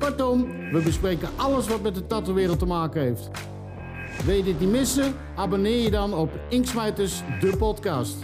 Kortom, 0.00 0.46
we 0.72 0.80
bespreken 0.84 1.28
alles 1.36 1.68
wat 1.68 1.82
met 1.82 1.94
de 1.94 2.06
tattoo-wereld 2.06 2.58
te 2.58 2.66
maken 2.66 3.00
heeft. 3.00 3.30
Wil 4.24 4.34
je 4.34 4.42
dit 4.42 4.60
niet 4.60 4.70
missen? 4.70 5.14
Abonneer 5.36 5.82
je 5.82 5.90
dan 5.90 6.14
op 6.14 6.30
Inksmijters, 6.48 7.22
de 7.40 7.56
podcast. 7.56 8.16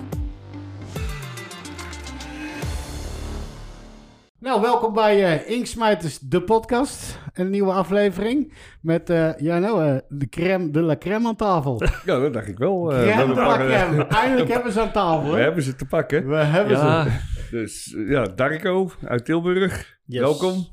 Nou, 4.39 4.61
welkom 4.61 4.95
bij 4.95 5.35
uh, 5.35 5.51
Inksmijters, 5.51 6.19
de 6.19 6.43
podcast. 6.43 7.19
Een 7.35 7.51
nieuwe 7.51 7.73
aflevering 7.73 8.53
met, 8.81 9.11
uh, 9.11 9.39
ja 9.39 9.59
nou, 9.59 9.85
uh, 9.85 9.97
de 10.09 10.29
crème 10.29 10.71
de 10.71 10.81
la 10.81 10.97
crème 10.97 11.29
aan 11.29 11.37
tafel. 11.37 11.83
Ja, 12.05 12.19
dat 12.19 12.33
dacht 12.33 12.49
ik 12.49 12.59
wel. 12.59 12.93
Uh, 12.93 13.13
crème 13.13 13.35
de 13.35 13.41
la 13.41 13.57
crème. 13.57 14.07
Eindelijk 14.07 14.49
hebben 14.49 14.73
ze 14.73 14.81
aan 14.81 14.93
tafel. 14.93 15.33
We 15.33 15.41
hebben 15.41 15.63
ze 15.63 15.75
te 15.75 15.87
pakken. 15.87 16.29
We 16.29 16.37
hebben 16.37 16.77
ja, 16.77 17.05
ze. 17.05 17.11
Dus 17.51 17.97
ja, 18.09 18.23
Darko 18.23 18.91
uit 19.05 19.25
Tilburg, 19.25 19.99
yes. 20.05 20.21
welkom. 20.21 20.67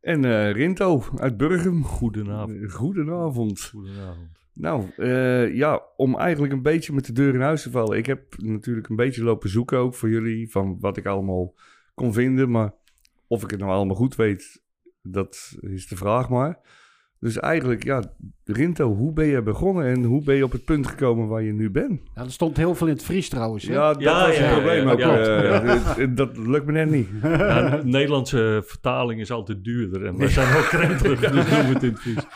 En 0.00 0.24
uh, 0.24 0.52
Rinto 0.52 1.04
uit 1.16 1.36
Burgum. 1.36 1.84
Goedenavond. 1.84 2.72
Goedenavond. 2.72 3.62
Goedenavond. 3.64 4.38
Nou, 4.52 4.90
uh, 4.96 5.54
ja, 5.54 5.82
om 5.96 6.18
eigenlijk 6.18 6.52
een 6.52 6.62
beetje 6.62 6.92
met 6.92 7.06
de 7.06 7.12
deur 7.12 7.34
in 7.34 7.40
huis 7.40 7.62
te 7.62 7.70
vallen. 7.70 7.98
Ik 7.98 8.06
heb 8.06 8.34
natuurlijk 8.36 8.88
een 8.88 8.96
beetje 8.96 9.22
lopen 9.22 9.48
zoeken 9.48 9.78
ook 9.78 9.94
voor 9.94 10.10
jullie 10.10 10.50
van 10.50 10.76
wat 10.80 10.96
ik 10.96 11.06
allemaal 11.06 11.54
kon 11.94 12.12
vinden. 12.12 12.50
Maar 12.50 12.74
of 13.26 13.42
ik 13.42 13.50
het 13.50 13.60
nou 13.60 13.72
allemaal 13.72 13.96
goed 13.96 14.16
weet, 14.16 14.62
dat 15.02 15.56
is 15.60 15.86
de 15.86 15.96
vraag 15.96 16.28
maar. 16.28 16.58
Dus 17.20 17.38
eigenlijk, 17.38 17.84
ja, 17.84 18.02
Rinto, 18.44 18.94
hoe 18.94 19.12
ben 19.12 19.26
je 19.26 19.42
begonnen 19.42 19.84
en 19.86 20.02
hoe 20.04 20.24
ben 20.24 20.34
je 20.34 20.44
op 20.44 20.52
het 20.52 20.64
punt 20.64 20.86
gekomen 20.86 21.28
waar 21.28 21.42
je 21.42 21.52
nu 21.52 21.70
bent? 21.70 22.00
Ja, 22.14 22.22
er 22.22 22.30
stond 22.30 22.56
heel 22.56 22.74
veel 22.74 22.86
in 22.86 22.92
het 22.92 23.02
Fries 23.04 23.28
trouwens. 23.28 23.64
Hè? 23.66 23.72
Ja, 23.74 23.92
dat 23.92 24.02
Ja, 24.02 24.26
was 24.26 24.36
ja, 24.36 24.42
het 24.42 24.52
probleem 24.52 24.84
ja, 24.86 24.92
ook. 24.92 24.98
ja, 24.98 25.18
eh, 25.96 26.06
dat 26.10 26.36
lukt 26.36 26.66
me 26.66 26.72
net 26.72 26.90
niet. 26.90 27.08
Ja, 27.22 27.76
de 27.76 27.84
Nederlandse 27.84 28.62
vertaling 28.66 29.20
is 29.20 29.30
altijd 29.30 29.64
duurder 29.64 30.04
en 30.06 30.16
wij 30.16 30.28
zijn 30.28 30.56
ook 30.56 30.64
krenterig, 30.68 31.20
dus 31.20 31.30
noemen 31.50 31.66
we 31.68 31.72
het 31.74 31.82
in 31.82 31.90
het 31.90 32.00
Fries. 32.00 32.26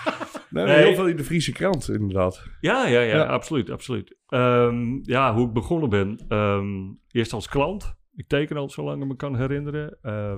Nee, 0.50 0.64
Nee. 0.64 0.76
Heel 0.84 0.94
veel 0.94 1.06
in 1.08 1.16
de 1.16 1.24
Friese 1.24 1.52
krant, 1.52 1.88
inderdaad. 1.88 2.42
Ja, 2.60 2.86
ja, 2.86 3.00
ja, 3.00 3.16
Ja. 3.16 3.24
absoluut, 3.24 3.70
absoluut. 3.70 4.16
Ehm, 4.28 4.98
ja, 5.02 5.34
hoe 5.34 5.46
ik 5.46 5.52
begonnen 5.52 5.88
ben. 5.90 6.24
ehm, 6.28 6.66
eerst 7.10 7.32
als 7.32 7.48
klant. 7.48 7.94
Ik 8.16 8.28
teken 8.28 8.56
al 8.56 8.70
zo 8.70 8.84
lang 8.84 9.02
ik 9.02 9.08
me 9.08 9.16
kan 9.16 9.36
herinneren. 9.36 9.96
Eh, 10.02 10.34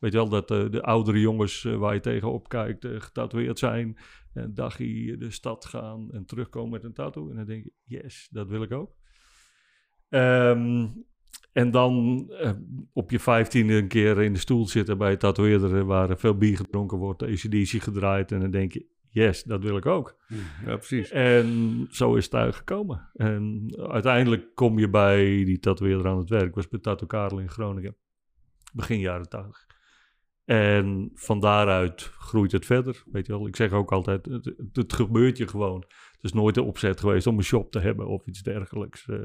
weet 0.00 0.12
je 0.12 0.18
wel, 0.18 0.28
dat 0.28 0.50
eh, 0.50 0.70
de 0.70 0.82
oudere 0.82 1.20
jongens 1.20 1.64
eh, 1.64 1.76
waar 1.76 1.94
je 1.94 2.00
tegenop 2.00 2.48
kijkt 2.48 2.84
eh, 2.84 3.00
getatoeëerd 3.00 3.58
zijn. 3.58 3.96
En 4.32 4.54
dagje 4.54 5.16
de 5.16 5.30
stad 5.30 5.64
gaan 5.64 6.12
en 6.12 6.24
terugkomen 6.24 6.70
met 6.70 6.84
een 6.84 6.92
tattoo. 6.92 7.30
En 7.30 7.36
dan 7.36 7.44
denk 7.44 7.64
je, 7.64 7.72
yes, 7.84 8.28
dat 8.30 8.48
wil 8.48 8.62
ik 8.62 8.72
ook. 8.72 8.94
Ehm, 10.08 10.86
en 11.52 11.70
dan 11.70 12.26
op 12.92 13.10
je 13.10 13.18
vijftiende 13.18 13.74
een 13.74 13.88
keer 13.88 14.22
in 14.22 14.32
de 14.32 14.38
stoel 14.38 14.66
zitten 14.66 14.98
bij 14.98 15.12
een 15.12 15.18
tatoeëerder... 15.18 15.84
waar 15.84 16.18
veel 16.18 16.36
bier 16.36 16.56
gedronken 16.56 16.98
wordt, 16.98 17.22
ACDC 17.22 17.82
gedraaid. 17.82 18.32
En 18.32 18.40
dan 18.40 18.50
denk 18.50 18.72
je, 18.72 18.86
yes, 19.08 19.42
dat 19.42 19.62
wil 19.62 19.76
ik 19.76 19.86
ook. 19.86 20.16
Ja, 20.66 20.76
precies. 20.76 21.10
En 21.10 21.86
zo 21.90 22.14
is 22.14 22.24
het 22.24 22.34
eigenlijk 22.34 22.68
gekomen. 22.68 23.10
En 23.14 23.66
uiteindelijk 23.76 24.54
kom 24.54 24.78
je 24.78 24.90
bij 24.90 25.44
die 25.44 25.58
tatoeëerder 25.58 26.06
aan 26.06 26.18
het 26.18 26.28
werk. 26.28 26.46
Ik 26.46 26.54
was 26.54 26.68
bij 26.68 26.80
Tattoo 26.80 27.06
Karel 27.06 27.38
in 27.38 27.50
Groningen. 27.50 27.96
Begin 28.72 28.98
jaren 28.98 29.28
80. 29.28 29.69
En 30.50 31.10
van 31.14 31.40
daaruit 31.40 32.02
groeit 32.02 32.52
het 32.52 32.66
verder. 32.66 33.02
Weet 33.12 33.26
je 33.26 33.32
wel, 33.32 33.46
ik 33.46 33.56
zeg 33.56 33.72
ook 33.72 33.92
altijd, 33.92 34.26
het, 34.26 34.44
het, 34.44 34.76
het 34.76 34.92
gebeurt 34.92 35.36
je 35.36 35.48
gewoon. 35.48 35.84
Het 36.12 36.24
is 36.24 36.32
nooit 36.32 36.54
de 36.54 36.62
opzet 36.62 37.00
geweest 37.00 37.26
om 37.26 37.36
een 37.36 37.44
shop 37.44 37.70
te 37.70 37.78
hebben 37.80 38.06
of 38.06 38.26
iets 38.26 38.42
dergelijks. 38.42 39.08
Eh, 39.08 39.16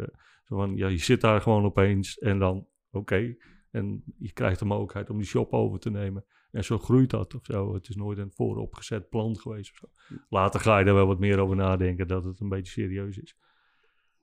zo 0.43 0.55
van, 0.57 0.75
ja, 0.75 0.87
je 0.87 0.97
zit 0.97 1.21
daar 1.21 1.41
gewoon 1.41 1.63
opeens 1.65 2.17
en 2.17 2.39
dan, 2.39 2.67
oké. 2.91 3.35
En 3.71 4.03
je 4.17 4.31
krijgt 4.33 4.59
de 4.59 4.65
mogelijkheid 4.65 5.09
om 5.09 5.17
die 5.17 5.25
shop 5.25 5.53
over 5.53 5.79
te 5.79 5.89
nemen. 5.89 6.25
En 6.51 6.63
zo 6.63 6.77
groeit 6.77 7.09
dat 7.09 7.35
of 7.35 7.45
zo. 7.45 7.73
Het 7.73 7.89
is 7.89 7.95
nooit 7.95 8.17
een 8.17 8.31
vooropgezet 8.33 9.09
plan 9.09 9.37
geweest 9.37 9.71
of 9.71 9.77
zo. 9.77 10.15
Later 10.29 10.59
ga 10.59 10.79
je 10.79 10.85
er 10.85 10.93
wel 10.93 11.07
wat 11.07 11.19
meer 11.19 11.39
over 11.39 11.55
nadenken 11.55 12.07
dat 12.07 12.23
het 12.23 12.39
een 12.39 12.49
beetje 12.49 12.71
serieus 12.71 13.17
is. 13.17 13.37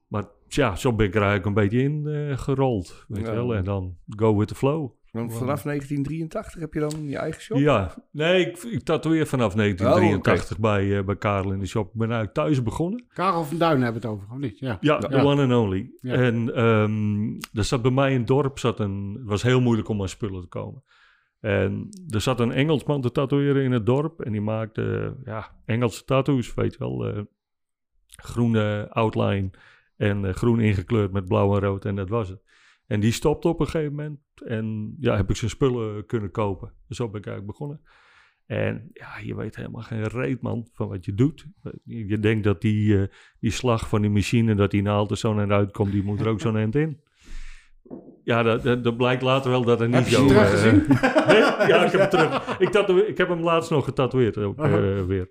Maar 0.07 0.25
ja, 0.47 0.77
zo 0.77 0.95
ben 0.95 1.07
ik 1.07 1.15
er 1.15 1.23
eigenlijk 1.23 1.47
een 1.47 1.63
beetje 1.69 1.83
in 1.83 2.07
eh, 2.07 2.39
gerold. 2.39 3.05
Weet 3.09 3.27
Ja. 3.27 3.31
je 3.31 3.37
wel? 3.37 3.55
En 3.55 3.65
dan 3.65 3.97
go 4.07 4.37
with 4.37 4.49
the 4.49 4.55
flow. 4.55 5.01
Want 5.13 5.33
vanaf 5.35 5.63
1983 5.63 6.61
heb 6.61 6.75
je 6.75 6.81
dan 6.81 7.09
je 7.09 7.17
eigen 7.17 7.43
shop? 7.43 7.59
Ja, 7.59 7.95
nee, 8.11 8.47
ik, 8.47 8.59
ik 8.63 8.83
tatoeëer 8.83 9.27
vanaf 9.27 9.55
1983 9.55 10.59
bij, 10.59 10.99
eh, 10.99 11.05
bij 11.05 11.17
Karel 11.17 11.53
in 11.53 11.59
de 11.59 11.67
shop. 11.67 11.87
Ik 11.87 11.93
ben 11.99 12.11
eigenlijk 12.11 12.35
thuis 12.35 12.63
begonnen. 12.63 13.05
Karel 13.15 13.45
van 13.45 13.59
Duin 13.59 13.83
hebben 13.83 14.01
we 14.03 14.09
het 14.09 14.17
over, 14.17 14.29
of 14.33 14.39
niet? 14.39 14.59
Ja. 14.59 14.79
Ja, 14.81 14.99
the 14.99 15.17
Ja. 15.17 15.25
one 15.25 15.43
and 15.43 15.53
only. 15.53 15.91
Ja. 16.01 16.15
En 16.15 16.55
ehm, 16.55 17.29
er 17.59 17.65
zat 17.65 17.83
bij 17.83 17.91
mij 17.91 18.13
in 18.13 18.19
het 18.19 18.27
dorp, 18.27 18.59
zat 18.59 18.81
een, 18.81 19.17
het 19.19 19.29
was 19.29 19.43
heel 19.43 19.61
moeilijk 19.61 19.89
om 19.89 20.01
aan 20.01 20.09
spullen 20.09 20.41
te 20.41 20.47
komen. 20.49 20.83
En 21.41 21.89
er 22.09 22.21
zat 22.21 22.41
een 22.41 22.53
Engelsman 22.53 23.01
te 23.01 23.13
tatoeëren 23.13 23.63
in 23.63 23.73
het 23.73 23.87
dorp. 23.87 24.21
En 24.21 24.33
die 24.33 24.41
maakte 24.41 25.17
ja, 25.25 25.51
Engelse 25.65 26.05
tattoos, 26.05 26.55
weet 26.55 26.73
je 26.73 26.79
wel. 26.79 27.07
eh, 27.07 27.23
groene 28.07 28.87
outline 28.91 29.51
en 29.97 30.25
eh, 30.25 30.35
groen 30.35 30.61
ingekleurd 30.61 31.13
met 31.13 31.25
blauw 31.29 31.55
en 31.55 31.61
rood. 31.61 31.85
En 31.85 31.97
dat 31.97 32.09
was 32.09 32.29
het. 32.29 32.43
En 32.87 33.01
die 33.01 33.13
stopte 33.13 33.49
op 33.49 33.61
een 33.61 33.67
gegeven 33.69 33.95
moment. 33.95 34.19
En 34.45 34.95
ja, 34.99 35.17
heb 35.17 35.31
ik 35.31 35.37
zijn 35.37 35.51
spullen 35.51 36.07
kunnen 36.07 36.31
kopen. 36.31 36.73
Dus 36.89 36.97
zo 36.97 37.09
ben 37.09 37.21
ik 37.21 37.27
eigenlijk 37.27 37.59
begonnen. 37.59 37.81
En 38.47 38.91
ja, 38.93 39.19
je 39.25 39.35
weet 39.37 39.57
helemaal 39.57 39.83
geen 39.83 40.05
reet, 40.05 40.43
man, 40.43 40.69
van 40.73 40.89
wat 40.89 41.05
je 41.05 41.15
doet. 41.15 41.47
Je 41.85 42.19
denkt 42.19 42.45
dat 42.45 42.61
die, 42.61 42.99
eh, 42.99 43.09
die 43.41 43.51
slag 43.51 43.89
van 43.89 44.01
die 44.01 44.11
machine, 44.11 44.55
dat 44.55 44.71
die 44.71 44.83
naald 44.83 45.11
er 45.11 45.17
zo 45.17 45.35
naar 45.35 45.53
uitkomt, 45.53 45.93
die 45.93 46.03
moet 46.03 46.21
er 46.21 46.29
ook 46.29 46.41
zo'n 46.41 46.57
eind 46.57 46.75
in. 46.75 47.01
Ja, 48.25 48.43
dat, 48.43 48.63
dat, 48.63 48.85
dat 48.85 48.97
blijkt 48.97 49.23
later 49.23 49.51
wel 49.51 49.65
dat 49.65 49.81
het 49.81 49.89
niet 49.89 49.99
Heb 49.99 50.07
je 50.07 50.15
zo... 50.15 50.29
ze 50.29 50.35
eh, 50.35 50.41
teruggezien? 50.41 50.87
nee, 51.29 51.39
ja, 51.69 51.85
ik 51.85 51.93
heb 51.93 52.01
hem 52.01 52.11
terug. 52.11 52.59
Ik, 52.59 52.69
tatoe- 52.69 53.07
ik 53.07 53.19
heb 53.19 53.29
hem 53.29 53.41
laatst 53.43 53.71
nog 53.71 53.85
getatoeëerd 53.85 54.39
ook 54.39 54.59
eh, 54.59 55.05
weer. 55.05 55.31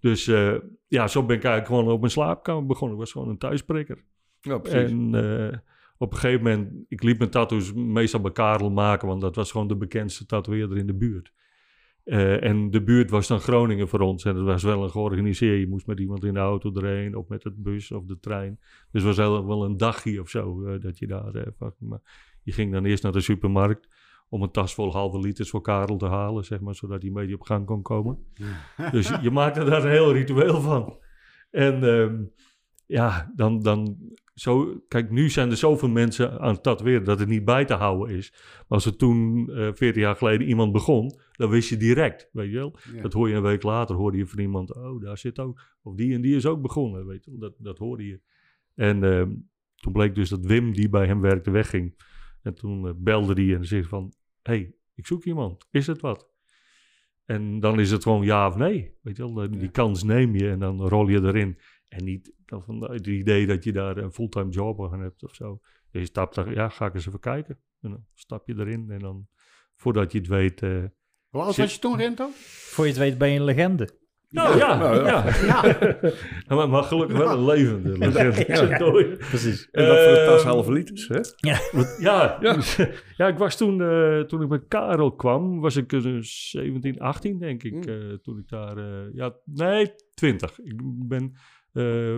Dus 0.00 0.26
eh, 0.26 0.54
ja, 0.86 1.06
zo 1.08 1.24
ben 1.24 1.36
ik 1.36 1.44
eigenlijk 1.44 1.74
gewoon 1.74 1.94
op 1.94 2.00
mijn 2.00 2.12
slaapkamer 2.12 2.66
begonnen. 2.66 2.96
Ik 2.96 3.02
was 3.02 3.12
gewoon 3.12 3.28
een 3.28 3.38
thuispreker. 3.38 4.04
Ja, 4.40 4.58
precies. 4.58 4.90
En 4.90 5.14
eh, 5.14 5.58
op 5.98 6.12
een 6.12 6.18
gegeven 6.18 6.42
moment, 6.44 6.84
ik 6.88 7.02
liet 7.02 7.18
mijn 7.18 7.30
tattoos 7.30 7.72
meestal 7.72 8.20
bij 8.20 8.32
Karel 8.32 8.70
maken, 8.70 9.08
want 9.08 9.20
dat 9.20 9.36
was 9.36 9.50
gewoon 9.50 9.68
de 9.68 9.76
bekendste 9.76 10.26
tatoeëerder 10.26 10.76
in 10.78 10.86
de 10.86 10.94
buurt. 10.94 11.32
Eh, 12.04 12.44
en 12.44 12.70
de 12.70 12.82
buurt 12.82 13.10
was 13.10 13.26
dan 13.26 13.40
Groningen 13.40 13.88
voor 13.88 14.00
ons. 14.00 14.24
En 14.24 14.34
dat 14.34 14.44
was 14.44 14.62
wel 14.62 14.82
een 14.82 14.90
georganiseerd. 14.90 15.60
Je 15.60 15.68
moest 15.68 15.86
met 15.86 16.00
iemand 16.00 16.24
in 16.24 16.34
de 16.34 16.40
auto 16.40 16.72
erheen, 16.74 17.16
of 17.16 17.28
met 17.28 17.44
het 17.44 17.62
bus 17.62 17.92
of 17.92 18.04
de 18.04 18.18
trein. 18.20 18.58
Dus 18.60 19.02
het 19.02 19.16
was 19.16 19.16
wel, 19.16 19.46
wel 19.46 19.64
een 19.64 19.76
dagje 19.76 20.20
of 20.20 20.28
zo 20.28 20.64
eh, 20.66 20.80
dat 20.80 20.98
je 20.98 21.06
daar. 21.06 21.44
van- 21.58 21.74
maar 21.78 22.38
je 22.42 22.52
ging 22.52 22.72
dan 22.72 22.84
eerst 22.84 23.02
naar 23.02 23.12
de 23.12 23.20
supermarkt 23.20 23.88
om 24.28 24.42
een 24.42 24.50
tas 24.50 24.74
vol 24.74 24.92
halve 24.92 25.18
liters 25.18 25.50
voor 25.50 25.60
Karel 25.60 25.96
te 25.96 26.06
halen, 26.06 26.44
zeg 26.44 26.60
maar, 26.60 26.74
zodat 26.74 26.98
hij 27.00 27.08
een 27.08 27.14
beetje 27.16 27.34
op 27.34 27.42
gang 27.42 27.66
kon 27.66 27.82
komen. 27.82 28.18
Dus 28.92 29.08
je, 29.08 29.18
je 29.22 29.30
maakte 29.30 29.64
daar 29.64 29.84
een 29.84 29.90
heel 29.90 30.12
ritueel 30.12 30.60
van. 30.60 30.98
En 31.50 31.82
ehm, 31.84 32.22
ja, 32.86 33.32
dan, 33.36 33.62
dan 33.62 33.96
zo, 34.40 34.80
kijk, 34.88 35.10
nu 35.10 35.30
zijn 35.30 35.50
er 35.50 35.56
zoveel 35.56 35.88
mensen 35.88 36.40
aan 36.40 36.52
het 36.52 36.62
tatoeëren 36.62 37.04
dat 37.04 37.18
het 37.18 37.28
niet 37.28 37.44
bij 37.44 37.64
te 37.64 37.74
houden 37.74 38.16
is. 38.16 38.30
Maar 38.32 38.64
als 38.68 38.86
er 38.86 38.96
toen, 38.96 39.50
14 39.74 40.00
jaar 40.00 40.16
geleden, 40.16 40.48
iemand 40.48 40.72
begon, 40.72 41.18
dan 41.32 41.50
wist 41.50 41.68
je 41.68 41.76
direct, 41.76 42.28
weet 42.32 42.50
je 42.50 42.56
wel. 42.56 42.78
Ja. 42.94 43.02
Dat 43.02 43.12
hoor 43.12 43.28
je 43.28 43.34
een 43.34 43.42
week 43.42 43.62
later, 43.62 43.96
hoorde 43.96 44.18
je 44.18 44.26
van 44.26 44.38
iemand, 44.38 44.74
oh, 44.74 45.00
daar 45.00 45.18
zit 45.18 45.38
ook, 45.38 45.60
of 45.82 45.94
die 45.94 46.14
en 46.14 46.20
die 46.20 46.36
is 46.36 46.46
ook 46.46 46.62
begonnen, 46.62 47.06
weet 47.06 47.24
je 47.24 47.30
wel. 47.30 47.40
Dat, 47.40 47.54
dat 47.58 47.78
hoorde 47.78 48.06
je. 48.06 48.20
En 48.74 49.04
ehm, 49.04 49.30
toen 49.76 49.92
bleek 49.92 50.14
dus 50.14 50.28
dat 50.28 50.44
Wim, 50.46 50.72
die 50.72 50.88
bij 50.88 51.06
hem 51.06 51.20
werkte, 51.20 51.50
wegging. 51.50 51.94
En 52.42 52.54
toen 52.54 52.86
eh, 52.86 52.92
belde 52.96 53.34
die 53.34 53.54
en 53.56 53.64
zei 53.64 53.84
van, 53.84 54.12
hey, 54.42 54.74
ik 54.94 55.06
zoek 55.06 55.24
iemand, 55.24 55.66
is 55.70 55.86
het 55.86 56.00
wat? 56.00 56.28
En 57.24 57.60
dan 57.60 57.80
is 57.80 57.90
het 57.90 58.02
gewoon 58.02 58.24
ja 58.24 58.46
of 58.46 58.56
nee, 58.56 58.94
weet 59.02 59.16
je 59.16 59.34
wel. 59.34 59.50
Die 59.50 59.60
Ja. 59.60 59.68
kans 59.68 60.02
neem 60.02 60.34
je 60.34 60.48
en 60.50 60.58
dan 60.58 60.80
rol 60.88 61.08
je 61.08 61.22
erin. 61.22 61.58
En 61.88 62.04
niet 62.04 62.32
dan 62.44 62.62
van 62.62 62.90
het 62.90 63.06
idee 63.06 63.46
dat 63.46 63.64
je 63.64 63.72
daar 63.72 63.96
een 63.96 64.12
fulltime 64.12 64.50
job 64.50 64.92
aan 64.92 65.00
hebt 65.00 65.22
of 65.24 65.34
zo. 65.34 65.60
Je 65.90 66.04
stapt 66.04 66.34
daar, 66.34 66.52
ja, 66.52 66.68
ga 66.68 66.86
ik 66.86 66.94
eens 66.94 67.06
even 67.06 67.20
kijken. 67.20 67.58
En 67.80 67.90
dan 67.90 68.04
stap 68.14 68.46
je 68.48 68.54
erin 68.58 68.90
en 68.90 68.98
dan, 68.98 69.28
voordat 69.74 70.12
je 70.12 70.18
het 70.18 70.26
weet... 70.28 70.62
eh, 70.62 70.84
Hoe 71.28 71.42
oud 71.42 71.56
was 71.56 71.74
je 71.74 71.80
toen, 71.80 71.96
Rento? 71.96 72.28
Voor 72.34 72.84
je 72.84 72.90
het 72.90 73.00
weet 73.00 73.18
ben 73.18 73.30
je 73.30 73.38
een 73.38 73.44
legende. 73.44 74.04
Nou 74.28 74.56
ja, 74.56 74.78
nou 74.78 75.04
ja. 75.04 75.24
ja. 75.46 75.76
Ja, 76.48 76.54
maar, 76.56 76.68
maar 76.68 76.82
gelukkig 76.82 77.18
wel 77.18 77.30
een 77.38 77.44
levende 77.44 77.98
legende. 77.98 79.16
Precies. 79.16 79.68
En 79.70 79.86
dat 79.86 80.04
voor 80.04 80.12
de 80.12 80.24
tas 80.26 80.40
Ehm, 80.40 80.48
halve 80.48 80.72
liters, 80.72 81.08
hè? 81.08 81.20
Ja, 81.36 81.60
ja. 81.98 82.38
ja, 83.16 83.26
ik 83.32 83.38
was 83.38 83.56
toen, 83.56 83.82
eh, 83.82 84.20
toen 84.20 84.42
ik 84.42 84.48
bij 84.48 84.64
Karel 84.68 85.14
kwam, 85.14 85.60
was 85.60 85.76
ik 85.76 85.92
eh, 85.92 86.16
17, 86.20 87.00
18 87.00 87.38
denk 87.38 87.62
ik. 87.62 87.72
Hmm. 87.72 87.82
eh, 87.82 88.14
toen 88.22 88.38
ik 88.38 88.48
daar, 88.48 88.76
eh, 88.78 89.14
ja, 89.14 89.36
nee, 89.44 89.92
20. 90.14 90.58
Ik 90.58 90.74
ben 91.08 91.34
eh, 91.76 92.16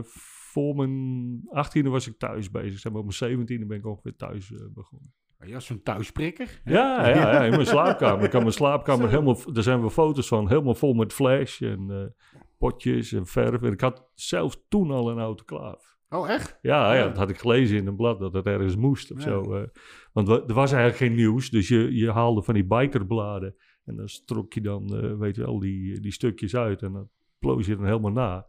voor 0.53 0.75
mijn 0.77 1.41
18e 1.67 1.89
was 1.89 2.07
ik 2.09 2.19
thuis 2.19 2.51
bezig. 2.51 2.79
Zeg 2.79 2.93
maar, 2.93 3.01
op 3.03 3.13
mijn 3.21 3.39
17e 3.39 3.67
ben 3.67 3.79
ik 3.79 3.87
ongeveer 3.87 4.17
thuis 4.17 4.53
eh, 4.53 4.59
begonnen. 4.75 5.13
ja 5.47 5.61
zo'n 5.61 5.83
thuisprikker. 5.83 6.61
Ja, 6.65 7.09
ja, 7.09 7.17
ja, 7.17 7.43
in 7.45 7.51
mijn 7.51 7.67
slaapkamer. 7.77 8.25
Ik 8.25 8.33
had 8.33 8.41
mijn 8.41 8.53
slaapkamer 8.53 9.09
helemaal, 9.09 9.53
daar 9.53 9.63
zijn 9.63 9.81
wel 9.81 9.91
foto's 9.91 10.29
van, 10.29 10.49
helemaal 10.49 10.75
vol 10.75 10.95
met 10.95 11.13
flash 11.13 11.63
en 11.63 11.91
eh, 11.91 12.41
potjes 12.59 13.13
en 13.13 13.27
verf. 13.27 13.63
En 13.63 13.73
ik 13.73 13.81
had 13.81 14.11
zelfs 14.15 14.65
toen 14.69 14.91
al 14.91 15.11
een 15.11 15.19
autoclaaf. 15.19 15.97
Oh, 16.11 16.31
echt? 16.31 16.59
Ja, 16.63 16.93
ja, 16.95 16.99
Ja. 16.99 17.07
dat 17.09 17.17
had 17.17 17.31
ik 17.31 17.39
gelezen 17.39 17.77
in 17.77 17.87
een 17.87 17.97
blad 17.97 18.19
dat 18.21 18.33
het 18.33 18.47
ergens 18.47 18.77
moest 18.77 19.11
of 19.13 19.19
Ja. 19.19 19.25
zo. 19.25 19.67
want 20.13 20.29
wa- 20.29 20.43
er 20.47 20.55
was 20.55 20.73
eigenlijk 20.73 20.97
geen 21.03 21.15
nieuws, 21.15 21.51
dus 21.51 21.69
je, 21.69 21.95
je 21.95 22.13
haalde 22.13 22.43
van 22.43 22.55
die 22.55 22.65
bikerbladen 22.67 23.55
en 23.85 23.97
dan 23.97 24.09
strok 24.09 24.53
je 24.53 24.61
dan, 24.61 24.97
eh, 24.97 25.19
weet 25.19 25.37
je 25.37 25.43
wel, 25.43 25.59
die, 25.59 26.01
die 26.01 26.13
stukjes 26.13 26.57
uit 26.57 26.83
en 26.83 26.93
dan 26.93 27.09
ploos 27.39 27.67
je 27.67 27.77
dan 27.77 27.85
helemaal 27.85 28.13
na. 28.13 28.47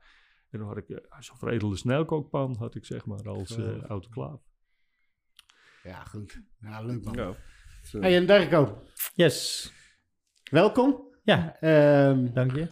En 0.49 0.59
dan 0.59 0.67
had 0.67 0.77
ik 0.77 0.89
eh, 0.89 1.19
zo'n 1.19 1.37
veredelde 1.37 1.75
snelkookpan, 1.77 2.55
had 2.59 2.75
ik 2.75 2.85
zeg 2.85 3.05
maar, 3.05 3.29
als 3.29 3.57
autoclaaf. 3.87 4.41
Ja, 5.83 6.03
goed. 6.03 6.41
Ja, 6.61 6.81
leuk 6.81 7.03
man. 7.03 7.13
Ja. 7.13 7.33
Hey, 7.99 8.15
en 8.15 8.25
Derko, 8.25 8.77
Yes. 9.13 9.71
welkom. 10.51 11.07
Ja, 11.23 11.55
Ehm, 11.59 12.33
dank 12.33 12.55
je. 12.55 12.67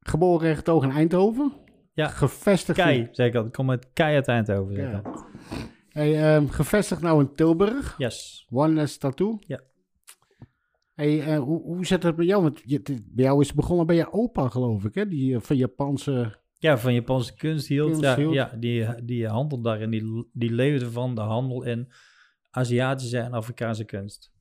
geboren 0.00 0.48
en 0.48 0.56
getogen 0.56 0.88
in 0.90 0.94
Eindhoven. 0.96 1.52
Ja. 1.94 2.08
Gevestigd 2.08 2.78
Kei, 2.78 2.98
in- 2.98 3.08
zeg 3.12 3.26
ik 3.26 3.34
al. 3.34 3.44
Ik 3.46 3.52
kom 3.52 3.70
uit 3.70 3.88
Kei 3.92 4.14
uit 4.14 4.28
Eindhoven. 4.28 4.74
Zeg 4.74 4.86
ik 4.98 5.04
Ja. 5.04 5.26
Hey, 5.88 6.34
ehm, 6.36 6.46
gevestigd 6.46 7.00
nou 7.02 7.20
in 7.20 7.34
Tilburg. 7.34 7.94
Yes. 7.98 8.46
One 8.50 8.88
Tattoo. 8.98 9.38
Ja. 9.40 9.60
Hey, 10.94 11.20
eh, 11.34 11.38
hoe, 11.38 11.62
hoe 11.62 11.86
zit 11.86 12.02
het 12.02 12.16
bij 12.16 12.24
jou? 12.26 12.42
Want 12.42 12.60
je, 12.64 12.80
bij 12.82 13.24
jou 13.24 13.40
is 13.40 13.46
het 13.46 13.56
begonnen 13.56 13.86
bij 13.86 13.96
je 13.96 14.12
opa, 14.12 14.48
geloof 14.48 14.84
ik, 14.84 14.94
hè? 14.94 15.08
Die 15.08 15.38
van 15.38 15.56
Japanse... 15.56 16.40
Ja, 16.58 16.78
van 16.78 16.94
Japanse 16.94 17.34
kunst 17.34 17.68
hield. 17.68 18.00
Ja, 18.00 18.16
hield. 18.16 18.34
ja 18.34 18.52
die, 18.58 19.04
die 19.04 19.26
handel 19.26 19.60
daarin. 19.60 19.90
Die, 19.90 20.28
die 20.32 20.52
leefde 20.52 20.90
van 20.90 21.14
de 21.14 21.20
handel 21.20 21.62
in 21.62 21.92
Aziatische 22.50 23.18
en 23.18 23.32
Afrikaanse 23.32 23.84
kunst. 23.84 24.32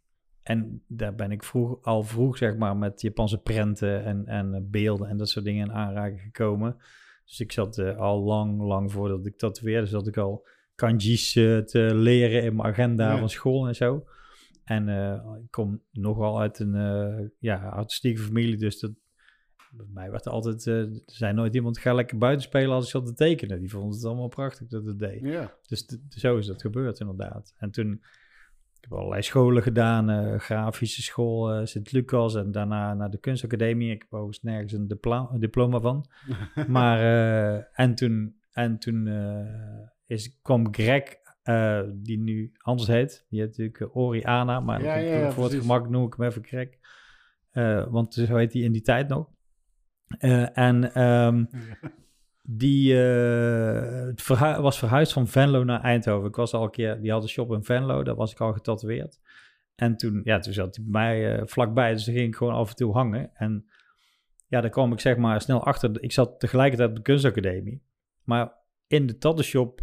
En 0.43 0.83
daar 0.87 1.15
ben 1.15 1.31
ik 1.31 1.43
vroeg, 1.43 1.81
al 1.81 2.03
vroeg, 2.03 2.37
zeg 2.37 2.57
maar, 2.57 2.77
met 2.77 3.01
Japanse 3.01 3.37
prenten 3.37 4.03
en, 4.03 4.25
en 4.25 4.67
beelden 4.71 5.07
en 5.09 5.17
dat 5.17 5.29
soort 5.29 5.45
dingen 5.45 5.65
in 5.67 5.73
aanraking 5.73 6.21
gekomen. 6.21 6.75
Dus 7.25 7.39
ik 7.39 7.51
zat 7.51 7.77
eh, 7.77 7.97
al 7.97 8.23
lang, 8.23 8.61
lang 8.61 8.91
voordat 8.91 9.25
ik 9.25 9.37
tatoeëerde, 9.37 9.87
zat 9.87 10.07
ik 10.07 10.17
al 10.17 10.47
kanji's 10.75 11.31
te 11.31 11.91
leren 11.93 12.43
in 12.43 12.55
mijn 12.55 12.67
agenda 12.67 13.11
Ja. 13.11 13.17
van 13.19 13.29
school 13.29 13.67
en 13.67 13.75
zo. 13.75 14.03
En 14.63 14.89
eh, 14.89 15.21
ik 15.43 15.51
kom 15.51 15.81
nogal 15.91 16.39
uit 16.39 16.59
een 16.59 16.75
eh, 16.75 17.25
ja, 17.39 17.69
artistieke 17.69 18.21
familie, 18.21 18.57
dus 18.57 18.79
dat, 18.79 18.91
bij 19.77 19.85
mij 19.93 20.11
werd 20.11 20.25
er 20.25 20.31
altijd, 20.31 20.67
eh, 20.67 20.79
er 20.79 21.01
zei 21.05 21.33
nooit 21.33 21.55
iemand, 21.55 21.77
ga 21.77 21.93
lekker 21.93 22.17
buiten 22.17 22.43
spelen 22.43 22.71
als 22.71 22.85
ik 22.85 22.91
zat 22.91 23.05
te 23.05 23.13
tekenen. 23.13 23.59
Die 23.59 23.69
vonden 23.69 23.91
het 23.97 24.05
allemaal 24.05 24.27
prachtig 24.27 24.67
dat 24.67 24.85
het 24.85 24.99
deed. 24.99 25.21
Ja. 25.21 25.53
Dus 25.67 25.85
zo 26.09 26.37
is 26.37 26.45
dat 26.47 26.61
gebeurd 26.61 26.99
inderdaad. 26.99 27.53
En 27.57 27.71
toen, 27.71 27.91
ik 28.75 28.81
heb 28.81 28.93
allerlei 28.93 29.21
scholen 29.21 29.63
gedaan, 29.63 30.09
eh, 30.09 30.39
grafische 30.39 31.01
school, 31.01 31.51
eh, 31.51 31.65
Sint-Lucas 31.65 32.35
en 32.35 32.51
daarna 32.51 32.93
naar 32.93 33.09
de 33.09 33.19
kunstacademie. 33.19 33.91
Ik 33.91 34.01
heb 34.01 34.13
overigens 34.13 34.41
nergens 34.43 34.73
een 34.73 34.87
dipla- 34.87 35.37
diploma 35.37 35.79
van. 35.79 36.05
maar, 36.67 36.99
en 37.73 37.95
toen, 37.95 38.35
en 38.51 38.77
toen 38.79 39.07
is, 40.05 40.39
kwam 40.41 40.73
Greg, 40.73 41.03
die 41.93 42.19
nu 42.19 42.51
anders 42.57 42.87
heet. 42.87 43.25
Die 43.29 43.39
heet 43.39 43.49
natuurlijk 43.49 43.79
eh, 43.79 43.95
Oriana, 43.95 44.59
maar 44.59 44.83
Ja, 44.83 44.93
voor- 44.93 45.03
ja, 45.03 45.17
ja, 45.17 45.31
voor 45.31 45.43
het 45.43 45.53
gemak 45.53 45.89
noem 45.89 46.05
ik 46.05 46.13
hem 46.17 46.25
even 46.27 46.45
Greg. 46.45 46.69
Want 47.89 48.13
zo 48.13 48.35
heet 48.35 48.53
hij 48.53 48.61
in 48.61 48.71
die 48.71 48.81
tijd 48.81 49.07
nog. 49.07 49.29
Eh, 50.07 50.57
en 50.57 50.93
ehm, 50.93 51.45
die 52.41 52.93
eh, 52.93 54.59
was 54.59 54.79
verhuisd 54.79 55.13
van 55.13 55.27
Venlo 55.27 55.63
naar 55.63 55.81
Eindhoven. 55.81 56.27
Ik 56.27 56.35
was 56.35 56.53
al 56.53 56.63
een 56.63 56.71
keer, 56.71 57.01
die 57.01 57.11
had 57.11 57.23
een 57.23 57.29
shop 57.29 57.51
in 57.51 57.63
Venlo, 57.63 58.03
daar 58.03 58.15
was 58.15 58.31
ik 58.31 58.39
al 58.39 58.53
getatoeëerd. 58.53 59.19
En 59.75 59.97
toen, 59.97 60.21
ja, 60.23 60.39
toen 60.39 60.53
zat 60.53 60.75
hij 60.75 60.85
bij 60.85 61.01
mij 61.01 61.35
eh, 61.35 61.41
vlakbij, 61.45 61.93
dus 61.93 62.05
daar 62.05 62.15
ging 62.15 62.27
ik 62.27 62.35
gewoon 62.35 62.53
af 62.53 62.69
en 62.69 62.75
toe 62.75 62.93
hangen. 62.93 63.29
En 63.33 63.65
ja, 64.47 64.61
daar 64.61 64.69
kwam 64.69 64.91
ik 64.91 64.99
zeg 64.99 65.17
maar 65.17 65.41
snel 65.41 65.63
achter. 65.63 66.03
Ik 66.03 66.11
zat 66.11 66.39
tegelijkertijd 66.39 66.89
op 66.89 66.95
de 66.95 67.01
kunstacademie. 67.01 67.81
Maar 68.23 68.51
in 68.87 69.07
de 69.07 69.17
tattoo 69.17 69.43
shop, 69.43 69.81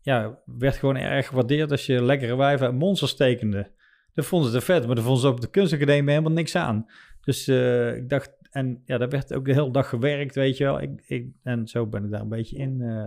ja, 0.00 0.38
werd 0.44 0.76
gewoon 0.76 0.96
erg 0.96 1.26
gewaardeerd 1.26 1.70
als 1.70 1.86
je 1.86 2.02
lekkere 2.02 2.36
wijven 2.36 2.66
en 2.66 2.74
monsters 2.74 3.16
tekende. 3.16 3.74
Dat 4.14 4.26
vonden 4.26 4.50
ze 4.50 4.60
vet, 4.60 4.86
maar 4.86 4.94
daar 4.94 5.04
vonden 5.04 5.22
ze 5.22 5.28
op 5.28 5.40
de 5.40 5.50
kunstacademie 5.50 6.10
helemaal 6.10 6.32
niks 6.32 6.56
aan. 6.56 6.86
Dus 7.20 7.48
ik 7.48 8.08
dacht, 8.08 8.35
en 8.56 8.82
ja, 8.84 8.98
daar 8.98 9.08
werd 9.08 9.34
ook 9.34 9.44
de 9.44 9.52
hele 9.52 9.70
dag 9.70 9.88
gewerkt, 9.88 10.34
weet 10.34 10.56
je 10.56 10.64
wel. 10.64 10.80
Ik, 10.82 11.02
ik, 11.06 11.26
en 11.42 11.66
zo 11.66 11.86
ben 11.86 12.04
ik 12.04 12.10
daar 12.10 12.20
een 12.20 12.28
beetje 12.28 12.56
in 12.56 12.80
eh, 12.80 13.04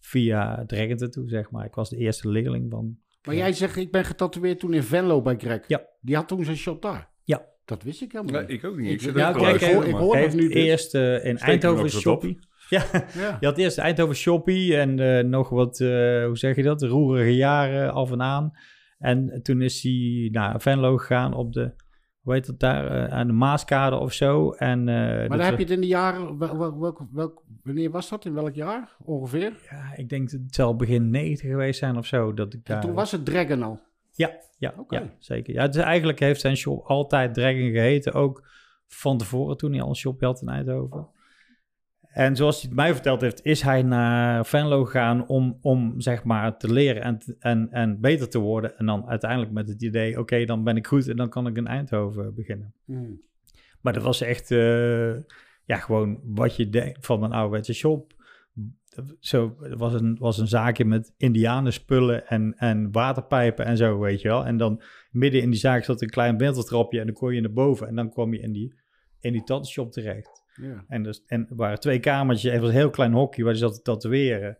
via 0.00 0.64
Dragon 0.66 0.96
Tattoo, 0.96 1.28
zeg 1.28 1.50
maar. 1.50 1.64
Ik 1.64 1.74
was 1.74 1.90
de 1.90 1.96
eerste 1.96 2.28
leerling 2.28 2.70
van... 2.70 2.96
Maar 3.26 3.34
jij 3.34 3.52
zegt, 3.52 3.76
ik 3.76 3.90
ben 3.90 4.04
getatoeëerd 4.04 4.58
toen 4.58 4.74
in 4.74 4.82
Venlo 4.82 5.22
bij 5.22 5.36
Greg. 5.38 5.68
Ja. 5.68 5.82
Die 6.00 6.14
had 6.16 6.28
toen 6.28 6.44
zijn 6.44 6.56
shop 6.56 6.82
daar. 6.82 7.08
Ja. 7.24 7.50
Dat 7.64 7.82
wist 7.82 8.02
ik 8.02 8.12
helemaal 8.12 8.32
Nee, 8.34 8.42
niet. 8.42 8.50
ik 8.50 8.64
ook 8.64 8.76
niet. 8.76 8.86
Ik- 8.86 8.92
Ik 8.92 9.00
zit 9.00 9.14
ja, 9.14 9.28
ook 9.30 9.36
kijk, 9.38 9.60
ik 9.60 9.72
hoor- 9.74 9.84
ik 9.86 9.94
hoor- 9.94 10.16
heeft 10.16 10.34
nu 10.34 10.46
dus. 10.46 10.54
eerst 10.54 10.94
eh, 10.94 11.24
in 11.24 11.38
Eindhoven 11.38 11.90
shoppie. 11.90 12.38
Ja, 12.68 12.84
Ja. 13.14 13.36
je 13.40 13.46
had 13.46 13.58
eerst 13.58 13.78
Eindhoven 13.78 14.14
shoppie 14.16 14.76
en 14.76 14.98
eh, 14.98 15.24
nog 15.24 15.48
wat, 15.48 15.80
eh, 15.80 16.24
hoe 16.24 16.38
zeg 16.38 16.56
je 16.56 16.62
dat, 16.62 16.82
roerige 16.82 17.34
jaren 17.36 17.92
af 17.92 18.10
en 18.12 18.22
aan. 18.22 18.52
En 18.98 19.40
toen 19.42 19.62
is 19.62 19.82
hij 19.82 20.28
naar 20.32 20.60
Venlo 20.60 20.96
gegaan 20.96 21.34
op 21.34 21.52
de, 21.52 21.72
hoe 22.22 22.32
heet 22.32 22.46
dat 22.46 22.60
daar, 22.60 22.86
eh, 22.86 23.12
aan 23.12 23.26
de 23.26 23.32
Maaskade 23.32 23.96
of 23.96 24.12
zo. 24.12 24.50
En, 24.50 24.88
eh, 24.88 24.94
Maar 24.94 25.18
dat 25.20 25.28
dan 25.30 25.40
heb 25.40 25.56
je 25.56 25.62
het 25.62 25.72
in 25.72 25.80
de 25.80 25.86
jaren... 25.86 26.38
Wel, 26.38 26.58
wel, 26.58 26.78
welk, 26.80 27.00
welk- 27.12 27.42
wanneer 27.62 27.90
was 27.90 28.08
dat? 28.08 28.24
In 28.24 28.34
welk 28.34 28.54
jaar 28.54 28.96
ongeveer? 29.04 29.52
Ja, 29.70 29.92
ik 29.96 30.08
denk 30.08 30.30
dat 30.30 30.40
het 30.40 30.54
zal 30.54 30.76
begin 30.76 31.10
90 31.10 31.48
geweest 31.50 31.78
zijn 31.78 31.96
of 31.96 32.06
zo. 32.06 32.34
Dat 32.34 32.46
ik 32.54 32.54
En 32.54 32.60
daar... 32.72 32.80
toen 32.80 32.92
was 32.94 33.12
het 33.12 33.24
Dragon 33.24 33.62
al. 33.62 33.80
Ja, 34.12 34.30
ja, 34.58 34.74
Oké. 34.78 34.94
ja 34.96 35.02
zeker. 35.18 35.54
Ja, 35.54 35.66
dus 35.68 35.82
eigenlijk 35.82 36.18
heeft 36.20 36.40
zijn 36.40 36.56
shop 36.56 36.84
altijd 36.86 37.34
Dragon 37.34 37.70
geheten. 37.70 38.12
Ook 38.12 38.48
van 38.88 39.18
tevoren 39.18 39.56
toen 39.56 39.72
hij 39.72 39.82
al 39.82 39.88
een 39.88 39.94
shop 39.96 40.20
had 40.20 40.40
in 40.42 40.48
Eindhoven. 40.48 41.06
En 42.12 42.36
zoals 42.36 42.60
hij 42.60 42.64
het 42.66 42.76
mij 42.76 42.92
verteld 42.92 43.20
heeft, 43.20 43.44
is 43.44 43.62
hij 43.62 43.82
naar 43.82 44.46
Venlo 44.46 44.84
gegaan 44.84 45.26
om, 45.26 45.58
om 45.60 46.00
zeg 46.00 46.24
maar 46.24 46.58
te 46.58 46.72
leren 46.72 47.02
en, 47.02 47.18
en, 47.38 47.68
en 47.70 48.00
beter 48.00 48.28
te 48.28 48.38
worden. 48.38 48.78
En 48.78 48.86
dan 48.86 49.08
uiteindelijk 49.08 49.52
met 49.52 49.68
het 49.68 49.82
idee, 49.82 50.18
oké, 50.18 50.44
dan 50.44 50.64
ben 50.64 50.76
ik 50.76 50.86
goed 50.86 51.08
en 51.08 51.16
dan 51.16 51.28
kan 51.28 51.46
ik 51.46 51.56
in 51.56 51.66
Eindhoven 51.66 52.34
beginnen. 52.34 52.74
Hmm. 52.84 53.20
Maar 53.80 53.92
dat 53.92 54.02
was 54.02 54.20
echt, 54.20 54.50
eh, 54.50 55.12
ja, 55.64 55.76
gewoon 55.76 56.20
wat 56.24 56.56
je 56.56 56.68
denkt 56.68 57.06
van 57.06 57.22
een 57.22 57.32
ouderwetse 57.32 57.74
shop. 57.74 58.12
Zo, 59.18 59.56
het 59.60 59.78
was 59.78 59.94
een, 59.94 60.16
was 60.18 60.38
een 60.38 60.48
zaakje 60.48 60.84
met 60.84 61.14
indianenspullen 61.16 62.26
en, 62.26 62.54
en 62.58 62.92
waterpijpen 62.92 63.64
en 63.64 63.76
zo, 63.76 63.98
weet 63.98 64.20
je 64.20 64.28
wel. 64.28 64.46
En 64.46 64.56
dan 64.56 64.82
midden 65.10 65.42
in 65.42 65.50
die 65.50 65.60
zaak 65.60 65.84
zat 65.84 66.02
een 66.02 66.10
klein 66.10 66.38
wintertrapje 66.38 67.00
en 67.00 67.06
dan 67.06 67.14
kon 67.14 67.34
je 67.34 67.40
naar 67.40 67.52
boven. 67.52 67.88
En 67.88 67.94
dan 67.94 68.10
kwam 68.10 68.32
je 68.32 68.40
in 68.40 68.52
die, 68.52 68.74
in 69.20 69.32
die 69.32 69.64
shop 69.64 69.92
terecht. 69.92 70.41
Ja. 70.54 70.84
En, 70.88 71.02
dus, 71.02 71.22
en 71.26 71.46
er 71.50 71.56
waren 71.56 71.80
twee 71.80 72.00
kamertjes, 72.00 72.52
er 72.52 72.60
was 72.60 72.68
een 72.68 72.74
heel 72.74 72.90
klein 72.90 73.12
hokje 73.12 73.44
waar 73.44 73.52
je 73.52 73.58
zat 73.58 73.74
te 73.74 73.82
tatoeëren. 73.82 74.58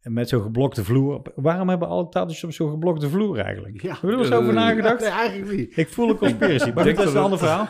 En 0.00 0.12
met 0.12 0.28
zo'n 0.28 0.42
geblokte 0.42 0.84
vloer. 0.84 1.22
Waarom 1.34 1.68
hebben 1.68 1.88
alle 1.88 2.08
tattoo 2.08 2.34
shops 2.34 2.56
zo'n 2.56 2.70
geblokte 2.70 3.08
vloer 3.08 3.38
eigenlijk? 3.38 3.82
Ja. 3.82 3.92
Heb 3.92 4.00
je 4.00 4.06
er 4.06 4.12
wel 4.16 4.24
eens 4.24 4.34
over 4.34 4.54
nagedacht? 4.54 5.00
Nee, 5.00 5.08
eigenlijk 5.10 5.56
niet. 5.56 5.76
Ik 5.76 5.88
voel 5.88 6.08
een 6.08 6.16
conspiracy, 6.16 6.70
maar 6.74 6.84
dat 6.84 6.98
is 6.98 7.12
een 7.12 7.20
ander 7.20 7.38
verhaal. 7.38 7.68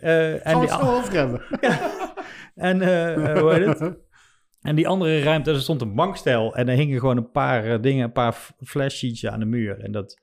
Eh, 0.00 0.46
en 0.46 0.58
we 0.58 0.66
die, 0.66 0.74
het 0.74 0.80
zo 0.80 0.96
over 0.96 1.12
hebben. 1.12 1.42
en, 2.54 2.80
eh, 2.82 3.30
eh, 3.30 3.38
hoe 3.40 3.52
heet 3.52 3.78
het? 3.78 3.96
En 4.62 4.74
die 4.74 4.88
andere 4.88 5.22
ruimte, 5.22 5.50
er 5.50 5.60
stond 5.60 5.80
een 5.80 5.94
bankstel 5.94 6.54
en 6.54 6.68
er 6.68 6.76
hingen 6.76 6.98
gewoon 7.00 7.16
een 7.16 7.30
paar 7.30 7.80
dingen, 7.80 8.04
een 8.04 8.12
paar 8.12 8.32
f- 8.32 8.52
flashsheets 8.64 9.26
aan 9.26 9.38
de 9.38 9.44
muur. 9.46 9.80
En, 9.80 9.92
dat, 9.92 10.20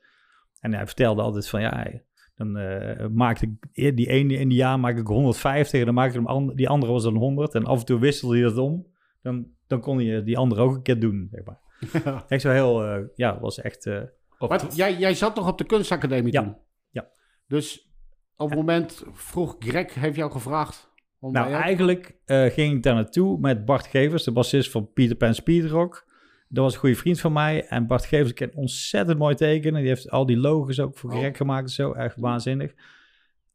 en 0.60 0.74
hij 0.74 0.86
vertelde 0.86 1.22
altijd 1.22 1.50
van, 1.50 1.62
ja, 1.62 1.88
dan 2.36 2.58
eh, 2.58 3.08
maakte 3.08 3.56
ik, 3.74 3.96
die 3.96 4.10
ene 4.10 4.34
in 4.34 4.48
die 4.50 4.58
jaar 4.58 4.80
maakte 4.80 5.02
ik 5.02 5.08
150 5.08 5.80
en 5.80 5.86
dan 5.86 5.94
maakte 5.96 6.20
ik 6.20 6.28
hem 6.28 6.56
die 6.56 6.70
andere 6.70 6.92
was 6.92 7.04
dan 7.04 7.16
100. 7.16 7.56
En 7.56 7.66
af 7.66 7.80
en 7.80 7.86
toe 7.86 8.00
wisselde 8.00 8.36
hij 8.36 8.44
dat 8.44 8.58
om. 8.58 8.88
Dan, 9.22 9.48
dan 9.68 9.80
kon 9.80 10.00
je 10.00 10.24
die 10.24 10.38
andere 10.38 10.62
ook 10.62 10.76
een 10.76 10.82
keer 10.82 11.00
doen, 11.00 11.28
zeg 11.32 11.44
maar. 11.46 11.60
Ja. 12.04 12.26
Echt 12.28 12.42
zo 12.42 12.50
heel, 12.50 12.84
eh, 12.84 13.02
ja, 13.16 13.40
was 13.40 13.62
echt... 13.62 13.86
eh, 13.86 14.02
Wat, 14.38 14.76
jij, 14.76 14.98
jij 14.98 15.14
zat 15.14 15.36
nog 15.36 15.48
op 15.48 15.58
de 15.58 15.64
kunstacademie 15.66 16.32
Ja. 16.34 16.42
toen? 16.44 16.58
Ja. 16.90 17.08
Dus 17.48 17.90
op 18.38 18.50
het 18.50 18.58
moment 18.60 19.04
vroeg 19.12 19.56
Greg, 19.60 19.94
heeft 19.94 20.16
jou 20.16 20.32
gevraagd 20.32 20.92
om 21.20 21.32
Nou, 21.32 21.52
eigenlijk 21.52 22.18
eh, 22.26 22.46
ging 22.46 22.76
ik 22.76 22.84
daar 22.84 22.94
naartoe 22.96 23.40
met 23.40 23.66
Bart 23.66 23.88
Gevers, 23.88 24.24
de 24.24 24.32
bassist 24.32 24.72
van 24.72 24.92
Peter 24.94 25.16
Pan 25.16 25.34
Speedrock. 25.34 26.05
Dat 26.48 26.64
was 26.64 26.74
een 26.74 26.80
goede 26.80 26.96
vriend 26.96 27.20
van 27.20 27.34
mij. 27.34 27.66
En 27.68 27.88
Bart 27.88 28.06
Gevers 28.06 28.34
kan 28.34 28.50
ontzettend 28.54 29.18
mooi 29.18 29.36
tekenen. 29.36 29.80
Die 29.80 29.90
heeft 29.90 30.10
al 30.10 30.26
die 30.26 30.38
logos 30.38 30.80
ook 30.80 30.98
voor 30.98 31.12
Oh. 31.12 31.18
Greg 31.18 31.38
gemaakt 31.38 31.64
en 31.68 31.74
zo. 31.74 31.92
Echt 31.92 32.18
waanzinnig. 32.18 32.74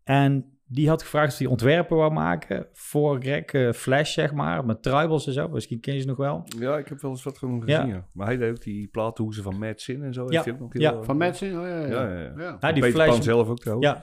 En 0.04 0.58
die 0.66 0.88
had 0.88 1.02
gevraagd 1.02 1.32
of 1.32 1.38
hij 1.38 1.46
ontwerpen 1.46 1.96
wou 1.96 2.12
maken 2.12 2.66
voor 2.72 3.20
Greg 3.22 3.44
eh, 3.44 3.72
Flash, 3.72 4.12
zeg 4.12 4.32
maar, 4.32 4.64
met 4.64 4.82
tribals 4.82 5.26
en 5.26 5.32
zo. 5.32 5.48
Misschien 5.48 5.80
ken 5.80 5.94
je 5.94 6.00
ze 6.00 6.06
nog 6.06 6.16
wel. 6.16 6.42
Ja, 6.58 6.78
ik 6.78 6.88
heb 6.88 7.00
wel 7.00 7.10
eens 7.10 7.22
wat 7.22 7.38
van 7.38 7.48
hem 7.50 7.68
Ja. 7.68 7.76
gezien, 7.80 7.94
ja. 7.94 8.06
Maar 8.12 8.26
hij 8.26 8.36
deed 8.36 8.50
ook 8.50 8.62
die 8.62 8.86
platenhoezen 8.88 9.42
van 9.42 9.58
Mad 9.58 9.80
Sin 9.80 10.02
en 10.02 10.12
zo. 10.14 10.24
Ja. 10.24 10.30
Heeft 10.30 10.44
hij 10.44 10.54
ook 10.54 10.60
nog 10.60 10.72
heel, 10.72 10.82
Ja. 10.82 11.02
Van 11.02 11.16
Madsen? 11.16 11.48
Oh, 11.60 11.66
ja, 11.66 11.78
ja. 11.80 11.86
Ja, 11.86 12.08
ja, 12.08 12.18
ja. 12.20 12.32
ja. 12.36 12.42
Ja, 12.42 12.56
Van 12.60 12.74
die 12.74 12.84
Flash, 12.92 13.08
Pan 13.08 13.22
zelf 13.22 13.48
ook 13.48 13.58
trouwens. 13.58 13.88
Ja, 13.88 13.94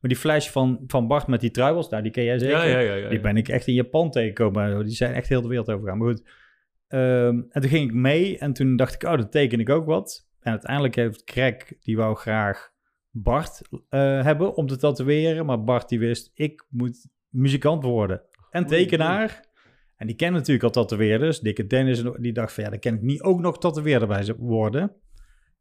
maar 0.00 0.10
die 0.10 0.16
Flash 0.16 0.48
van, 0.48 0.80
van 0.86 1.06
Bart 1.06 1.26
met 1.26 1.40
die 1.40 1.50
tribals, 1.50 1.88
nou, 1.88 2.02
die 2.02 2.12
ken 2.12 2.24
jij 2.24 2.38
zeker. 2.38 2.56
Ja, 2.56 2.64
ja, 2.64 2.78
ja. 2.78 2.94
ja, 2.94 3.08
Die 3.08 3.20
ben 3.20 3.36
ik 3.36 3.48
echt 3.48 3.66
in 3.66 3.74
Japan 3.74 4.10
tegengekomen. 4.10 4.84
Die 4.84 4.94
zijn 4.94 5.14
echt 5.14 5.28
heel 5.28 5.42
de 5.42 5.48
wereld 5.48 5.68
overgegaan. 5.70 5.98
Maar 5.98 6.08
goed. 6.08 6.22
Ehm, 6.90 7.42
en 7.50 7.60
toen 7.60 7.70
ging 7.70 7.88
ik 7.88 7.94
mee 7.94 8.38
en 8.38 8.52
toen 8.52 8.76
dacht 8.76 8.94
ik, 8.94 9.02
oh, 9.02 9.16
dat 9.16 9.32
teken 9.32 9.60
ik 9.60 9.68
ook 9.68 9.86
wat. 9.86 10.28
En 10.40 10.50
uiteindelijk 10.50 10.94
heeft 10.94 11.22
Greg, 11.24 11.72
die 11.80 11.96
wou 11.96 12.16
graag 12.16 12.72
Bart 13.10 13.60
eh, 13.88 14.22
hebben 14.22 14.54
om 14.54 14.66
te 14.66 14.76
tatoeëren. 14.76 15.46
Maar 15.46 15.64
Bart 15.64 15.88
die 15.88 15.98
wist, 15.98 16.30
ik 16.34 16.66
moet 16.68 17.08
muzikant 17.28 17.84
worden. 17.84 18.22
En 18.50 18.66
tekenaar. 18.66 19.48
En 19.96 20.06
die 20.06 20.16
kent 20.16 20.32
natuurlijk 20.32 20.64
al 20.64 20.70
tatoeëerders. 20.70 21.40
Dikke 21.40 21.66
Dennis, 21.66 22.02
en 22.02 22.22
die 22.22 22.32
dacht 22.32 22.52
van, 22.52 22.64
ja, 22.64 22.70
dan 22.70 22.78
kan 22.78 22.94
ik 22.94 23.02
niet 23.02 23.22
ook 23.22 23.40
nog 23.40 23.58
tatoeëerder 23.58 24.08
bij 24.08 24.34
worden. 24.38 24.92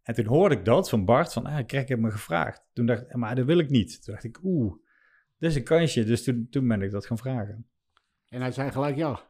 En 0.04 0.14
toen 0.14 0.26
hoorde 0.26 0.56
ik 0.56 0.66
dat 0.66 0.90
van 0.90 1.06
Bart, 1.06 1.34
van, 1.34 1.46
ah, 1.46 1.64
Greg 1.68 1.88
heeft 1.88 2.02
me 2.02 2.12
gevraagd. 2.12 2.66
Toen 2.74 2.86
dacht 2.86 3.02
ik, 3.02 3.16
maar 3.16 3.36
dat 3.36 3.46
wil 3.46 3.60
ik 3.60 3.70
niet. 3.70 4.04
Toen 4.04 4.14
dacht 4.14 4.26
ik, 4.26 4.40
oeh, 4.44 4.74
dit 5.38 5.50
is 5.50 5.56
een 5.56 5.64
kansje. 5.64 6.04
Dus 6.04 6.24
toen, 6.24 6.48
toen 6.50 6.68
ben 6.68 6.82
ik 6.82 6.92
dat 6.92 7.06
gaan 7.06 7.18
vragen. 7.18 7.68
En 8.30 8.42
hij 8.42 8.52
zei 8.52 8.72
gelijk 8.72 8.96
ja. 8.96 9.29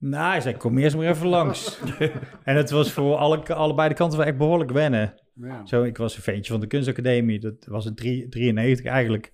Nou, 0.00 0.30
hij 0.30 0.40
zei, 0.40 0.56
kom 0.56 0.78
eerst 0.78 0.96
maar 0.96 1.06
even 1.06 1.26
langs. 1.26 1.80
en 2.44 2.56
het 2.56 2.70
was 2.70 2.92
voor 2.92 3.16
alle, 3.16 3.54
allebei 3.54 3.88
de 3.88 3.94
kanten 3.94 4.18
wel 4.18 4.26
echt 4.26 4.36
behoorlijk 4.36 4.70
wennen. 4.70 5.14
ja. 5.34 5.66
Zo, 5.66 5.82
ik 5.82 5.96
was 5.96 6.16
een 6.16 6.22
ventje 6.22 6.52
van 6.52 6.60
de 6.60 6.66
kunstacademie. 6.66 7.40
Dat 7.40 7.64
was 7.68 7.86
in 7.86 7.94
drie- 7.94 8.28
93 8.28 8.86
eigenlijk. 8.86 9.32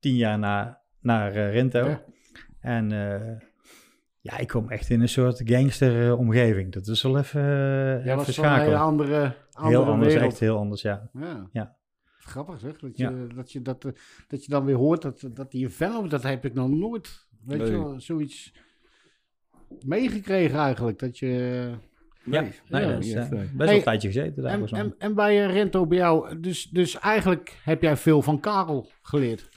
Tien 0.00 0.14
jaar 0.14 0.38
na, 0.38 0.80
naar 1.00 1.32
eh, 1.34 1.50
Rinto. 1.52 1.86
Ja. 1.88 2.02
En 2.60 2.92
eh, 2.92 3.36
ja, 4.20 4.38
ik 4.38 4.46
kwam 4.46 4.68
echt 4.70 4.90
in 4.90 5.00
een 5.00 5.08
soort 5.08 5.42
gangster 5.44 6.06
eh, 6.06 6.18
omgeving. 6.18 6.72
Dat 6.72 6.86
is 6.86 7.02
wel 7.02 7.18
even, 7.18 7.42
uh, 7.42 7.94
even 7.96 8.16
was 8.16 8.34
van 8.34 8.44
een 8.44 8.60
hele 8.60 8.76
andere, 8.76 9.34
andere 9.52 9.82
Heel 9.82 9.84
anders, 9.92 10.12
wereld. 10.12 10.30
echt 10.30 10.40
heel 10.40 10.56
anders, 10.56 10.82
ja. 10.82 11.10
Ja. 11.12 11.48
Ja. 11.52 11.76
Grappig 12.18 12.58
zeg, 12.58 12.78
dat 12.78 12.96
je, 12.96 13.02
Ja. 13.04 13.34
dat, 13.34 13.52
je 13.52 13.62
dat, 13.62 13.82
dat 14.28 14.44
je 14.44 14.50
dan 14.50 14.64
weer 14.64 14.74
hoort 14.76 15.02
dat, 15.02 15.28
dat 15.32 15.50
die 15.50 15.70
fan, 15.70 16.08
dat 16.08 16.22
heb 16.22 16.44
ik 16.44 16.54
nog 16.54 16.68
nooit, 16.68 17.26
weet 17.44 17.58
Nee. 17.58 17.70
je 17.70 17.78
wel, 17.78 18.00
zoiets 18.00 18.54
meegekregen 19.86 20.58
eigenlijk. 20.58 20.98
Dat 20.98 21.18
je, 21.18 21.70
Ja, 22.24 22.40
Nee, 22.40 22.52
nee, 22.68 22.82
ja, 22.82 22.88
dat 22.88 22.98
is 22.98 23.06
niet 23.06 23.16
eh, 23.16 23.28
best 23.30 23.52
wel 23.56 23.66
Hey, 23.66 23.76
een 23.76 23.82
tijdje 23.82 24.08
gezeten 24.08 24.42
daar. 24.42 24.52
en, 24.52 24.58
volgens 24.58 24.80
mij. 24.80 24.90
en, 24.90 24.94
en 24.98 25.14
bij 25.14 25.44
eh, 25.44 25.52
Rento, 25.52 25.86
bij 25.86 25.98
jou, 25.98 26.40
dus, 26.40 26.64
dus 26.64 26.98
eigenlijk 26.98 27.60
heb 27.64 27.82
jij 27.82 27.96
veel 27.96 28.22
van 28.22 28.40
Karel 28.40 28.90
geleerd. 29.02 29.48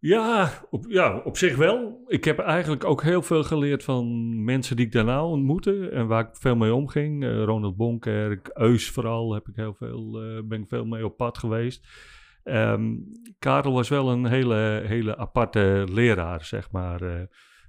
Ja 0.00 0.50
op, 0.70 0.84
ja, 0.88 1.18
op 1.24 1.36
zich 1.36 1.56
wel. 1.56 2.04
Ik 2.06 2.24
heb 2.24 2.38
eigenlijk 2.38 2.84
ook 2.84 3.02
heel 3.02 3.22
veel 3.22 3.44
geleerd 3.44 3.84
van 3.84 4.44
mensen 4.44 4.76
die 4.76 4.86
ik 4.86 4.92
daarna 4.92 5.24
ontmoette 5.24 5.88
en 5.88 6.06
waar 6.06 6.28
ik 6.28 6.36
veel 6.36 6.56
mee 6.56 6.74
omging. 6.74 7.24
Eh, 7.24 7.42
Ronald 7.42 7.76
Bonkerk, 7.76 8.50
Eus 8.54 8.90
vooral, 8.90 9.34
heb 9.34 9.48
ik 9.48 9.56
heel 9.56 9.74
veel, 9.74 10.22
eh, 10.22 10.42
ben 10.44 10.60
ik 10.60 10.68
veel 10.68 10.84
mee 10.84 11.04
op 11.04 11.16
pad 11.16 11.38
geweest. 11.38 11.86
Ehm, 12.44 12.96
Karel 13.38 13.72
was 13.72 13.88
wel 13.88 14.10
een 14.10 14.26
hele, 14.26 14.82
hele 14.86 15.16
aparte 15.16 15.86
leraar, 15.90 16.44
zeg 16.44 16.70
maar. 16.70 17.02
Eh, 17.02 17.22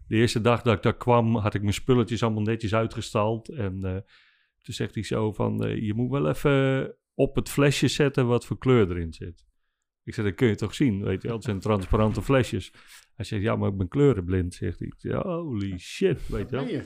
de 0.10 0.16
eerste 0.16 0.42
dag 0.42 0.62
dat 0.62 0.76
ik 0.76 0.84
daar 0.84 0.98
kwam, 0.98 1.36
had 1.36 1.54
ik 1.54 1.62
mijn 1.62 1.74
spulletjes 1.74 2.24
allemaal 2.24 2.44
netjes 2.44 2.76
uitgestald. 2.76 3.50
En 3.50 3.84
eh, 3.84 3.92
toen 4.62 4.74
zegt 4.74 4.94
hij 4.94 5.04
zo 5.04 5.32
van, 5.32 5.64
eh, 5.64 5.82
je 5.82 5.94
moet 5.94 6.10
wel 6.10 6.30
even 6.30 6.96
op 7.14 7.36
het 7.36 7.50
flesje 7.50 7.88
zetten 7.88 8.28
wat 8.28 8.46
voor 8.46 8.58
kleur 8.58 8.90
erin 8.90 9.14
zit. 9.14 9.46
Ik 10.04 10.14
zei, 10.14 10.28
dat 10.28 10.36
kun 10.36 10.48
je 10.48 10.56
toch 10.56 10.76
zien, 10.76 11.04
weet 11.04 11.22
je 11.22 11.28
wel. 11.28 11.38
Het 11.38 11.46
zijn 11.46 11.60
transparante 11.60 12.22
flesjes. 12.22 12.72
Hij 13.16 13.26
zegt, 13.26 13.42
ja, 13.42 13.56
maar 13.56 13.70
ik 13.70 13.78
ben 13.78 13.88
kleurenblind, 13.88 14.54
zegt 14.54 14.80
hij. 14.80 14.94
Zeg, 14.98 15.22
holy 15.22 15.78
shit, 15.78 16.28
weet 16.28 16.50
je 16.50 16.56
wel. 16.56 16.82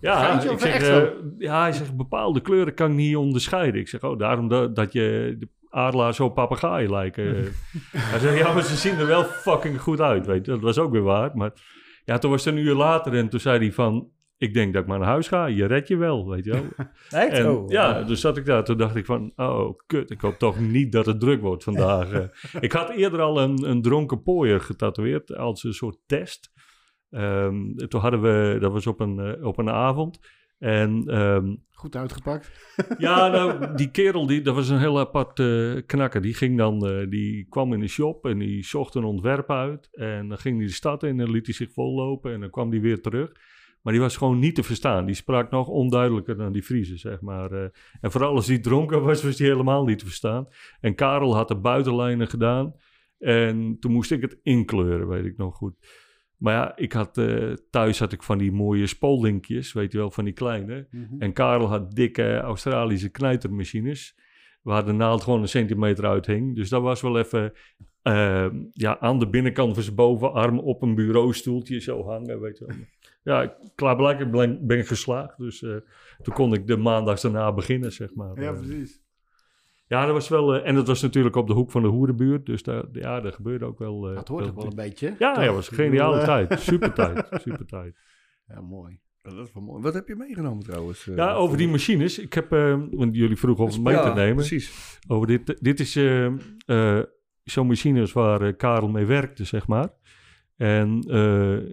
Ja, 0.00 0.42
ik 0.42 0.58
zeg, 0.58 0.82
eh, 0.82 1.08
ja, 1.38 1.60
hij 1.60 1.72
zegt, 1.72 1.96
bepaalde 1.96 2.40
kleuren 2.40 2.74
kan 2.74 2.90
ik 2.90 2.96
niet 2.96 3.16
onderscheiden. 3.16 3.80
Ik 3.80 3.88
zeg, 3.88 4.02
oh, 4.02 4.18
daarom 4.18 4.48
dat, 4.48 4.76
dat 4.76 4.92
je 4.92 5.36
de 5.38 5.48
adelaar 5.68 6.14
zo 6.14 6.28
papegaai 6.28 6.88
lijken. 6.88 7.24
hij 7.92 8.18
zegt, 8.18 8.38
ja, 8.38 8.52
maar 8.52 8.62
ze 8.62 8.76
zien 8.76 8.98
er 8.98 9.06
wel 9.06 9.24
fucking 9.24 9.80
goed 9.80 10.00
uit, 10.00 10.26
weet 10.26 10.46
je. 10.46 10.50
Dat 10.52 10.60
was 10.60 10.78
ook 10.78 10.92
weer 10.92 11.02
waar, 11.02 11.30
maar... 11.36 11.76
Ja, 12.08 12.18
toen 12.18 12.30
was 12.30 12.44
het 12.44 12.54
een 12.54 12.60
uur 12.60 12.74
later 12.74 13.14
en 13.14 13.28
toen 13.28 13.40
zei 13.40 13.58
hij 13.58 13.72
van... 13.72 14.10
Ik 14.36 14.54
denk 14.54 14.72
dat 14.72 14.82
ik 14.82 14.88
maar 14.88 14.98
naar 14.98 15.08
huis 15.08 15.28
ga, 15.28 15.46
je 15.46 15.66
redt 15.66 15.88
je 15.88 15.96
wel, 15.96 16.28
weet 16.28 16.44
je 16.44 16.50
wel. 16.50 16.64
Echt? 17.22 17.32
En, 17.32 17.50
Oh, 17.50 17.70
ja, 17.70 18.02
dus 18.02 18.20
zat 18.20 18.36
ik 18.36 18.44
daar. 18.44 18.64
Toen 18.64 18.76
dacht 18.76 18.96
ik 18.96 19.06
van, 19.06 19.32
oh 19.36 19.78
kut, 19.86 20.10
ik 20.10 20.20
hoop 20.20 20.38
toch 20.38 20.60
niet 20.60 20.92
dat 20.92 21.06
het 21.06 21.20
druk 21.20 21.40
wordt 21.40 21.64
vandaag. 21.64 22.12
Eh, 22.12 22.22
ik 22.60 22.72
had 22.72 22.90
eerder 22.90 23.20
al 23.20 23.40
een, 23.40 23.70
een 23.70 23.82
dronken 23.82 24.22
pooier 24.22 24.60
getatoeëerd 24.60 25.36
als 25.36 25.64
een 25.64 25.72
soort 25.72 25.98
test. 26.06 26.52
Ehm, 27.10 27.74
toen 27.74 28.00
hadden 28.00 28.20
we, 28.20 28.58
dat 28.60 28.72
was 28.72 28.86
op 28.86 29.00
een, 29.00 29.18
eh, 29.18 29.46
op 29.46 29.58
een 29.58 29.70
avond. 29.70 30.18
En 30.58 31.04
ehm, 31.06 31.54
Goed 31.78 31.96
uitgepakt. 31.96 32.50
ja, 32.98 33.28
nou, 33.28 33.74
die 33.74 33.90
kerel, 33.90 34.26
die, 34.26 34.40
dat 34.40 34.54
was 34.54 34.68
een 34.68 34.78
heel 34.78 34.98
apart 34.98 35.38
eh, 35.38 35.74
knakker. 35.86 36.20
Die 36.20 36.34
ging 36.34 36.56
dan, 36.56 36.86
eh, 36.86 37.10
die 37.10 37.46
kwam 37.48 37.72
in 37.72 37.80
de 37.80 37.88
shop 37.88 38.26
en 38.26 38.38
die 38.38 38.64
zocht 38.64 38.94
een 38.94 39.04
ontwerp 39.04 39.50
uit. 39.50 39.88
En 39.92 40.28
dan 40.28 40.38
ging 40.38 40.56
hij 40.56 40.66
de 40.66 40.72
stad 40.72 41.02
in 41.02 41.20
en 41.20 41.30
liet 41.30 41.46
hij 41.46 41.54
zich 41.54 41.72
vollopen 41.72 42.32
en 42.32 42.40
dan 42.40 42.50
kwam 42.50 42.70
hij 42.70 42.80
weer 42.80 43.00
terug. 43.00 43.32
Maar 43.82 43.92
die 43.92 44.02
was 44.02 44.16
gewoon 44.16 44.38
niet 44.38 44.54
te 44.54 44.62
verstaan. 44.62 45.06
Die 45.06 45.14
sprak 45.14 45.50
nog 45.50 45.68
onduidelijker 45.68 46.36
dan 46.36 46.52
die 46.52 46.62
Friese, 46.62 46.96
zeg 46.96 47.20
maar. 47.20 47.52
eh. 47.52 47.68
en 48.00 48.10
vooral 48.10 48.34
als 48.34 48.46
hij 48.46 48.58
dronken 48.58 49.02
was, 49.02 49.22
was 49.22 49.38
hij 49.38 49.48
helemaal 49.48 49.84
niet 49.84 49.98
te 49.98 50.04
verstaan. 50.04 50.48
En 50.80 50.94
Karel 50.94 51.34
had 51.34 51.48
de 51.48 51.56
buitenlijnen 51.56 52.28
gedaan. 52.28 52.74
En 53.18 53.76
toen 53.80 53.92
moest 53.92 54.10
ik 54.10 54.20
het 54.20 54.38
inkleuren, 54.42 55.08
weet 55.08 55.24
ik 55.24 55.36
nog 55.36 55.56
goed. 55.56 55.74
Maar 56.38 56.54
ja, 56.54 56.76
ik 56.76 56.92
had, 56.92 57.18
eh, 57.18 57.52
thuis 57.70 57.98
had 57.98 58.12
ik 58.12 58.22
van 58.22 58.38
die 58.38 58.52
mooie 58.52 58.86
spoldinkjes, 58.86 59.72
weet 59.72 59.92
je 59.92 59.98
wel, 59.98 60.10
van 60.10 60.24
die 60.24 60.32
kleine. 60.32 60.86
Mhm. 60.90 61.04
En 61.18 61.32
Karel 61.32 61.68
had 61.68 61.94
dikke 61.94 62.36
Australische 62.36 63.08
knijtermachines. 63.08 64.16
Waar 64.62 64.84
de 64.84 64.92
naald 64.92 65.22
gewoon 65.22 65.40
een 65.40 65.48
centimeter 65.48 66.06
uithing. 66.06 66.56
Dus 66.56 66.68
dat 66.68 66.82
was 66.82 67.00
wel 67.00 67.18
even 67.18 67.52
eh, 68.02 68.46
ja, 68.72 68.98
aan 69.00 69.18
de 69.18 69.28
binnenkant 69.28 69.74
van 69.74 69.82
zijn 69.82 69.96
bovenarm 69.96 70.58
op 70.58 70.82
een 70.82 70.94
bureaustoeltje 70.94 71.80
zo 71.80 72.04
hangen. 72.04 72.40
Weet 72.40 72.58
je 72.58 72.66
wel. 72.66 72.76
Ja, 73.22 73.56
klaarblijkelijk 73.74 74.30
ben, 74.30 74.66
ben 74.66 74.78
ik 74.78 74.86
geslaagd. 74.86 75.38
Dus 75.38 75.62
eh, 75.62 75.76
toen 76.22 76.34
kon 76.34 76.52
ik 76.52 76.66
de 76.66 76.76
maandags 76.76 77.22
daarna 77.22 77.52
beginnen, 77.52 77.92
zeg 77.92 78.14
maar. 78.14 78.40
Ja, 78.40 78.52
precies. 78.52 78.97
Ja, 79.88 80.04
dat 80.04 80.12
was 80.14 80.28
wel... 80.28 80.54
eh, 80.54 80.68
en 80.68 80.74
dat 80.74 80.86
was 80.86 81.02
natuurlijk 81.02 81.36
op 81.36 81.46
de 81.46 81.52
hoek 81.52 81.70
van 81.70 81.82
de 81.82 81.88
hoerenbuurt. 81.88 82.46
Dus 82.46 82.62
daar, 82.62 82.84
ja, 82.92 83.20
dat 83.20 83.34
gebeurde 83.34 83.64
ook 83.64 83.78
wel... 83.78 84.08
eh, 84.08 84.14
Dat 84.14 84.28
hoort 84.28 84.46
ook 84.46 84.54
wel 84.54 84.66
een 84.66 84.74
beetje. 84.76 85.14
Ja, 85.18 85.34
toch? 85.34 85.44
ja, 85.44 85.52
was 85.52 85.70
een 85.70 85.76
geniale 85.76 86.18
eh, 86.18 86.24
tijd. 86.24 86.60
Super 86.70 86.92
tijd. 86.92 87.28
Super 87.42 87.66
tijd. 87.66 87.96
Ja, 88.46 88.60
mooi. 88.60 88.98
Dat 89.22 89.46
is 89.46 89.52
wel 89.54 89.62
mooi. 89.62 89.82
Wat 89.82 89.94
heb 89.94 90.08
je 90.08 90.16
meegenomen 90.16 90.64
trouwens? 90.64 91.04
Ja, 91.04 91.32
over 91.34 91.56
die 91.56 91.68
machines. 91.68 92.18
Ik 92.18 92.32
heb, 92.32 92.50
want 92.90 93.14
jullie 93.16 93.36
vroegen 93.36 93.64
of 93.64 93.72
het 93.72 93.82
mee 93.82 94.00
te 94.00 94.12
nemen. 94.14 94.34
precies. 94.36 94.98
Over 95.08 95.26
dit, 95.26 95.56
dit 95.60 95.80
is 95.80 95.96
eh, 95.96 97.00
zo'n 97.44 97.66
machines 97.66 98.12
waar 98.12 98.52
Karel 98.54 98.88
mee 98.88 99.04
werkte, 99.06 99.44
zeg 99.44 99.66
maar. 99.66 99.88
En 100.56 101.00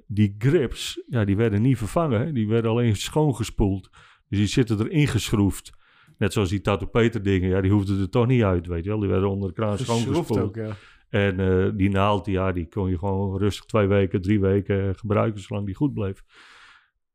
die 0.08 0.36
grips, 0.38 1.04
ja, 1.08 1.26
die 1.26 1.36
werden 1.38 1.62
niet 1.62 1.78
vervangen. 1.78 2.34
Die 2.34 2.48
werden 2.48 2.72
alleen 2.72 2.96
schoongespoeld. 2.96 3.90
Dus 4.30 4.38
die 4.40 4.48
zitten 4.48 4.80
erin 4.80 5.08
geschroefd. 5.08 5.72
Net 6.18 6.34
zoals 6.34 6.50
die 6.50 6.62
Tattoo 6.62 6.88
Peter 6.88 7.24
dingen, 7.24 7.50
ja, 7.50 7.62
die 7.62 7.72
hoefden 7.72 8.00
er 8.00 8.10
toch 8.10 8.28
niet 8.28 8.44
uit, 8.44 8.68
weet 8.68 8.84
je 8.84 8.90
wel. 8.90 9.00
Die 9.00 9.10
werden 9.10 9.30
onder 9.30 9.48
de 9.48 9.56
kraan 9.56 9.78
schoongespoeld. 9.78 10.56
ja. 10.56 10.76
En 11.10 11.40
eh, 11.40 11.70
die 11.74 11.90
naald, 11.90 12.26
ja, 12.26 12.52
die 12.52 12.68
kon 12.68 12.90
je 12.90 12.98
gewoon 12.98 13.38
rustig 13.38 13.66
twee 13.66 13.88
weken, 13.88 14.22
drie 14.22 14.40
weken 14.40 14.96
gebruiken, 14.96 15.42
zolang 15.42 15.66
die 15.66 15.76
goed 15.76 15.94
bleef. 15.94 16.24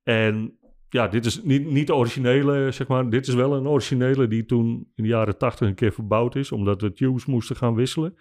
En 0.02 0.59
ja, 0.88 1.09
dit 1.09 1.26
is 1.26 1.42
niet, 1.42 1.66
niet 1.66 1.87
de 1.87 1.95
originele, 1.95 2.71
zeg 2.71 2.88
maar. 2.88 3.11
Dit 3.11 3.26
is 3.26 3.35
wel 3.35 3.54
een 3.54 3.69
originele 3.69 4.28
die 4.28 4.45
toen 4.45 4.90
in 4.95 5.02
de 5.02 5.09
jaren 5.09 5.38
tachtig 5.38 5.69
een 5.69 5.75
keer 5.75 5.92
verbouwd 5.92 6.37
is, 6.37 6.52
omdat 6.52 6.80
we 6.80 6.92
tubes 6.92 7.26
moesten 7.26 7.57
gaan 7.57 7.75
wisselen. 7.75 8.16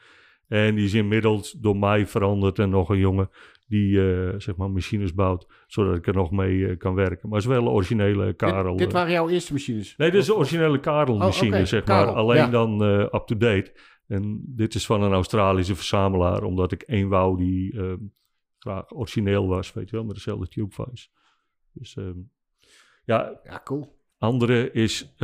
En 0.48 0.76
die 0.76 0.86
is 0.86 0.94
inmiddels 0.94 1.52
door 1.52 1.78
mij 1.78 2.08
veranderd 2.08 2.60
en 2.60 2.70
nog 2.70 2.90
een 2.90 2.98
jongen 2.98 3.30
die, 3.70 4.00
eh, 4.14 4.34
zeg 4.40 4.56
maar, 4.56 4.72
machines 4.72 5.14
bouwt, 5.14 5.48
zodat 5.68 5.96
ik 5.96 6.08
er 6.08 6.14
nog 6.14 6.32
mee 6.32 6.68
eh, 6.68 6.78
kan 6.78 6.94
werken. 6.96 7.30
Maar 7.30 7.40
het 7.40 7.48
is 7.50 7.56
wel 7.56 7.66
een 7.66 7.72
originele 7.74 8.34
Karel. 8.34 8.70
Dit, 8.70 8.78
dit 8.78 8.88
eh. 8.88 8.94
waren 8.94 9.12
jouw 9.12 9.30
eerste 9.30 9.54
machines? 9.54 9.98
Nee, 9.98 10.12
dit 10.12 10.20
is 10.20 10.26
de 10.26 10.32
Of- 10.34 10.40
originele 10.40 10.80
Karel-machine, 10.80 11.60
Oh, 11.60 11.66
zeg 11.66 11.86
maar. 11.86 12.06
Alleen 12.08 12.38
ja. 12.38 12.48
dan 12.50 12.82
up-to-date. 12.82 13.74
En 14.08 14.42
dit 14.46 14.76
is 14.76 14.86
van 14.86 15.02
een 15.02 15.12
Australische 15.12 15.76
verzamelaar, 15.76 16.44
omdat 16.44 16.72
ik 16.72 16.82
één 16.82 17.08
wou 17.10 17.38
die 17.38 17.80
graag 18.60 18.92
origineel 18.96 19.48
was, 19.48 19.74
weet 19.74 19.90
je 19.90 19.96
wel, 19.96 20.06
met 20.06 20.16
dezelfde 20.16 20.48
tubeface. 20.48 21.08
Dus 21.74 21.96
ehm, 21.96 22.18
ja, 23.06 23.40
Ja, 23.44 23.62
cool. 23.64 23.98
andere 24.18 24.72
is, 24.72 25.16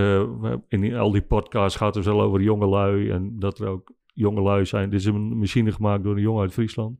in 0.67 0.95
al 0.95 1.11
die 1.11 1.21
podcasts 1.21 1.77
gaat 1.77 1.95
het 1.95 2.05
wel 2.05 2.21
over 2.21 2.41
jongelui 2.41 3.09
en 3.09 3.39
dat 3.39 3.59
er 3.59 3.67
ook 3.67 3.93
jongelui 4.13 4.65
zijn. 4.65 4.89
Dit 4.89 4.99
is 4.99 5.05
een 5.05 5.37
machine 5.37 5.71
gemaakt 5.71 6.03
door 6.03 6.15
een 6.15 6.21
jongen 6.21 6.41
uit 6.41 6.53
Friesland, 6.53 6.99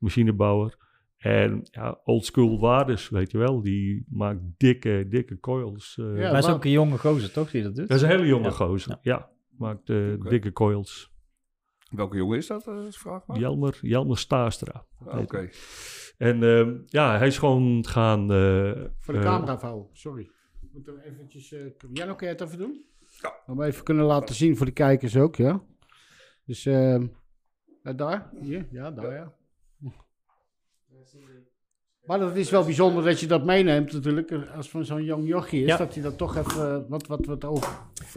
machinebouwer. 0.00 0.76
En 1.16 1.60
ja, 1.70 2.00
oldschool 2.04 2.60
waardes, 2.60 3.08
weet 3.08 3.30
je 3.30 3.38
wel. 3.38 3.62
Die 3.62 4.04
maakt 4.08 4.40
dikke, 4.56 5.06
dikke 5.08 5.40
coils. 5.40 5.98
eh. 5.98 6.18
Ja, 6.18 6.30
maar 6.30 6.38
is 6.38 6.48
ook 6.48 6.64
een 6.64 6.70
jonge 6.70 6.98
gozer, 6.98 7.32
toch, 7.32 7.50
die 7.50 7.62
dat 7.62 7.74
doet? 7.76 7.88
Dat 7.88 7.96
is 7.96 8.02
een 8.02 8.08
hele 8.08 8.26
jonge 8.26 8.44
Ja. 8.44 8.50
gozer. 8.50 8.90
Ja. 8.90 8.98
Ja, 9.02 9.30
maakt 9.56 9.90
eh, 9.90 10.14
dikke 10.28 10.52
coils. 10.52 11.12
Welke 11.90 12.16
jongen 12.16 12.36
is 12.36 12.46
dat, 12.46 12.66
uh, 12.68 12.74
vraag 12.90 13.26
maar? 13.26 13.38
Jelmer, 13.38 13.78
Jelmer 13.82 14.18
Staastra. 14.18 14.84
Ah, 15.06 15.18
Oké. 15.20 15.48
En 16.18 16.42
uh, 16.42 16.68
ja, 16.86 17.18
hij 17.18 17.26
is 17.26 17.38
gewoon 17.38 17.86
gaan... 17.86 18.20
Uh, 18.32 18.72
Voor 18.98 19.14
de 19.14 19.20
camera 19.20 19.58
vouwen, 19.58 19.86
sorry. 19.92 20.30
Moet 20.72 20.86
er 20.86 21.02
eventjes... 21.04 21.52
Uh, 21.52 21.60
Jan, 21.92 22.16
kun 22.16 22.26
je 22.26 22.32
het 22.32 22.42
even 22.42 22.58
doen? 22.58 22.84
Ja. 23.22 23.34
Om 23.46 23.62
even 23.62 23.84
kunnen 23.84 24.04
laten 24.04 24.34
zien 24.34 24.56
voor 24.56 24.66
de 24.66 24.72
kijkers 24.72 25.16
ook, 25.16 25.36
ja. 25.36 25.62
Dus 26.44 26.66
uh, 26.66 27.02
daar, 27.96 28.30
hier, 28.40 28.66
ja, 28.70 28.90
daar, 28.90 29.12
ja. 29.14 29.32
Maar 32.10 32.18
dat 32.18 32.36
is 32.36 32.50
wel 32.50 32.64
bijzonder 32.64 33.04
dat 33.04 33.20
je 33.20 33.26
dat 33.26 33.44
meeneemt 33.44 33.92
natuurlijk, 33.92 34.32
als 34.56 34.68
van 34.68 34.84
zo'n 34.84 35.04
jong 35.04 35.28
jochie 35.28 35.60
is, 35.60 35.68
ja. 35.68 35.76
dat 35.76 35.94
hij 35.94 36.02
dat 36.02 36.18
toch 36.18 36.36
even 36.36 36.88
wat, 36.88 37.06
wat, 37.06 37.26
wat 37.26 37.44
over... 37.44 37.68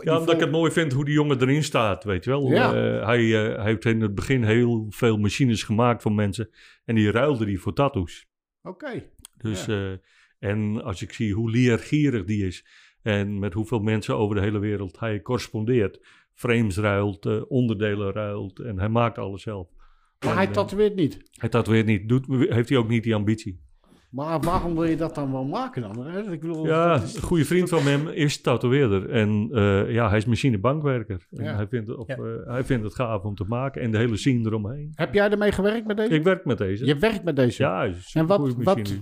Ja, 0.01 0.17
omdat 0.17 0.33
ik 0.33 0.39
het 0.39 0.51
mooi 0.51 0.71
vind 0.71 0.93
hoe 0.93 1.05
die 1.05 1.13
jongen 1.13 1.41
erin 1.41 1.63
staat, 1.63 2.03
weet 2.03 2.23
je 2.23 2.29
wel. 2.29 2.49
Ja. 2.49 2.75
Uh, 2.75 3.05
hij, 3.05 3.21
uh, 3.21 3.55
hij 3.55 3.65
heeft 3.65 3.85
in 3.85 4.01
het 4.01 4.15
begin 4.15 4.43
heel 4.43 4.85
veel 4.89 5.17
machines 5.17 5.63
gemaakt 5.63 6.01
voor 6.01 6.11
mensen 6.11 6.49
en 6.85 6.95
die 6.95 7.11
ruilde 7.11 7.45
die 7.45 7.59
voor 7.59 7.73
tattoos. 7.73 8.27
Oké. 8.63 8.85
Okay. 8.85 9.09
Dus, 9.37 9.65
ja. 9.65 9.73
uh, 9.73 9.97
en 10.39 10.83
als 10.83 11.01
ik 11.01 11.13
zie 11.13 11.33
hoe 11.33 11.51
leergierig 11.51 12.23
die 12.23 12.45
is 12.45 12.65
en 13.01 13.39
met 13.39 13.53
hoeveel 13.53 13.79
mensen 13.79 14.17
over 14.17 14.35
de 14.35 14.41
hele 14.41 14.59
wereld 14.59 14.99
hij 14.99 15.21
correspondeert, 15.21 15.99
frames 16.33 16.77
ruilt, 16.77 17.47
onderdelen 17.47 18.11
ruilt 18.11 18.59
en 18.59 18.79
hij 18.79 18.89
maakt 18.89 19.17
alles 19.17 19.41
zelf. 19.41 19.67
Maar 20.19 20.31
en, 20.31 20.37
hij 20.37 20.47
tatoeëert 20.47 20.95
niet? 20.95 21.23
Hij 21.31 21.49
tatoeëert 21.49 21.85
niet, 21.85 22.09
Doet, 22.09 22.25
heeft 22.27 22.69
hij 22.69 22.77
ook 22.77 22.89
niet 22.89 23.03
die 23.03 23.15
ambitie. 23.15 23.62
Maar 24.13 24.39
waarom 24.39 24.73
wil 24.73 24.83
je 24.83 24.95
dat 24.95 25.15
dan 25.15 25.31
wel 25.31 25.45
maken 25.45 25.81
dan? 25.81 26.05
Hè? 26.05 26.31
Ik 26.31 26.39
bedoel, 26.39 26.65
ja, 26.65 27.01
is... 27.01 27.15
een 27.15 27.21
goede 27.21 27.45
vriend 27.45 27.69
van 27.69 27.83
hem 27.83 28.07
is 28.07 28.41
tatoeëerder. 28.41 29.09
En 29.09 29.49
uh, 29.51 29.91
ja, 29.91 30.09
hij 30.09 30.17
is 30.17 30.25
machinebankwerker. 30.25 31.27
En 31.31 31.43
ja. 31.43 31.55
hij, 31.55 31.67
vindt 31.67 31.87
het, 31.87 31.97
of, 31.97 32.07
ja. 32.07 32.17
uh, 32.17 32.45
hij 32.45 32.63
vindt 32.63 32.83
het 32.83 32.95
gaaf 32.95 33.23
om 33.23 33.35
te 33.35 33.43
maken. 33.47 33.81
En 33.81 33.91
de 33.91 33.97
hele 33.97 34.17
scene 34.17 34.45
eromheen. 34.45 34.91
Heb 34.95 35.13
jij 35.13 35.29
ermee 35.29 35.51
gewerkt 35.51 35.87
met 35.87 35.97
deze? 35.97 36.13
Ik 36.13 36.23
werk 36.23 36.45
met 36.45 36.57
deze. 36.57 36.85
Je 36.85 36.95
werkt 36.95 37.23
met 37.23 37.35
deze? 37.35 37.63
Ja, 37.63 37.83
is 37.83 38.13
En 38.13 38.25
wat, 38.25 38.55
wat, 38.57 38.93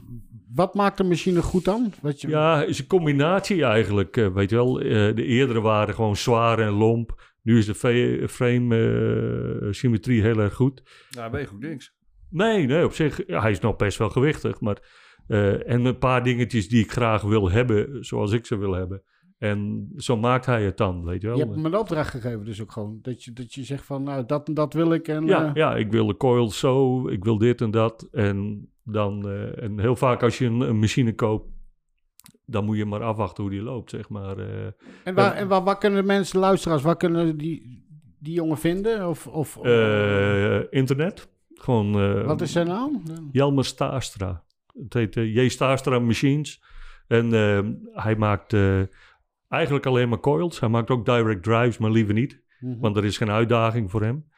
wat 0.54 0.76
maakt 0.76 0.98
de 0.98 1.04
machine 1.04 1.42
goed 1.42 1.66
dan? 1.66 1.94
Wat 2.02 2.22
je... 2.22 2.28
Ja, 2.28 2.64
is 2.64 2.80
een 2.80 2.88
combinatie 2.88 3.64
eigenlijk. 3.64 4.18
Uh, 4.18 4.28
weet 4.28 4.50
je 4.50 4.56
wel, 4.56 4.74
de 4.74 5.26
eerdere 5.26 5.62
waren 5.62 5.96
gewoon 5.96 6.16
zwaar 6.16 6.60
en 6.60 6.72
lomp. 6.72 7.30
Nu 7.42 7.58
is 7.58 7.66
de 7.66 8.28
frame 8.28 9.68
symmetrie 9.72 10.22
heel 10.22 10.40
erg 10.40 10.54
goed. 10.54 10.84
Nou, 11.10 11.32
weeg 11.32 11.54
ook 11.54 11.60
niks. 11.60 11.94
Nee, 12.32 12.66
nee, 12.68 12.86
op 12.86 12.94
zich, 12.94 13.22
hij 13.26 13.52
is 13.52 13.60
nog 13.60 13.76
best 13.76 13.98
wel 13.98 14.10
gewichtig. 14.10 14.60
Maar, 14.60 14.78
uh, 15.28 15.70
en 15.70 15.86
een 15.86 15.98
paar 15.98 16.24
dingetjes 16.24 16.70
die 16.70 16.84
ik 16.84 16.92
graag 16.92 17.22
wil 17.22 17.52
hebben, 17.52 18.06
zoals 18.06 18.32
ik 18.32 18.46
ze 18.46 18.58
wil 18.58 18.74
hebben. 18.74 19.04
En 19.38 19.90
zo 19.98 20.18
maakt 20.18 20.46
hij 20.46 20.64
het 20.64 20.78
dan, 20.78 21.04
weet 21.04 21.22
je 21.22 21.28
wel. 21.28 21.38
Je 21.38 21.44
hebt 21.44 21.56
hem 21.56 21.66
een 21.66 21.78
opdracht 21.78 22.10
gegeven 22.10 22.46
dus 22.46 22.62
ook 22.62 22.72
gewoon. 22.72 23.00
Dat 23.02 23.24
je, 23.24 23.34
dat 23.34 23.54
je 23.54 23.64
zegt 23.64 23.86
van, 23.86 24.04
nou, 24.04 24.26
dat 24.26 24.48
en 24.48 24.54
dat 24.54 24.74
wil 24.74 24.94
ik. 24.94 25.08
En, 25.08 25.26
ja, 25.26 25.46
uh... 25.46 25.52
ja, 25.54 25.76
ik 25.76 25.92
wil 25.92 26.08
de 26.08 26.18
coil 26.18 26.50
zo, 26.52 27.08
ik 27.08 27.24
wil 27.24 27.38
dit 27.38 27.62
en 27.62 27.72
dat. 27.72 28.08
En 28.12 28.70
dan, 28.84 29.28
uh, 29.28 29.64
en 29.64 29.80
heel 29.80 29.96
vaak 29.96 30.24
als 30.24 30.38
je 30.38 30.46
een, 30.46 30.60
een, 30.60 30.80
machine 30.80 31.16
koopt, 31.16 31.50
dan 32.46 32.66
moet 32.66 32.78
je 32.78 32.86
maar 32.86 33.04
afwachten 33.04 33.44
hoe 33.44 33.52
die 33.52 33.62
loopt, 33.62 33.90
zeg 33.90 34.10
maar. 34.10 34.38
en 35.04 35.16
waar, 35.16 35.34
en 35.34 35.48
waar, 35.48 35.64
waar 35.64 35.78
kunnen 35.78 36.06
mensen, 36.06 36.40
luisteraars, 36.40 36.82
waar 36.82 36.98
kunnen 36.98 37.38
die, 37.38 37.86
die 38.20 38.34
jongen 38.34 38.58
vinden? 38.58 39.08
Of, 39.10 39.28
of, 39.28 39.58
internet. 40.70 41.30
Gewoon, 41.62 42.02
uh, 42.02 42.26
Wat 42.26 42.42
is 42.42 42.52
zijn 42.52 42.68
naam? 42.68 43.02
Jelmer 43.32 43.66
Staastra. 43.66 44.44
Het 44.74 44.94
heet 44.94 45.16
uh, 45.16 45.36
J. 45.36 45.50
Staastra 45.50 46.00
Machines. 46.00 46.64
En 47.08 47.34
uh, 47.34 47.70
hij 47.94 48.16
maakt 48.16 48.56
eigenlijk 49.48 49.86
alleen 49.86 50.10
maar 50.10 50.20
coils. 50.20 50.60
Hij 50.60 50.70
maakt 50.70 50.90
ook 50.90 51.06
direct 51.06 51.44
drives, 51.44 51.78
maar 51.78 51.92
liever 51.92 52.14
niet. 52.14 52.42
Mm 52.60 52.72
-hmm. 52.72 52.80
Want 52.80 52.98
er 52.98 53.06
is 53.06 53.18
geen 53.18 53.30
uitdaging 53.30 53.92
voor 53.92 54.02
hem. 54.02 54.30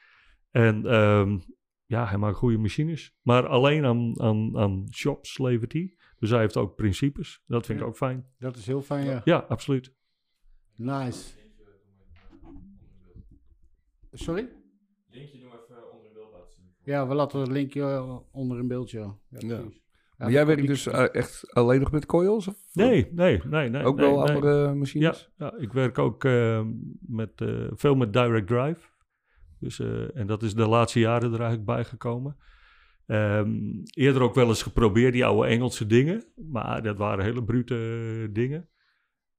En 0.52 0.86
ehm, 0.86 1.40
ja, 1.86 2.08
hij 2.08 2.18
maakt 2.18 2.38
goede 2.38 2.58
machines. 2.58 3.16
Maar 3.22 3.48
alleen 3.48 3.86
aan, 3.86 4.22
aan, 4.22 4.58
aan 4.58 4.88
shops 4.92 5.38
levert 5.38 5.74
hij. 5.74 5.96
Dus 6.20 6.30
hij 6.30 6.40
heeft 6.40 6.58
ook 6.58 6.76
principes. 6.76 7.44
Dat 7.48 7.66
vind 7.66 7.80
ja. 7.80 7.84
ik 7.84 7.90
ook 7.92 7.98
fijn. 7.98 8.26
Dat 8.38 8.56
is 8.56 8.68
heel 8.68 8.82
fijn, 8.82 9.06
ja. 9.06 9.22
Ja, 9.24 9.38
absoluut. 9.38 9.94
Nice. 10.76 11.34
Sorry? 14.12 14.50
Linkje 15.10 15.40
nog 15.40 15.54
even 15.54 15.92
onder 15.92 16.08
in 16.08 16.14
beeld 16.14 16.32
laten 16.32 16.54
zien. 16.54 16.73
Ja, 16.84 17.08
we 17.08 17.14
laten 17.14 17.40
het 17.40 17.52
linkje 17.52 18.22
onder 18.32 18.60
in 18.60 18.68
beeld, 18.68 18.92
ja. 18.92 19.16
ja, 19.30 19.48
ja. 19.48 19.62
maar 20.18 20.32
jij 20.32 20.46
werkt 20.46 20.68
dus 20.68 20.88
uh, 20.88 21.16
echt 21.16 21.54
alleen 21.54 21.80
nog 21.80 21.92
met 21.92 22.06
coils? 22.06 22.48
Of? 22.48 22.56
Nee, 22.74 23.10
nee, 23.12 23.42
nee. 23.46 23.70
nee 23.70 23.84
ook 23.84 23.98
nee, 23.98 24.06
wel 24.06 24.24
nee. 24.24 24.36
andere 24.36 24.74
machines? 24.74 25.32
Ja, 25.38 25.46
ja, 25.46 25.58
ik 25.58 25.74
werk 25.74 25.98
ook 25.98 26.24
uh, 26.24 26.66
met, 27.00 27.42
uh, 27.42 27.72
veel 27.72 27.96
met 27.96 28.14
direct 28.14 28.48
drive. 28.48 28.80
Dus, 29.60 29.80
en 30.14 30.28
dat 30.28 30.44
is 30.44 30.54
de 30.54 30.68
laatste 30.68 31.00
jaren 31.00 31.34
er 31.34 31.40
eigenlijk 31.40 31.66
bijgekomen. 31.66 32.38
Um, 33.08 33.82
eerder 33.84 34.22
ook 34.22 34.36
wel 34.36 34.48
eens 34.48 34.64
geprobeerd, 34.64 35.14
die 35.14 35.26
oude 35.26 35.48
Engelse 35.48 35.86
dingen. 35.86 36.24
Maar 36.52 36.84
dat 36.84 36.98
waren 36.98 37.24
hele 37.24 37.44
brute 37.44 38.30
dingen. 38.32 38.70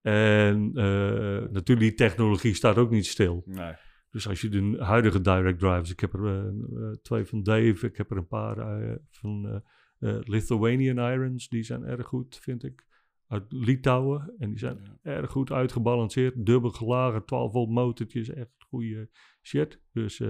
En 0.01 0.73
natuurlijk, 0.73 1.79
die 1.79 1.95
technologie 1.95 2.55
staat 2.55 2.79
ook 2.79 2.91
niet 2.91 3.07
stil. 3.07 3.43
Nee. 3.47 3.73
Dus 4.15 4.29
als 4.29 4.41
je 4.41 4.49
de 4.49 4.77
huidige 4.79 5.21
direct 5.21 5.59
drives, 5.59 5.91
ik 5.91 6.01
heb 6.01 6.15
er 6.15 6.21
uh, 6.21 6.93
twee 7.03 7.25
van 7.25 7.43
Dave, 7.43 7.87
ik 7.87 7.97
heb 7.97 8.11
er 8.11 8.17
een 8.17 8.27
paar 8.27 8.83
uh, 8.83 8.95
van 9.11 9.63
uh, 9.99 10.19
Lithuanian 10.21 11.13
Irons, 11.13 11.49
die 11.49 11.63
zijn 11.63 11.85
erg 11.85 12.07
goed, 12.07 12.39
vind 12.43 12.65
ik. 12.65 12.87
Uit 13.29 13.45
Litouwen, 13.49 14.35
en 14.39 14.49
die 14.49 14.59
zijn 14.59 14.79
ja. 15.03 15.11
erg 15.11 15.31
goed 15.31 15.53
uitgebalanceerd. 15.53 16.47
Dubbel 16.47 16.71
gelagen, 16.71 17.25
12 17.25 17.53
volt 17.53 17.71
motortjes, 17.71 18.29
echt 18.29 18.51
goede 18.59 19.09
shit. 19.43 19.81
Dus, 19.93 20.23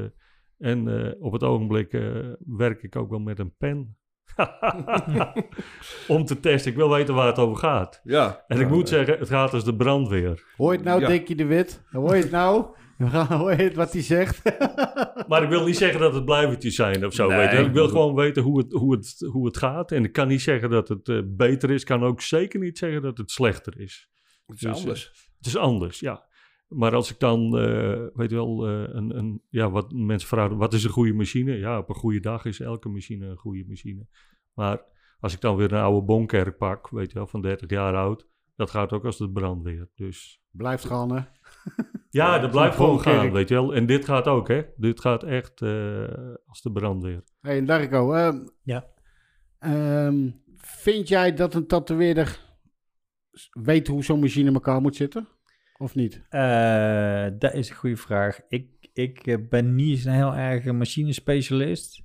en 0.58 0.88
op 1.20 1.32
het 1.32 1.42
ogenblik 1.42 1.92
werk 2.38 2.82
ik 2.82 2.96
ook 2.96 3.10
wel 3.10 3.18
met 3.18 3.38
een 3.38 3.56
pen. 3.56 3.96
Om 6.08 6.24
te 6.24 6.40
testen. 6.40 6.70
Ik 6.70 6.76
wil 6.76 6.90
weten 6.90 7.14
waar 7.14 7.26
het 7.26 7.38
over 7.38 7.56
gaat. 7.56 8.00
Ja. 8.04 8.44
En 8.46 8.60
ik 8.60 8.68
moet 8.68 8.88
zeggen, 8.88 9.18
het 9.18 9.28
gaat 9.28 9.52
als 9.52 9.64
de 9.64 9.76
brandweer. 9.76 10.44
Hoor 10.56 10.70
je 10.70 10.78
het 10.78 10.86
nou, 10.86 11.00
ja. 11.00 11.08
Dikkie 11.08 11.36
de 11.36 11.44
Wit? 11.44 11.82
Hoor 11.90 12.16
je 12.16 12.22
het 12.22 12.30
nou? 12.30 12.74
Hoor 13.28 13.50
je 13.50 13.62
het 13.62 13.74
wat 13.74 13.92
hij 13.92 14.02
zegt? 14.02 14.42
maar 15.28 15.42
ik 15.42 15.48
wil 15.48 15.64
niet 15.64 15.76
zeggen 15.76 16.00
dat 16.00 16.14
het 16.14 16.24
blijvertjes 16.24 16.74
zijn 16.74 17.06
of 17.06 17.14
zo. 17.14 17.28
Nee, 17.28 17.38
weet 17.38 17.50
je. 17.50 17.58
Ik 17.58 17.72
wil 17.72 17.88
gewoon 17.88 18.14
weten 18.14 18.42
hoe 18.42 18.58
het, 18.58 18.72
hoe, 18.72 18.94
het, 18.94 19.26
hoe 19.30 19.46
het 19.46 19.56
gaat. 19.56 19.92
En 19.92 20.04
ik 20.04 20.12
kan 20.12 20.28
niet 20.28 20.42
zeggen 20.42 20.70
dat 20.70 20.88
het 20.88 21.08
uh, 21.08 21.22
beter 21.26 21.70
is. 21.70 21.80
Ik 21.80 21.86
kan 21.86 22.02
ook 22.02 22.20
zeker 22.20 22.60
niet 22.60 22.78
zeggen 22.78 23.02
dat 23.02 23.18
het 23.18 23.30
slechter 23.30 23.80
is. 23.80 24.10
Het 24.46 24.56
is 24.56 24.62
dus, 24.62 24.78
anders. 24.78 25.04
Uh, 25.04 25.36
het 25.36 25.46
is 25.46 25.56
anders, 25.56 26.00
ja. 26.00 26.24
Maar 26.68 26.94
als 26.94 27.10
ik 27.10 27.18
dan, 27.18 27.44
uh, 27.44 28.06
weet 28.14 28.30
je 28.30 28.36
wel, 28.36 28.68
een, 28.68 29.16
een, 29.18 29.42
ja, 29.48 29.70
wat 29.70 29.92
mensen 29.92 30.28
vragen, 30.28 30.56
wat 30.56 30.72
is 30.74 30.84
een 30.84 30.90
goede 30.90 31.12
machine? 31.12 31.58
Ja, 31.58 31.78
op 31.78 31.88
een 31.88 31.94
goede 31.94 32.20
dag 32.20 32.44
is 32.44 32.60
elke 32.60 32.88
machine 32.88 33.26
een 33.26 33.36
goede 33.36 33.64
machine. 33.68 34.06
Maar 34.54 34.82
als 35.20 35.34
ik 35.34 35.40
dan 35.40 35.56
weer 35.56 35.72
een 35.72 35.82
oude 35.82 36.06
bonkerk 36.06 36.56
pak, 36.56 36.90
weet 36.90 37.08
je 37.08 37.18
wel, 37.18 37.26
van 37.26 37.42
30 37.42 37.70
jaar 37.70 37.94
oud, 37.94 38.26
dat 38.56 38.70
gaat 38.70 38.92
ook 38.92 39.04
als 39.04 39.18
de 39.18 39.30
brandweer. 39.30 39.88
Dus... 39.94 40.42
Blijft 40.50 40.84
gaan, 40.84 41.12
hè? 41.12 41.22
Ja, 42.14 42.38
dat 42.38 42.50
blijft 42.50 42.76
gewoon 42.76 43.00
gaan, 43.00 43.32
weet 43.32 43.48
je 43.48 43.54
wel. 43.54 43.74
En 43.74 43.86
dit 43.86 44.04
gaat 44.04 44.26
ook, 44.26 44.48
hè. 44.48 44.62
Dit 44.76 45.00
gaat 45.00 45.22
echt 45.22 45.60
uh, 45.60 46.08
als 46.46 46.62
de 46.62 46.72
brandweer. 46.72 47.22
Hé, 47.40 47.50
hey, 47.50 47.64
Darko. 47.64 48.14
Uh, 48.14 48.34
ja. 48.62 48.86
Um, 49.60 50.42
vind 50.56 51.08
jij 51.08 51.34
dat 51.34 51.54
een 51.54 51.66
tatoeëerder 51.66 52.40
weet 53.50 53.86
hoe 53.86 54.04
zo'n 54.04 54.20
machine 54.20 54.48
in 54.48 54.54
elkaar 54.54 54.80
moet 54.80 54.96
zitten? 54.96 55.28
Of 55.78 55.94
niet? 55.94 56.14
Uh, 56.30 57.26
dat 57.38 57.54
is 57.54 57.70
een 57.70 57.76
goede 57.76 57.96
vraag. 57.96 58.40
Ik, 58.48 58.68
ik 58.92 59.48
ben 59.48 59.74
niet 59.74 60.04
een 60.04 60.12
heel 60.12 60.34
erg 60.34 60.64
machinespecialist. 60.64 62.02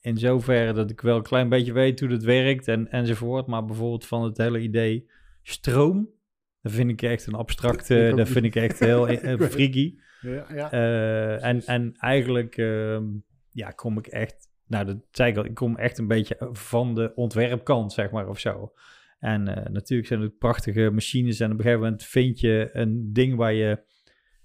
in 0.00 0.18
zoverre 0.18 0.72
dat 0.72 0.90
ik 0.90 1.00
wel 1.00 1.16
een 1.16 1.22
klein 1.22 1.48
beetje 1.48 1.72
weet 1.72 2.00
hoe 2.00 2.08
dat 2.08 2.22
werkt 2.22 2.68
en, 2.68 2.90
enzovoort. 2.90 3.46
Maar 3.46 3.64
bijvoorbeeld 3.64 4.06
van 4.06 4.22
het 4.22 4.36
hele 4.36 4.60
idee 4.60 5.10
stroom 5.42 6.20
dat 6.62 6.72
vind 6.72 6.90
ik 6.90 7.02
echt 7.02 7.26
een 7.26 7.34
abstracte, 7.34 8.12
dat 8.16 8.28
vind 8.28 8.44
ik 8.44 8.54
echt 8.54 8.78
heel 8.78 9.10
uh, 9.10 9.40
freaky. 9.40 9.94
Ja, 10.20 10.46
ja. 10.54 10.72
Uh, 10.72 11.44
en, 11.44 11.62
en 11.64 11.94
eigenlijk 11.96 12.56
uh, 12.56 12.98
ja, 13.50 13.70
kom 13.70 13.98
ik 13.98 14.06
echt, 14.06 14.48
nou 14.66 14.84
dat 14.84 14.96
zei 15.10 15.30
ik 15.30 15.36
al, 15.36 15.44
ik 15.44 15.54
kom 15.54 15.76
echt 15.76 15.98
een 15.98 16.08
beetje 16.08 16.50
van 16.52 16.94
de 16.94 17.12
ontwerpkant, 17.14 17.92
zeg 17.92 18.10
maar, 18.10 18.28
of 18.28 18.38
zo. 18.38 18.72
En 19.18 19.48
uh, 19.48 19.54
natuurlijk 19.54 20.08
zijn 20.08 20.20
het 20.20 20.38
prachtige 20.38 20.90
machines 20.90 21.40
en 21.40 21.52
op 21.52 21.58
een 21.58 21.62
gegeven 21.62 21.82
moment 21.82 22.04
vind 22.04 22.40
je 22.40 22.68
een 22.72 23.12
ding 23.12 23.36
waar 23.36 23.52
je 23.52 23.82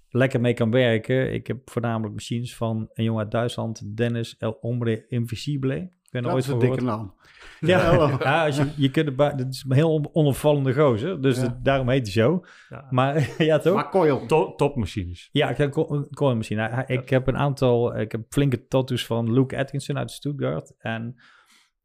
lekker 0.08 0.40
mee 0.40 0.54
kan 0.54 0.70
werken. 0.70 1.32
Ik 1.32 1.46
heb 1.46 1.70
voornamelijk 1.70 2.14
machines 2.14 2.56
van 2.56 2.90
een 2.92 3.04
jongen 3.04 3.22
uit 3.22 3.30
Duitsland, 3.30 3.96
Dennis 3.96 4.36
El 4.36 4.52
Ombre 4.52 5.06
Invisibile. 5.08 5.90
Ik 6.08 6.14
ben 6.14 6.22
dat 6.22 6.32
ooit 6.32 6.44
is 6.44 6.50
een 6.50 6.58
dikke 6.58 6.82
naam. 6.82 7.14
Ja, 7.60 7.92
ja 8.20 8.44
als 8.44 8.56
je, 8.56 8.72
je 8.76 8.90
kunt 8.90 9.18
het, 9.18 9.46
is 9.48 9.64
een 9.68 9.74
heel 9.74 10.10
onopvallende 10.12 10.74
gozer, 10.74 11.22
dus 11.22 11.36
ja. 11.36 11.42
het, 11.42 11.64
daarom 11.64 11.88
heet 11.88 12.02
hij 12.02 12.12
zo. 12.12 12.44
Ja. 12.68 12.86
Maar 12.90 13.30
ja, 13.38 13.58
toch? 13.58 13.74
Maar 13.74 13.90
coil. 13.90 14.26
To, 14.26 14.54
topmachines. 14.54 15.28
Ja, 15.32 15.50
ik 15.50 15.56
heb 15.56 15.76
een 15.76 16.08
coilmachine. 16.10 16.84
Ik 16.86 17.08
heb 17.08 17.26
een 17.26 17.36
aantal, 17.36 17.98
ik 17.98 18.12
heb 18.12 18.22
flinke 18.28 18.66
tattoos 18.66 19.06
van 19.06 19.32
Luke 19.32 19.56
Atkinson 19.56 19.98
uit 19.98 20.10
Stuttgart. 20.10 20.74
En 20.78 21.14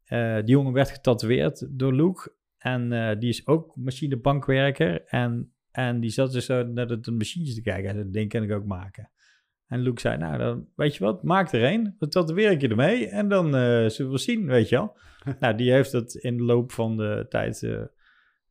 uh, 0.08 0.36
die 0.36 0.44
jongen 0.44 0.72
werd 0.72 0.90
getatoeëerd 0.90 1.66
door 1.70 1.94
Luke. 1.94 2.32
En 2.58 2.92
uh, 2.92 3.10
die 3.18 3.28
is 3.28 3.46
ook 3.46 3.76
machinebankwerker. 3.76 5.04
En, 5.04 5.52
en 5.70 6.00
die 6.00 6.10
zat 6.10 6.32
dus 6.32 6.46
zo 6.46 6.62
naar 6.62 6.86
het 6.86 7.06
een 7.06 7.16
machine 7.16 7.54
te 7.54 7.62
kijken. 7.62 7.90
En 7.90 7.96
dat 7.96 8.12
ding 8.12 8.28
kan 8.28 8.42
ik 8.42 8.52
ook 8.52 8.64
maken. 8.64 9.10
En 9.74 9.80
Luke 9.80 10.00
zei, 10.00 10.16
nou, 10.16 10.38
dan, 10.38 10.66
weet 10.76 10.96
je 10.96 11.04
wat, 11.04 11.22
maak 11.22 11.52
er 11.52 11.64
een. 11.72 11.94
Dan 11.98 12.08
tatoeëer 12.08 12.50
ik 12.50 12.60
je 12.60 12.68
ermee 12.68 13.08
en 13.08 13.28
dan 13.28 13.46
eh, 13.56 13.88
zullen 13.88 14.12
we 14.12 14.18
zien, 14.18 14.46
weet 14.46 14.68
je 14.68 14.76
wel. 14.76 14.96
nou, 15.40 15.54
die 15.54 15.72
heeft 15.72 15.92
het 15.92 16.14
in 16.14 16.36
de 16.36 16.42
loop 16.42 16.72
van 16.72 16.96
de 16.96 17.26
tijd 17.28 17.62
eh, 17.62 17.80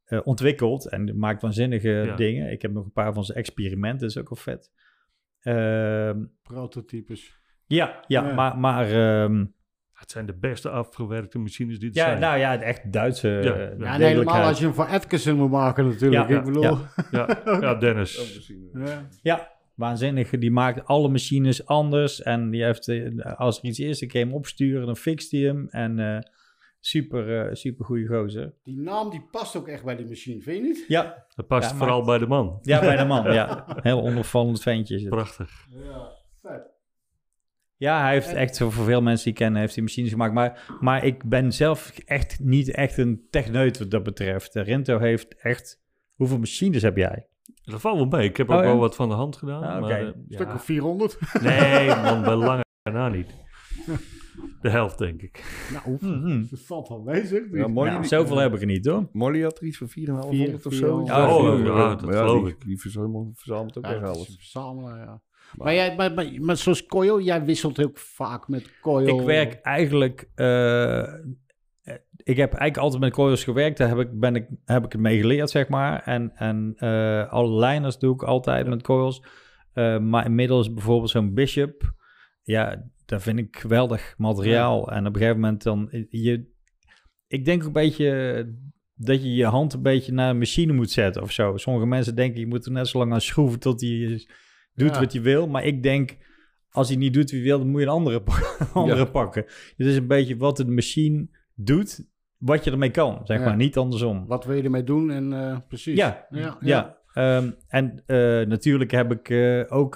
eh, 0.03 0.19
ontwikkeld 0.23 0.89
en 0.89 1.17
maakt 1.17 1.41
waanzinnige 1.41 1.89
Ja. 1.89 2.15
dingen. 2.15 2.51
Ik 2.51 2.61
heb 2.61 2.71
nog 2.71 2.85
een 2.85 2.91
paar 2.91 3.13
van 3.13 3.23
zijn 3.25 3.37
experimenten, 3.37 3.99
dat 3.99 4.09
is 4.09 4.17
ook 4.17 4.29
wel 4.29 4.37
vet. 4.37 4.71
Ehm, 5.39 6.23
Prototypes. 6.41 7.39
ja, 7.65 8.03
ja, 8.07 8.27
Ja. 8.27 8.33
maar... 8.33 8.57
maar 8.57 8.91
ehm, 8.91 9.45
Het 9.93 10.11
zijn 10.11 10.25
de 10.25 10.37
beste 10.37 10.69
afgewerkte 10.69 11.39
machines 11.39 11.79
die 11.79 11.89
er 11.89 11.95
ja, 11.95 12.05
zijn. 12.05 12.19
nou 12.19 12.37
ja, 12.37 12.61
echt 12.61 12.93
Duitse 12.93 13.29
Ja, 13.79 13.93
en 13.93 14.01
helemaal 14.01 14.41
als 14.43 14.59
je 14.59 14.65
hem 14.65 14.73
voor 14.73 14.85
Atkinson 14.85 15.35
moet 15.35 15.51
maken 15.51 15.85
natuurlijk. 15.85 16.29
Ja, 16.29 16.37
ik 16.37 16.43
bedoel... 16.43 16.77
ja, 17.11 17.41
ja, 17.61 17.75
Dennis. 17.85 18.41
Ja. 19.21 19.51
Ja, 19.75 19.85
waanzinnig. 19.85 20.29
Die 20.29 20.51
maakt 20.51 20.85
alle 20.85 21.09
machines 21.09 21.65
anders. 21.65 22.21
En 22.21 22.49
die 22.49 22.63
heeft, 22.63 22.87
eh, 22.87 23.35
als 23.37 23.57
er 23.59 23.65
iets 23.65 23.79
is, 23.79 24.01
ik 24.01 24.07
kan 24.09 24.21
hem 24.21 24.33
opsturen, 24.33 24.85
dan 24.85 24.97
fixt 24.97 25.31
hij 25.31 25.39
hem. 25.39 25.67
En 25.69 25.99
eh, 25.99 26.19
super, 26.79 27.47
eh, 27.47 27.53
super 27.53 27.85
goede 27.85 28.07
gozer. 28.07 28.53
Die 28.63 28.77
naam 28.79 29.09
die 29.09 29.21
past 29.31 29.55
ook 29.55 29.67
echt 29.67 29.83
bij 29.83 29.95
die 29.95 30.05
machine, 30.05 30.41
vind 30.41 30.57
je 30.57 30.63
niet? 30.63 30.85
Ja, 30.87 31.25
Dat 31.35 31.47
past 31.47 31.69
Ja, 31.71 31.75
vooral 31.75 31.95
maakt- 31.95 32.07
bij 32.09 32.17
de 32.17 32.27
man. 32.27 32.59
ja 32.61 32.79
bij 32.79 32.97
de 32.97 33.05
man. 33.05 33.33
ja. 33.33 33.65
Heel 33.81 34.01
onopvallend 34.01 34.61
ventje. 34.61 34.95
is 34.95 35.01
het. 35.01 35.09
Prachtig. 35.09 35.67
Ja, 35.69 36.11
vet. 36.41 36.71
Ja, 37.77 38.01
hij 38.01 38.13
heeft 38.13 38.33
echt, 38.33 38.57
voor 38.57 38.71
veel 38.71 39.01
mensen 39.01 39.25
die 39.25 39.33
kennen, 39.33 39.61
heeft 39.61 39.73
hij 39.75 39.83
machines 39.83 40.11
gemaakt. 40.11 40.33
Maar, 40.33 40.77
maar 40.79 41.05
ik 41.05 41.23
ben 41.29 41.51
zelf 41.53 41.97
echt 42.05 42.39
niet 42.39 42.71
echt 42.71 42.97
een 42.97 43.27
techneut 43.29 43.77
wat 43.79 43.91
dat 43.91 44.03
betreft. 44.03 44.55
Rinto 44.55 44.99
heeft 44.99 45.35
echt... 45.35 45.81
Hoeveel 46.13 46.39
machines 46.39 46.81
heb 46.81 46.97
jij? 46.97 47.27
Dat 47.63 47.81
valt 47.81 47.97
wel 47.97 48.05
mee. 48.19 48.29
Ik 48.29 48.37
heb 48.37 48.49
ook 48.49 48.57
Oh, 48.57 48.63
ja? 48.63 48.69
wel 48.69 48.79
wat 48.79 48.95
van 48.95 49.09
de 49.09 49.15
hand 49.15 49.35
gedaan. 49.37 49.63
Ah, 49.63 49.81
maar, 49.81 49.91
eh, 49.91 50.05
ja. 50.27 50.37
stuk 50.37 50.53
of 50.53 50.63
400. 50.63 51.17
Nee, 51.41 51.87
man, 51.87 52.21
bij 52.23 52.35
lange 52.35 52.63
na 52.91 53.09
niet. 53.09 53.41
De 54.61 54.69
helft, 54.69 54.97
denk 54.97 55.21
ik. 55.21 55.67
Nou, 55.73 55.97
Mhm. 55.99 56.43
dat 56.49 56.59
valt 56.59 56.87
wel 56.87 57.01
mee, 57.01 57.25
zeg. 57.25 57.41
Ja. 57.51 57.67
Nou, 57.67 58.05
zoveel 58.05 58.37
heb 58.37 58.53
ik 58.53 58.59
er 58.59 58.65
niet, 58.65 58.85
hoor. 58.85 59.09
Molly 59.11 59.41
had 59.43 59.57
er 59.59 59.63
iets 59.65 59.77
van 59.77 59.87
4,5 59.89 60.29
Vier- 60.29 60.59
of 60.65 60.73
zo. 60.73 61.03
Ja, 61.05 61.35
oh, 61.35 61.59
ja, 61.65 61.89
dat 61.95 62.01
maar 62.05 62.13
geloof 62.13 62.47
ik. 62.47 62.61
Die 62.65 62.79
verzamelt, 62.81 63.27
verzamelt 63.37 63.77
ook 63.77 63.85
Ja, 63.85 63.91
echt 63.93 64.03
alles. 64.03 64.27
een 64.29 64.35
verzamelaar, 64.35 64.97
ja. 65.05 65.21
Maar, 65.57 65.73
jij, 65.73 65.95
maar, 65.95 66.13
maar, 66.13 66.27
maar 66.39 66.57
zoals 66.57 66.85
Coil, 66.85 67.21
jij 67.21 67.45
wisselt 67.45 67.83
ook 67.85 67.97
vaak 67.97 68.47
met 68.47 68.79
Coil. 68.81 69.19
Ik 69.19 69.25
werk 69.25 69.53
eigenlijk. 69.53 70.29
eh, 70.35 71.03
ik 72.23 72.37
heb 72.37 72.49
eigenlijk 72.53 72.77
altijd 72.77 73.01
met 73.01 73.13
coils 73.13 73.43
gewerkt. 73.43 73.77
Daar 73.77 73.87
heb 73.89 73.99
ik, 73.99 74.19
ben 74.19 74.35
ik, 74.35 74.47
heb 74.65 74.85
ik 74.85 74.91
het 74.91 75.01
mee 75.01 75.19
geleerd, 75.19 75.49
zeg 75.49 75.67
maar. 75.67 76.01
En, 76.01 76.31
en 76.35 76.73
eh, 76.77 77.31
alle 77.31 77.55
lijners 77.59 77.97
doe 77.97 78.13
ik 78.13 78.23
altijd 78.23 78.67
met 78.67 78.81
coils. 78.81 79.23
Eh, 79.73 79.99
maar 79.99 80.25
inmiddels 80.25 80.73
bijvoorbeeld 80.73 81.09
zo'n 81.09 81.33
Bishop. 81.33 81.93
Ja, 82.43 82.83
dat 83.05 83.21
vind 83.21 83.39
ik 83.39 83.57
geweldig 83.57 84.13
materiaal. 84.17 84.91
En 84.91 85.07
op 85.07 85.13
een 85.13 85.19
gegeven 85.21 85.39
moment 85.41 85.63
dan... 85.63 85.87
Je, 86.09 86.51
ik 87.27 87.45
denk 87.45 87.61
ook 87.61 87.67
een 87.67 87.73
beetje 87.73 88.53
dat 88.95 89.23
je 89.23 89.33
je 89.33 89.45
hand 89.45 89.73
een 89.73 89.81
beetje 89.81 90.13
naar 90.13 90.29
een 90.29 90.37
machine 90.37 90.73
moet 90.73 90.91
zetten 90.91 91.21
of 91.21 91.31
zo. 91.31 91.57
Sommige 91.57 91.85
mensen 91.85 92.15
denken 92.15 92.39
je 92.39 92.47
moet 92.47 92.65
er 92.65 92.71
net 92.71 92.87
zo 92.87 92.97
lang 92.97 93.13
aan 93.13 93.21
schroeven 93.21 93.59
tot 93.59 93.81
hij 93.81 94.27
doet 94.73 94.93
Ja. 94.93 94.99
wat 94.99 95.13
hij 95.13 95.21
wil. 95.21 95.47
Maar 95.47 95.63
ik 95.65 95.83
denk, 95.83 96.17
als 96.69 96.87
hij 96.87 96.97
niet 96.97 97.13
doet 97.13 97.31
wie 97.31 97.43
wil, 97.43 97.57
dan 97.57 97.67
moet 97.67 97.79
je 97.81 97.85
een 97.85 97.91
andere, 97.93 98.23
andere 98.73 98.97
Ja. 98.99 99.05
pakken. 99.05 99.43
Het 99.77 99.87
is 99.87 99.95
een 99.95 100.07
beetje 100.07 100.37
wat 100.37 100.57
de 100.57 100.65
machine 100.65 101.27
doet, 101.55 102.11
wat 102.45 102.63
je 102.63 102.71
ermee 102.71 102.91
kan, 102.91 103.21
zeg 103.23 103.39
Ja. 103.39 103.45
maar. 103.45 103.55
Niet 103.55 103.77
andersom. 103.77 104.27
Wat 104.27 104.45
wil 104.45 104.55
je 104.55 104.63
ermee 104.63 104.83
doen 104.83 105.11
en 105.11 105.33
eh, 105.33 105.57
precies. 105.67 105.97
Ja, 105.97 106.25
ja, 106.29 106.57
ja. 106.59 107.01
Ehm, 107.13 107.51
en 107.67 108.03
eh, 108.05 108.17
natuurlijk 108.47 108.91
heb 108.91 109.11
ik 109.11 109.29
eh, 109.29 109.63
ook 109.77 109.95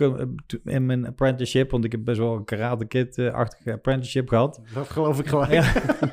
in 0.64 0.86
mijn 0.86 1.08
apprenticeship, 1.08 1.72
want 1.72 1.86
ik 1.86 1.92
heb 1.92 2.04
best 2.04 2.18
wel 2.18 2.36
een 2.36 2.46
karate 2.46 2.86
kid-achtige 2.86 3.72
apprenticeship 3.74 4.30
gehad. 4.30 4.62
Dat 4.74 4.90
geloof 4.90 5.20
ik 5.20 5.28
gelijk. 5.28 5.52
Ja. 5.52 5.64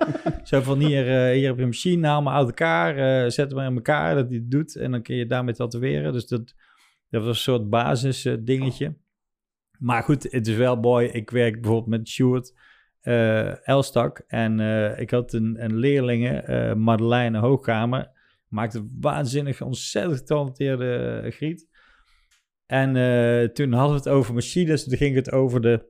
Zo 0.42 0.60
van 0.60 0.78
hier, 0.78 1.04
hier 1.04 1.46
heb 1.46 1.56
je 1.56 1.62
een 1.62 1.68
machine, 1.68 2.06
haal 2.06 2.22
maar 2.22 2.34
uit 2.34 2.46
elkaar, 2.46 2.96
eh, 2.96 3.30
zet 3.30 3.50
hem 3.50 3.60
in 3.60 3.74
elkaar, 3.74 4.14
dat 4.14 4.28
hij 4.28 4.36
het 4.36 4.50
doet. 4.50 4.76
En 4.76 4.90
dan 4.90 5.02
kun 5.02 5.16
je 5.16 5.26
daarmee 5.26 5.54
tatoeëren. 5.54 6.12
Dus 6.12 6.26
dat, 6.26 6.54
dat 7.10 7.20
was 7.24 7.28
een 7.28 7.34
soort 7.42 7.70
basis 7.70 8.28
dingetje. 8.40 8.94
Maar 9.78 10.02
goed, 10.02 10.32
het 10.32 10.46
is 10.46 10.56
wel 10.56 10.76
mooi. 10.76 11.08
Ik 11.08 11.30
werk 11.30 11.60
bijvoorbeeld 11.60 11.98
met 11.98 12.08
Sjoerd 12.08 12.52
eh 13.04 13.68
Elstak. 13.68 14.22
En 14.26 14.60
eh, 14.60 14.98
ik 15.00 15.10
had 15.10 15.32
een, 15.32 15.64
een 15.64 15.76
leerlinge, 15.76 16.30
eh 16.36 16.74
Madeleine 16.74 17.38
Hoogkamer. 17.38 18.10
Maakte 18.48 18.88
waanzinnig, 19.00 19.60
ontzettend 19.62 20.16
getalenteerde 20.16 21.22
griet. 21.30 21.68
En 22.66 22.92
toen 23.52 23.72
hadden 23.72 23.90
we 23.90 24.02
het 24.02 24.08
over 24.08 24.34
machines. 24.34 24.84
Toen 24.84 24.96
ging 24.96 25.14
het 25.14 25.32
over 25.32 25.60
de 25.60 25.88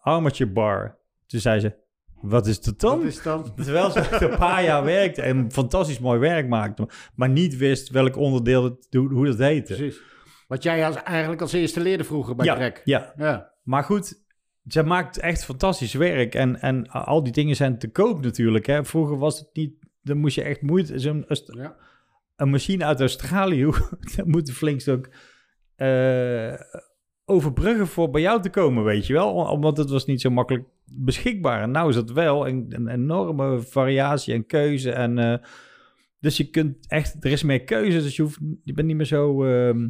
armature 0.00 0.50
bar. 0.50 0.98
Toen 1.26 1.40
zei 1.40 1.60
ze, 1.60 1.74
wat 2.20 2.46
is 2.46 2.60
dat 2.60 2.80
dan? 2.80 3.02
Is 3.06 3.22
dan... 3.22 3.54
Terwijl 3.54 3.90
ze 3.90 4.16
een 4.30 4.38
paar 4.38 4.64
jaar 4.64 4.84
werkte 4.84 5.22
en 5.22 5.52
fantastisch 5.52 5.98
mooi 5.98 6.18
werk 6.18 6.48
maakte, 6.48 6.88
maar 7.14 7.28
niet 7.28 7.56
wist 7.56 7.90
welk 7.90 8.16
onderdeel 8.16 8.64
het, 8.64 8.86
hoe, 8.90 9.12
hoe 9.12 9.26
dat 9.26 9.38
heette. 9.38 9.74
Precies. 9.74 10.00
Wat 10.48 10.62
jij 10.62 10.86
als, 10.86 11.02
eigenlijk 11.02 11.40
als 11.40 11.52
eerste 11.52 11.80
leerde 11.80 12.04
vroeger 12.04 12.34
bij 12.34 12.46
ja, 12.46 12.54
Trek. 12.54 12.80
ja, 12.84 13.12
Ja. 13.16 13.52
maar 13.62 13.84
goed, 13.84 14.23
ze 14.66 14.82
maakt 14.82 15.18
echt 15.18 15.44
fantastisch 15.44 15.94
werk 15.94 16.34
en, 16.34 16.60
en 16.60 16.90
al 16.90 17.22
die 17.22 17.32
dingen 17.32 17.56
zijn 17.56 17.78
te 17.78 17.90
koop 17.90 18.22
natuurlijk. 18.22 18.66
Hè. 18.66 18.84
Vroeger 18.84 19.18
was 19.18 19.38
het 19.38 19.48
niet, 19.52 19.74
dan 20.02 20.18
moest 20.18 20.34
je 20.34 20.42
echt 20.42 20.62
moeite, 20.62 20.98
zo'n 20.98 21.24
Aust- 21.28 21.54
ja. 21.54 21.76
een 22.36 22.50
machine 22.50 22.84
uit 22.84 23.00
Australië, 23.00 23.70
dat 24.16 24.26
moet 24.26 24.48
een 24.48 24.54
flink 24.54 24.80
stuk 24.80 25.10
eh, 25.76 26.54
overbruggen 27.24 27.86
voor 27.86 28.10
bij 28.10 28.20
jou 28.20 28.42
te 28.42 28.50
komen, 28.50 28.84
weet 28.84 29.06
je 29.06 29.12
wel. 29.12 29.34
Omdat 29.34 29.76
het 29.76 29.90
was 29.90 30.06
niet 30.06 30.20
zo 30.20 30.30
makkelijk 30.30 30.64
beschikbaar. 30.84 31.62
En 31.62 31.70
nou 31.70 31.88
is 31.88 31.96
het 31.96 32.12
wel 32.12 32.48
een, 32.48 32.66
een 32.68 32.88
enorme 32.88 33.60
variatie 33.60 34.34
en 34.34 34.46
keuze. 34.46 34.90
En, 34.90 35.18
eh, 35.18 35.38
dus 36.20 36.36
je 36.36 36.50
kunt 36.50 36.86
echt, 36.88 37.24
er 37.24 37.30
is 37.30 37.42
meer 37.42 37.64
keuze, 37.64 38.02
dus 38.02 38.16
je, 38.16 38.22
hoeft, 38.22 38.38
je 38.62 38.72
bent 38.72 38.86
niet 38.86 38.96
meer 38.96 39.06
zo... 39.06 39.44
ehm, 39.44 39.88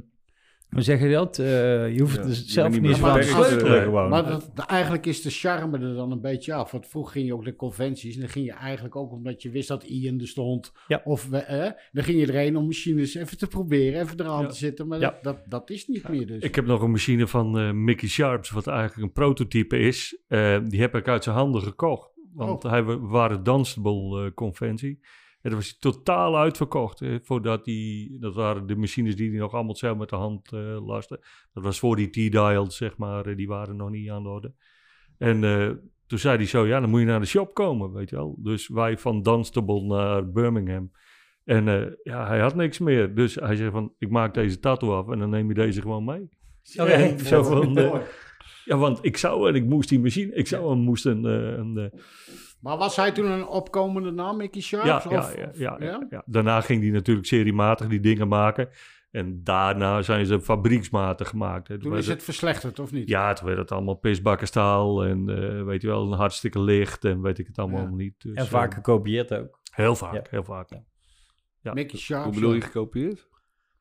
hoe 0.74 0.82
zeg 0.82 1.00
je 1.00 1.10
dat? 1.10 1.38
Eh, 1.38 1.46
je 1.94 2.00
hoeft 2.00 2.16
Ja, 2.16 2.22
dus 2.22 2.46
zelf 2.46 2.72
niet 2.72 2.82
niet 2.82 2.96
zo 2.96 3.02
meer 3.02 3.10
aan 3.10 3.20
te 3.20 3.26
sleutelen 3.26 3.82
gewoon. 3.82 4.08
Maar 4.08 4.24
dat, 4.24 4.50
eigenlijk 4.66 5.06
is 5.06 5.22
de 5.22 5.30
charme 5.30 5.78
er 5.78 5.94
dan 5.94 6.10
een 6.10 6.20
beetje 6.20 6.54
af. 6.54 6.70
Want 6.70 6.86
vroeger 6.86 7.12
ging 7.12 7.26
je 7.26 7.34
ook 7.34 7.44
de 7.44 7.56
conventies. 7.56 8.14
En 8.14 8.20
dan 8.20 8.28
ging 8.28 8.44
je 8.46 8.52
eigenlijk 8.52 8.96
ook 8.96 9.12
omdat 9.12 9.42
je 9.42 9.50
wist 9.50 9.68
dat 9.68 9.82
Ian 9.82 10.20
er 10.20 10.28
stond. 10.28 10.72
Ja. 10.86 11.00
Of 11.04 11.28
we, 11.28 11.36
eh, 11.38 11.70
dan 11.92 12.04
ging 12.04 12.20
je 12.20 12.26
erheen 12.26 12.56
om 12.56 12.64
machines 12.66 13.14
even 13.14 13.38
te 13.38 13.46
proberen. 13.46 14.00
Even 14.00 14.20
eraan 14.20 14.42
Ja. 14.42 14.48
te 14.48 14.56
zitten. 14.56 14.86
Maar 14.86 15.00
Ja. 15.00 15.10
dat, 15.10 15.22
dat, 15.22 15.38
dat 15.48 15.70
is 15.70 15.86
niet 15.86 16.08
meer 16.08 16.26
dus. 16.26 16.42
Ik 16.42 16.54
heb 16.54 16.66
nog 16.66 16.82
een 16.82 16.90
machine 16.90 17.26
van 17.26 17.58
eh, 17.58 17.70
Mickey 17.70 18.08
Sharps, 18.08 18.50
wat 18.50 18.66
eigenlijk 18.66 19.02
een 19.02 19.12
prototype 19.12 19.78
is. 19.78 20.18
Eh, 20.28 20.58
die 20.64 20.80
heb 20.80 20.94
ik 20.94 21.08
uit 21.08 21.24
zijn 21.24 21.36
handen 21.36 21.62
gekocht. 21.62 22.12
Want 22.34 22.64
Oh. 22.64 22.70
hij 22.70 22.82
wa- 22.82 22.98
waren 22.98 23.42
Danceable 23.42 24.24
eh, 24.24 24.30
conventie. 24.34 25.00
En 25.44 25.50
dat 25.50 25.58
was 25.58 25.78
totaal 25.78 26.38
uitverkocht. 26.38 27.00
eh, 27.00 27.14
voordat 27.22 27.64
die, 27.64 28.18
dat 28.18 28.34
waren 28.34 28.66
de 28.66 28.76
machines 28.76 29.16
die 29.16 29.30
hij 29.30 29.38
nog 29.38 29.52
allemaal 29.54 29.76
zelf 29.76 29.98
met 29.98 30.08
de 30.08 30.16
hand 30.16 30.52
eh. 30.52 30.78
Dat 31.52 31.62
was 31.64 31.78
voor 31.78 31.96
die 31.96 32.10
T-dials, 32.10 32.76
zeg 32.76 32.96
maar. 32.96 33.26
eh, 33.26 33.36
die 33.36 33.48
waren 33.48 33.76
nog 33.76 33.90
niet 33.90 34.10
aan 34.10 34.22
de 34.22 34.28
orde. 34.28 34.52
En 35.18 35.44
eh, 35.44 35.70
toen 36.06 36.18
zei 36.18 36.36
hij 36.36 36.46
zo, 36.46 36.66
ja, 36.66 36.80
dan 36.80 36.90
moet 36.90 37.00
je 37.00 37.06
naar 37.06 37.20
de 37.20 37.26
shop 37.26 37.54
komen, 37.54 37.92
weet 37.92 38.10
je 38.10 38.16
wel. 38.16 38.36
Dus 38.38 38.68
wij 38.68 38.98
van 38.98 39.22
Dunstable 39.22 39.82
naar 39.82 40.30
Birmingham. 40.32 40.90
En 41.44 41.96
ja, 42.02 42.26
hij 42.26 42.40
had 42.40 42.54
niks 42.54 42.78
meer. 42.78 43.14
Dus 43.14 43.34
hij 43.34 43.56
zei 43.56 43.70
van, 43.70 43.92
ik 43.98 44.10
maak 44.10 44.34
deze 44.34 44.58
tattoo 44.60 44.92
af 44.94 45.08
en 45.08 45.18
dan 45.18 45.30
neem 45.30 45.48
je 45.48 45.54
deze 45.54 45.80
gewoon 45.80 46.04
mee. 46.04 46.28
Oké. 46.76 46.90
En 46.90 47.18
zo 47.18 47.42
van, 47.52 47.72
Mooi. 47.72 48.00
ja, 48.64 48.76
want 48.76 48.98
ik 49.04 49.16
zou 49.16 49.48
en 49.48 49.54
ik 49.54 49.64
moest 49.64 49.88
die 49.88 50.00
machine, 50.00 50.34
ik 50.34 50.46
zou 50.46 50.72
en 50.72 50.78
moest 50.78 51.06
een, 51.06 51.24
een 51.24 51.78
eh, 51.78 52.00
Maar 52.64 52.76
was 52.76 52.96
hij 52.96 53.12
toen 53.12 53.30
een 53.30 53.46
opkomende 53.46 54.10
naam, 54.10 54.36
Mickey 54.36 54.60
Sharps? 54.60 54.86
ja, 55.04 55.10
ja, 55.10 55.30
ja, 55.36 55.50
ja, 55.54 55.76
ja, 55.86 56.06
ja. 56.10 56.22
Daarna 56.26 56.60
ging 56.60 56.82
hij 56.82 56.90
natuurlijk 56.90 57.26
seriematig 57.26 57.86
die 57.88 58.00
dingen 58.00 58.28
maken. 58.28 58.68
En 59.10 59.40
daarna 59.44 60.02
zijn 60.02 60.26
ze 60.26 60.40
fabrieksmatig 60.40 61.28
gemaakt. 61.28 61.68
hè. 61.68 61.78
Toen 61.78 61.96
is 61.96 62.06
het 62.06 62.22
verslechterd, 62.22 62.78
of 62.78 62.92
niet? 62.92 63.08
Ja, 63.08 63.32
toen 63.32 63.46
werd 63.46 63.58
het 63.58 63.72
allemaal 63.72 63.94
pisbakkenstaal 63.94 65.04
en 65.04 65.28
eh, 65.28 65.64
weet 65.64 65.82
je 65.82 65.86
wel, 65.88 66.02
een 66.12 66.18
hartstikke 66.18 66.60
licht 66.60 67.04
en 67.04 67.20
weet 67.22 67.38
ik 67.38 67.46
het 67.46 67.58
allemaal 67.58 67.82
Ja. 67.82 67.88
niet. 67.90 68.14
Dus, 68.18 68.34
en 68.34 68.46
vaak 68.46 68.68
eh, 68.70 68.74
gekopieerd 68.74 69.34
ook. 69.34 69.60
heel 69.70 69.94
vaak, 69.96 70.14
Ja. 70.14 70.22
heel 70.30 70.44
vaak. 70.44 70.68
Ja. 71.60 71.72
Mickey 71.72 71.98
Sharps. 71.98 72.24
Hoe 72.24 72.34
bedoel 72.34 72.52
je 72.52 72.60
gekopieerd? 72.60 73.28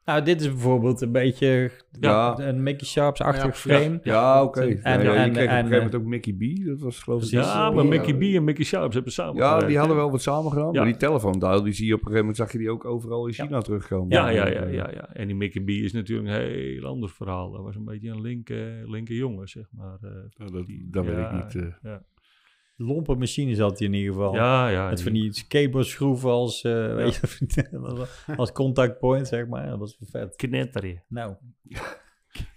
Nou, 0.05 0.23
dit 0.23 0.41
is 0.41 0.47
bijvoorbeeld 0.47 1.01
een 1.01 1.11
beetje 1.11 1.71
Ja. 1.99 2.39
een 2.39 2.63
Mickey 2.63 2.87
Sharps-achtig 2.87 3.43
Ja, 3.45 3.51
frame. 3.51 3.99
Ja, 4.03 4.43
oké. 4.43 4.59
En- 4.61 4.67
Ja, 4.69 4.79
en- 4.83 5.01
je 5.03 5.09
en- 5.09 5.31
kreeg 5.31 5.31
op 5.31 5.35
een 5.35 5.39
en, 5.39 5.47
gegeven 5.47 5.75
moment 5.75 5.95
ook 5.95 6.03
Mickey 6.03 6.33
B. 6.33 6.65
Dat 6.65 6.79
was 6.79 6.99
geloof 6.99 7.23
ik... 7.23 7.29
Ja, 7.29 7.71
maar 7.71 7.85
Mickey 7.85 8.15
B 8.15 8.21
en 8.21 8.43
Mickey 8.43 8.65
Sharps 8.65 8.93
hebben 8.95 9.11
samen 9.13 9.35
Ja, 9.35 9.59
die 9.59 9.77
hadden 9.77 9.95
wel 9.95 10.11
wat 10.11 10.21
samen 10.21 10.51
gedaan. 10.51 10.71
Ja. 10.73 10.81
Maar 10.81 10.85
die 10.91 10.97
telefoondial, 10.97 11.63
die 11.63 11.73
zie 11.73 11.85
je 11.87 11.93
op 11.93 11.99
een 11.99 12.05
gegeven 12.05 12.25
moment, 12.27 12.37
zag 12.37 12.51
je 12.51 12.57
die 12.57 12.71
ook 12.71 12.85
overal 12.85 13.27
in 13.27 13.33
China 13.33 13.61
terugkomen. 13.61 14.09
Ja, 14.09 14.29
ja, 14.29 14.47
ja, 14.47 14.65
ja, 14.67 14.89
ja. 14.93 15.13
En 15.13 15.27
die 15.27 15.35
Mickey 15.35 15.61
B 15.63 15.69
is 15.69 15.93
natuurlijk 15.93 16.27
een 16.29 16.41
heel 16.51 16.85
ander 16.85 17.09
verhaal. 17.09 17.51
Dat 17.51 17.61
was 17.61 17.75
een 17.75 17.85
beetje 17.85 18.09
een 18.09 18.21
linker, 18.21 18.89
linker 18.89 19.15
jongen, 19.15 19.47
zeg 19.47 19.65
maar. 19.71 19.97
eh. 20.01 20.09
Ja, 20.37 20.45
dat, 20.45 20.65
weet 21.05 21.15
ja, 21.15 21.43
ik 21.45 21.53
niet. 21.53 21.69
Eh. 22.77 22.87
Lompe 22.87 23.15
machines 23.15 23.59
had 23.59 23.79
hij 23.79 23.87
in 23.87 23.93
ieder 23.93 24.13
geval. 24.13 24.33
Ja, 24.35 24.67
ja. 24.67 24.89
Met 24.89 25.01
van 25.03 25.13
die 25.13 25.33
skateboardschroeven 25.33 26.29
als, 26.29 26.63
eh, 26.63 26.95
weet 26.95 27.15
je, 27.15 28.05
als 28.35 28.51
contact 28.51 28.99
point, 28.99 29.27
zeg 29.27 29.47
maar. 29.47 29.67
Dat 29.67 29.79
was 29.79 29.97
vet. 30.01 30.35
Knetteren. 30.35 31.03
Nou, 31.07 31.35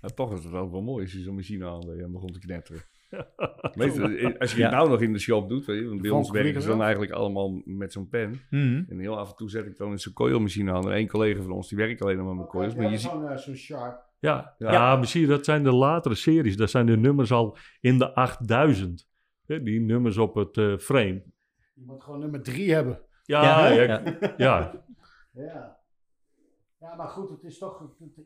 Ja, 0.02 0.08
toch 0.14 0.32
is 0.32 0.44
het 0.44 0.52
ook 0.52 0.70
wel 0.70 0.82
mooi 0.82 1.02
als 1.02 1.12
je 1.12 1.20
zo'n 1.20 1.34
machine 1.34 1.66
aan 1.66 1.90
en 1.90 2.12
begon 2.12 2.32
te 2.32 2.38
knetteren. 2.38 2.82
Meestal, 3.74 4.08
eh, 4.10 4.38
als 4.38 4.52
je 4.52 4.58
Ja. 4.58 4.62
het 4.66 4.74
nou 4.74 4.88
nog 4.88 5.00
in 5.00 5.12
de 5.12 5.18
shop 5.18 5.48
doet, 5.48 5.64
weet 5.64 5.80
je, 5.80 5.88
want 5.88 6.02
bij 6.02 6.10
ons 6.10 6.30
werken 6.30 6.62
ze 6.62 6.68
dan 6.68 6.82
eigenlijk 6.82 7.12
allemaal 7.12 7.62
met 7.64 7.92
zo'n 7.92 8.08
pen. 8.08 8.40
Mhm. 8.50 8.82
En 8.88 8.98
heel 8.98 9.18
af 9.18 9.30
en 9.30 9.36
toe 9.36 9.50
zet 9.50 9.66
ik 9.66 9.76
dan 9.76 9.90
eens 9.90 10.02
zo'n 10.02 10.12
coilmachine 10.12 10.72
aan. 10.72 10.84
En 10.86 10.92
één 10.92 11.08
collega 11.08 11.42
van 11.42 11.50
ons, 11.50 11.68
die 11.68 11.78
werkt 11.78 12.02
alleen 12.02 12.16
nog 12.16 12.26
maar 12.26 12.34
met 12.36 12.46
coils. 12.46 12.74
Maar 12.74 12.90
je 12.90 12.98
ziet... 12.98 13.10
Zo'n 13.10 13.38
zo'n 13.38 13.56
shark. 13.56 14.04
Ja, 14.18 14.54
Ja. 14.58 14.72
ja. 14.72 14.96
maar 14.96 15.06
zie 15.06 15.20
je, 15.20 15.26
dat 15.26 15.44
zijn 15.44 15.62
de 15.62 15.72
latere 15.72 16.14
series. 16.14 16.56
Daar 16.56 16.68
zijn 16.68 16.86
de 16.86 16.96
nummers 16.96 17.32
al 17.32 17.56
in 17.80 17.98
de 17.98 18.14
8000. 18.14 19.08
Die 19.46 19.80
nummers 19.80 20.16
op 20.18 20.34
het 20.34 20.56
eh, 20.56 20.76
frame. 20.76 21.22
Je 21.74 21.82
moet 21.86 22.02
gewoon 22.02 22.18
nummer 22.20 22.42
drie 22.42 22.72
hebben. 22.74 23.00
Ja, 23.24 23.42
Ja, 23.68 23.82
ja, 23.82 24.02
ja. 24.36 24.72
ja. 25.34 26.94
Maar 26.96 27.08
goed, 27.08 27.30
het 27.30 27.42
is 27.44 27.58
toch... 27.58 27.82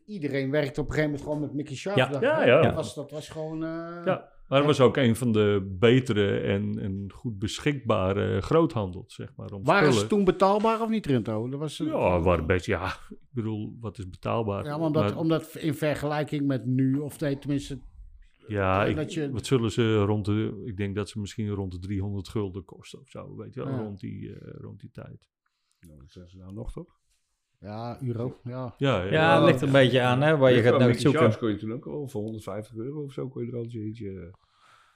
Iedereen 0.07 0.51
werkt 0.51 0.79
op 0.79 0.85
een 0.87 0.91
gegeven 0.95 1.11
moment 1.11 1.23
gewoon 1.29 1.41
met 1.41 1.55
Mickey 1.55 1.77
Sharp. 1.77 1.97
Ja. 1.97 2.07
dacht 2.09 2.23
Ja, 2.25 2.45
ja. 2.45 2.63
Dat 2.63 2.75
was, 2.75 2.95
dat 2.95 3.11
was 3.11 3.29
gewoon... 3.29 3.63
eh, 3.65 3.69
Ja. 4.05 4.29
Maar 4.49 4.59
het 4.59 4.67
was 4.69 4.81
ook 4.81 4.97
een 4.97 5.17
van 5.17 5.33
de 5.33 5.77
betere 5.79 6.39
en, 6.41 6.79
en 6.79 7.13
goed 7.15 7.39
beschikbare 7.39 8.41
groothandels, 8.41 9.15
zeg 9.15 9.33
maar. 9.37 9.53
Om 9.53 9.65
Waren 9.65 9.85
ze 9.87 9.93
spullen. 9.93 10.09
toen 10.09 10.25
betaalbaar 10.25 10.81
of 10.81 10.89
niet, 10.89 11.07
Rinto? 11.07 11.49
Dat 11.49 11.61
was, 11.61 11.77
Ja, 11.77 12.21
waren 12.21 12.47
best, 12.47 12.67
ja, 12.67 12.87
ik 13.11 13.17
bedoel, 13.31 13.77
wat 13.81 13.99
is 13.99 14.09
betaalbaar? 14.09 14.65
Ja, 14.65 14.77
maar 14.77 14.87
omdat, 14.87 15.03
Maar- 15.03 15.17
omdat 15.17 15.55
in 15.55 15.75
vergelijking 15.75 16.47
met 16.47 16.67
nu, 16.67 16.99
of 16.99 17.21
nee, 17.21 17.39
tenminste... 17.39 17.79
ja, 18.47 18.85
eh, 18.85 18.91
ik- 18.91 18.97
dat 18.97 19.13
je- 19.15 19.31
wat 19.31 19.47
zullen 19.47 19.71
ze 19.71 20.03
rond 20.03 20.25
de, 20.25 20.63
ik 20.65 20.77
denk 20.77 20.95
dat 20.95 21.09
ze 21.09 21.21
misschien 21.21 21.49
rond 21.49 21.73
de 21.73 21.79
300 21.79 22.29
gulden 22.29 22.65
kosten 22.65 23.01
of 23.01 23.09
zo, 23.09 23.37
weet 23.37 23.55
je 23.55 23.65
wel, 23.65 23.73
Ja. 23.73 23.79
rond, 23.79 24.01
die, 24.01 24.35
eh, 24.35 24.55
rond 24.61 24.81
die 24.81 24.91
tijd. 24.91 25.29
Nou, 25.81 25.99
dat 26.01 26.11
zijn 26.11 26.29
ze 26.29 26.37
nou 26.37 26.53
nog, 26.53 26.73
toch? 26.73 26.99
Ja, 27.59 28.03
euro, 28.03 28.41
ja. 28.45 28.75
Ja, 28.79 29.03
ja. 29.03 29.11
Ja, 29.13 29.37
het 29.37 29.45
ligt 29.45 29.61
er 29.61 29.67
een 29.67 29.73
beetje 29.73 30.01
aan 30.01 30.21
hè, 30.23 30.37
waar 30.37 30.53
je 30.53 30.63
gaat 30.63 30.79
naar 30.79 30.95
zoeken. 30.95 31.21
Sharps 31.21 31.39
kon 31.39 31.49
je 31.51 31.57
toen 31.57 31.73
ook 31.73 31.87
al 31.87 32.09
voor 32.09 32.23
150 32.23 32.77
euro 32.77 33.03
of 33.03 33.13
zo 33.13 33.29
kon 33.29 33.45
je 33.45 33.51
er 33.51 33.57
al 33.57 33.67
eentje 33.71 34.35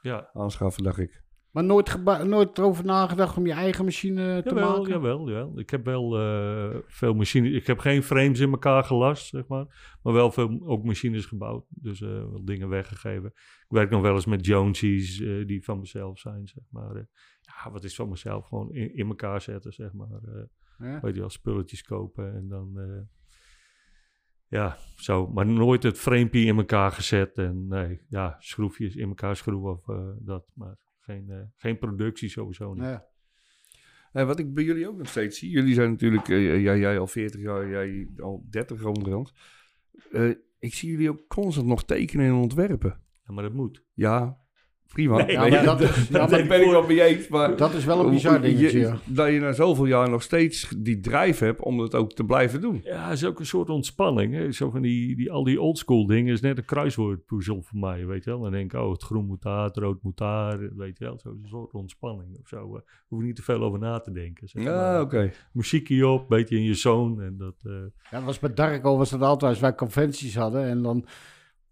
ja. 0.02 0.30
aanschaffen, 0.32 0.82
dacht 0.82 0.98
ik. 0.98 1.22
Maar 1.54 1.64
nooit, 1.64 2.04
nooit 2.24 2.58
erover 2.58 2.84
nagedacht 2.84 3.36
om 3.36 3.46
je 3.46 3.52
eigen 3.52 3.84
machine 3.84 4.42
te 4.42 4.48
Jawel, 4.48 4.76
maken? 4.76 4.92
jawel, 4.92 5.28
ja. 5.30 5.48
Ik 5.54 5.70
heb 5.70 5.84
wel 5.84 6.18
eh, 6.18 6.78
veel 6.86 7.14
machines. 7.14 7.52
Ik 7.52 7.66
heb 7.66 7.78
geen 7.78 8.02
frames 8.02 8.40
in 8.40 8.50
elkaar 8.50 8.84
gelast, 8.84 9.26
zeg 9.26 9.46
maar. 9.46 9.96
Maar 10.02 10.12
wel 10.12 10.30
veel 10.30 10.60
ook 10.64 10.84
machines 10.84 11.26
gebouwd. 11.26 11.64
Dus 11.68 12.00
eh 12.00 12.08
wel 12.08 12.44
dingen 12.44 12.68
weggegeven. 12.68 13.26
Ik 13.34 13.64
werk 13.68 13.90
nog 13.90 14.02
wel 14.02 14.14
eens 14.14 14.26
met 14.26 14.46
Jonesies 14.46 15.20
eh, 15.20 15.46
die 15.46 15.64
van 15.64 15.78
mezelf 15.78 16.18
zijn, 16.18 16.46
zeg 16.48 16.64
maar. 16.70 17.06
Ja, 17.40 17.70
wat 17.70 17.84
is 17.84 17.94
van 17.94 18.08
mezelf? 18.08 18.46
Gewoon 18.46 18.72
in, 18.72 18.96
in 18.96 19.08
elkaar 19.08 19.40
zetten, 19.40 19.72
zeg 19.72 19.92
maar. 19.92 20.20
Ja. 20.78 21.00
weet 21.00 21.14
je 21.14 21.20
wel, 21.20 21.30
spulletjes 21.30 21.82
kopen 21.82 22.34
en 22.34 22.48
dan... 22.48 22.78
ja, 24.48 24.76
zo. 24.96 25.26
Maar 25.26 25.46
nooit 25.46 25.82
het 25.82 25.98
framepje 25.98 26.44
in 26.44 26.56
elkaar 26.56 26.92
gezet. 26.92 27.38
En 27.38 27.66
nee, 27.66 28.00
ja, 28.08 28.36
schroefjes 28.38 28.96
in 28.96 29.08
elkaar 29.08 29.36
schroeven 29.36 29.70
of 29.70 29.84
dat. 30.18 30.50
Maar 30.54 30.82
geen, 31.04 31.30
eh, 31.30 31.42
geen 31.56 31.78
productie 31.78 32.28
sowieso 32.28 32.74
niet. 32.74 32.84
Ja. 32.84 34.26
Wat 34.26 34.38
ik 34.38 34.54
bij 34.54 34.64
jullie 34.64 34.88
ook 34.88 34.96
nog 34.96 35.08
steeds 35.08 35.38
zie. 35.38 35.50
Jullie 35.50 35.74
zijn 35.74 35.90
natuurlijk, 35.90 36.28
eh, 36.28 36.62
jij, 36.62 36.78
jij 36.78 36.98
al 36.98 37.06
40 37.06 37.40
jaar, 37.40 37.68
jij 37.68 38.08
al 38.16 38.46
30 38.50 38.84
onderhand. 38.84 39.32
Eh 40.12 40.30
ik 40.64 40.74
zie 40.74 40.90
jullie 40.90 41.10
ook 41.10 41.26
constant 41.28 41.66
nog 41.66 41.84
tekenen 41.84 42.26
en 42.26 42.32
ontwerpen. 42.32 43.00
Ja, 43.26 43.34
maar 43.34 43.42
dat 43.42 43.52
moet. 43.52 43.84
Ja, 43.94 44.43
prima. 44.94 45.16
Nee, 45.24 45.32
Ja, 45.32 45.48
maar 45.48 45.64
dat, 45.64 45.80
is, 45.80 45.88
ja, 46.08 46.18
dat 46.18 46.30
maar 46.30 46.46
ben 46.46 46.62
ik 46.62 46.70
wel 46.70 46.86
mee 46.86 47.02
eens, 47.02 47.28
maar... 47.28 47.56
dat 47.56 47.74
is 47.74 47.84
wel 47.84 48.04
een 48.04 48.10
bizar 48.10 48.40
dingetje. 48.40 48.78
ja. 48.78 48.96
Dat 49.04 49.28
je 49.32 49.40
na 49.40 49.52
zoveel 49.52 49.86
jaar 49.86 50.10
nog 50.10 50.22
steeds 50.22 50.74
die 50.78 51.00
drive 51.00 51.44
hebt 51.44 51.60
om 51.62 51.78
het 51.78 51.94
ook 51.94 52.12
te 52.12 52.24
blijven 52.24 52.60
doen. 52.60 52.80
Ja, 52.84 53.04
het 53.08 53.12
is 53.16 53.24
ook 53.24 53.38
een 53.38 53.46
soort 53.46 53.70
ontspanning. 53.70 54.34
Hè? 54.34 54.52
Zo 54.52 54.70
van 54.70 54.82
die, 54.82 55.16
die, 55.16 55.32
al 55.32 55.44
die 55.44 55.60
oldschool 55.60 56.06
dingen 56.06 56.32
is 56.32 56.40
net 56.40 56.58
een 56.58 56.64
kruiswoordpuzzel 56.64 57.62
voor 57.62 57.78
mij, 57.80 58.06
weet 58.06 58.24
je 58.24 58.30
wel. 58.30 58.40
Dan 58.40 58.52
denk 58.52 58.72
ik, 58.72 58.80
oh, 58.80 58.90
het 58.92 59.02
groen 59.02 59.26
moet 59.26 59.42
daar, 59.42 59.64
het 59.64 59.76
rood 59.76 60.02
moet 60.02 60.16
daar, 60.18 60.58
weet 60.76 60.98
je 60.98 61.04
wel. 61.04 61.18
Zo, 61.18 61.28
een 61.28 61.48
soort 61.48 61.72
ontspanning 61.72 62.38
of 62.40 62.48
zo. 62.48 62.76
eh. 62.76 62.80
hoef 63.08 63.20
je 63.20 63.26
niet 63.26 63.36
te 63.36 63.42
veel 63.42 63.62
over 63.62 63.78
na 63.78 64.00
te 64.00 64.12
denken. 64.12 64.48
Zeg 64.48 64.62
Ja, 64.62 64.70
maar. 64.74 65.00
oké. 65.00 65.30
Muziekje 65.52 66.06
op, 66.06 66.28
beetje 66.28 66.56
in 66.56 66.64
je 66.64 66.74
zoon 66.74 67.20
en 67.22 67.36
dat... 67.38 67.54
eh, 67.64 67.72
Ja, 68.10 68.16
dat 68.16 68.22
was 68.22 68.38
bij 68.38 68.54
Darko 68.54 68.96
was 68.96 69.10
dat 69.10 69.20
altijd 69.20 69.50
als 69.50 69.60
wij 69.60 69.74
conventies 69.74 70.34
hadden. 70.36 70.64
En 70.64 70.82
dan, 70.82 71.04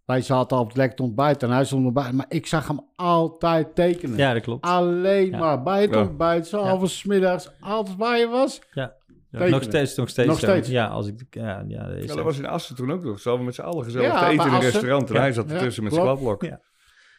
wij 0.04 0.20
zaten 0.20 0.58
op 0.58 0.68
het 0.68 0.76
lekker 0.76 1.04
ontbijt 1.04 1.42
en 1.42 1.50
hij 1.50 1.64
stond 1.64 1.86
erbij. 1.86 2.12
Maar 2.12 2.26
ik 2.28 2.46
zag 2.46 2.68
hem 2.68 2.80
altijd 2.96 3.74
tekenen. 3.74 4.16
Ja, 4.16 4.32
dat 4.32 4.42
klopt. 4.42 4.64
Alleen 4.64 5.30
Ja. 5.30 5.38
maar 5.38 5.62
bij 5.62 5.80
het 5.80 5.96
ontbijt, 5.96 6.46
s'avonds, 6.46 7.04
middags, 7.04 7.50
altijd 7.60 7.96
waar 7.96 8.18
je 8.18 8.28
was. 8.28 8.60
Ja. 8.72 8.94
Tekenen. 9.30 9.50
Nog 9.52 9.62
steeds, 9.62 9.94
nog 9.96 10.08
steeds. 10.08 10.28
Nog 10.28 10.38
zo. 10.38 10.46
steeds. 10.46 10.68
Ja, 10.68 10.86
als 10.86 11.06
ik, 11.06 11.14
ja, 11.30 11.64
ja, 11.68 11.86
dat 11.86 11.96
is 11.96 12.02
Ja, 12.02 12.08
zo. 12.08 12.14
dat 12.14 12.24
was 12.24 12.38
in 12.38 12.46
Assen 12.46 12.76
toen 12.76 12.92
ook 12.92 13.04
nog. 13.04 13.20
Ze 13.20 13.28
hadden 13.28 13.46
met 13.46 13.54
z'n 13.54 13.60
allen 13.62 13.84
gezellig 13.84 14.06
Ja, 14.06 14.18
te 14.18 14.24
eten 14.24 14.36
bij 14.36 14.46
in 14.46 14.52
een 14.52 14.60
restaurant. 14.60 15.08
En 15.08 15.14
Ja. 15.14 15.20
hij 15.20 15.32
zat 15.32 15.48
Ja, 15.48 15.54
ertussen 15.54 15.82
met 15.82 15.92
zijn 15.92 16.04
kladblok. 16.04 16.42
Ja. 16.42 16.60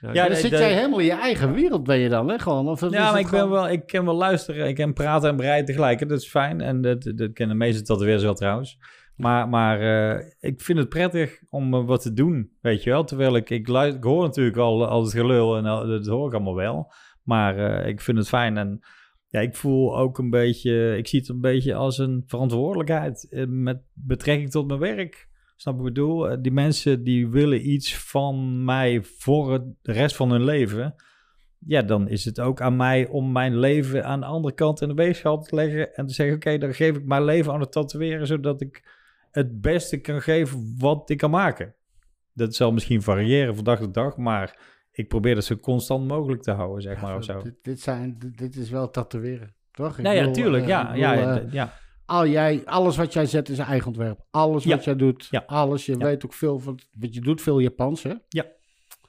ja, 0.01 0.13
Ja, 0.13 0.27
dan 0.27 0.35
zit 0.37 0.51
de- 0.51 0.57
jij 0.57 0.73
helemaal 0.73 0.99
in 0.99 1.05
je 1.05 1.11
eigen 1.11 1.53
wereld, 1.53 1.83
ben 1.83 1.97
je 1.97 2.09
dan, 2.09 2.29
hè? 2.29 2.39
Gewoon, 2.39 2.67
of 2.67 2.81
is 2.81 2.91
Ja, 2.91 2.99
maar 2.99 3.07
het 3.11 3.19
ik, 3.25 3.29
ben 3.31 3.39
gewoon- 3.39 3.53
wel, 3.53 3.69
ik 3.69 3.87
kan 3.87 4.05
wel 4.05 4.15
luisteren. 4.15 4.67
Ik 4.67 4.75
kan 4.75 4.93
praten 4.93 5.29
en 5.29 5.35
bereiden 5.35 5.65
tegelijk. 5.65 5.99
hè, 5.99 6.05
Dat 6.05 6.19
is 6.21 6.27
fijn. 6.29 6.61
En 6.61 6.81
dat, 6.81 7.01
dat 7.03 7.33
kennen 7.33 7.57
de 7.57 7.63
meeste 7.65 7.81
tatoeëerders 7.81 8.23
wel 8.23 8.33
trouwens. 8.33 8.77
Maar, 9.15 9.49
maar 9.49 9.79
eh, 9.81 10.25
ik 10.39 10.61
vind 10.61 10.77
het 10.77 10.89
prettig 10.89 11.41
om 11.49 11.73
eh, 11.73 11.85
wat 11.85 12.01
te 12.01 12.13
doen, 12.13 12.51
weet 12.61 12.83
je 12.83 12.89
wel. 12.89 13.03
Terwijl 13.03 13.35
ik, 13.35 13.49
ik, 13.49 13.67
ik 13.67 14.03
hoor 14.03 14.23
natuurlijk 14.23 14.57
al, 14.57 14.87
al 14.87 15.01
het 15.01 15.11
gelul 15.11 15.57
en 15.57 15.63
dat 15.63 16.05
hoor 16.05 16.27
ik 16.27 16.33
allemaal 16.33 16.55
wel. 16.55 16.93
Maar 17.23 17.57
eh, 17.57 17.87
ik 17.87 18.01
vind 18.01 18.17
het 18.17 18.27
fijn 18.27 18.57
en 18.57 18.79
ja, 19.27 19.39
ik 19.39 19.55
voel 19.55 19.97
ook 19.97 20.17
een 20.17 20.29
beetje... 20.29 20.97
Ik 20.97 21.07
zie 21.07 21.19
het 21.19 21.29
een 21.29 21.41
beetje 21.41 21.75
als 21.75 21.97
een 21.97 22.23
verantwoordelijkheid 22.25 23.45
met 23.47 23.81
betrekking 23.93 24.51
tot 24.51 24.67
mijn 24.67 24.79
werk. 24.79 25.29
Snap 25.55 25.77
ik 25.77 25.83
bedoel? 25.83 26.41
Die 26.41 26.51
mensen 26.51 27.03
die 27.03 27.29
willen 27.29 27.69
iets 27.69 27.97
van 27.97 28.63
mij 28.65 29.01
voor 29.03 29.51
het- 29.53 29.75
de 29.81 29.91
rest 29.91 30.15
van 30.15 30.31
hun 30.31 30.43
leven 30.43 30.95
ja, 31.65 31.81
dan 31.81 32.07
is 32.07 32.25
het 32.25 32.39
ook 32.39 32.61
aan 32.61 32.75
mij 32.75 33.07
om 33.07 33.31
mijn 33.31 33.57
leven 33.59 34.05
aan 34.05 34.19
de 34.19 34.25
andere 34.25 34.53
kant 34.53 34.81
in 34.81 34.87
de 34.87 34.93
weegschaal 34.93 35.41
te 35.41 35.55
leggen 35.55 35.93
en 35.93 36.05
te 36.05 36.13
zeggen, 36.13 36.35
oké, 36.35 36.57
dan 36.57 36.73
geef 36.73 36.95
ik 36.95 37.05
mijn 37.05 37.23
leven 37.23 37.53
aan 37.53 37.59
het 37.59 37.71
tatoeëren, 37.71 38.27
zodat 38.27 38.61
ik 38.61 39.01
het 39.33 39.61
beste 39.61 39.97
kan 40.01 40.21
geven 40.21 40.75
wat 40.77 41.09
ik 41.09 41.17
kan 41.17 41.29
maken. 41.29 41.75
Dat 42.33 42.55
zal 42.55 42.71
misschien 42.71 43.01
variëren 43.01 43.55
van 43.55 43.63
dag 43.63 43.79
tot 43.79 43.93
dag, 43.93 44.17
maar 44.17 44.57
ik 44.91 45.07
probeer 45.07 45.35
dat 45.35 45.43
zo 45.45 45.55
constant 45.55 46.07
mogelijk 46.07 46.41
te 46.41 46.51
houden, 46.51 46.81
zeg 46.81 47.01
maar, 47.01 47.15
of 47.17 47.23
zo. 47.23 47.41
Dit, 47.41 47.55
dit, 47.61 47.81
zijn, 47.81 48.15
dit, 48.19 48.37
dit 48.37 48.55
is 48.55 48.69
wel 48.69 48.89
tatoeëren, 48.89 49.55
toch? 49.71 49.97
Ik 49.97 50.03
Nou 50.03 50.15
ja, 50.15 50.21
bedoel, 50.21 50.35
tuurlijk, 50.43 50.63
eh, 50.63 50.69
ja, 50.69 50.91
ik 50.91 50.97
ja, 50.97 51.09
bedoel, 51.15 51.29
ja, 51.33 51.39
eh, 51.39 51.51
ja. 51.51 51.73
al 52.05 52.27
jij, 52.27 52.61
alles 52.65 52.97
wat 52.97 53.13
jij 53.13 53.25
zet 53.25 53.49
is 53.49 53.57
eigen 53.57 53.87
ontwerp. 53.87 54.19
Alles 54.31 54.63
Ja. 54.63 54.75
wat 54.75 54.83
jij 54.83 54.95
doet, 54.95 55.27
Ja. 55.29 55.43
alles. 55.45 55.85
Je 55.85 55.91
Ja. 55.97 56.05
weet 56.05 56.25
ook 56.25 56.33
veel 56.33 56.59
van, 56.59 56.79
want 56.99 57.13
je 57.13 57.21
doet 57.21 57.41
veel 57.41 57.59
Japans, 57.59 58.03
hè? 58.03 58.13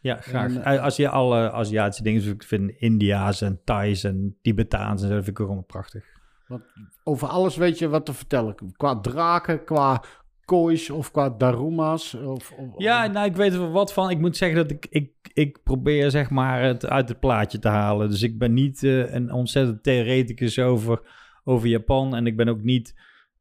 Ja, 0.00 0.16
graag. 0.16 0.54
En, 0.54 0.64
eh, 0.64 0.82
Als 0.82 0.96
je 0.96 1.08
alle 1.08 1.50
Aziatische 1.52 2.02
dingen, 2.02 2.28
ik 2.30 2.42
vind 2.42 2.70
India's 2.70 3.40
en 3.40 3.60
Thais 3.64 4.04
en 4.04 4.38
Tibetaans 4.42 5.02
en 5.02 5.08
zo, 5.08 5.14
vind 5.14 5.28
ik 5.28 5.40
ook 5.40 5.46
allemaal 5.46 5.64
prachtig. 5.64 6.04
Over 7.04 7.28
alles 7.28 7.56
weet 7.56 7.78
je 7.78 7.88
wat 7.88 8.06
te 8.06 8.12
vertellen. 8.12 8.54
Qua 8.76 9.00
draken, 9.00 9.64
qua 9.64 10.02
koois 10.44 10.90
of 10.90 11.10
qua 11.10 11.30
daruma's. 11.30 12.14
Of, 12.14 12.52
of, 12.52 12.68
Ja, 12.76 13.06
nou, 13.06 13.26
ik 13.26 13.36
weet 13.36 13.52
er 13.52 13.70
wat 13.70 13.92
van. 13.92 14.10
Ik 14.10 14.18
moet 14.18 14.36
zeggen 14.36 14.58
dat 14.58 14.70
ik, 14.70 14.86
ik, 14.90 15.10
ik 15.32 15.62
probeer 15.62 16.10
zeg 16.10 16.30
maar 16.30 16.62
het 16.62 16.86
uit 16.86 17.08
het 17.08 17.20
plaatje 17.20 17.58
te 17.58 17.68
halen. 17.68 18.10
Dus 18.10 18.22
ik 18.22 18.38
ben 18.38 18.52
niet 18.52 18.82
eh, 18.82 19.14
een 19.14 19.32
ontzettend 19.32 19.82
theoreticus 19.82 20.58
over, 20.58 21.00
over 21.44 21.68
Japan. 21.68 22.16
En 22.16 22.26
ik 22.26 22.36
ben 22.36 22.48
ook 22.48 22.62
niet, 22.62 22.94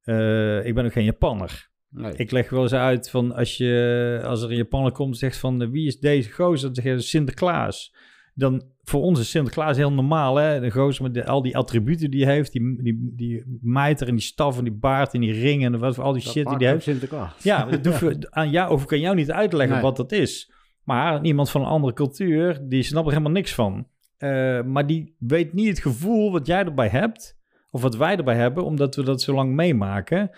eh, 0.04 0.66
ik 0.66 0.76
ben 0.76 0.86
ook 0.86 0.94
geen 0.94 1.04
Japanner. 1.04 1.70
nee. 1.90 2.14
Ik 2.16 2.32
leg 2.32 2.50
wel 2.50 2.62
eens 2.62 2.74
uit 2.74 3.10
van 3.10 3.36
als, 3.36 3.58
je, 3.58 4.22
als 4.26 4.42
er 4.42 4.50
een 4.50 4.58
Japanner 4.58 4.92
komt 4.92 5.12
en 5.12 5.18
zegt 5.18 5.38
van 5.38 5.72
wie 5.72 5.88
is 5.88 6.00
deze 6.00 6.32
gozer? 6.32 6.74
Dan 6.74 6.84
zeg 6.84 6.94
je 6.94 7.00
Sinterklaas. 7.00 7.94
Dan 8.34 8.64
voor 8.84 9.02
ons 9.02 9.20
is 9.20 9.30
Sinterklaas 9.30 9.78
heel 9.78 9.94
normaal. 9.94 10.36
Hè? 10.36 10.60
De 10.60 10.72
gozer 10.72 11.04
met 11.04 11.14
de- 11.14 11.26
al 11.26 11.42
die 11.42 11.58
attributen 11.58 12.12
die 12.12 12.26
hij 12.26 12.34
heeft. 12.34 12.52
Die, 12.52 12.84
die, 12.84 13.12
die 13.16 13.60
mijter 13.62 14.08
en 14.08 14.16
die 14.16 14.24
staf 14.24 14.58
en 14.58 14.64
die 14.64 14.74
baard 14.74 15.14
en 15.14 15.20
die 15.22 15.32
ringen 15.34 15.74
en 15.74 15.80
wat 15.80 16.00
al 16.00 16.14
die 16.14 16.24
Dat 16.24 16.32
shit 16.34 16.46
die 16.48 16.56
hij 16.58 16.68
heeft. 16.68 16.84
Sinterklaas. 16.84 17.44
Ja, 17.44 17.66
dat 17.82 17.86
hoef 17.86 18.00
je, 18.00 18.28
aan 18.30 18.50
jou, 18.50 18.72
of 18.72 18.82
ik 18.82 18.88
kan 18.88 19.00
jou 19.00 19.16
niet 19.16 19.32
uitleggen 19.32 19.74
Nee. 19.76 19.84
wat 19.84 19.96
dat 19.98 20.12
is. 20.12 20.52
Maar 20.84 21.24
iemand 21.26 21.50
van 21.50 21.62
een 21.62 21.68
andere 21.68 21.94
cultuur, 21.94 22.60
die 22.64 22.84
snapt 22.84 23.06
er 23.06 23.12
helemaal 23.12 23.34
niks 23.34 23.54
van. 23.54 23.88
Eh, 24.18 24.62
maar 24.64 24.88
die 24.88 25.16
weet 25.20 25.54
niet 25.54 25.68
het 25.68 25.80
gevoel 25.80 26.32
wat 26.32 26.48
jij 26.48 26.64
erbij 26.66 26.88
hebt, 26.88 27.38
of 27.72 27.82
wat 27.82 27.96
wij 27.96 28.16
erbij 28.18 28.36
hebben, 28.36 28.64
omdat 28.66 28.96
we 28.96 29.04
dat 29.04 29.22
zo 29.22 29.34
lang 29.34 29.54
meemaken. 29.54 30.30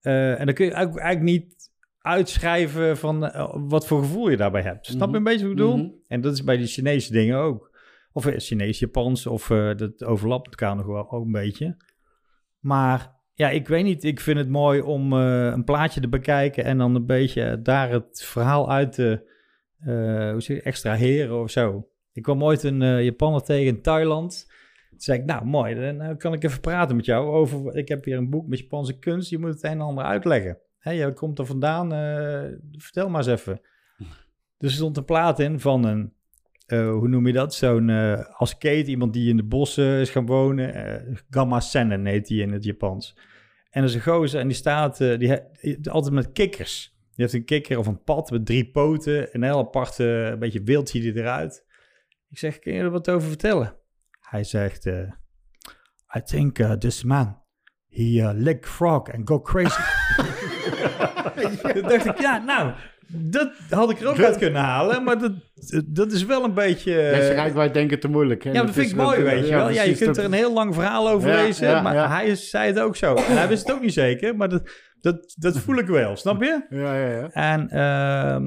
Eh, 0.00 0.40
en 0.40 0.46
dan 0.46 0.54
kun 0.54 0.64
je 0.64 0.72
eigenlijk, 0.72 1.04
eigenlijk 1.04 1.38
niet 1.38 1.65
uitschrijven 2.06 2.96
van 2.96 3.26
eh, 3.26 3.54
wat 3.54 3.86
voor 3.86 3.98
gevoel 3.98 4.28
je 4.28 4.36
daarbij 4.36 4.62
hebt. 4.62 4.86
Snap 4.86 5.10
je 5.10 5.16
een 5.16 5.24
beetje 5.24 5.42
wat 5.42 5.50
ik 5.50 5.56
bedoel? 5.56 5.76
Mhm. 5.76 5.88
En 6.08 6.20
dat 6.20 6.32
is 6.32 6.44
bij 6.44 6.56
die 6.56 6.66
Chinese 6.66 7.12
dingen 7.12 7.36
ook. 7.36 7.74
Of 8.12 8.26
eh, 8.26 8.38
Chinees, 8.38 8.78
Japans, 8.78 9.26
of 9.26 9.50
eh, 9.50 9.76
dat 9.76 10.04
overlapt 10.04 10.46
elkaar 10.46 10.76
nog 10.76 10.86
wel 10.86 11.10
ook 11.10 11.24
een 11.24 11.32
beetje. 11.32 11.76
Maar 12.58 13.14
ja, 13.34 13.50
ik 13.50 13.68
weet 13.68 13.84
niet. 13.84 14.04
Ik 14.04 14.20
vind 14.20 14.38
het 14.38 14.48
mooi 14.48 14.80
om 14.80 15.12
een 15.12 15.64
plaatje 15.64 16.00
te 16.00 16.08
bekijken 16.08 16.64
en 16.64 16.78
dan 16.78 16.94
een 16.94 17.06
beetje 17.06 17.62
daar 17.62 17.90
het 17.90 18.22
verhaal 18.24 18.70
uit 18.70 18.92
te 18.92 19.34
hoe 20.32 20.40
zeg 20.40 20.56
je, 20.56 20.62
extraheren 20.62 21.40
of 21.40 21.50
zo. 21.50 21.88
Ik 22.12 22.22
kwam 22.22 22.44
ooit 22.44 22.62
een 22.62 22.82
eh 22.82 23.04
Japaner 23.04 23.42
tegen 23.42 23.66
in 23.66 23.82
Thailand. 23.82 24.46
Toen 24.90 25.00
zei 25.00 25.18
ik, 25.18 25.24
nou 25.24 25.44
mooi, 25.44 25.74
dan 25.74 26.16
kan 26.16 26.32
ik 26.32 26.44
even 26.44 26.60
praten 26.60 26.96
met 26.96 27.04
jou 27.04 27.28
over... 27.28 27.76
Ik 27.76 27.88
heb 27.88 28.04
hier 28.04 28.16
een 28.16 28.30
boek 28.30 28.46
met 28.46 28.58
Japanse 28.58 28.98
kunst, 28.98 29.30
je 29.30 29.38
moet 29.38 29.50
het 29.50 29.62
een 29.62 29.70
en 29.70 29.80
ander 29.80 30.04
uitleggen. 30.04 30.58
Hé, 30.86 30.92
jij 30.92 31.12
komt 31.12 31.38
er 31.38 31.46
vandaan, 31.46 31.92
eh, 31.92 32.44
vertel 32.76 33.08
maar 33.08 33.26
eens 33.28 33.40
even. 33.40 33.60
Dus 34.58 34.70
er 34.70 34.76
stond 34.76 34.96
een 34.96 35.04
plaat 35.04 35.38
in 35.40 35.60
van 35.60 35.84
een, 35.84 36.12
eh, 36.66 36.88
hoe 36.90 37.08
noem 37.08 37.26
je 37.26 37.32
dat? 37.32 37.54
Zo'n 37.54 37.90
eh 37.90 38.24
als 38.38 38.52
Kate, 38.58 38.84
iemand 38.84 39.12
die 39.12 39.28
in 39.30 39.36
de 39.36 39.44
bossen 39.44 40.00
is 40.00 40.10
gaan 40.10 40.26
wonen. 40.26 40.74
eh 40.74 41.16
Gamma 41.30 41.60
Sennen 41.60 42.06
heet 42.06 42.26
die 42.26 42.42
in 42.42 42.52
het 42.52 42.64
Japans. 42.64 43.18
En 43.70 43.80
dat 43.80 43.90
is 43.90 43.96
een 43.96 44.02
gozer 44.02 44.40
en 44.40 44.46
die 44.48 44.56
staat 44.56 45.00
eh, 45.00 45.18
die 45.18 45.28
he- 45.28 45.76
altijd 45.90 46.14
met 46.14 46.32
kikkers. 46.32 46.94
Die 47.14 47.24
heeft 47.24 47.32
een 47.32 47.44
kikker 47.44 47.78
of 47.78 47.86
een 47.86 48.02
pad 48.02 48.30
met 48.30 48.46
drie 48.46 48.70
poten. 48.70 49.28
Een 49.34 49.42
heel 49.42 49.58
apart, 49.58 50.00
eh, 50.00 50.26
een 50.26 50.38
beetje 50.38 50.62
wild 50.62 50.88
ziet 50.88 51.02
hij 51.04 51.12
eruit. 51.22 51.64
Ik 52.30 52.38
zeg, 52.38 52.58
kun 52.58 52.72
je 52.72 52.80
er 52.80 52.90
wat 52.90 53.10
over 53.10 53.28
vertellen? 53.28 53.76
Hij 54.20 54.44
zegt, 54.44 54.86
eh, 54.86 55.12
I 56.16 56.22
think 56.24 56.58
uh, 56.58 56.72
this 56.72 57.04
man, 57.04 57.42
he 57.88 58.02
uh, 58.02 58.30
lick 58.34 58.66
frog 58.66 59.12
and 59.12 59.28
go 59.28 59.40
crazy. 59.40 59.80
Toen 61.72 61.82
dacht 61.82 62.06
ik, 62.06 62.20
ja, 62.20 62.38
nou, 62.38 62.72
dat 63.08 63.52
had 63.70 63.90
ik 63.90 64.00
er 64.00 64.08
ook 64.08 64.18
uit 64.20 64.38
kunnen 64.38 64.62
halen. 64.62 65.02
Maar 65.04 65.18
dat, 65.18 65.32
dat 65.86 66.12
is 66.12 66.24
wel 66.24 66.44
een 66.44 66.54
beetje... 66.54 66.92
Mensen 67.10 67.34
rijdt 67.34 67.54
wij 67.54 67.70
denken 67.70 68.00
te 68.00 68.08
moeilijk. 68.08 68.44
hè. 68.44 68.50
Ja, 68.50 68.56
dat 68.56 68.66
Dat 68.66 68.74
vind 68.74 68.90
ik 68.90 68.96
mooi, 68.96 69.22
weet 69.22 69.48
je 69.48 69.54
wel. 69.54 69.70
Ja, 69.70 69.82
je 69.82 69.94
kunt 69.96 70.16
er 70.16 70.24
een 70.24 70.32
heel 70.32 70.52
lang 70.52 70.74
verhaal 70.74 71.08
over 71.08 71.28
Ja, 71.30 71.34
lezen, 71.42 71.68
ja, 71.68 71.82
maar 71.82 71.94
ja. 71.94 72.08
hij 72.08 72.26
is- 72.26 72.50
zei 72.50 72.66
het 72.66 72.78
ook 72.78 72.96
zo. 72.96 73.14
En 73.14 73.36
hij 73.36 73.48
wist 73.48 73.66
het 73.66 73.76
ook 73.76 73.82
niet 73.82 73.92
zeker, 73.92 74.36
maar 74.36 74.48
dat, 74.48 74.70
dat, 75.00 75.34
dat 75.38 75.58
voel 75.58 75.76
ik 75.76 75.86
wel, 75.86 76.16
snap 76.16 76.42
je? 76.42 76.66
Ja, 76.70 76.98
ja, 76.98 77.08
ja. 77.08 77.30
En 77.30 77.68
ehm, 77.68 78.42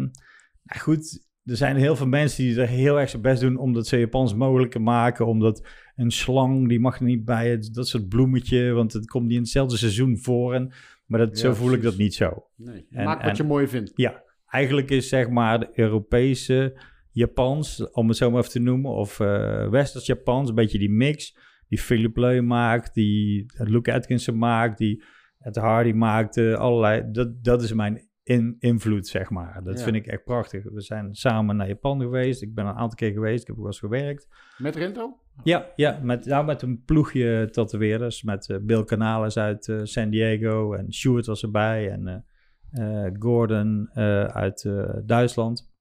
nou 0.64 0.80
goed, 0.80 1.28
er 1.46 1.56
zijn 1.58 1.76
heel 1.76 1.96
veel 1.96 2.08
mensen 2.08 2.44
die 2.44 2.62
er 2.62 2.68
heel 2.68 3.00
erg 3.00 3.10
zijn 3.10 3.22
best 3.22 3.42
doen 3.42 3.58
om 3.58 3.74
dat 3.74 3.88
zo 3.88 3.98
Japans 3.98 4.36
mogelijk 4.36 4.72
te 4.72 4.80
maken. 4.80 5.26
Omdat 5.26 5.68
een 5.96 6.12
slang, 6.12 6.68
die 6.70 6.80
mag 6.80 6.98
er 7.00 7.06
niet 7.06 7.26
bij, 7.26 7.50
het, 7.50 7.74
dat 7.74 7.88
soort 7.88 8.10
bloemetje, 8.10 8.72
want 8.72 8.94
het 8.94 9.08
komt 9.08 9.26
niet 9.26 9.36
in 9.36 9.42
hetzelfde 9.42 9.78
seizoen 9.78 10.18
voor. 10.22 10.54
En, 10.54 10.72
maar 11.10 11.20
dat, 11.20 11.30
Ja, 11.30 11.36
zo 11.36 11.54
voel 11.54 11.74
ik 11.74 11.82
dat 11.82 11.98
niet 11.98 12.14
zo. 12.14 12.46
Nee. 12.56 12.86
En- 12.92 13.04
Maak 13.06 13.22
wat 13.22 13.30
en- 13.30 13.36
je 13.36 13.44
mooi 13.44 13.68
vindt. 13.68 13.92
Ja, 13.96 14.24
eigenlijk 14.46 14.90
is 14.90 15.10
zeg 15.10 15.30
maar 15.30 15.60
de 15.60 15.70
Europese 15.74 16.82
Japans, 17.12 17.92
om 17.92 18.08
het 18.08 18.18
zo 18.18 18.30
maar 18.30 18.40
even 18.40 18.52
te 18.52 18.60
noemen, 18.60 18.92
of 18.92 19.20
eh 19.20 19.70
Westers 19.70 20.06
Japans, 20.06 20.50
een 20.50 20.56
beetje 20.56 20.78
die 20.80 20.90
mix 20.92 21.38
die 21.68 21.80
Philip 21.80 22.18
Leu 22.18 22.42
maakt, 22.42 22.94
die 22.94 23.46
Luke 23.58 23.94
Atkinson 23.94 24.38
maakt, 24.38 24.78
die 24.78 25.04
Ed 25.40 25.56
Hardy 25.56 25.92
maakte, 25.92 26.58
allerlei, 26.58 27.12
dat, 27.12 27.44
dat 27.44 27.62
is 27.64 27.74
mijn 27.74 28.09
in, 28.30 28.56
invloed, 28.60 29.08
zeg 29.08 29.30
maar. 29.30 29.64
Dat 29.64 29.78
Ja. 29.78 29.84
vind 29.84 29.96
ik 29.96 30.08
echt 30.08 30.24
prachtig. 30.24 30.64
We 30.64 30.82
zijn 30.82 31.16
samen 31.16 31.56
naar 31.56 31.68
Japan 31.68 32.02
geweest, 32.02 32.42
ik 32.42 32.54
ben 32.54 32.66
een 32.66 32.76
aantal 32.76 32.96
keer 32.96 33.12
geweest, 33.12 33.42
ik 33.42 33.48
heb 33.48 33.56
ook 33.56 33.62
wel 33.62 33.72
eens 33.72 33.80
gewerkt. 33.80 34.28
Met 34.58 34.76
Rento? 34.76 35.20
Ja, 35.44 35.72
ja 35.76 36.00
met, 36.04 36.26
nou, 36.26 36.46
met 36.46 36.62
een 36.62 36.84
ploegje 36.84 37.50
tatoeëerders. 37.52 38.24
Met 38.24 38.50
eh, 38.50 38.58
Bill 38.62 38.84
Canales 38.84 39.38
uit 39.38 39.68
eh, 39.68 39.80
San 39.84 40.10
Diego. 40.10 40.74
En 40.74 40.92
Stuart 40.92 41.26
was 41.26 41.44
erbij. 41.44 41.92
En 41.92 42.26
eh, 42.72 43.08
Gordon 43.20 43.90
uit 44.34 44.70
Duitsland. 45.06 45.72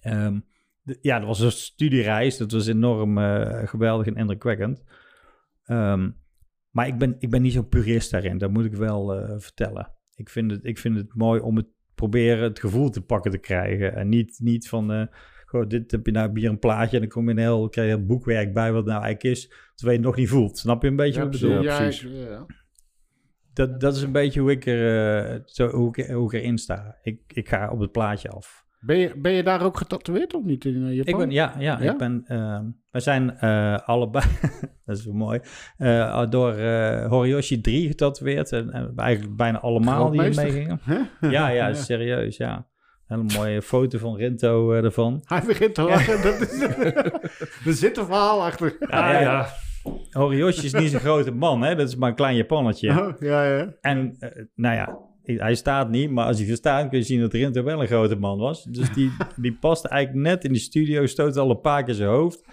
Ehm, 0.00 0.40
ja, 1.00 1.18
dat 1.18 1.28
was 1.28 1.40
een 1.40 1.52
studiereis. 1.52 2.36
Dat 2.36 2.52
was 2.52 2.66
enorm 2.66 3.18
geweldig 3.66 4.06
en 4.06 4.16
indrukwekkend. 4.16 4.84
Ehm, 5.64 6.10
maar 6.70 6.86
ik 6.86 6.98
ben, 6.98 7.16
ik 7.18 7.30
ben 7.30 7.42
niet 7.42 7.52
zo'n 7.52 7.68
purist 7.68 8.10
daarin. 8.10 8.38
Dat 8.38 8.50
moet 8.50 8.64
ik 8.64 8.74
wel 8.74 9.06
vertellen. 9.38 10.00
Ik 10.22 10.30
vind, 10.30 10.50
het, 10.50 10.64
ik 10.64 10.78
vind 10.78 10.96
het 10.96 11.14
mooi 11.14 11.40
om 11.40 11.56
het 11.56 11.66
proberen 11.94 12.42
het 12.42 12.60
gevoel 12.60 12.90
te 12.90 13.00
pakken 13.02 13.30
te 13.30 13.38
krijgen. 13.38 13.94
En 13.94 14.08
niet, 14.08 14.38
niet 14.42 14.68
van... 14.68 14.92
eh, 14.92 15.06
Goh, 15.46 15.68
dit 15.68 15.90
heb 15.90 16.06
je 16.06 16.12
nou 16.12 16.38
hier 16.40 16.48
een 16.50 16.58
plaatje 16.58 16.96
en 16.96 17.02
dan 17.02 17.10
kom 17.12 17.24
je 17.24 17.30
een 17.30 17.38
heel, 17.38 17.68
krijg 17.68 17.88
je 17.88 17.94
een 17.94 18.06
boekwerk 18.06 18.54
bij 18.54 18.72
wat 18.72 18.84
nou 18.84 19.02
eigenlijk 19.02 19.36
is, 19.36 19.48
terwijl 19.74 19.98
je 19.98 20.04
het 20.06 20.06
nog 20.06 20.16
niet 20.16 20.28
voelt. 20.28 20.58
Snap 20.58 20.82
je 20.82 20.88
een 20.88 20.96
beetje 20.96 21.20
Ja, 21.20 21.24
wat 21.26 21.34
ik 21.34 21.40
bedoel? 21.40 21.60
precies. 21.62 22.00
Ja, 22.00 22.08
precies. 22.08 22.22
ik- 22.22 22.28
ja. 22.28 22.46
Dat, 23.52 23.80
dat 23.80 23.96
is 23.96 24.02
een 24.02 24.12
beetje 24.12 24.40
hoe 24.40 24.50
ik, 24.50 24.66
er, 24.66 25.24
eh, 25.34 25.40
zo, 25.44 25.68
hoe 25.68 25.96
ik, 25.96 26.06
hoe 26.06 26.26
ik 26.34 26.40
erin 26.40 26.58
sta. 26.58 26.96
Ik, 27.02 27.20
ik 27.26 27.48
ga 27.48 27.70
op 27.70 27.78
het 27.80 27.92
plaatje 27.92 28.28
af. 28.28 28.61
Ben, 28.84 28.98
je, 28.98 29.12
ben 29.16 29.32
je 29.32 29.42
daar 29.42 29.62
ook 29.62 29.76
getatoeëerd 29.76 30.34
of 30.34 30.44
niet 30.44 30.64
in 30.64 30.86
eh, 30.86 30.94
Japan? 30.94 31.12
Ik 31.12 31.18
ben, 31.18 31.30
ja, 31.30 31.54
ja, 31.58 31.78
Ja? 31.80 31.92
ik 31.92 31.98
ben, 31.98 32.22
ehm, 32.26 32.64
wij 32.90 33.00
zijn 33.00 33.38
eh, 33.38 33.78
allebei, 33.78 34.24
dat 34.86 34.96
is 34.96 35.04
wel 35.04 35.14
mooi, 35.14 35.40
eh, 35.76 36.30
door 36.30 36.52
Horiyoshi 37.08 37.60
3 37.60 37.86
getatoeëerd. 37.86 38.52
En, 38.52 38.70
en 38.70 38.92
eigenlijk 38.96 39.36
bijna 39.36 39.60
allemaal 39.60 40.10
die 40.10 40.20
meegingen. 40.20 40.80
Ja, 41.20 41.48
ja, 41.58 41.74
serieus, 41.74 42.36
ja. 42.36 42.70
Hele 43.06 43.24
mooie 43.36 43.62
foto 43.62 43.98
van 43.98 44.16
Rinto 44.16 44.72
ervan. 44.72 45.22
Hij 45.24 45.42
begint 45.46 45.74
te 45.74 45.82
lachen. 45.82 46.22
Dat 46.22 46.40
is, 46.40 46.60
er 47.66 47.72
zit 47.72 47.96
een 47.96 48.04
verhaal 48.04 48.44
achter. 48.44 48.76
Ja, 48.88 49.20
ja. 49.20 49.46
Horiyoshi 50.10 50.64
is 50.64 50.72
niet 50.72 50.90
zo'n 50.90 51.00
grote 51.00 51.30
man, 51.30 51.62
hè? 51.62 51.74
dat 51.74 51.88
is 51.88 51.96
maar 51.96 52.08
een 52.08 52.14
klein 52.14 52.36
Japannetje. 52.36 52.86
Ja, 52.86 53.16
ja. 53.20 53.44
ja. 53.44 53.72
En 53.80 54.16
nou 54.54 54.74
ja, 54.76 54.98
hij 55.24 55.54
staat 55.54 55.88
niet, 55.90 56.10
maar 56.10 56.26
als 56.26 56.38
hij 56.38 56.50
er 56.50 56.56
staat 56.56 56.88
kun 56.88 56.98
je 56.98 57.04
zien 57.04 57.20
dat 57.20 57.32
Rinto 57.32 57.62
wel 57.62 57.80
een 57.80 57.86
grote 57.86 58.16
man 58.16 58.38
was. 58.38 58.64
Dus 58.64 58.92
die, 58.92 59.12
die 59.36 59.56
past 59.60 59.84
eigenlijk 59.84 60.26
net 60.26 60.44
in 60.44 60.52
de 60.52 60.58
studio, 60.58 61.06
stoot 61.06 61.36
al 61.36 61.50
een 61.50 61.60
paar 61.60 61.84
keer 61.84 61.94
zijn 61.94 62.08
hoofd. 62.08 62.44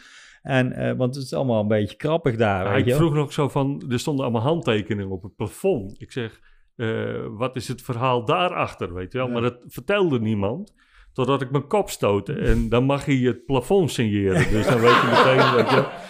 En, 0.41 0.71
eh, 0.71 0.97
want 0.97 1.15
het 1.15 1.23
is 1.23 1.33
allemaal 1.33 1.61
een 1.61 1.67
beetje 1.67 1.95
krappig 1.95 2.35
daar, 2.35 2.65
Ja, 2.65 2.71
weet 2.71 2.79
ik 2.79 2.85
je 2.85 2.95
vroeg 2.95 3.13
nog 3.13 3.33
zo 3.33 3.47
van, 3.47 3.83
er 3.89 3.99
stonden 3.99 4.25
allemaal 4.25 4.41
handtekeningen 4.41 5.11
op 5.11 5.23
het 5.23 5.35
plafond. 5.35 6.01
Ik 6.01 6.11
zeg, 6.11 6.39
eh, 6.75 7.25
wat 7.29 7.55
is 7.55 7.67
het 7.67 7.81
verhaal 7.81 8.25
daarachter, 8.25 8.93
weet 8.93 9.11
je 9.11 9.17
wel? 9.17 9.27
Ja. 9.27 9.33
Maar 9.33 9.41
dat 9.41 9.63
vertelde 9.67 10.19
niemand, 10.19 10.73
totdat 11.13 11.41
ik 11.41 11.51
mijn 11.51 11.67
kop 11.67 11.89
stootte. 11.89 12.33
En 12.33 12.69
dan 12.69 12.83
mag 12.83 13.05
hij 13.05 13.15
het 13.15 13.45
plafond 13.45 13.91
signeren, 13.91 14.51
dus 14.51 14.67
dan 14.67 14.79
weet 14.79 15.01
je 15.01 15.07
meteen, 15.07 15.55
weet 15.55 15.69
je. 15.69 16.07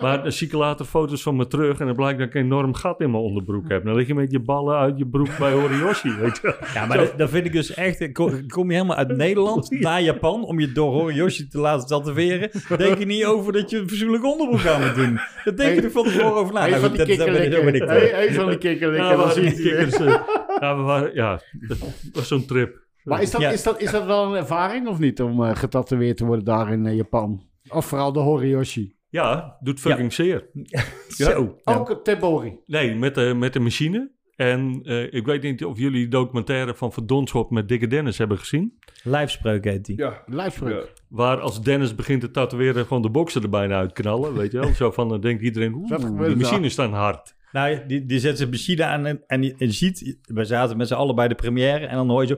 Maar 0.00 0.22
dan 0.22 0.32
zie 0.32 0.46
ik 0.46 0.52
later 0.52 0.84
foto's 0.86 1.22
van 1.22 1.36
me 1.36 1.46
terug 1.46 1.80
en 1.80 1.86
dan 1.86 1.94
blijkt 1.94 2.18
dat 2.18 2.28
ik 2.28 2.34
een 2.34 2.42
enorm 2.44 2.74
gat 2.74 3.00
in 3.00 3.10
mijn 3.10 3.22
onderbroek 3.22 3.68
heb. 3.68 3.84
Dan 3.84 3.94
lig 3.94 4.06
je 4.06 4.14
met 4.14 4.30
je 4.30 4.40
ballen 4.40 4.76
uit 4.78 4.98
je 4.98 5.06
broek 5.06 5.28
bij 5.38 5.52
Horiyoshi, 5.52 6.14
weet 6.20 6.38
je. 6.42 6.56
Ja, 6.74 6.86
maar 6.86 6.96
dat, 6.96 7.18
dat 7.18 7.30
vind 7.30 7.46
ik 7.46 7.52
dus 7.52 7.74
echt... 7.74 8.12
Kom, 8.12 8.46
kom 8.48 8.66
je 8.70 8.74
helemaal 8.76 8.96
uit 8.96 9.16
Nederland 9.16 9.70
naar 9.70 10.02
Japan 10.02 10.44
om 10.44 10.60
je 10.60 10.72
door 10.72 10.92
Horiyoshi 10.92 11.48
te 11.48 11.58
laten 11.58 11.86
tatoeëren... 11.88 12.50
denk 12.76 12.98
je 12.98 13.06
niet 13.06 13.24
over 13.24 13.52
dat 13.52 13.70
je 13.70 13.78
een 13.78 13.88
verzoenlijk 13.88 14.24
onderbroek 14.24 14.66
aan 14.66 14.80
moet 14.86 14.94
doen. 14.94 15.18
Dat 15.44 15.56
denk 15.56 15.74
je 15.74 15.82
er 15.82 15.90
van 15.90 16.04
tevoren 16.04 16.34
over 16.34 16.54
na. 16.54 16.64
Eén 16.64 16.70
Nou, 16.70 16.82
van 16.82 16.90
die 16.92 16.98
dat- 16.98 17.16
dat 17.16 17.26
ben 17.26 17.44
ik- 17.44 17.50
dat 17.50 17.64
ben 17.64 17.74
ik, 17.74 17.80
kikkerlikken. 17.80 18.28
Eén 18.28 18.34
van 18.34 18.48
die 18.48 18.58
kikkerlikken. 18.58 19.08
Ja, 19.08 19.16
we 19.16 19.22
waren 19.22 19.42
kikkers, 19.54 19.94
eh, 19.96 20.20
ja, 20.60 20.76
we 20.76 20.82
waren, 20.82 21.10
ja, 21.14 21.40
dat 21.68 21.78
was 22.12 22.28
zo'n 22.28 22.46
trip. 22.46 22.86
Maar 23.04 23.22
is 23.22 23.30
dat, 23.30 23.40
Ja. 23.40 23.50
is, 23.50 23.62
dat, 23.62 23.80
is 23.80 23.90
dat 23.90 24.04
wel 24.06 24.24
een 24.24 24.34
ervaring 24.40 24.88
of 24.88 24.98
niet 24.98 25.22
om 25.22 25.44
eh, 25.44 25.56
getatoeëerd 25.56 26.16
te 26.16 26.24
worden 26.24 26.44
daar 26.44 26.72
in 26.72 26.86
eh, 26.86 26.96
Japan? 26.96 27.42
Of 27.68 27.86
vooral 27.86 28.12
de 28.12 28.20
Horiyoshi? 28.20 28.96
Ja, 29.10 29.56
doet 29.60 29.80
fucking 29.80 30.12
zeer. 30.12 30.46
Zo. 31.08 31.56
Ja. 31.64 31.74
Ook 31.74 31.88
het 31.88 32.04
Tebori. 32.04 32.58
Nee, 32.66 32.94
met 32.94 33.14
de, 33.14 33.34
met 33.36 33.52
de 33.52 33.60
machine. 33.60 34.16
En 34.36 34.80
eh, 34.84 35.12
ik 35.12 35.26
weet 35.26 35.42
niet 35.42 35.64
of 35.64 35.78
jullie 35.78 36.02
de 36.02 36.10
documentaire 36.10 36.74
van 36.74 36.92
Verdonschop 36.92 37.50
met 37.50 37.68
Dikke 37.68 37.86
Dennis 37.86 38.18
hebben 38.18 38.38
gezien. 38.38 38.78
Lijfspreuk 39.02 39.64
heet 39.64 39.84
die. 39.84 39.96
Ja. 39.96 40.22
Lijfspreuk. 40.26 40.92
Waar 41.08 41.40
als 41.40 41.62
Dennis 41.62 41.94
begint 41.94 42.20
te 42.20 42.30
tatoeëren, 42.30 42.86
gewoon 42.86 43.02
de 43.02 43.10
boksen 43.10 43.42
er 43.42 43.48
bijna 43.48 43.76
uitknallen. 43.78 44.34
Weet 44.34 44.52
je 44.52 44.58
wel? 44.58 44.74
Zo 44.74 44.90
van, 44.90 45.08
dan 45.08 45.20
denkt 45.20 45.42
iedereen, 45.42 45.74
oeh, 45.74 46.00
gebeurt 46.00 46.28
die 46.28 46.36
machines 46.42 46.72
staan 46.72 46.92
hard. 46.92 47.34
Nou, 47.52 47.86
die, 47.86 48.06
die 48.06 48.18
zet 48.18 48.36
zijn 48.36 48.50
machine 48.50 48.84
aan 48.84 49.06
en, 49.06 49.22
en 49.26 49.42
je, 49.42 49.54
je 49.56 49.72
ziet, 49.72 50.18
we 50.22 50.44
zaten 50.44 50.76
met 50.76 50.88
z'n 50.88 50.94
allen 50.94 51.14
bij 51.14 51.28
de 51.28 51.34
première 51.34 51.86
en 51.86 51.96
dan 51.96 52.08
hoor 52.08 52.22
je 52.22 52.28
zo... 52.28 52.36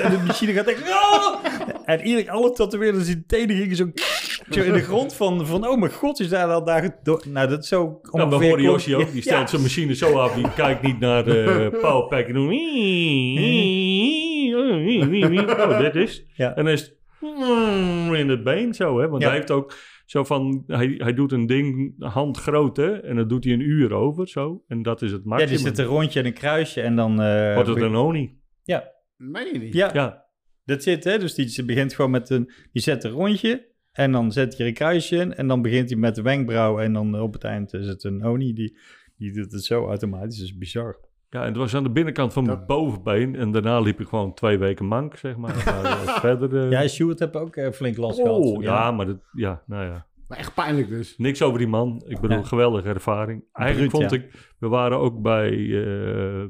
En 0.00 0.10
de 0.10 0.22
machine 0.26 0.52
gaat 0.52 0.66
echt... 0.66 0.82
En 1.84 2.00
iedereen, 2.00 2.30
alle 2.30 2.50
tatoeëerders 2.52 3.06
die 3.06 3.24
tenen 3.26 3.56
gingen 3.56 3.76
zo, 3.76 3.90
zo 4.50 4.60
in 4.60 4.72
de 4.72 4.80
grond 4.90 5.14
van, 5.14 5.46
van... 5.46 5.68
Oh 5.68 5.78
mijn 5.78 5.92
god, 5.92 6.20
is 6.20 6.28
daar 6.28 6.46
dan 6.48 6.64
daar... 6.64 7.00
Nou, 7.28 7.48
dat 7.48 7.62
is 7.62 7.68
zo 7.68 7.78
Nou, 7.84 7.98
we 8.28 8.34
ongeveer... 8.34 8.48
horen 8.48 8.62
Yoshi 8.64 8.90
klonk- 8.90 9.06
ook, 9.06 9.12
die 9.12 9.22
stelt 9.22 9.40
Ja. 9.40 9.46
zijn 9.46 9.62
machine 9.62 9.94
zo 9.94 10.18
af, 10.18 10.34
die 10.34 10.52
kijkt 10.54 10.82
niet 10.82 10.98
naar 10.98 11.24
de 11.30 11.68
powerpack 11.80 12.26
en 12.26 12.34
doet... 12.34 12.52
Oh, 15.60 15.78
dit 15.78 15.94
is... 15.96 16.24
Ja. 16.34 16.54
En 16.54 16.64
dan 16.64 16.72
is 16.72 16.80
het 16.80 16.96
in 18.18 18.28
het 18.28 18.44
been 18.44 18.74
zo, 18.74 19.00
hè. 19.00 19.08
Want 19.08 19.22
Ja. 19.22 19.28
hij 19.28 19.36
heeft 19.36 19.50
ook 19.50 19.74
zo 20.06 20.24
van... 20.24 20.64
Hij, 20.66 20.94
hij 20.96 21.14
doet 21.14 21.32
een 21.32 21.46
ding 21.46 21.94
handgroot, 21.98 22.76
hè. 22.76 23.00
En 23.00 23.16
dan 23.16 23.28
doet 23.28 23.44
hij 23.44 23.52
een 23.52 23.60
uur 23.60 23.92
over, 23.92 24.28
zo. 24.28 24.62
En 24.68 24.82
dat 24.82 25.02
is 25.02 25.12
het 25.12 25.20
Ja, 25.24 25.28
maximum. 25.28 25.54
die 25.56 25.66
zit 25.66 25.78
een 25.78 25.84
rondje 25.84 26.20
en 26.20 26.26
een 26.26 26.32
kruisje 26.32 26.80
en 26.80 26.96
dan... 26.96 27.20
eh, 27.22 27.54
Wordt 27.54 27.68
het 27.68 27.80
een 27.80 27.94
honing. 27.94 28.34
Ja, 28.62 28.90
Meen 29.16 29.52
je 29.52 29.58
niet? 29.58 29.74
ja, 29.74 29.90
Ja. 29.92 30.21
Dat 30.64 30.82
zit, 30.82 31.04
hè. 31.04 31.18
Dus 31.18 31.34
die 31.34 31.48
ze 31.48 31.64
begint 31.64 31.94
gewoon 31.94 32.10
met 32.10 32.30
een... 32.30 32.50
Die 32.72 32.82
zet 32.82 33.04
een 33.04 33.10
rondje 33.10 33.70
en 33.92 34.12
dan 34.12 34.32
zet 34.32 34.52
hij 34.52 34.60
er 34.60 34.66
een 34.66 34.74
kruisje 34.74 35.16
in 35.16 35.34
en 35.34 35.46
dan 35.48 35.62
begint 35.62 35.90
hij 35.90 35.98
met 35.98 36.14
de 36.14 36.22
wenkbrauw 36.22 36.78
en 36.80 36.92
dan 36.92 37.20
op 37.20 37.32
het 37.32 37.44
eind 37.44 37.72
is 37.74 37.86
het 37.86 38.04
een 38.04 38.24
Oni. 38.24 38.52
Die, 38.52 38.78
die 39.16 39.32
doet 39.32 39.52
het 39.52 39.64
zo 39.64 39.86
automatisch, 39.86 40.36
dat 40.36 40.46
is 40.46 40.56
bizar. 40.58 40.98
Ja, 41.30 41.40
en 41.40 41.46
het 41.48 41.56
was 41.56 41.74
aan 41.74 41.82
de 41.82 41.90
binnenkant 41.90 42.32
van 42.32 42.44
mijn 42.44 42.56
Dat- 42.58 42.66
bovenbeen. 42.66 43.34
En 43.34 43.50
daarna 43.52 43.80
liep 43.80 44.00
ik 44.00 44.08
gewoon 44.08 44.34
twee 44.34 44.58
weken 44.58 44.86
mank, 44.86 45.16
zeg 45.16 45.36
maar. 45.36 45.54
maar 45.64 45.84
eh, 45.84 46.18
verder... 46.20 46.64
eh, 46.64 46.70
Ja, 46.70 46.88
Stuart 46.88 47.18
heb 47.18 47.36
ook 47.36 47.56
eh, 47.56 47.70
flink 47.70 47.96
last 47.96 48.20
gehad. 48.20 48.36
oh, 48.38 48.62
ja, 48.62 48.90
maar 48.90 49.06
dat... 49.06 49.18
Ja, 49.32 49.62
nou 49.66 49.84
ja. 49.84 50.06
Maar 50.28 50.38
echt 50.38 50.54
pijnlijk 50.54 50.88
dus. 50.88 51.16
Niks 51.18 51.42
over 51.42 51.58
die 51.58 51.68
man. 51.68 52.02
Ik 52.06 52.20
bedoel, 52.20 52.36
Ja. 52.36 52.42
geweldige 52.44 52.88
ervaring. 52.88 53.44
Eigenlijk 53.52 53.90
vond 53.90 54.12
ik... 54.12 54.54
We 54.58 54.68
waren 54.68 54.98
ook 54.98 55.22
bij 55.22 55.50
eh, 55.52 56.42
eh, 56.42 56.48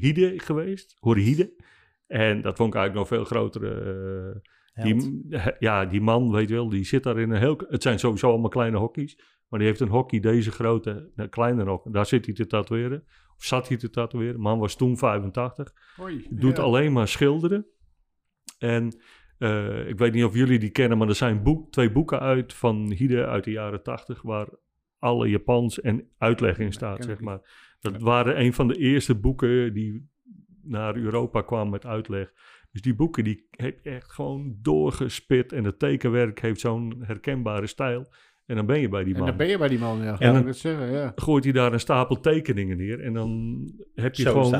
Hide 0.00 0.32
geweest. 0.36 0.96
Horihide. 1.00 1.52
En 2.10 2.42
dat 2.42 2.56
vond 2.56 2.74
ik 2.74 2.80
eigenlijk 2.80 2.94
nog 2.94 3.18
veel 3.18 3.24
grotere... 3.24 4.40
eh, 4.74 4.84
die, 4.84 5.26
ja, 5.58 5.84
die 5.84 6.00
man, 6.00 6.30
weet 6.32 6.48
je 6.48 6.54
wel, 6.54 6.68
die 6.68 6.84
zit 6.84 7.02
daar 7.02 7.18
in 7.18 7.30
een 7.30 7.38
heel... 7.38 7.60
Het 7.68 7.82
zijn 7.82 7.98
sowieso 7.98 8.30
allemaal 8.30 8.50
kleine 8.50 8.76
hockey's. 8.78 9.18
Maar 9.48 9.58
die 9.58 9.68
heeft 9.68 9.80
een 9.80 9.88
hockey 9.88 10.20
deze 10.20 10.50
grote, 10.50 11.10
nou, 11.14 11.28
kleiner 11.28 11.64
nog. 11.64 11.82
Daar 11.90 12.06
zit 12.06 12.26
hij 12.26 12.34
te 12.34 12.46
tatoeëren. 12.46 13.04
Of 13.36 13.44
zat 13.44 13.68
hij 13.68 13.76
te 13.76 13.90
tatoeëren. 13.90 14.40
Man 14.40 14.58
was 14.58 14.76
toen 14.76 14.98
85. 14.98 15.72
Hoi. 15.96 16.26
Doet 16.30 16.56
Ja. 16.56 16.62
alleen 16.62 16.92
maar 16.92 17.08
schilderen. 17.08 17.66
En 18.58 19.00
eh, 19.38 19.88
ik 19.88 19.98
weet 19.98 20.12
niet 20.12 20.24
of 20.24 20.34
jullie 20.34 20.58
die 20.58 20.70
kennen, 20.70 20.98
maar 20.98 21.08
er 21.08 21.14
zijn 21.14 21.42
boek, 21.42 21.72
twee 21.72 21.92
boeken 21.92 22.20
uit 22.20 22.52
van 22.52 22.92
Hide 22.92 23.26
uit 23.26 23.44
de 23.44 23.50
jaren 23.50 23.82
tachtig, 23.82 24.22
waar 24.22 24.48
alle 24.98 25.28
Japans 25.28 25.80
en 25.80 26.08
uitleg 26.18 26.58
in 26.58 26.72
staat, 26.72 27.04
zeg 27.04 27.20
maar. 27.20 27.40
Dat 27.80 28.00
waren 28.00 28.40
een 28.40 28.52
van 28.52 28.68
de 28.68 28.76
eerste 28.76 29.14
boeken 29.14 29.72
die 29.74 30.08
naar 30.62 30.96
Europa 30.96 31.42
kwamen 31.42 31.70
met 31.70 31.86
uitleg. 31.86 32.32
Dus 32.72 32.82
die 32.82 32.94
boeken 32.94 33.24
die 33.24 33.46
heeft 33.50 33.82
echt 33.82 34.12
gewoon 34.12 34.56
doorgespit 34.62 35.52
en 35.52 35.64
het 35.64 35.78
tekenwerk 35.78 36.40
heeft 36.40 36.60
zo'n 36.60 37.02
herkenbare 37.06 37.66
stijl. 37.66 38.06
En 38.46 38.56
dan 38.56 38.66
ben 38.66 38.80
je 38.80 38.88
bij 38.88 39.04
die 39.04 39.12
En 39.12 39.18
man. 39.18 39.28
dan 39.28 39.36
ben 39.36 39.48
je 39.48 39.58
bij 39.58 39.68
die 39.68 39.78
man, 39.78 40.02
ja. 40.02 40.18
En 40.18 40.32
dan- 40.32 40.48
ik 40.48 40.54
zeggen, 40.54 40.90
ja. 40.92 41.12
Gooit 41.14 41.44
hij 41.44 41.52
daar 41.52 41.72
een 41.72 41.80
stapel 41.80 42.20
tekeningen 42.20 42.76
neer 42.76 43.00
en 43.00 43.12
dan 43.12 43.60
heb 43.94 44.14
je 44.14 44.22
Zo 44.22 44.30
gewoon 44.30 44.50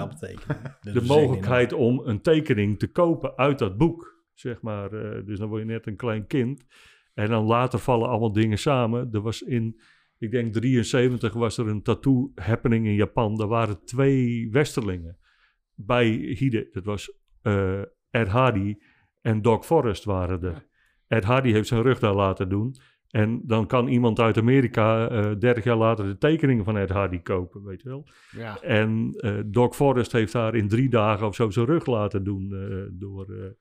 de 0.81 1.03
mogelijkheid 1.07 1.73
om 1.73 2.01
een 2.05 2.21
tekening 2.21 2.79
te 2.79 2.87
kopen 2.93 3.37
uit 3.37 3.59
dat 3.59 3.77
boek. 3.77 4.19
Zeg 4.35 4.63
maar. 4.63 4.93
eh, 4.93 5.27
dus 5.27 5.39
dan 5.39 5.49
word 5.49 5.61
je 5.63 5.67
net 5.69 5.87
een 5.87 5.97
klein 5.97 6.27
kind. 6.27 6.65
En 7.15 7.29
dan 7.29 7.45
later 7.45 7.79
vallen 7.79 8.09
allemaal 8.09 8.33
dingen 8.33 8.59
samen. 8.59 9.09
Er 9.13 9.21
was 9.21 9.43
in, 9.43 9.81
ik 10.19 10.31
denk 10.31 10.53
73 10.53 11.33
was 11.33 11.59
er 11.59 11.69
een 11.69 11.83
tattoo 11.83 12.33
happening 12.35 12.87
in 12.87 12.95
Japan. 12.95 13.37
Daar 13.37 13.49
waren 13.49 13.85
twee 13.85 14.49
westerlingen 14.51 15.19
bij 15.87 16.09
Hide. 16.09 16.69
Dat 16.73 16.85
was 16.85 17.13
eh, 17.43 17.81
Ed 18.11 18.29
Hardy 18.29 18.77
en 19.21 19.43
Doc 19.43 19.67
Forrest 19.67 20.05
waren 20.05 20.43
er. 20.43 20.67
Ed 21.07 21.25
Hardy 21.25 21.53
heeft 21.53 21.69
zijn 21.69 21.83
rug 21.83 21.99
daar 21.99 22.15
laten 22.15 22.49
doen. 22.49 22.75
En 23.11 23.43
dan 23.45 23.67
kan 23.67 23.89
iemand 23.89 24.19
uit 24.19 24.39
Amerika 24.39 25.09
eh 25.09 25.31
30 25.39 25.65
jaar 25.65 25.77
later 25.77 26.05
de 26.07 26.19
tekeningen 26.19 26.65
van 26.65 26.77
Ed 26.77 26.91
Hardy 26.91 27.19
kopen, 27.19 27.65
weet 27.65 27.83
je 27.83 27.89
wel. 27.89 28.09
ja. 28.31 28.61
En 28.61 29.15
eh, 29.17 29.39
Doc 29.47 29.77
Forrest 29.77 30.13
heeft 30.13 30.33
daar 30.33 30.55
in 30.55 30.69
drie 30.69 30.89
dagen 30.89 31.27
of 31.27 31.35
zo 31.35 31.51
zijn 31.51 31.67
rug 31.67 31.87
laten 31.87 32.25
doen. 32.25 32.49
door, 32.93 33.57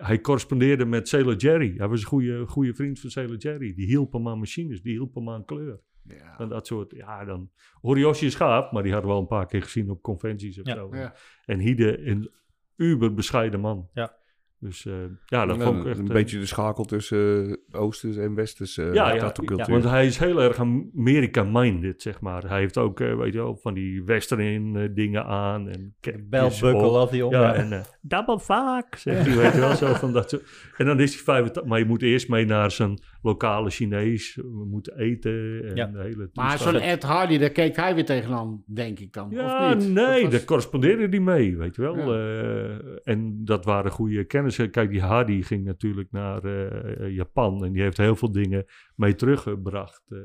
hij 0.00 0.20
correspondeerde 0.20 0.84
met 0.84 1.08
Sailor 1.08 1.36
Jerry. 1.36 1.74
Hij 1.76 1.88
was 1.88 2.00
een 2.00 2.06
goede, 2.06 2.46
goede 2.46 2.74
vriend 2.74 3.00
van 3.00 3.10
Sailor 3.10 3.36
Jerry. 3.36 3.74
Die 3.74 3.86
hielp 3.86 4.12
hem 4.12 4.28
aan 4.28 4.38
machines, 4.38 4.82
die 4.82 4.92
hielp 4.92 5.14
hem 5.14 5.30
aan 5.30 5.44
kleur. 5.44 5.80
Ja. 6.18 6.38
En 6.38 6.48
dat 6.48 6.66
soort, 6.66 6.92
ja, 6.96 7.24
dan... 7.24 7.50
Horiyoshi 7.80 8.26
is 8.26 8.34
gaaf, 8.34 8.70
maar 8.70 8.82
die 8.82 8.92
hadden 8.92 9.10
we 9.10 9.16
al 9.16 9.22
een 9.22 9.28
paar 9.28 9.46
keer 9.46 9.62
gezien 9.62 9.90
op 9.90 10.02
conventies 10.02 10.60
of 10.60 10.66
Ja. 10.66 10.74
zo. 10.74 10.88
Ja. 10.92 11.14
En 11.44 11.58
Hide, 11.58 12.06
een 12.06 12.30
uber 12.76 13.14
bescheiden 13.14 13.60
man. 13.60 13.88
Ja. 13.92 14.18
Dus 14.60 14.86
eh, 14.86 14.94
ja, 15.26 15.46
dat 15.46 15.56
Ja, 15.56 15.62
vond 15.64 15.80
ik 15.80 15.86
echt... 15.86 15.98
een 15.98 16.06
eh, 16.06 16.12
beetje 16.12 16.38
de 16.38 16.46
schakel 16.46 16.84
tussen 16.84 17.58
eh, 17.70 17.80
Oosters 17.80 18.16
en 18.16 18.34
Westers 18.34 18.76
uh, 18.76 18.94
Ja. 18.94 19.32
Want 19.66 19.84
hij 19.84 20.06
is 20.06 20.18
heel 20.18 20.42
erg 20.42 20.58
America-minded, 20.58 22.02
zeg 22.02 22.20
maar. 22.20 22.48
Hij 22.48 22.58
heeft 22.58 22.78
ook, 22.78 22.98
weet 22.98 23.32
je 23.32 23.38
wel, 23.38 23.56
van 23.56 23.74
die 23.74 24.04
western 24.04 24.94
dingen 24.94 25.24
aan. 25.24 25.68
En 25.68 25.94
Belbukkel 26.28 26.88
op. 26.88 26.94
had 26.94 27.10
hij 27.10 27.22
om. 27.22 27.32
Ja, 27.32 27.54
en 27.54 27.72
eh, 27.72 27.80
double 28.00 28.40
fuck, 28.40 28.96
zegt 28.96 29.26
hij, 29.26 29.36
weet 29.36 29.52
je 29.52 29.60
wel, 29.60 29.76
zo 29.76 29.94
van 29.94 30.12
dat 30.12 30.30
soort. 30.30 30.72
En 30.76 30.86
dan 30.86 31.00
is 31.00 31.14
hij 31.14 31.22
85, 31.22 31.64
maar 31.64 31.78
je 31.78 31.84
moet 31.84 32.02
eerst 32.02 32.28
mee 32.28 32.44
naar 32.44 32.70
zijn 32.70 32.98
lokale 33.22 33.70
Chinees. 33.70 34.34
We 34.34 34.64
moeten 34.70 34.98
eten 34.98 35.64
en 35.68 35.76
Ja. 35.76 35.86
de 35.86 36.00
hele 36.00 36.30
Maar 36.32 36.58
zo'n 36.58 36.74
Ed 36.74 37.02
Hardy, 37.02 37.38
daar 37.38 37.50
keek 37.50 37.76
hij 37.76 37.94
weer 37.94 38.04
tegenaan, 38.04 38.62
denk 38.66 38.98
ik 38.98 39.12
dan. 39.12 39.30
Ja, 39.30 39.70
of 39.72 39.78
niet? 39.78 39.88
nee, 39.92 39.94
Dat 40.04 40.22
was- 40.22 40.30
daar 40.30 40.44
correspondeerde 40.44 41.06
hij 41.08 41.20
mee, 41.20 41.56
weet 41.56 41.74
je 41.76 41.82
wel. 41.82 41.96
Ja. 41.96 42.38
Eh, 42.40 42.98
en 43.02 43.44
dat 43.44 43.64
waren 43.64 43.90
goede 43.90 44.24
kennissen. 44.24 44.70
Kijk, 44.70 44.90
die 44.90 45.00
Hardy 45.02 45.42
ging 45.42 45.64
natuurlijk 45.64 46.08
naar 46.10 46.44
eh, 46.44 47.14
Japan 47.14 47.64
en 47.64 47.72
die 47.72 47.82
heeft 47.82 47.96
heel 47.96 48.16
veel 48.16 48.32
dingen 48.32 48.64
mee 48.96 49.14
teruggebracht 49.14 50.02
eh, 50.08 50.18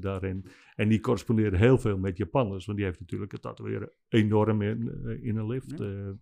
daarin. 0.00 0.44
En 0.74 0.88
die 0.88 1.00
correspondeerde 1.00 1.56
heel 1.56 1.78
veel 1.78 1.98
met 1.98 2.16
Japanners, 2.16 2.64
want 2.66 2.78
die 2.78 2.86
heeft 2.86 3.00
natuurlijk 3.00 3.32
het 3.32 3.42
tatoeëren 3.42 3.90
enorm 4.08 4.62
in, 4.62 4.90
eh, 5.06 5.24
in 5.24 5.36
een 5.36 5.46
lift. 5.46 5.78
Ja. 5.78 6.14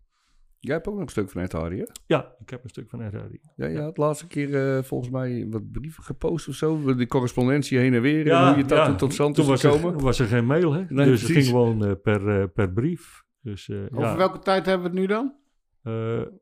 Jij 0.63 0.75
hebt 0.75 0.87
ook 0.89 0.95
nog 0.95 1.03
een 1.03 1.09
stuk 1.09 1.31
van 1.31 1.41
Ed 1.43 1.53
Hardy, 1.53 1.77
hè? 1.77 1.85
ja, 2.07 2.35
ik 2.41 2.51
heb 2.51 2.63
een 2.65 2.69
stuk 2.69 2.89
van 2.91 3.03
Ed 3.03 3.13
Hardy. 3.13 3.37
Ja, 3.57 3.67
je 3.67 3.81
had 3.81 3.95
de 3.95 4.01
laatste 4.01 4.27
keer 4.27 4.77
eh, 4.77 4.83
volgens 4.83 5.11
mij 5.11 5.47
wat 5.51 5.73
brieven 5.73 6.03
gepost 6.05 6.49
of 6.49 6.55
zo. 6.55 6.95
De 6.95 7.07
correspondentie 7.07 7.79
heen 7.79 7.95
en 7.95 8.03
weer. 8.03 8.31
en 8.31 8.49
hoe 8.49 8.57
je 8.57 8.65
tattoo 8.65 8.95
tot 8.95 9.13
stand 9.13 9.35
toen 9.35 9.45
is 9.45 9.51
was 9.51 9.61
gekomen. 9.61 9.95
er, 9.95 10.01
was 10.05 10.19
er 10.19 10.27
geen 10.27 10.47
mail, 10.47 10.73
hè? 10.73 10.85
Nee, 10.89 11.07
dus 11.07 11.23
het 11.23 11.31
ging 11.31 11.47
gewoon 11.47 11.85
eh, 11.87 11.93
per, 12.03 12.41
eh, 12.41 12.45
per 12.55 12.73
brief. 12.73 13.23
Dus, 13.43 13.69
eh, 13.69 13.77
Over 13.91 14.01
ja, 14.01 14.17
welke 14.17 14.39
tijd 14.39 14.67
hebben 14.67 14.83
we 14.91 14.93
het 14.93 15.01
nu 15.01 15.07
dan? 15.15 15.35
eh, 15.83 15.93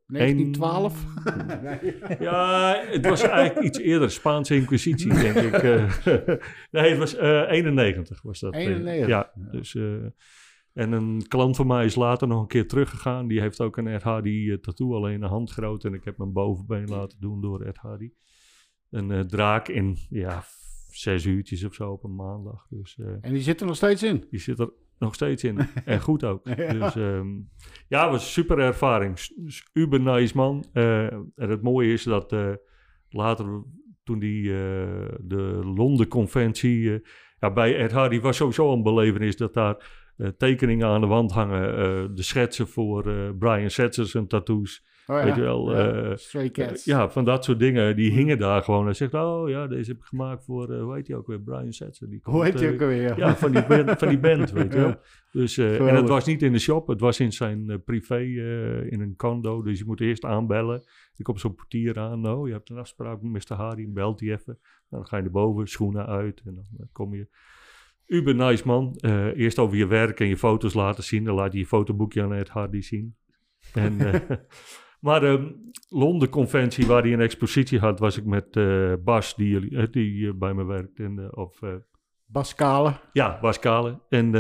1912? 0.07 1.05
Ja, 2.21 2.77
het 2.87 3.07
was 3.09 3.23
eigenlijk 3.23 3.67
iets 3.67 3.79
eerder. 3.79 4.11
Spaanse 4.11 4.55
Inquisitie, 4.55 5.15
denk 5.15 5.37
ik. 5.37 5.53
eh. 5.53 5.93
nee, 6.71 6.89
het 6.91 6.99
was 6.99 7.17
eh 7.17 7.51
91 7.51 8.23
was 8.23 8.41
dat. 8.41 8.53
eh. 8.55 8.61
91, 8.61 9.07
Ja, 9.09 9.31
dus... 9.35 9.77
en 10.73 10.93
een 10.93 11.25
klant 11.29 11.57
van 11.57 11.67
mij 11.67 11.85
is 11.85 11.95
later 11.95 12.29
nog 12.29 12.41
een 12.41 12.47
keer 12.47 12.69
teruggegaan. 12.69 13.29
Die 13.29 13.41
heeft 13.41 13.61
ook 13.61 13.77
een 13.77 14.01
Hardy 14.01 14.51
eh, 14.51 14.57
tattoo, 14.57 14.95
alleen 14.95 15.23
een 15.23 15.29
handgroot. 15.29 15.85
En 15.85 15.95
ik 15.95 16.05
heb 16.05 16.19
mijn 16.19 16.33
bovenbeen 16.33 16.89
laten 16.89 17.21
doen 17.21 17.41
door 17.41 17.71
Hardy. 17.73 18.11
Een 18.91 19.11
eh, 19.11 19.21
draak 19.21 19.69
in, 19.69 19.97
ja, 20.11 20.45
zes 20.91 21.25
uurtjes 21.25 21.65
of 21.65 21.75
zo 21.75 21.91
op 21.91 22.05
een 22.05 22.15
maandag. 22.15 22.67
Dus... 22.71 22.99
eh, 22.99 23.07
En 23.21 23.33
die 23.33 23.43
zit 23.43 23.61
er 23.61 23.67
nog 23.67 23.77
steeds 23.77 24.03
in. 24.03 24.27
die 24.31 24.41
zit 24.41 24.59
er 24.59 24.71
nog 24.99 25.15
steeds 25.15 25.45
in. 25.45 25.59
en 25.85 26.01
goed 26.01 26.25
ook. 26.25 26.49
Ja. 26.49 26.73
Dus 26.73 26.97
ehm, 26.97 27.29
ja, 27.89 28.03
het 28.03 28.11
was 28.11 28.23
een 28.23 28.31
super 28.45 28.59
ervaring. 28.59 29.19
Uber 29.73 30.01
nice 30.01 30.37
man. 30.37 30.65
En 30.73 31.33
het 31.35 31.63
mooie 31.63 31.93
is 31.93 32.03
dat 32.03 32.35
later, 33.09 33.63
toen 34.05 34.19
die 34.19 34.43
de 35.21 35.61
Londen 35.77 36.09
conventie... 36.09 36.93
eh, 36.93 36.99
ja, 37.41 37.53
bij 37.53 37.89
Hardy 37.93 38.21
was 38.21 38.37
sowieso 38.37 38.73
een 38.73 38.83
belevenis 38.83 39.37
dat 39.37 39.55
daar 39.55 40.07
tekeningen 40.37 40.87
aan 40.87 41.01
de 41.01 41.07
wand 41.07 41.33
hangen. 41.33 41.71
eh, 41.77 42.05
de 42.15 42.23
schetsen 42.23 42.69
voor 42.69 43.07
eh, 43.07 43.29
Brian 43.39 43.71
Setzers 43.71 44.15
en 44.15 44.27
tattoos. 44.27 44.87
Oh, 45.07 45.17
ja. 45.19 45.25
Weet 45.25 45.35
je 45.35 45.41
wel, 45.41 45.77
Ja, 45.77 45.93
eh, 46.11 46.17
Stray 46.17 46.51
Cats. 46.51 46.85
ja, 46.85 47.11
van 47.11 47.25
dat 47.25 47.45
soort 47.45 47.59
dingen. 47.59 47.97
Die 47.97 48.11
hingen 48.11 48.39
daar 48.39 48.63
gewoon. 48.63 48.85
Hij 48.85 48.95
zegt, 48.95 49.15
oh 49.15 49.49
ja, 49.49 49.67
deze 49.67 49.91
heb 49.91 50.01
ik 50.01 50.05
gemaakt 50.07 50.45
voor, 50.45 50.73
eh, 50.73 50.83
hoe 50.83 50.95
heet 50.95 51.13
ook 51.13 51.27
weer? 51.27 51.41
Brian 51.41 51.73
Setzer. 51.73 52.09
Die 52.09 52.21
Hoe 52.23 52.33
komt, 52.33 52.45
heet 52.45 52.59
die 52.59 52.67
eh, 52.69 52.75
ook 52.75 52.81
alweer? 52.81 53.19
ja, 53.19 53.37
van 53.37 53.53
die 53.53 53.67
band, 53.67 53.99
van 53.99 54.09
die 54.09 54.19
band 54.19 54.51
weet 54.59 54.73
je 54.73 54.79
wel. 54.79 54.95
Dus, 55.33 55.57
eh, 55.59 55.89
en 55.89 55.95
het 55.97 56.09
was 56.09 56.27
niet 56.27 56.43
in 56.43 56.53
de 56.53 56.59
shop, 56.59 56.87
het 56.87 57.01
was 57.01 57.21
in 57.21 57.33
zijn 57.33 57.71
eh, 57.71 57.77
privé, 57.85 58.15
eh, 58.17 58.93
in 58.93 59.01
een 59.01 59.17
condo. 59.17 59.63
Dus 59.63 59.79
je 59.79 59.85
moet 59.85 60.01
eerst 60.01 60.25
aanbellen. 60.25 60.83
Er 61.17 61.25
komt 61.25 61.41
zo'n 61.41 61.55
portier 61.55 61.99
aan. 61.99 62.21
Nou, 62.21 62.47
je 62.47 62.53
hebt 62.53 62.71
een 62.71 62.79
afspraak 62.79 63.23
met 63.23 63.49
Mr. 63.49 63.57
Hardy, 63.57 63.89
belt 63.93 64.21
hij 64.21 64.31
even. 64.33 64.59
Dan 64.91 65.07
ga 65.07 65.17
je 65.17 65.23
naar 65.23 65.33
boven, 65.33 65.67
schoenen 65.67 66.07
uit 66.07 66.43
en 66.45 66.55
dan 66.55 66.67
eh, 66.79 66.87
kom 66.93 67.15
je. 67.15 67.29
Uber 68.09 68.35
nice 68.35 68.67
man. 68.67 68.95
Eh, 68.97 69.27
eerst 69.39 69.59
over 69.59 69.77
je 69.77 69.87
werk 69.87 70.21
en 70.21 70.27
je 70.29 70.37
foto's 70.37 70.75
laten 70.75 71.05
zien. 71.05 71.25
Dan 71.25 71.35
laat 71.35 71.53
je 71.53 71.59
je 71.59 71.67
fotoboekje 71.67 72.23
aan 72.23 72.33
Ed 72.33 72.49
Hardy 72.49 72.81
zien. 72.81 73.17
En, 73.75 74.13
eh, 74.13 74.37
maar 75.01 75.21
de 75.21 75.67
Londen 75.89 76.29
conventie 76.29 76.87
waar 76.87 77.03
hij 77.03 77.13
een 77.13 77.21
expositie 77.21 77.79
had, 77.79 77.99
was 77.99 78.17
ik 78.17 78.25
met 78.25 78.57
eh, 78.57 78.93
Bas, 79.05 79.37
die, 79.37 79.49
jullie- 79.49 79.91
die 79.91 80.35
bij 80.35 80.55
me 80.55 80.65
werkt. 80.65 80.99
En, 80.99 81.37
of 81.37 81.59
Bas 82.27 82.55
Kale. 82.55 83.01
ja, 83.13 83.39
Bas 83.41 83.59
Kale. 83.59 84.01
En 84.09 84.31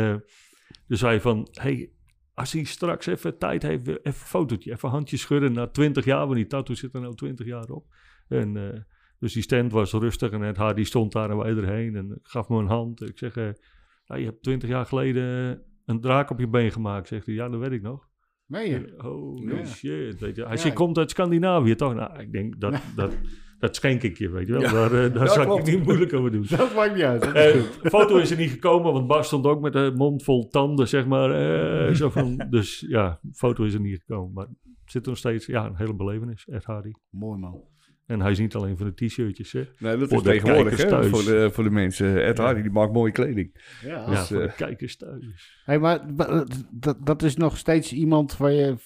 dus 0.87 0.99
zei 0.99 1.21
van, 1.21 1.49
hey, 1.53 1.91
als 2.35 2.53
hij 2.53 2.65
straks 2.65 3.07
even 3.07 3.39
tijd 3.39 3.63
heeft, 3.63 3.87
even 3.87 4.01
een 4.03 4.13
fotootje, 4.13 4.71
even 4.73 4.89
handje 4.89 5.17
schudden. 5.17 5.53
Na 5.53 5.67
20 5.67 6.05
jaar, 6.05 6.25
want 6.25 6.35
die 6.35 6.47
tattoo 6.47 6.75
zit 6.75 6.95
er 6.95 7.01
nou 7.01 7.15
20 7.15 7.47
jaar 7.47 7.69
op. 7.69 7.87
En 8.29 8.87
dus 9.19 9.33
die 9.33 9.43
stand 9.43 9.73
was 9.73 9.93
rustig 9.93 10.31
en 10.31 10.41
het 10.41 10.57
haar 10.57 10.75
die 10.75 10.85
stond 10.85 11.13
daar 11.13 11.31
en 11.31 11.37
wij 11.37 11.57
erheen 11.57 11.97
en 11.97 12.19
gaf 12.23 12.49
me 12.49 12.59
een 12.59 12.67
hand. 12.67 13.03
Ik 13.03 13.19
zeg, 13.19 13.37
eh, 13.37 13.49
nou, 14.07 14.21
je 14.21 14.27
hebt 14.27 14.43
20 14.43 14.69
jaar 14.69 14.87
geleden 14.87 15.63
een 15.85 16.01
draak 16.01 16.31
op 16.31 16.39
je 16.39 16.49
been 16.49 16.73
gemaakt. 16.73 17.09
Zegt 17.09 17.27
hij, 17.27 17.35
ja, 17.35 17.49
dat 17.49 17.61
weet 17.61 17.73
ik 17.73 17.83
nog. 17.83 18.09
Meen 18.47 18.71
je? 18.71 18.95
Ja. 19.47 19.65
shit, 19.65 20.21
weet 20.21 20.37
je. 20.37 20.47
Ja. 20.65 20.71
komt 20.71 20.99
uit 20.99 21.11
Scandinavië 21.11 21.75
toch? 21.75 21.95
Nou, 21.95 22.19
ik 22.21 22.33
denk, 22.33 22.61
dat, 22.61 22.83
dat, 22.95 23.13
dat 23.59 23.77
schenk 23.77 24.03
ik 24.03 24.19
je, 24.19 24.31
weet 24.31 24.47
je 24.47 24.53
wel. 24.53 24.63
Ja. 24.63 24.73
Daar, 24.73 25.05
eh, 25.05 25.15
daar 25.19 25.29
zou 25.29 25.59
ik 25.61 25.67
niet 25.67 25.85
moeilijk 25.85 26.13
over 26.13 26.31
doen. 26.31 26.45
Dat 26.57 26.75
maakt 26.75 26.95
niet 26.95 27.05
uit. 27.05 27.25
Eh, 27.25 27.33
de 27.33 27.79
foto 27.83 28.17
is 28.17 28.31
er 28.31 28.37
niet 28.37 28.51
gekomen, 28.51 28.93
want 28.93 29.07
Bas 29.07 29.27
stond 29.27 29.47
ook 29.47 29.61
met 29.61 29.75
een 29.75 29.95
mond 29.95 30.23
vol 30.23 30.49
tanden, 30.49 30.89
zeg 30.89 31.07
maar. 31.07 31.31
eh, 31.31 31.95
zo 31.95 32.11
van, 32.11 32.37
dus 32.51 32.85
ja, 32.89 33.19
de 33.23 33.35
foto 33.35 33.65
is 33.65 33.75
er 33.75 33.81
niet 33.81 33.99
gekomen. 33.99 34.33
Maar 34.33 34.47
het 34.47 34.93
zit 34.93 35.03
er 35.03 35.09
nog 35.09 35.19
steeds, 35.19 35.47
ja, 35.47 35.67
een 35.67 35.77
hele 35.77 35.95
belevenis, 35.95 36.47
Ed 36.49 36.65
Hardy. 36.65 36.93
Mooi 37.11 37.39
man. 37.41 37.63
En 38.09 38.21
hij 38.21 38.31
is 38.31 38.39
niet 38.39 38.55
alleen 38.55 38.77
van 38.77 38.87
de 38.95 39.07
t-shirtjes, 39.07 39.53
hè. 39.53 39.65
Nee, 39.79 39.97
dat 39.97 40.09
Voor 40.09 40.17
is 40.19 40.23
de 40.25 40.31
tegenwoordig 40.31 40.77
kijkers 40.77 40.83
hè, 40.83 40.89
thuis. 40.89 41.09
voor 41.09 41.33
de, 41.33 41.51
voor 41.53 41.65
de 41.65 41.71
mensen. 41.71 42.25
Ed 42.25 42.37
Ja. 42.37 42.45
Hardy 42.45 42.63
die 42.63 42.71
maakt 42.71 42.93
mooie 42.93 43.13
kleding. 43.13 43.61
Ja. 43.83 43.89
ja, 43.89 44.07
Dus, 44.07 44.27
voor 44.29 44.37
de 44.39 44.43
eh, 44.47 44.57
kijkers 44.57 44.97
thuis. 44.97 45.61
Hey, 45.65 45.79
maar 45.79 46.15
wa- 46.17 46.47
dat, 46.71 46.97
dat 47.07 47.23
is 47.23 47.37
nog 47.37 47.57
steeds 47.57 47.93
iemand 47.93 48.37
waar 48.37 48.53
je, 48.53 48.77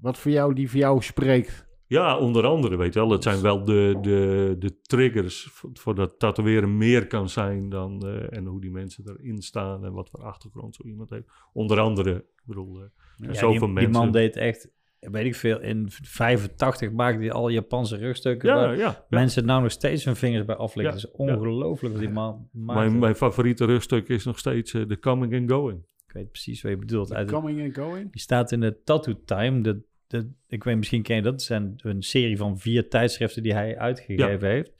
wat 0.00 0.18
voor 0.18 0.30
jou, 0.30 0.54
die 0.54 0.70
voor 0.70 0.78
jou 0.78 1.02
spreekt. 1.02 1.66
Ja, 1.86 2.18
onder 2.18 2.44
andere, 2.46 2.76
weet 2.76 2.94
je 2.94 3.00
wel. 3.00 3.10
Het 3.10 3.22
zijn 3.22 3.40
wel 3.40 3.64
de, 3.64 3.98
de, 4.00 4.56
de 4.58 4.80
triggers 4.82 5.48
voor, 5.52 5.70
voor 5.72 5.94
dat 5.94 6.18
tatoeëren 6.18 6.76
meer 6.76 7.06
kan 7.06 7.28
zijn 7.28 7.68
dan... 7.68 8.06
eh, 8.06 8.36
en 8.38 8.44
hoe 8.46 8.60
die 8.60 8.70
mensen 8.70 9.04
erin 9.18 9.42
staan 9.42 9.84
en 9.84 9.92
wat 9.92 10.10
voor 10.10 10.22
achtergrond 10.22 10.74
zo 10.74 10.82
iemand 10.84 11.10
heeft. 11.10 11.28
Onder 11.52 11.80
andere, 11.80 12.14
ik 12.14 12.42
bedoel, 12.44 12.80
eh, 12.80 12.86
Ja, 13.16 13.34
zoveel 13.34 13.50
die, 13.66 13.68
mensen. 13.68 13.92
die 13.92 14.00
man 14.00 14.12
deed 14.12 14.36
echt, 14.36 14.70
weet 15.00 15.24
ik 15.24 15.34
veel, 15.34 15.60
in 15.60 15.86
85 15.88 16.90
maakte 16.92 17.20
hij 17.20 17.32
al 17.32 17.48
Japanse 17.48 17.96
rugstukken. 17.96 18.48
ja, 18.48 18.54
waar 18.54 18.76
ja, 18.76 18.82
ja. 18.82 19.04
Mensen 19.08 19.44
nou 19.46 19.62
nog 19.62 19.70
steeds 19.70 20.04
hun 20.04 20.16
vingers 20.16 20.44
bij 20.44 20.56
aflikken. 20.56 20.94
Ja, 20.94 21.00
Het 21.00 21.10
is 21.10 21.16
ongelooflijk 21.16 21.94
wat 21.94 22.02
die 22.02 22.12
man 22.12 22.48
maakt. 22.52 22.78
Mijn, 22.78 22.98
mijn 22.98 23.14
favoriete 23.14 23.64
rugstuk 23.64 24.08
is 24.08 24.24
nog 24.24 24.38
steeds 24.38 24.70
The 24.70 24.96
Coming 25.00 25.34
and 25.34 25.50
Going. 25.50 25.78
Ik 26.06 26.12
weet 26.14 26.30
precies 26.30 26.62
wat 26.62 26.70
je 26.72 26.78
bedoelt. 26.78 27.12
Uit, 27.14 27.30
Coming 27.30 27.62
and 27.62 27.74
going. 27.74 28.12
die 28.12 28.20
staat 28.20 28.52
in 28.52 28.60
de 28.60 28.80
Tattoo 28.84 29.14
Time, 29.24 29.60
de 29.60 29.86
de, 30.06 30.30
ik 30.46 30.64
weet 30.64 30.76
misschien 30.76 31.02
ken 31.02 31.16
je 31.16 31.22
dat, 31.22 31.32
het 31.32 31.42
zijn 31.42 31.74
een 31.76 32.02
serie 32.02 32.36
van 32.36 32.58
vier 32.58 32.88
tijdschriften 32.88 33.42
die 33.42 33.52
hij 33.52 33.78
uitgegeven 33.78 34.48
heeft. 34.48 34.72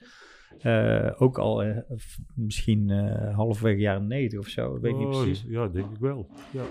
Eh, 0.59 1.11
ook 1.21 1.37
al 1.37 1.63
eh, 1.63 1.77
f- 1.97 2.17
misschien 2.35 2.89
eh 2.89 3.35
halverwege 3.35 3.79
jaren 3.79 4.07
90 4.07 4.39
of 4.39 4.47
zo, 4.47 4.79
weet 4.79 4.91
ik 4.91 4.97
niet 4.97 5.07
Oh, 5.07 5.21
precies. 5.21 5.45
Ja, 5.47 5.67
denk 5.67 5.91
ik 5.91 5.99
wel. 5.99 6.29
Ja. 6.51 6.63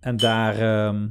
En 0.00 0.16
daar, 0.16 0.54
ehm, 0.58 1.02
eh, 1.04 1.08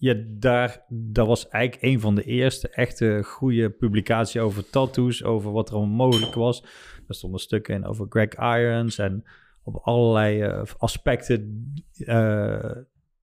ja, 0.00 0.14
daar, 0.28 0.84
dat 0.88 1.26
was 1.26 1.48
eigenlijk 1.48 1.82
een 1.82 2.00
van 2.00 2.14
de 2.14 2.22
eerste 2.22 2.68
echte 2.68 3.20
goede 3.24 3.70
publicaties 3.70 4.40
over 4.40 4.70
tattoos, 4.70 5.24
over 5.24 5.52
wat 5.52 5.68
er 5.68 5.74
allemaal 5.74 6.06
mogelijk 6.06 6.34
was. 6.34 6.62
Er 7.08 7.14
stonden 7.14 7.40
stukken 7.40 7.74
in 7.74 7.84
over 7.86 8.06
Greg 8.08 8.34
Irons 8.34 8.98
en 8.98 9.24
op 9.62 9.76
allerlei 9.76 10.42
eh, 10.42 10.62
aspecten 10.78 11.72
eh, 11.98 12.76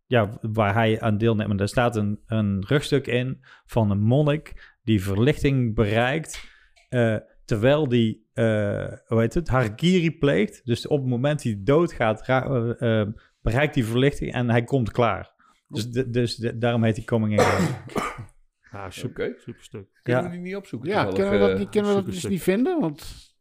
ja, 0.06 0.38
waar 0.42 0.74
hij 0.74 1.02
aan 1.02 1.18
deelneemt. 1.18 1.52
En 1.52 1.58
daar 1.58 1.68
staat 1.68 1.96
een, 1.96 2.20
een 2.26 2.66
rugstuk 2.68 3.08
in 3.08 3.40
van 3.66 3.92
een 3.92 4.02
monnik 4.02 4.76
die 4.84 5.04
verlichting 5.04 5.76
bereikt, 5.76 6.50
eh, 6.90 7.18
terwijl 7.46 7.88
die, 7.88 8.30
eh, 8.34 8.94
hoe 9.06 9.20
heet 9.20 9.34
het, 9.34 9.48
harikiri 9.48 10.18
pleegt. 10.18 10.66
Dus 10.66 10.88
op 10.88 11.00
het 11.00 11.10
moment 11.10 11.44
dat 11.44 11.54
hij 11.54 11.62
doodgaat, 11.64 12.28
eh, 12.28 13.02
eh, 13.02 13.08
bereikt 13.52 13.74
die 13.74 13.86
verlichting 13.86 14.34
en 14.34 14.50
hij 14.50 14.64
komt 14.64 14.92
klaar. 14.92 15.34
Dus, 15.68 15.90
de- 15.92 16.10
dus 16.10 16.36
de- 16.36 16.58
daarom 16.58 16.84
heet 16.84 16.96
hij 16.96 17.06
Coming 17.06 17.32
in. 17.34 17.40
Going. 17.40 17.76
Ah, 18.72 18.90
super, 18.90 19.36
stuk. 19.60 19.88
Kunnen 20.04 20.24
Ja. 20.24 20.30
we 20.30 20.36
die 20.36 20.44
niet 20.46 20.56
opzoeken? 20.56 20.90
Ja, 20.90 21.06
kunnen 21.06 21.32
we 21.32 21.38
dat, 21.38 21.58
niet, 21.58 21.70
kunnen 21.70 21.90
we 21.90 21.96
dat 21.98 22.06
dus 22.06 22.26
niet 22.26 22.42
vinden? 22.44 22.80
Want 22.80 23.36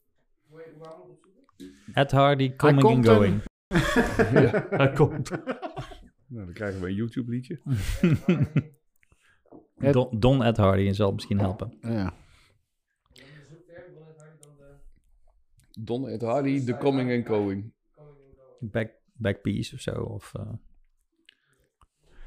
Ed 1.93 2.11
Hardy, 2.11 2.57
Coming 2.57 2.89
een- 2.91 3.05
Going. 3.15 3.43
Hij 4.71 4.93
komt. 4.93 5.31
Nou, 6.29 6.45
dan 6.45 6.53
krijgen 6.55 6.81
we 6.81 6.87
een 6.89 6.95
YouTube-liedje. 6.95 7.61
Don, 9.93 10.19
Don 10.21 10.45
Ed 10.45 10.57
Hardy 10.57 10.93
zal 10.93 11.13
misschien 11.13 11.39
helpen. 11.39 11.77
ja. 11.81 12.15
Don 15.79 16.09
Ed 16.09 16.23
Hardy, 16.23 16.65
The 16.65 16.77
Coming 16.77 17.13
and 17.13 17.27
Going. 17.27 17.73
Back, 18.61 18.91
backpiece 19.17 19.75
of 19.75 19.81
zo. 19.81 19.93
Of, 20.03 20.33
eh, 20.35 20.53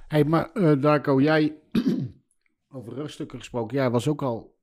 hey, 0.07 0.23
maar 0.23 0.51
eh 0.51 0.81
Darko, 0.81 1.21
jij 1.21 1.57
over 2.75 2.93
rugstukken 2.93 3.39
gesproken. 3.39 3.77
Jij 3.77 3.89
was 3.89 4.07
ook 4.07 4.21
al, 4.21 4.57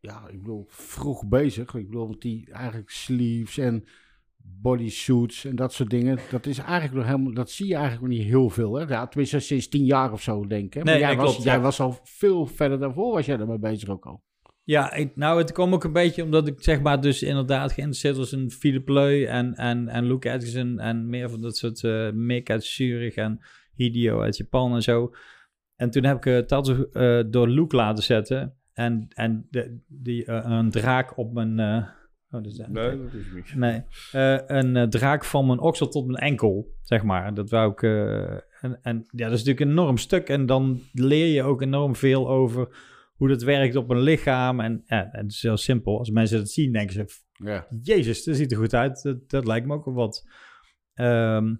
ja, 0.00 0.28
ik 0.28 0.38
bedoel, 0.38 0.64
vroeg 0.68 1.26
bezig. 1.26 1.74
Ik 1.74 1.86
bedoel, 1.86 2.06
want 2.06 2.20
die 2.20 2.52
eigenlijk 2.52 2.90
sleeves 2.90 3.58
en 3.58 3.84
bodysuits 4.44 5.44
en 5.44 5.56
dat 5.56 5.72
soort 5.72 5.90
dingen. 5.90 6.18
Dat 6.30 6.46
is 6.46 6.58
eigenlijk 6.58 6.94
nog 6.94 7.04
helemaal, 7.04 7.34
dat 7.34 7.50
zie 7.50 7.66
je 7.66 7.74
eigenlijk 7.74 8.02
nog 8.04 8.18
niet 8.18 8.28
heel 8.28 8.50
veel. 8.50 8.74
Hè? 8.74 8.84
Ja, 8.84 9.06
tenminste 9.06 9.38
sinds 9.38 9.68
tien 9.68 9.84
jaar 9.84 10.12
of 10.12 10.22
zo, 10.22 10.46
denk 10.46 10.64
ik. 10.64 10.74
hè. 10.74 10.82
Maar 10.82 10.92
Nee, 10.92 11.02
jij, 11.02 11.16
was, 11.16 11.30
klopt, 11.30 11.44
jij 11.44 11.54
ja. 11.56 11.60
was 11.60 11.80
al 11.80 11.98
veel 12.02 12.46
verder 12.46 12.78
daarvoor, 12.78 13.12
was 13.12 13.26
jij 13.26 13.38
ermee 13.38 13.58
bezig 13.58 13.88
ook 13.88 14.06
al. 14.06 14.22
Ja, 14.64 14.92
ik, 14.94 15.16
nou, 15.16 15.38
het 15.38 15.52
kwam 15.52 15.72
ook 15.74 15.84
een 15.84 15.92
beetje 15.92 16.22
omdat 16.22 16.46
ik 16.46 16.62
zeg 16.62 16.80
maar 16.80 17.00
dus 17.00 17.22
inderdaad 17.22 17.72
geïnteresseerd 17.72 18.16
was 18.16 18.32
in 18.32 18.50
Philip 18.50 18.88
Leu 18.88 19.24
en, 19.24 19.54
en, 19.54 19.88
en 19.88 20.06
Luke 20.06 20.30
Edgerton 20.30 20.78
en 20.78 21.08
meer 21.08 21.30
van 21.30 21.40
dat 21.40 21.56
soort 21.56 21.84
eh 21.84 22.10
Mick 22.10 22.50
uit 22.50 22.64
Zurich 22.64 23.14
en 23.14 23.40
Hideo 23.74 24.20
uit 24.20 24.36
Japan 24.36 24.74
en 24.74 24.82
zo. 24.82 25.14
En 25.76 25.90
toen 25.90 26.04
heb 26.04 26.16
ik 26.16 26.24
het 26.24 26.48
tattoo 26.48 26.84
eh, 26.92 27.24
door 27.30 27.48
Luke 27.48 27.76
laten 27.76 28.04
zetten 28.04 28.54
en, 28.72 29.06
en 29.14 29.46
de, 29.50 29.78
die, 29.88 30.24
eh, 30.24 30.40
een 30.44 30.70
draak 30.70 31.18
op 31.18 31.32
mijn... 31.32 31.58
eh, 31.58 31.76
oh, 32.30 32.42
dat 32.42 32.46
is 32.46 32.58
Nee, 32.68 33.02
dat 33.02 33.12
is 33.12 33.24
niet. 33.34 33.54
Nee, 33.54 33.82
eh, 34.12 34.38
een 34.46 34.76
eh, 34.76 34.86
draak 34.88 35.24
van 35.24 35.46
mijn 35.46 35.58
oksel 35.60 35.88
tot 35.88 36.06
mijn 36.06 36.18
enkel, 36.18 36.74
zeg 36.82 37.02
maar. 37.02 37.34
Dat 37.34 37.50
wou 37.50 37.72
ik... 37.72 37.82
eh, 37.82 38.20
en, 38.60 38.78
en 38.82 39.04
ja, 39.10 39.28
dat 39.28 39.38
is 39.38 39.44
natuurlijk 39.44 39.60
een 39.60 39.70
enorm 39.70 39.96
stuk. 39.96 40.28
En 40.28 40.46
dan 40.46 40.80
leer 40.92 41.26
je 41.34 41.42
ook 41.42 41.62
enorm 41.62 41.96
veel 41.96 42.28
over 42.28 42.90
hoe 43.22 43.30
dat 43.30 43.42
werkt 43.42 43.76
op 43.76 43.90
een 43.90 44.00
lichaam. 44.00 44.60
En 44.60 44.82
ja, 44.86 45.08
het 45.10 45.32
is 45.32 45.42
heel 45.42 45.56
simpel. 45.56 45.98
Als 45.98 46.10
mensen 46.10 46.38
dat 46.38 46.48
zien, 46.48 46.72
denken 46.72 46.94
ze... 46.94 47.20
Ja. 47.32 47.66
Jezus, 47.82 48.24
dat 48.24 48.36
ziet 48.36 48.52
er 48.52 48.58
goed 48.58 48.74
uit. 48.74 49.02
Dat, 49.02 49.30
dat 49.30 49.46
lijkt 49.46 49.66
me 49.66 49.74
ook 49.74 49.84
wel 49.84 49.94
wat. 49.94 50.28
Ehm, 50.94 51.54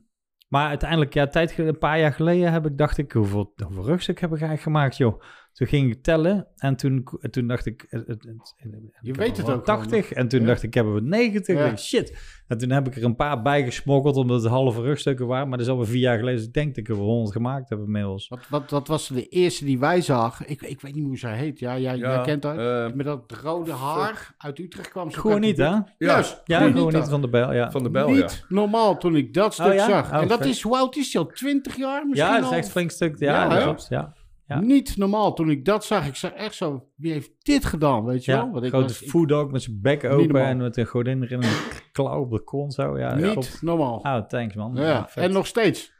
maar 0.48 0.68
uiteindelijk, 0.68 1.14
ja, 1.14 1.26
tijd, 1.26 1.58
een 1.58 1.78
paar 1.78 1.98
jaar 1.98 2.12
geleden 2.12 2.52
heb 2.52 2.66
ik, 2.66 2.78
dacht 2.78 2.98
ik, 2.98 3.12
hoeveel, 3.12 3.52
hoeveel 3.64 3.84
rugzak 3.84 4.18
heb 4.18 4.30
ik 4.30 4.40
eigenlijk 4.40 4.62
gemaakt, 4.62 4.96
joh? 4.96 5.22
Toen 5.52 5.66
ging 5.66 5.90
ik 5.92 6.02
tellen 6.02 6.46
en 6.56 6.76
toen, 6.76 7.08
toen 7.30 7.46
dacht 7.46 7.66
ik... 7.66 7.86
Het, 7.88 8.06
het, 8.06 8.22
het- 8.24 8.54
Je 9.00 9.12
weet 9.12 9.28
het 9.36 9.40
ook 9.40 9.44
gewoon, 9.46 9.62
80 9.64 10.12
en 10.12 10.28
toen 10.28 10.40
Ja. 10.40 10.46
dacht 10.46 10.62
ik, 10.62 10.68
ik 10.68 10.74
heb 10.74 10.86
er 10.86 11.02
90. 11.02 11.56
Ja. 11.58 11.64
Ik, 11.64 11.78
Shit. 11.78 12.40
En 12.48 12.58
toen 12.58 12.70
heb 12.70 12.86
ik 12.86 12.96
er 12.96 13.04
een 13.04 13.16
paar 13.16 13.42
bij 13.42 13.64
gesmokkeld 13.64 14.16
omdat 14.16 14.42
het 14.42 14.50
halve 14.50 14.80
rugstukken 14.80 15.26
waren. 15.26 15.48
Maar 15.48 15.58
dat 15.58 15.66
is 15.66 15.72
alweer 15.72 15.86
vier 15.88 16.00
jaar 16.00 16.18
geleden. 16.18 16.36
Dus 16.38 16.46
ik 16.46 16.52
denk 16.54 16.68
dat 16.68 16.76
ik 16.76 16.88
er 16.88 16.96
wel 16.96 17.04
100 17.04 17.32
gemaakt 17.32 17.68
heb 17.68 17.78
inmiddels. 17.78 18.28
Wat, 18.28 18.40
wat, 18.48 18.70
wat 18.70 18.88
was 18.88 19.08
de 19.08 19.28
eerste 19.28 19.64
die 19.64 19.78
wij 19.78 20.00
zagen? 20.00 20.48
Ik, 20.50 20.62
ik 20.62 20.80
weet 20.80 20.94
niet 20.94 21.04
hoe 21.04 21.18
zij 21.18 21.36
heet. 21.36 21.58
Ja, 21.58 21.78
jij, 21.78 21.96
jij 21.96 22.20
kent 22.20 22.44
haar. 22.44 22.86
eh, 22.86 22.92
Met 22.94 23.06
dat 23.06 23.32
rode 23.42 23.72
haar 23.72 24.34
uit 24.38 24.58
Utrecht 24.58 24.88
kwam 24.88 25.10
ze. 25.10 25.18
Gewoon 25.20 25.40
niet, 25.40 25.56
hè? 25.56 25.64
ja, 25.64 25.86
Juist, 25.98 26.42
Ja, 26.44 26.58
gewoon 26.58 26.72
gewoon 26.72 26.92
niet. 26.94 27.08
van 27.08 27.20
de 27.20 27.28
bel, 27.28 27.52
ja. 27.52 27.70
van 27.70 27.82
de 27.82 27.90
bel, 27.90 28.08
ja. 28.08 28.14
niet 28.14 28.44
normaal 28.48 28.98
toen 28.98 29.16
ik 29.16 29.34
dat 29.34 29.54
stuk 29.54 29.66
Oh 29.66 29.74
ja? 29.74 29.86
zag. 29.88 30.12
Oh, 30.12 30.20
en 30.20 30.28
dat 30.28 30.44
is, 30.44 30.62
hoe 30.62 30.76
oud 30.76 30.96
is 30.96 31.10
die 31.10 31.20
al? 31.20 31.26
20 31.26 31.76
jaar 31.76 32.06
misschien 32.06 32.28
Ja, 32.30 32.34
dat 32.36 32.44
is 32.44 32.50
al? 32.50 32.56
echt 32.56 32.70
flink 32.70 32.90
stuk. 32.90 33.18
Ja, 33.18 33.32
Ja, 33.42 33.48
dat 33.48 33.58
hè? 33.58 33.62
klopt. 33.64 33.86
Ja, 33.88 34.12
ja. 34.54 34.60
Niet 34.60 34.96
normaal. 34.96 35.32
Toen 35.34 35.50
ik 35.50 35.64
dat 35.64 35.84
zag, 35.84 36.06
ik 36.06 36.14
zag 36.14 36.32
echt 36.32 36.54
zo, 36.54 36.88
wie 36.96 37.12
heeft 37.12 37.30
dit 37.38 37.64
gedaan, 37.64 38.04
weet 38.04 38.24
je 38.24 38.32
ja. 38.32 38.38
wel? 38.42 38.50
Want 38.52 38.64
ik 38.64 38.70
grote 38.70 38.86
was- 38.86 39.02
ik- 39.02 39.08
food 39.08 39.28
dog 39.28 39.50
met 39.50 39.62
zijn 39.62 39.78
bek 39.82 40.04
open 40.04 40.44
en 40.44 40.56
met 40.56 40.76
een 40.76 40.86
godin 40.86 41.22
erin 41.22 41.42
en 41.42 41.48
een 41.48 41.56
klauw 41.92 42.20
op 42.20 42.30
de 42.30 42.40
kont 42.44 42.74
zo. 42.74 42.98
Ja, 42.98 43.14
niet 43.14 43.32
klopt. 43.32 43.62
normaal. 43.62 43.96
Oh, 43.96 44.18
thanks 44.26 44.54
man. 44.54 44.72
ja, 44.74 45.08
en 45.14 45.32
nog 45.32 45.46
steeds. 45.46 45.92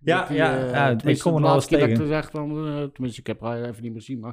Ja, 0.00 0.18
Dat 0.18 0.28
die, 0.28 0.36
ja, 0.36 0.58
eh, 0.58 0.70
ja, 0.70 0.88
ik 1.04 1.18
kom 1.18 1.34
er 1.34 1.40
nog 1.40 1.54
eens 1.54 1.68
dat 1.68 1.80
ik 1.80 1.86
tegen. 1.96 2.28
dan, 2.32 2.66
eh, 2.66 2.84
tenminste, 2.84 3.20
ik 3.20 3.26
heb 3.26 3.40
haar 3.40 3.62
even 3.62 3.82
niet 3.82 3.92
meer 3.92 4.02
zien, 4.02 4.18
maar 4.20 4.32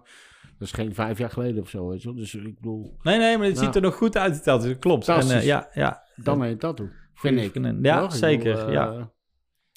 dat 0.57 0.67
is 0.67 0.71
geen 0.71 0.93
vijf 0.93 1.17
jaar 1.17 1.29
geleden 1.29 1.61
of 1.61 1.69
zo, 1.69 1.87
weet 1.87 2.01
je 2.01 2.07
wel. 2.07 2.17
Dus 2.17 2.33
ik 2.35 2.55
bedoel, 2.55 2.97
Nee, 3.03 3.17
nee, 3.17 3.37
maar 3.37 3.45
het 3.45 3.55
Nou. 3.55 3.65
ziet 3.65 3.75
er 3.75 3.81
nog 3.81 3.95
goed 3.95 4.17
uit, 4.17 4.33
die 4.33 4.41
tattoo. 4.41 4.69
Dat 4.69 4.79
klopt. 4.79 5.07
En, 5.07 5.29
eh, 5.31 5.45
ja, 5.45 5.69
ja. 5.73 6.03
dan 6.15 6.41
een 6.41 6.57
tattoo, 6.57 6.89
vind 7.13 7.39
ik. 7.55 7.75
Ja? 7.81 8.03
Ik 8.03 8.11
zeker. 8.11 8.55
bedoel, 8.55 8.71
ja. 8.71 9.11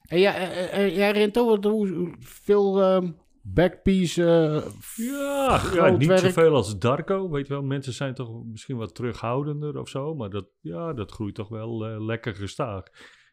En 0.09 0.21
jij, 0.21 0.69
eh, 0.71 0.97
jij 0.97 1.11
rent 1.11 1.39
ook 1.39 1.65
hoe- 1.65 1.89
hoe- 1.89 2.15
veel 2.19 2.83
ehm, 2.83 3.11
backpiece, 3.55 4.25
eh, 4.25 4.73
Ja, 4.97 5.61
ja 5.75 5.91
niet 5.97 6.09
werk. 6.09 6.21
zoveel 6.21 6.55
als 6.55 6.79
Darko. 6.79 7.31
Weet 7.31 7.47
je 7.47 7.53
wel, 7.53 7.63
mensen 7.63 7.93
zijn 7.93 8.15
toch 8.15 8.45
misschien 8.45 8.77
wat 8.77 8.95
terughoudender 8.95 9.79
of 9.79 9.89
zo. 9.89 10.15
Maar 10.15 10.31
dat, 10.31 10.49
ja, 10.61 10.93
dat 10.93 11.13
groeit 11.13 11.35
toch 11.35 11.49
wel 11.49 11.87
eh, 11.87 12.05
lekker 12.05 12.35
gestaag. 12.35 12.85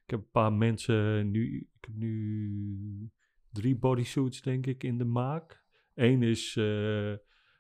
Ik 0.04 0.12
heb 0.12 0.20
een 0.20 0.30
paar 0.32 0.54
mensen 0.54 1.32
nu... 1.32 1.68
Ik 1.80 1.86
heb 1.86 1.96
nu 1.96 3.12
drie 3.52 3.78
bodysuits, 3.78 4.42
denk 4.42 4.66
ik, 4.66 4.84
in 4.84 4.98
de 4.98 5.06
maak. 5.06 5.64
Eén 5.94 6.24
is 6.24 6.56
eh, 6.56 7.14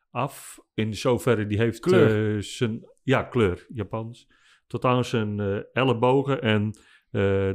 af. 0.10 0.60
In 0.74 0.94
zoverre, 0.94 1.48
die 1.48 1.58
heeft 1.58 1.80
Kleur. 1.80 2.44
zijn... 2.44 2.90
Ja, 3.04 3.24
kleur, 3.24 3.66
Japans. 3.74 4.28
Tot 4.68 4.86
aan 4.86 5.06
zijn 5.06 5.40
ellebogen. 5.74 6.42
En 6.42 6.74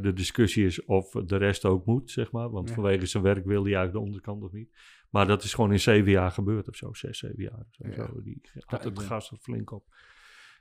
de 0.03 0.13
discussie 0.15 0.65
is 0.65 0.85
of 0.85 1.11
de 1.11 1.37
rest 1.37 1.65
ook 1.65 1.87
moet, 1.87 2.11
zeg 2.11 2.33
maar. 2.33 2.51
Want 2.51 2.69
Ja. 2.69 2.75
vanwege 2.75 3.07
zijn 3.07 3.23
werk 3.23 3.45
wil 3.45 3.65
hij 3.65 3.75
eigenlijk 3.75 3.93
de 3.93 3.99
onderkant 4.11 4.41
nog 4.41 4.53
niet. 4.53 4.71
Maar 5.11 5.27
dat 5.27 5.43
is 5.43 5.55
gewoon 5.55 5.73
in 5.73 5.81
zeven 5.81 6.11
jaar 6.11 6.31
gebeurd 6.31 6.69
of 6.69 6.77
zo. 6.77 6.93
Zes, 6.93 7.19
zeven 7.19 7.43
jaar. 7.43 7.67
Of 7.69 7.95
zo. 7.95 8.03
Ja. 8.03 8.23
Die 8.23 8.41
had 8.65 8.85
het 8.85 8.99
gas 8.99 9.31
er 9.31 9.37
flink 9.37 9.71
op. 9.71 9.85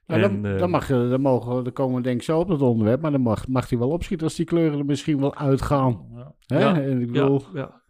Nou, 0.09 0.21
En, 0.21 0.41
dan, 0.41 0.51
eh, 0.53 0.59
dan, 0.59 0.69
mag, 0.69 0.87
je- 0.87 1.07
dan, 1.09 1.21
mogen, 1.21 1.63
dan 1.63 1.73
komen 1.73 1.95
we 1.95 2.01
denk 2.01 2.15
ik 2.17 2.23
zo 2.23 2.39
op 2.39 2.47
dat 2.47 2.61
onderwerp, 2.61 3.01
maar 3.01 3.11
dan 3.11 3.21
mag, 3.21 3.47
mag 3.47 3.69
hij 3.69 3.79
wel 3.79 3.89
opschieten 3.89 4.25
als 4.27 4.35
die 4.35 4.45
kleuren 4.45 4.79
er 4.79 4.85
misschien 4.85 5.19
wel 5.19 5.35
uitgaan. 5.35 6.05
Ja. 6.15 6.33
Hè? 6.45 6.59
Ja, 6.59 6.81
En 6.81 7.01
ik 7.01 7.07
bedoel, 7.11 7.41
ja. 7.53 7.81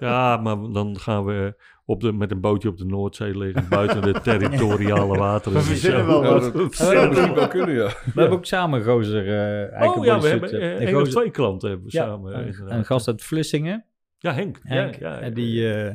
ja, 0.00 0.36
maar 0.36 0.56
dan 0.72 0.98
gaan 0.98 1.24
we 1.24 1.54
op 1.84 2.00
de, 2.00 2.12
met 2.12 2.30
een 2.30 2.40
bootje 2.40 2.68
op 2.68 2.76
de 2.78 2.84
Noordzee 2.84 3.38
liggen. 3.38 3.68
Buiten 3.68 4.02
de 4.02 4.20
territoriale 4.30 5.18
wateren. 5.18 5.58
We 5.58 5.64
verzinnen 5.64 6.06
wel 6.06 6.22
Ja, 6.24 6.32
wat. 6.32 6.52
dat 6.52 6.74
zou 6.76 7.08
misschien 7.08 7.34
wel 7.34 7.48
kunnen, 7.48 7.74
ja. 7.74 7.86
We 7.86 8.20
hebben 8.20 8.30
ook 8.38 8.44
samen 8.44 8.78
een 8.80 8.84
gozer 8.86 9.26
uh, 9.26 9.58
eigenlijk 9.72 9.96
Oh 9.96 10.04
ja, 10.04 10.20
we 10.20 10.28
hebben 10.28 10.50
eh, 10.60 10.74
eh, 10.76 10.86
één 10.86 11.00
of 11.00 11.08
twee 11.08 11.30
klanten 11.30 11.68
hebben 11.68 11.86
we 11.90 11.96
ja, 11.98 12.04
samen. 12.04 12.54
een, 12.66 12.84
gast 12.84 13.08
uit 13.08 13.22
Vlissingen. 13.22 13.84
Ja, 14.18 14.32
Henk. 14.32 14.58
Henk, 14.62 14.94
Ja, 14.94 15.08
ja, 15.10 15.18
en 15.20 15.34
die, 15.34 15.72
eh, 15.74 15.94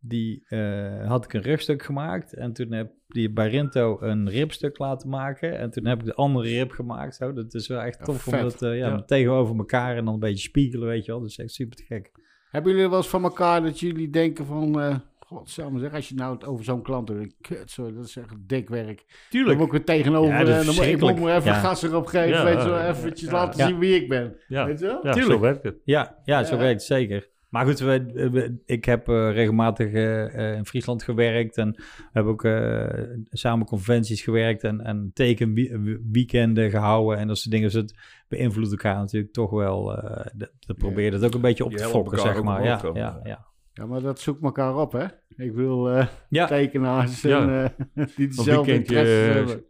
die 0.00 0.44
eh, 0.48 1.06
had 1.08 1.24
ik 1.24 1.32
een 1.32 1.42
rugstuk 1.42 1.82
gemaakt. 1.82 2.34
En 2.34 2.52
toen 2.52 2.72
heb 2.72 2.90
die 3.08 3.30
bij 3.32 3.48
Rinto 3.48 3.96
een 4.00 4.28
ribstuk 4.30 4.78
laten 4.78 5.08
maken. 5.08 5.58
En 5.58 5.70
toen 5.70 5.86
heb 5.86 5.98
ik 5.98 6.04
de 6.04 6.14
andere 6.14 6.48
rib 6.48 6.70
gemaakt. 6.70 7.14
Zo. 7.14 7.32
Dat 7.32 7.54
is 7.54 7.66
wel 7.68 7.80
echt 7.80 8.04
tof. 8.04 8.22
vet. 8.22 8.34
om 8.34 8.40
dat 8.40 8.62
eh, 8.62 8.78
ja, 8.78 8.88
Ja. 8.88 9.02
tegenover 9.02 9.56
elkaar 9.56 9.96
en 9.96 10.04
dan 10.04 10.14
een 10.14 10.20
beetje 10.20 10.42
spiegelen, 10.48 10.88
weet 10.88 11.04
je 11.04 11.10
wel. 11.12 11.20
Dat 11.20 11.30
is 11.30 11.38
echt 11.38 11.50
super 11.52 11.76
te 11.76 11.84
gek. 11.84 12.10
hebben 12.50 12.72
jullie 12.72 12.88
wel 12.88 12.98
eens 12.98 13.08
van 13.08 13.22
elkaar 13.22 13.62
dat 13.62 13.80
jullie 13.80 14.10
denken 14.10 14.46
van, 14.46 14.80
eh 14.80 14.96
godsamme 15.18 15.78
zeg, 15.80 15.94
als 15.94 16.08
je 16.08 16.14
nou 16.14 16.34
het 16.34 16.44
over 16.46 16.64
zo'n 16.64 16.82
klant 16.82 17.06
doet, 17.06 17.34
kut, 17.40 17.70
sorry, 17.70 17.94
dat 17.94 18.04
is 18.04 18.16
echt 18.16 18.34
dik 18.46 18.68
werk. 18.68 18.96
Dan 18.96 19.06
Tuurlijk. 19.30 19.56
moet 19.58 19.66
ik 19.66 19.72
weer 19.72 19.84
tegenover, 19.84 20.32
en 20.34 20.44
dan 20.44 20.54
moet 20.54 20.58
ik 20.60 20.64
moet 20.66 20.74
verschrikkelijk. 20.74 21.18
maar 21.20 21.36
even 21.36 21.50
Ja. 21.52 21.58
gas 21.60 21.82
erop 21.82 22.06
geven, 22.06 22.28
Ja, 22.28 22.44
weet 22.44 22.62
je 22.62 22.68
wel, 22.68 22.80
eventjes 22.80 23.28
ja. 23.30 23.34
laten 23.34 23.60
Ja. 23.60 23.66
zien 23.66 23.78
wie 23.78 23.94
ik 23.94 24.08
ben. 24.08 24.36
Ja, 24.48 24.66
Weet 24.66 24.78
je 24.78 24.86
wel? 24.86 25.00
ja 25.06 25.12
zo 25.12 25.18
Tuurlijk. 25.18 25.40
werkt 25.40 25.62
het. 25.62 25.76
Ja, 25.84 26.18
ja 26.24 26.44
zo 26.44 26.54
Ja. 26.54 26.60
werkt 26.60 26.72
het 26.74 26.82
zeker. 26.82 27.28
Maar 27.50 27.66
goed, 27.66 27.78
we, 27.78 28.04
we- 28.30 28.62
ik 28.66 28.84
heb 28.84 29.08
eh, 29.08 29.32
regelmatig 29.32 29.92
eh, 29.92 30.50
eh, 30.50 30.56
in 30.56 30.66
Friesland 30.66 31.02
gewerkt 31.02 31.56
en 31.56 31.82
heb 32.12 32.24
ook 32.24 32.44
eh, 32.44 32.86
samen 33.30 33.66
conventies 33.66 34.22
gewerkt 34.22 34.64
en, 34.64 34.80
en 34.80 35.10
tekenweekenden 35.14 36.70
gehouden 36.70 37.18
en 37.18 37.26
dat 37.28 37.38
soort 37.38 37.50
dingen. 37.54 37.70
Dus 37.70 37.80
het 37.80 37.94
beïnvloedt 38.28 38.70
elkaar 38.70 38.96
natuurlijk 38.96 39.32
toch 39.32 39.50
wel. 39.50 39.96
eh 39.96 40.26
dat, 40.34 40.52
dat 40.58 40.76
probeer 40.76 41.04
je 41.04 41.10
dat 41.10 41.24
ook 41.24 41.34
een 41.34 41.40
beetje 41.40 41.64
op 41.64 41.72
te 41.72 41.84
fokken, 41.84 42.18
zeg 42.20 42.42
maar. 42.42 42.64
Ja, 42.64 42.80
ja, 42.94 43.20
ja. 43.24 43.48
Ja, 43.72 43.86
maar 43.86 44.00
dat 44.00 44.20
zoekt 44.20 44.42
elkaar 44.42 44.76
op, 44.76 44.92
hè? 44.92 45.04
Ik 45.36 45.54
bedoel, 45.54 45.90
eh, 45.90 46.06
Ja. 46.28 46.46
tekenaars 46.46 47.22
Ja. 47.22 47.48
en, 47.48 47.72
die 47.94 48.04
Een 48.04 48.06
dezelfde 48.16 48.44
weekendje, 48.72 48.74
interesses 48.96 49.34
hebben. 49.34 49.64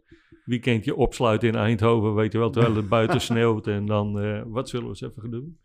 weekendje 0.45 0.95
opsluiten 0.95 1.47
in 1.49 1.55
Eindhoven, 1.55 2.15
weet 2.15 2.31
je 2.31 2.37
wel, 2.37 2.49
terwijl 2.49 2.75
het 2.75 2.89
buiten 2.89 3.21
sneeuwt. 3.21 3.67
En 3.67 3.85
dan, 3.85 4.19
eh, 4.19 4.41
wat 4.45 4.69
zullen 4.69 4.85
we 4.85 4.91
eens 4.91 5.01
even 5.01 5.21
gaan 5.21 5.31
doen? 5.31 5.57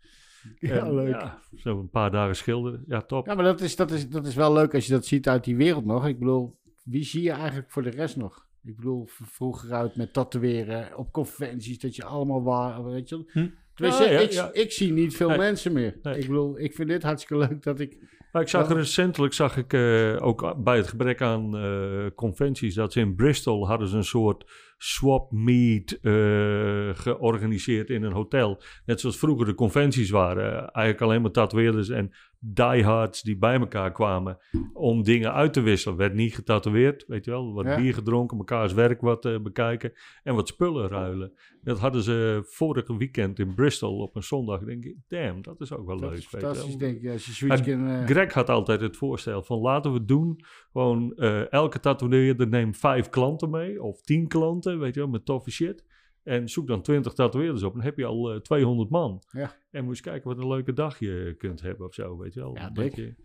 Ja, 0.59 0.91
leuk. 0.91 1.09
Ja, 1.09 1.39
zo 1.55 1.79
een 1.79 1.89
paar 1.89 2.11
dagen 2.11 2.35
schilderen. 2.35 2.83
Ja, 2.87 3.01
top. 3.01 3.25
Ja, 3.25 3.33
maar 3.33 3.43
dat 3.43 3.61
is, 3.61 3.75
dat, 3.75 3.91
is, 3.91 4.09
dat 4.09 4.25
is 4.25 4.35
wel 4.35 4.53
leuk 4.53 4.73
als 4.73 4.85
je 4.85 4.91
dat 4.91 5.05
ziet 5.05 5.27
uit 5.27 5.43
die 5.43 5.55
wereld 5.55 5.85
nog. 5.85 6.07
Ik 6.07 6.19
bedoel, 6.19 6.57
wie 6.83 7.03
zie 7.03 7.21
je 7.21 7.31
eigenlijk 7.31 7.71
voor 7.71 7.83
de 7.83 7.89
rest 7.89 8.15
nog? 8.15 8.45
Ik 8.63 8.75
bedoel, 8.75 9.07
vroeger 9.07 9.73
uit 9.73 9.95
met 9.95 10.13
tatoeëren, 10.13 10.97
op 10.97 11.11
conventies, 11.11 11.79
dat 11.79 11.95
je 11.95 12.03
allemaal 12.03 12.43
waar, 12.43 12.83
weet 12.83 13.09
je. 13.09 13.23
Hm. 13.31 13.47
Tenminste, 13.73 14.03
Ja, 14.03 14.11
ja, 14.11 14.19
ik, 14.19 14.31
ja. 14.31 14.49
ik 14.53 14.71
zie 14.71 14.91
niet 14.91 15.15
veel 15.15 15.29
Nee. 15.29 15.37
mensen 15.37 15.73
meer. 15.73 15.97
Nee. 16.01 16.17
Ik 16.17 16.27
bedoel, 16.27 16.59
ik 16.59 16.73
vind 16.73 16.89
dit 16.89 17.03
hartstikke 17.03 17.47
leuk 17.47 17.63
dat 17.63 17.79
ik... 17.79 17.97
Maar 18.31 18.41
ik 18.41 18.47
zag 18.47 18.73
recentelijk, 18.73 19.33
zag 19.33 19.57
ik 19.57 19.73
eh, 19.73 20.15
ook 20.19 20.63
bij 20.63 20.77
het 20.77 20.87
gebrek 20.87 21.21
aan 21.21 21.57
eh, 21.57 22.05
conventies, 22.15 22.75
dat 22.75 22.93
ze 22.93 22.99
in 22.99 23.15
Bristol 23.15 23.67
hadden 23.67 23.87
ze 23.87 23.97
een 23.97 24.03
soort 24.03 24.45
swap 24.77 25.31
meet 25.31 25.99
eh, 25.99 26.89
georganiseerd 26.93 27.89
in 27.89 28.03
een 28.03 28.11
hotel. 28.11 28.61
Net 28.85 28.99
zoals 28.99 29.17
vroeger 29.17 29.45
de 29.45 29.53
conventies 29.53 30.09
waren. 30.09 30.51
Eh, 30.51 30.57
eigenlijk 30.57 31.01
alleen 31.01 31.21
maar 31.21 31.31
tatoeëerders 31.31 31.89
en 31.89 32.11
diehards 32.39 33.21
die 33.21 33.37
bij 33.37 33.59
elkaar 33.59 33.91
kwamen 33.91 34.37
om 34.73 35.03
dingen 35.03 35.33
uit 35.33 35.53
te 35.53 35.61
wisselen. 35.61 35.97
Werd 35.97 36.13
niet 36.13 36.35
getatoeëerd, 36.35 37.05
weet 37.07 37.25
je 37.25 37.31
wel. 37.31 37.53
Wat 37.53 37.65
Ja. 37.65 37.75
bier 37.75 37.93
gedronken, 37.93 38.37
mekaars 38.37 38.73
werk 38.73 39.01
wat 39.01 39.25
eh, 39.25 39.39
bekijken 39.39 39.91
en 40.23 40.35
wat 40.35 40.47
spullen 40.47 40.87
ruilen. 40.87 41.31
Dat 41.61 41.79
hadden 41.79 42.01
ze 42.01 42.39
vorige 42.43 42.97
weekend 42.97 43.39
in 43.39 43.53
Bristol 43.53 43.97
op 43.97 44.15
een 44.15 44.23
zondag. 44.23 44.63
Denk 44.63 44.85
ik, 44.85 44.95
damn, 45.07 45.41
dat 45.41 45.61
is 45.61 45.71
ook 45.73 45.85
wel 45.87 45.95
Dat 45.99 46.03
leuk. 46.09 46.11
weet 46.19 46.21
je 46.21 46.27
fantastisch, 46.37 46.67
wel. 46.67 46.77
denk 46.77 47.01
ik. 47.01 47.11
Als 47.11 47.25
je 47.25 47.31
zoiets 47.31 47.61
kan... 47.61 47.87
eh, 47.87 48.05
Greg 48.05 48.33
had 48.33 48.49
altijd 48.49 48.81
het 48.81 48.97
voorstel 48.97 49.43
van 49.43 49.59
laten 49.59 49.93
we 49.93 50.05
doen. 50.05 50.39
Gewoon 50.71 51.13
eh, 51.15 51.51
elke 51.51 51.79
tatoeëerder 51.79 52.47
neemt 52.47 52.77
vijf 52.77 53.09
klanten 53.09 53.49
mee. 53.49 53.83
Of 53.83 54.01
tien 54.01 54.27
klanten, 54.27 54.79
weet 54.79 54.93
je 54.93 54.99
wel, 54.99 55.09
met 55.09 55.25
toffe 55.25 55.51
shit. 55.51 55.85
En 56.27 56.49
zoek 56.49 56.67
dan 56.67 56.81
20 56.81 57.13
tatoeëerders 57.13 57.63
op. 57.63 57.73
Dan 57.73 57.83
heb 57.83 57.97
je 57.97 58.05
al 58.05 58.33
eh, 58.33 58.39
200 58.39 58.89
man. 58.89 59.23
Ja. 59.31 59.55
En 59.71 59.83
moet 59.83 59.89
eens 59.89 60.01
kijken 60.01 60.29
wat 60.29 60.37
een 60.37 60.47
leuke 60.47 60.73
dag 60.73 60.99
je 60.99 61.35
kunt 61.37 61.61
hebben 61.61 61.87
of 61.87 61.93
zo, 61.93 62.17
weet 62.17 62.33
je 62.33 62.39
wel. 62.39 62.55
Ja, 62.55 62.67
een 62.67 62.73
beetje 62.73 63.15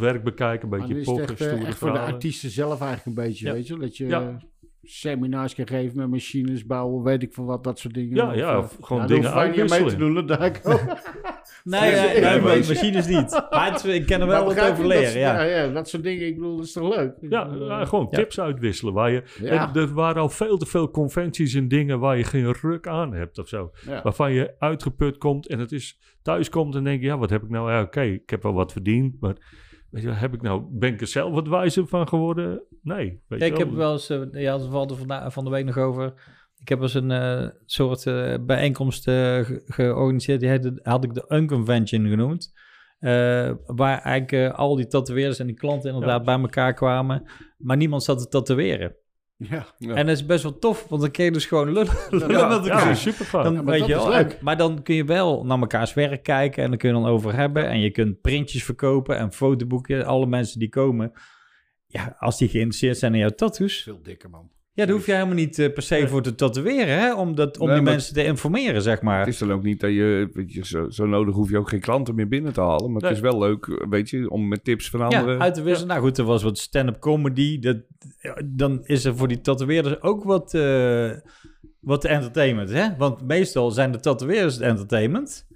werk 0.00 0.24
bekijken, 0.24 0.72
een 0.72 0.78
beetje 0.78 1.04
pokken, 1.04 1.28
echt, 1.28 1.40
eh, 1.40 1.46
stoere 1.46 1.66
echt 1.66 1.78
voor 1.78 1.92
de 1.92 1.98
artiesten 1.98 2.50
zelf 2.50 2.80
eigenlijk 2.80 3.18
een 3.18 3.24
beetje, 3.24 3.52
weet 3.52 3.66
je 3.66 3.72
wel. 3.72 3.82
Dat 3.82 3.96
je 3.96 4.06
eh, 4.06 4.34
seminars 4.86 5.54
kan 5.54 5.66
geven 5.66 5.96
met 5.96 6.08
machines 6.10 6.66
bouwen, 6.66 7.02
weet 7.02 7.22
ik 7.22 7.32
veel 7.34 7.44
wat, 7.44 7.64
dat 7.64 7.78
soort 7.78 7.94
dingen. 7.94 8.16
Ja, 8.16 8.32
ja, 8.32 8.52
eh, 8.52 8.58
of 8.58 8.76
gewoon 8.80 8.98
daar 8.98 9.08
dingen 9.08 9.32
aan 9.32 9.44
mee 9.46 9.52
te 9.54 9.60
uitwisselen. 9.60 9.98
doen, 10.14 10.26
dat 10.26 10.28
daar 10.28 10.48
ook. 10.48 10.60
Nee, 11.64 11.80
nee, 11.90 11.90
Ja, 12.20 12.30
nee, 12.30 12.40
maar- 12.40 12.56
machines 12.58 13.06
niet. 13.06 13.46
Maar 13.50 13.72
het, 13.72 13.84
ik 13.84 14.06
kan 14.06 14.20
er 14.20 14.26
wel 14.26 14.44
wat 14.44 14.60
over 14.60 14.76
dat 14.76 14.86
leren, 14.86 15.04
soort- 15.06 15.14
ja. 15.14 15.42
ja. 15.42 15.62
ja, 15.62 15.68
dat 15.72 15.88
soort 15.88 16.02
dingen, 16.02 16.26
ik 16.26 16.34
bedoel, 16.34 16.56
dat 16.56 16.64
is 16.64 16.72
toch 16.72 16.96
leuk? 16.96 17.14
Ik 17.20 17.30
Ja, 17.30 17.48
eh, 17.48 17.86
gewoon 17.86 18.06
Ja. 18.10 18.16
tips 18.16 18.40
uitwisselen. 18.40 18.92
Waar 18.94 19.10
je, 19.10 19.22
en 19.44 19.70
er 19.74 19.94
waren 19.94 20.22
al 20.22 20.28
veel 20.28 20.56
te 20.58 20.66
veel 20.66 20.90
conventies 20.90 21.54
en 21.54 21.68
dingen 21.68 21.98
waar 22.00 22.16
je 22.16 22.24
geen 22.24 22.52
ruk 22.60 22.86
aan 22.88 23.12
hebt 23.14 23.38
of 23.38 23.48
zo. 23.48 23.70
ja. 23.86 24.02
waarvan 24.02 24.32
je 24.32 24.54
uitgeput 24.58 25.18
komt 25.18 25.48
en 25.48 25.58
het 25.58 25.72
is 25.72 25.98
thuis 26.22 26.48
komt 26.48 26.74
en 26.74 26.84
denk 26.84 27.00
je, 27.00 27.06
ja, 27.06 27.18
wat 27.18 27.30
heb 27.30 27.42
ik 27.42 27.48
nou? 27.50 27.70
Ja, 27.72 27.80
oké, 27.82 28.00
ik 28.02 28.30
heb 28.30 28.42
wel 28.42 28.52
wat 28.54 28.72
verdiend, 28.72 29.20
maar 29.20 29.34
weet 29.96 30.04
je, 30.04 30.10
wel, 30.10 30.18
heb 30.20 30.34
ik 30.34 30.42
nou, 30.42 30.62
ben 30.70 30.92
ik 30.92 31.00
er 31.00 31.06
zelf 31.06 31.32
wat 31.32 31.48
wijzer 31.48 31.86
van 31.86 32.08
geworden? 32.08 32.62
Nee. 32.82 33.22
Weet 33.28 33.40
Ja, 33.40 33.46
ik 33.46 33.56
heb 33.56 33.70
wel 33.70 33.92
eens, 33.92 34.10
eh, 34.10 34.20
ja, 34.32 34.58
we 34.58 34.64
hadden 34.76 34.96
vanda- 34.96 35.30
van 35.30 35.44
de 35.44 35.50
week 35.50 35.64
nog 35.64 35.78
over. 35.78 36.14
Ik 36.60 36.68
heb 36.68 36.80
eens 36.80 36.94
een 36.94 37.10
eh, 37.10 37.48
soort 37.64 38.06
eh, 38.06 38.34
bijeenkomst 38.40 39.04
ge- 39.04 39.62
georganiseerd. 39.66 40.40
Die 40.40 40.48
heette, 40.48 40.80
had 40.82 41.04
ik 41.04 41.14
de 41.14 41.24
Unconvention 41.28 42.08
genoemd. 42.08 42.52
Waar 43.66 43.98
eigenlijk 44.02 44.54
al 44.54 44.76
die 44.76 44.86
tatoeëerders 44.86 45.38
en 45.38 45.46
die 45.46 45.56
klanten 45.56 45.90
inderdaad 45.92 46.24
bij 46.24 46.38
elkaar 46.40 46.72
kwamen. 46.74 47.22
Maar 47.58 47.76
niemand 47.76 48.02
zat 48.02 48.18
te 48.18 48.28
tatoeëren. 48.28 48.94
Ja. 49.38 49.66
Ja. 49.78 49.94
En 49.94 50.06
dat 50.06 50.16
is 50.16 50.26
best 50.26 50.42
wel 50.42 50.58
tof, 50.58 50.86
want 50.88 51.02
dan 51.02 51.10
kun 51.10 51.24
je 51.24 51.30
dus 51.30 51.46
gewoon 51.46 51.72
lullen, 51.72 51.94
lullen 52.10 52.48
met 52.48 52.64
Ja, 52.64 52.70
elkaar. 52.76 52.96
super 52.96 53.24
fijn. 53.24 53.44
Dan, 53.44 53.52
Ja, 53.54 53.62
maar 53.62 53.70
weet 53.70 53.78
dat 53.80 53.88
je 53.88 53.94
is 53.94 54.00
wel, 54.02 54.10
leuk. 54.12 54.32
en- 54.32 54.38
maar 54.44 54.56
dan 54.56 54.82
kun 54.82 54.94
je 54.94 55.04
wel 55.04 55.44
naar 55.44 55.58
mekaars 55.58 55.94
werk 55.94 56.22
kijken 56.22 56.62
en 56.62 56.68
dan 56.68 56.78
kun 56.78 56.88
je 56.88 56.94
dan 56.94 57.06
over 57.06 57.34
hebben. 57.34 57.68
En 57.68 57.80
je 57.80 57.90
kunt 57.90 58.20
printjes 58.20 58.64
verkopen 58.64 59.16
en 59.18 59.32
fotoboeken. 59.32 60.04
Alle 60.06 60.26
mensen 60.26 60.58
die 60.58 60.68
komen, 60.68 61.12
ja, 61.86 62.16
als 62.18 62.38
die 62.38 62.48
geïnteresseerd 62.48 62.98
zijn 62.98 63.12
in 63.14 63.20
jouw 63.20 63.28
tattoos, 63.28 63.82
Veel 63.82 64.02
dikker, 64.02 64.30
man. 64.30 64.50
Ja, 64.76 64.84
daar 64.84 64.94
hoef 64.94 65.06
je 65.06 65.12
helemaal 65.12 65.34
niet 65.34 65.58
eh, 65.58 65.72
per 65.72 65.82
se 65.82 66.08
voor 66.08 66.22
te 66.22 66.34
tatoeëren, 66.34 66.98
hè? 66.98 67.14
Om, 67.14 67.34
dat, 67.34 67.58
om 67.58 67.66
Nee, 67.66 67.76
die 67.76 67.84
mensen 67.84 68.14
te 68.14 68.24
informeren, 68.24 68.82
zeg 68.82 69.02
maar. 69.02 69.18
Het 69.18 69.28
is 69.28 69.38
dan 69.38 69.52
ook 69.52 69.62
niet 69.62 69.80
dat 69.80 69.90
je, 69.90 70.28
weet 70.32 70.52
je 70.52 70.66
zo, 70.66 70.90
zo 70.90 71.06
nodig 71.06 71.34
hoef 71.34 71.50
je 71.50 71.58
ook 71.58 71.68
geen 71.68 71.80
klanten 71.80 72.14
meer 72.14 72.28
binnen 72.28 72.52
te 72.52 72.60
halen. 72.60 72.92
Maar 72.92 73.00
Nee. 73.02 73.10
het 73.10 73.24
is 73.24 73.30
wel 73.30 73.38
leuk, 73.38 73.84
weet 73.88 74.10
je, 74.10 74.30
om 74.30 74.48
met 74.48 74.64
tips 74.64 74.90
van 74.90 75.00
ja, 75.00 75.06
anderen. 75.06 75.40
uit 75.40 75.54
te 75.54 75.62
wisselen. 75.62 75.88
Nou 75.88 76.00
goed, 76.00 76.18
er 76.18 76.24
was 76.24 76.42
wat 76.42 76.58
stand-up 76.58 76.98
comedy. 76.98 77.58
Dat, 77.58 77.76
ja, 78.20 78.36
dan 78.44 78.80
is 78.84 79.04
er 79.04 79.16
voor 79.16 79.28
die 79.28 79.40
tatoeëerders 79.40 80.02
ook 80.02 80.24
wat, 80.24 80.54
eh, 80.54 81.10
wat 81.80 82.04
entertainment, 82.04 82.70
hè? 82.70 82.96
Want 82.98 83.26
meestal 83.26 83.70
zijn 83.70 83.92
de 83.92 84.00
tatoeëerders 84.00 84.54
het 84.54 84.62
entertainment. 84.62 85.46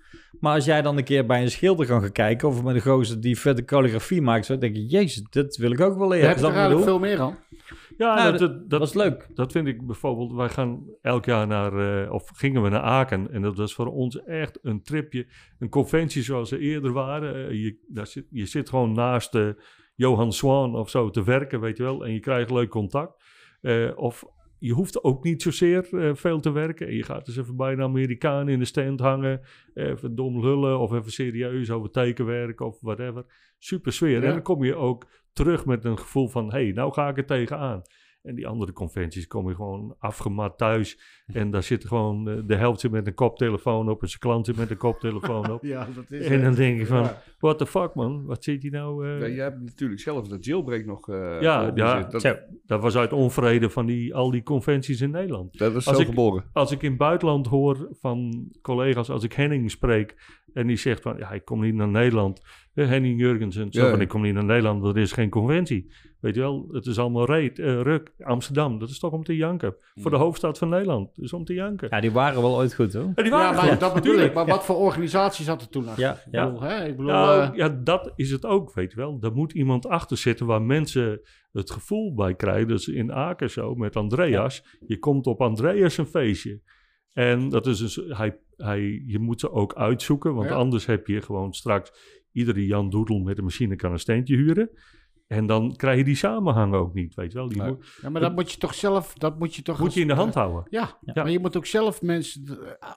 Maar 0.40 0.54
als 0.54 0.64
jij 0.64 0.82
dan 0.82 0.96
een 0.96 1.04
keer 1.04 1.26
bij 1.26 1.42
een 1.42 1.50
schilder 1.50 1.86
kan 1.86 2.00
gaan 2.00 2.12
kijken... 2.12 2.48
of 2.48 2.62
met 2.62 2.74
een 2.74 2.80
gozer 2.80 3.20
die 3.20 3.38
vette 3.38 3.64
calligrafie 3.64 4.22
maakt... 4.22 4.46
zo 4.46 4.58
denk 4.58 4.76
je, 4.76 4.86
jezus, 4.86 5.22
dat 5.30 5.56
wil 5.56 5.70
ik 5.70 5.80
ook 5.80 5.98
wel 5.98 6.08
leren. 6.08 6.40
Daar 6.40 6.54
heb 6.62 6.70
je 6.70 6.76
er 6.76 6.82
veel 6.82 6.98
meer 6.98 7.20
aan. 7.20 7.36
Ja, 8.01 8.14
Nou, 8.14 8.38
dat, 8.38 8.70
dat, 8.70 8.80
was 8.80 8.94
leuk. 8.94 9.28
dat 9.34 9.53
vind 9.53 9.66
ik 9.66 9.86
bijvoorbeeld, 9.86 10.32
wij 10.32 10.48
gaan 10.48 10.84
elk 11.03 11.24
jaar 11.24 11.46
naar, 11.46 12.03
eh, 12.03 12.12
of 12.12 12.30
gingen 12.34 12.62
we 12.62 12.68
naar 12.68 12.80
Aken. 12.80 13.30
En 13.30 13.42
dat 13.42 13.57
was 13.57 13.74
voor 13.74 13.86
ons 13.86 14.22
echt 14.22 14.59
een 14.62 14.82
tripje, 14.82 15.26
een 15.59 15.68
conventie 15.68 16.22
zoals 16.22 16.48
ze 16.48 16.59
eerder 16.59 16.92
waren. 16.92 17.34
Eh, 17.34 17.62
je, 17.62 17.78
daar 17.88 18.07
zit, 18.07 18.26
je 18.30 18.46
zit 18.46 18.68
gewoon 18.68 18.92
naast 18.92 19.34
eh, 19.34 19.48
Johan 19.94 20.32
Swan 20.32 20.74
of 20.76 20.90
zo 20.90 21.11
te 21.11 21.24
werken, 21.24 21.61
weet 21.61 21.76
je 21.76 21.82
wel. 21.82 22.05
En 22.05 22.12
je 22.12 22.20
krijgt 22.20 22.51
leuk 22.51 22.68
contact. 22.68 23.22
Of 23.94 24.24
je 24.59 24.72
hoeft 24.72 25.05
ook 25.05 25.24
niet 25.24 25.42
zozeer 25.42 25.88
veel 26.14 26.40
te 26.40 26.51
werken. 26.51 26.86
En 26.86 26.94
je 26.94 27.03
gaat 27.03 27.26
dus 27.26 27.36
even 27.36 27.57
bij 27.57 27.72
een 27.72 27.82
Amerikaan 27.82 28.48
in 28.48 28.59
de 28.59 28.64
stand 28.64 29.01
hangen. 29.01 29.40
Even 29.74 30.14
dom 30.14 30.40
lullen 30.40 30.78
of 30.78 30.92
even 30.92 31.12
serieus 31.12 31.70
over 31.70 31.90
tekenwerk 31.90 32.61
of 32.61 32.80
whatever. 32.80 33.24
Super 33.59 33.92
sfeer. 33.92 34.20
Ja. 34.20 34.26
En 34.26 34.32
dan 34.32 34.42
kom 34.42 34.64
je 34.64 34.74
ook 34.74 35.07
terug 35.33 35.66
met 35.66 35.85
een 35.85 35.99
gevoel 35.99 36.28
van... 36.28 36.45
hé, 36.53 36.62
hey, 36.62 36.72
nou 36.72 36.93
ga 36.93 37.09
ik 37.09 37.16
er 37.16 37.26
tegenaan. 37.26 37.83
En 38.22 38.35
die 38.35 38.47
andere 38.47 38.72
conventies 38.72 39.26
kom 39.26 39.49
je 39.49 39.55
gewoon 39.55 39.97
afgemat 39.99 40.59
thuis. 40.59 41.19
En 41.33 41.51
daar 41.51 41.62
zit 41.62 41.87
gewoon 41.87 42.28
eh, 42.28 42.37
de 42.47 42.55
helft 42.57 42.81
zit 42.81 42.91
met 42.91 43.07
een 43.07 43.14
koptelefoon 43.14 43.89
op... 43.91 44.03
en 44.03 44.09
zijn 44.09 44.20
klant 44.20 44.47
zit 44.47 44.57
met 44.57 44.70
een 44.70 44.76
koptelefoon 44.76 45.51
op. 45.51 45.62
Ja, 45.70 45.89
dat 45.95 46.11
is... 46.11 46.26
En 46.26 46.43
dan 46.43 46.55
denk 46.55 46.78
je 46.78 46.87
van, 46.87 47.03
ja. 47.03 47.22
what 47.39 47.59
the 47.59 47.66
fuck 47.66 47.95
man? 47.95 48.24
Wat 48.24 48.45
zit 48.45 48.62
hier 48.62 48.70
nou... 48.70 49.07
eh, 49.09 49.20
Ja, 49.20 49.26
je 49.26 49.41
hebt 49.41 49.61
natuurlijk 49.61 50.01
zelf 50.01 50.28
dat 50.28 50.45
jailbreak 50.45 50.85
nog 50.85 51.09
eh 51.09 51.37
Ja, 51.41 51.72
ja, 51.74 52.03
dat, 52.03 52.20
Zo. 52.20 52.35
Dat 52.66 52.81
was 52.81 52.97
uit 52.97 53.12
onvrede 53.12 53.70
van 53.70 53.87
die, 53.87 54.14
al 54.14 54.31
die 54.31 54.43
conventies 54.43 55.01
in 55.01 55.11
Nederland. 55.11 55.59
dat 55.59 55.74
is 55.76 55.87
Als 55.87 55.97
zo 55.97 56.03
ik- 56.03 56.09
geboren. 56.09 56.45
Als 56.53 56.70
ik 56.72 56.83
in 56.83 56.89
het 56.89 56.99
buitenland 56.99 57.47
hoor 57.47 57.89
van 58.01 58.49
collega's, 58.62 59.11
als 59.11 59.24
ik 59.24 59.33
Henning 59.33 59.70
spreek... 59.70 60.39
en 60.53 60.66
die 60.66 60.76
zegt 60.76 61.03
van, 61.03 61.16
ja, 61.18 61.31
ik 61.31 61.45
kom 61.45 61.61
niet 61.61 61.74
naar 61.74 61.89
Nederland. 61.89 62.41
Henning 62.74 63.20
Jurgensen, 63.20 63.72
zo 63.72 63.85
Ja, 63.85 63.91
van, 63.91 64.01
ik 64.01 64.09
kom 64.09 64.22
niet 64.22 64.35
naar 64.35 64.45
Nederland, 64.45 64.83
want 64.83 64.97
er 64.97 65.03
is 65.03 65.12
geen 65.12 65.31
conventie. 65.31 65.93
Weet 66.20 66.35
je 66.35 66.41
wel, 66.41 66.68
het 66.72 66.87
is 66.87 66.99
allemaal 66.99 67.24
reet, 67.24 67.59
ruk. 67.59 68.12
Amsterdam, 68.18 68.78
dat 68.78 68.89
is 68.89 68.99
toch 68.99 69.12
om 69.12 69.24
te 69.24 69.37
janken. 69.37 69.74
Voor 69.95 70.11
de 70.11 70.16
hoofdstad 70.16 70.59
van 70.59 70.68
Nederland, 70.68 71.11
dus 71.20 71.32
om 71.32 71.44
te 71.44 71.54
janken. 71.54 71.88
Ja, 71.90 72.00
die 72.00 72.10
waren 72.10 72.42
wel 72.42 72.56
ooit 72.56 72.74
goed, 72.74 72.92
hoor. 72.92 73.02
En 73.02 73.12
die 73.14 73.24
Ja, 73.24 73.30
waren 73.30 73.54
maar 73.54 73.64
goed, 73.70 73.80
dat 73.80 73.94
bedoel 73.94 74.10
ik. 74.10 74.16
tuurlijk. 74.16 74.34
Maar 74.34 74.46
wat 74.46 74.64
voor 74.64 74.76
organisaties 74.76 75.46
had 75.46 75.60
er 75.62 75.68
toen 75.68 75.84
Ja, 75.84 75.88
eigenlijk? 75.88 76.26
ja. 76.30 76.42
Ik 76.46 76.52
bedoel, 76.52 76.68
hè? 76.68 76.84
Ik 76.84 76.96
bedoel, 76.96 77.10
Nou, 77.12 77.42
eh, 77.42 77.56
ja, 77.56 77.68
dat 77.68 78.12
is 78.16 78.30
het 78.30 78.44
ook, 78.46 78.74
weet 78.74 78.90
je 78.90 78.96
wel. 78.96 79.18
Daar 79.18 79.32
moet 79.32 79.52
iemand 79.52 79.86
achter 79.86 80.16
zitten 80.16 80.46
waar 80.46 80.62
mensen 80.62 81.20
het 81.52 81.70
gevoel 81.70 82.14
bij 82.14 82.34
krijgen. 82.34 82.68
Dus 82.68 82.88
in 82.88 83.12
Aken 83.12 83.50
zo, 83.50 83.74
met 83.74 83.96
Andreas. 83.96 84.64
Je 84.86 84.98
komt 84.98 85.26
op 85.26 85.40
Andreas 85.40 85.96
een 85.98 86.06
feestje. 86.06 86.60
En 87.12 87.48
dat 87.48 87.66
is 87.66 87.78
dus, 87.78 88.00
hij, 88.08 88.38
hij, 88.56 89.02
je 89.06 89.18
moet 89.18 89.40
ze 89.40 89.52
ook 89.52 89.74
uitzoeken, 89.74 90.34
want 90.34 90.48
Ja. 90.48 90.54
anders 90.54 90.86
heb 90.86 91.06
je 91.06 91.22
gewoon 91.22 91.52
straks... 91.52 91.92
Iedere 92.32 92.66
Jan 92.66 92.90
Doedel 92.90 93.18
met 93.18 93.38
een 93.38 93.44
machine 93.44 93.76
kan 93.76 93.92
een 93.92 93.98
steentje 93.98 94.36
huren. 94.36 94.70
En 95.31 95.47
dan 95.47 95.76
krijg 95.76 95.99
je 95.99 96.05
die 96.05 96.16
samenhang 96.16 96.74
ook 96.74 96.95
niet, 96.95 97.14
weet 97.14 97.33
je 97.33 97.39
wel. 97.39 97.49
Die 97.49 97.59
Nee. 97.62 97.68
moet, 97.70 97.99
ja, 98.03 98.09
maar 98.11 98.20
dat 98.20 98.35
moet 98.35 98.53
je 98.53 98.59
toch 98.59 98.74
zelf... 98.74 99.14
Dat 99.14 99.39
moet 99.39 99.55
je 99.55 99.62
toch... 99.62 99.76
moet 99.78 99.87
als- 99.87 99.95
je 99.95 100.01
in 100.01 100.07
de 100.09 100.14
hand 100.14 100.35
houden. 100.35 100.66
Ja, 100.70 100.99
Ja. 101.01 101.12
maar 101.22 101.31
je 101.31 101.39
moet 101.39 101.57
ook 101.57 101.66
zelf 101.66 102.03
mensen... 102.03 102.45
Daar 102.45 102.89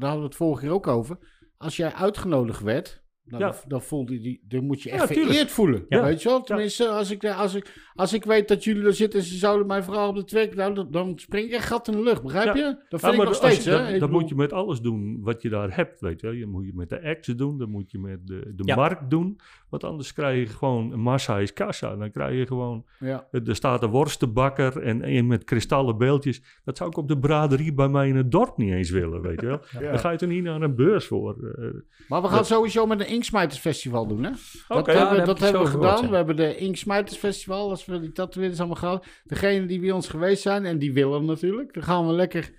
hadden 0.00 0.18
we 0.18 0.24
het 0.26 0.34
vorige 0.36 0.62
keer 0.64 0.72
ook 0.72 0.86
over. 0.86 1.18
Als 1.56 1.76
jij 1.76 1.92
uitgenodigd 1.92 2.62
werd... 2.62 3.01
Nou, 3.24 3.42
Ja. 3.44 3.50
dan, 3.50 3.58
dan, 3.66 3.82
voelde 3.82 4.20
die, 4.20 4.40
dan 4.48 4.64
moet 4.64 4.82
je 4.82 4.88
Ja, 4.88 4.94
echt 4.94 5.06
vereerd 5.12 5.50
voelen. 5.50 5.84
Ja. 5.88 6.02
Weet 6.02 6.22
je 6.22 6.28
wel? 6.28 6.42
Tenminste, 6.42 6.88
als 6.88 7.10
ik, 7.10 7.24
als, 7.24 7.54
ik, 7.54 7.72
als 7.94 8.12
ik 8.12 8.24
weet 8.24 8.48
dat 8.48 8.64
jullie 8.64 8.84
er 8.86 8.94
zitten 8.94 9.18
en 9.20 9.24
ze 9.26 9.36
zouden 9.36 9.66
mij 9.66 9.82
vooral 9.82 10.08
op 10.08 10.14
de 10.16 10.24
trek... 10.24 10.54
Nou, 10.54 10.74
dan, 10.74 10.86
dan 10.90 11.18
spring 11.18 11.46
ik 11.46 11.52
echt 11.52 11.66
gat 11.66 11.86
in 11.88 11.92
de 11.94 12.02
lucht. 12.02 12.22
Begrijp 12.22 12.46
Ja. 12.46 12.54
je? 12.54 12.76
Dat 12.88 13.00
Ja, 13.00 13.08
vind 13.08 13.12
ik 13.22 13.28
nog 13.28 13.40
je- 13.40 13.48
steeds, 13.48 13.64
hè? 13.64 13.70
Dat, 13.72 13.80
Ik 13.80 13.86
dat 13.90 14.00
bedoel- 14.00 14.20
moet 14.20 14.28
je 14.28 14.34
met 14.34 14.52
alles 14.52 14.80
doen 14.80 15.18
wat 15.22 15.42
je 15.42 15.48
daar 15.48 15.76
hebt, 15.76 16.00
weet 16.00 16.20
je 16.20 16.26
wel. 16.26 16.36
Je 16.36 16.46
moet 16.46 16.64
je 16.66 16.72
met 16.74 16.88
de 16.88 17.02
acts 17.02 17.28
doen, 17.28 17.58
dat 17.58 17.68
moet 17.68 17.90
je 17.90 17.98
met 17.98 18.26
de, 18.26 18.52
de 18.56 18.62
Ja. 18.64 18.74
markt 18.74 19.10
doen. 19.10 19.38
Want 19.68 19.84
anders 19.84 20.12
krijg 20.12 20.48
je 20.48 20.54
gewoon, 20.56 21.00
massa 21.00 21.38
is 21.38 21.52
kassa. 21.52 21.96
Dan 21.96 22.10
krijg 22.10 22.38
je 22.38 22.46
gewoon, 22.46 22.84
Ja. 23.00 23.26
er 23.30 23.56
staat 23.56 23.82
een 23.82 23.90
worstenbakker 23.90 24.82
en 24.82 25.08
een 25.16 25.26
met 25.26 25.44
kristallen 25.44 25.98
beeldjes. 25.98 26.42
Dat 26.64 26.76
zou 26.76 26.90
ik 26.90 26.96
op 26.96 27.08
de 27.08 27.18
braderie 27.18 27.72
bij 27.74 27.88
mij 27.88 28.08
in 28.08 28.16
het 28.16 28.30
dorp 28.30 28.56
niet 28.56 28.72
eens 28.72 28.90
willen, 28.90 29.22
weet 29.22 29.40
je 29.40 29.46
wel. 29.46 29.60
Ja. 29.80 29.90
Dan 29.90 29.98
ga 29.98 30.10
je 30.10 30.18
er 30.18 30.26
niet 30.26 30.42
naar 30.42 30.62
een 30.62 30.74
beurs 30.74 31.06
voor. 31.06 31.30
eh. 31.32 31.64
Maar 32.08 32.22
we 32.22 32.28
gaan 32.28 32.36
Dat- 32.36 32.46
sowieso 32.46 32.86
met 32.86 33.00
een 33.00 33.06
Inksmijters 33.12 33.60
Festival 33.60 34.06
doen, 34.06 34.22
hè? 34.24 34.30
Dat. 34.68 34.86
Ja, 34.86 35.14
dat 35.14 35.26
dat 35.26 35.26
heb 35.26 35.36
ik 35.36 35.42
hebben 35.42 35.62
we 35.62 35.66
gedaan. 35.68 35.90
gehoord. 35.94 36.10
We 36.10 36.16
hebben 36.16 36.36
de 36.36 36.56
Inksmijters 36.56 37.18
Festival, 37.18 37.70
als 37.70 37.84
we 37.84 38.00
die 38.00 38.12
tatoeëerders 38.12 38.58
allemaal 38.58 38.76
gehad. 38.76 39.06
Degene 39.24 39.66
die 39.66 39.80
bij 39.80 39.90
ons 39.90 40.08
geweest 40.08 40.42
zijn, 40.42 40.64
en 40.64 40.78
die 40.78 40.92
willen 40.92 41.24
natuurlijk, 41.24 41.74
dan 41.74 41.82
gaan 41.82 42.06
we 42.06 42.12
lekker 42.12 42.50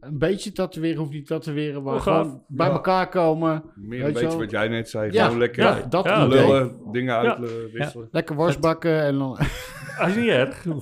een 0.00 0.18
beetje 0.18 0.52
tatoeëren, 0.52 0.98
hoeft 0.98 1.12
niet 1.12 1.26
tatoeëren, 1.26 1.82
maar 1.82 1.94
Oh, 1.94 2.00
gewoon 2.02 2.42
bij 2.48 2.66
Ja. 2.66 2.72
elkaar 2.72 3.08
komen. 3.08 3.62
Meer 3.74 4.00
een 4.00 4.06
je 4.06 4.12
beetje 4.12 4.28
wel? 4.28 4.38
wat 4.38 4.50
jij 4.50 4.68
net 4.68 4.88
zei. 4.90 5.12
Ja, 5.12 5.24
Gewoon 5.24 5.38
lekker 5.38 5.62
ja, 5.62 5.86
dat 5.88 6.04
Ja, 6.04 6.26
idee. 6.26 6.38
lullen, 6.46 6.76
dingen 6.92 7.16
uitwisselen. 7.16 8.08
Lekker 8.12 8.36
worstbakken 8.36 9.02
en 9.02 9.18
dan... 9.18 9.38
Dat 9.98 10.08
is 10.08 10.16
niet 10.16 10.28
erg. 10.28 10.64
En 10.66 10.80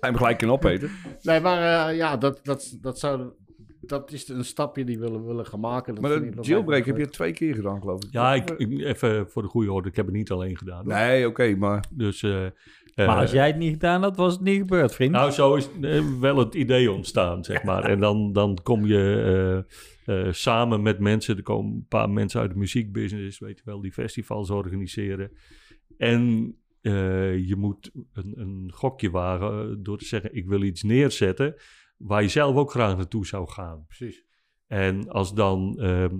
hem 0.00 0.16
gelijk 0.16 0.38
kunnen 0.38 0.56
opeten. 0.56 0.90
Nee, 1.22 1.40
maar 1.40 1.88
eh, 1.88 1.96
ja, 1.96 2.16
dat, 2.16 2.40
dat, 2.42 2.76
dat 2.80 2.98
zou... 2.98 3.32
Dat 3.86 4.12
is 4.12 4.28
een 4.28 4.44
stapje 4.44 4.84
die 4.84 4.98
we 4.98 5.04
willen, 5.04 5.26
willen 5.26 5.46
gaan 5.46 5.60
maken. 5.60 5.94
Dat 5.94 6.02
Maar 6.02 6.34
dat 6.34 6.46
jailbreak 6.46 6.84
heb 6.86 6.96
je 6.96 7.08
twee 7.08 7.32
keer 7.32 7.54
gedaan, 7.54 7.80
geloof 7.80 8.04
ik. 8.04 8.12
Ja, 8.12 8.34
ik, 8.34 8.50
ik- 8.50 8.80
even 8.80 9.30
voor 9.30 9.42
de 9.42 9.48
goede 9.48 9.72
orde. 9.72 9.88
Ik 9.88 9.96
heb 9.96 10.06
het 10.06 10.14
niet 10.14 10.30
alleen 10.30 10.56
gedaan. 10.56 10.84
hoor. 10.84 10.94
Nee, 10.94 11.26
oké, 11.28 11.54
maar... 11.56 11.84
Dus, 11.90 12.22
eh, 12.22 12.30
Maar 12.94 13.08
eh, 13.08 13.18
als 13.18 13.30
jij 13.30 13.46
het 13.46 13.56
niet 13.56 13.72
gedaan 13.72 14.02
had, 14.02 14.16
was 14.16 14.32
het 14.32 14.42
niet 14.42 14.58
gebeurd, 14.58 14.94
vriend. 14.94 15.12
Nou, 15.12 15.30
zo 15.30 15.54
is 15.54 15.68
eh, 15.82 16.02
wel 16.20 16.36
het 16.38 16.54
idee 16.54 16.92
ontstaan, 16.92 17.44
zeg 17.44 17.62
maar. 17.62 17.84
En 17.84 18.00
dan, 18.00 18.32
dan 18.32 18.58
kom 18.62 18.86
je 18.86 19.64
eh, 20.06 20.26
eh, 20.26 20.32
samen 20.32 20.82
met 20.82 20.98
mensen. 20.98 21.36
Er 21.36 21.42
komen 21.42 21.72
een 21.74 21.86
paar 21.88 22.10
mensen 22.10 22.40
uit 22.40 22.50
de 22.50 22.58
muziekbusiness, 22.58 23.38
weet 23.38 23.56
je 23.56 23.62
wel, 23.64 23.80
die 23.80 23.92
festivals 23.92 24.50
organiseren. 24.50 25.30
En 25.98 26.54
eh, 26.80 27.48
je 27.48 27.56
moet 27.56 27.90
een, 28.12 28.32
een 28.36 28.70
gokje 28.74 29.10
wagen 29.10 29.82
door 29.82 29.98
te 29.98 30.04
zeggen: 30.04 30.34
ik 30.36 30.46
wil 30.46 30.62
iets 30.62 30.82
neerzetten 30.82 31.54
waar 32.06 32.22
je 32.22 32.28
zelf 32.28 32.56
ook 32.56 32.70
graag 32.70 32.96
naartoe 32.96 33.26
zou 33.26 33.48
gaan. 33.48 33.84
Precies. 33.86 34.24
En 34.66 35.08
als 35.10 35.34
dan 35.34 35.78
ehm, 35.78 36.16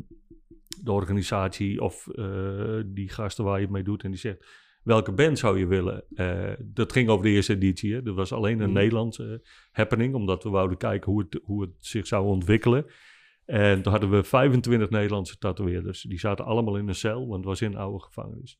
de 0.82 0.92
organisatie 0.92 1.80
of 1.80 2.08
eh, 2.08 2.80
die 2.86 3.08
gasten 3.08 3.44
waar 3.44 3.56
je 3.56 3.62
het 3.64 3.72
mee 3.72 3.82
doet 3.82 4.02
en 4.02 4.10
die 4.10 4.20
zegt 4.20 4.46
welke 4.82 5.12
band 5.12 5.38
zou 5.38 5.58
je 5.58 5.66
willen? 5.66 6.04
Eh, 6.14 6.52
dat 6.60 6.92
ging 6.92 7.08
over 7.08 7.24
de 7.24 7.30
eerste 7.30 7.52
editie. 7.54 7.94
Hè? 7.94 8.02
Dat 8.02 8.14
was 8.14 8.32
alleen 8.32 8.60
een 8.60 8.70
Mhm. 8.70 8.78
Nederlandse 8.78 9.46
happening, 9.72 10.14
omdat 10.14 10.42
we 10.42 10.48
wouden 10.50 10.76
kijken 10.76 11.12
hoe 11.12 11.20
het, 11.22 11.40
hoe 11.42 11.60
het 11.62 11.70
zich 11.78 12.06
zou 12.06 12.26
ontwikkelen. 12.26 12.86
En 13.44 13.82
toen 13.82 13.92
hadden 13.92 14.10
we 14.10 14.24
25 14.24 14.90
Nederlandse 14.90 15.38
tatoeëerders. 15.38 16.02
Die 16.02 16.18
zaten 16.18 16.44
allemaal 16.44 16.76
in 16.76 16.88
een 16.88 16.94
cel, 16.94 17.20
want 17.26 17.34
het 17.36 17.44
was 17.44 17.60
in 17.62 17.72
een 17.72 17.78
oude 17.78 18.00
gevangenis. 18.04 18.58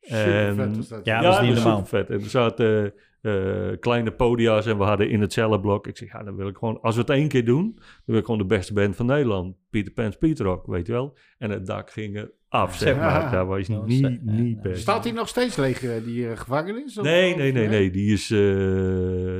Super 0.00 0.54
vet 0.54 0.58
En- 0.66 0.76
was 0.76 0.88
dat. 0.88 1.04
Ja, 1.04 1.20
dat 1.20 1.34
is 1.34 1.40
niet 1.40 1.54
was 1.54 1.62
normaal. 1.64 1.84
supervet. 1.84 2.10
En 2.10 2.20
er 2.24 2.30
zaten 2.30 2.94
eh, 3.20 3.68
kleine 3.80 4.10
podia's 4.12 4.66
en 4.66 4.78
we 4.78 4.84
hadden 4.84 5.10
in 5.10 5.20
het 5.20 5.32
cellenblok. 5.32 5.86
Ik 5.86 5.96
zeg, 5.96 6.12
ja, 6.12 6.22
dan 6.22 6.36
wil 6.36 6.48
ik 6.48 6.56
gewoon, 6.56 6.80
als 6.80 6.94
we 6.94 7.00
het 7.00 7.10
één 7.10 7.28
keer 7.28 7.44
doen, 7.44 7.72
dan 7.76 7.84
wil 8.04 8.16
ik 8.18 8.24
gewoon 8.24 8.40
de 8.40 8.46
beste 8.46 8.72
band 8.72 8.96
van 8.96 9.06
Nederland. 9.06 9.56
Peter 9.70 9.92
Pan's 9.92 10.16
Pete 10.16 10.42
Rock, 10.42 10.66
weet 10.66 10.86
je 10.86 10.92
wel. 10.92 11.16
En 11.38 11.50
het 11.50 11.66
dak 11.66 11.90
ging 11.90 12.16
er 12.16 12.32
af, 12.48 12.76
zeg 12.76 12.94
Ja. 12.94 13.00
maar. 13.00 13.30
Daar 13.30 13.46
was 13.46 13.68
was, 13.68 13.86
niet, 13.86 14.22
niet 14.24 14.56
eh, 14.56 14.62
best. 14.62 14.80
Staat 14.82 15.04
hij 15.04 15.12
nog 15.12 15.28
steeds 15.28 15.56
leeg, 15.56 15.82
eh, 15.84 16.04
die 16.04 16.28
eh, 16.30 16.36
gevangenis? 16.36 16.98
Of- 16.98 17.04
Nee, 17.04 17.36
nee, 17.36 17.52
nee, 17.52 17.68
nee. 17.68 17.90
Die 17.90 18.12
is, 18.12 18.30
eh, 18.30 18.38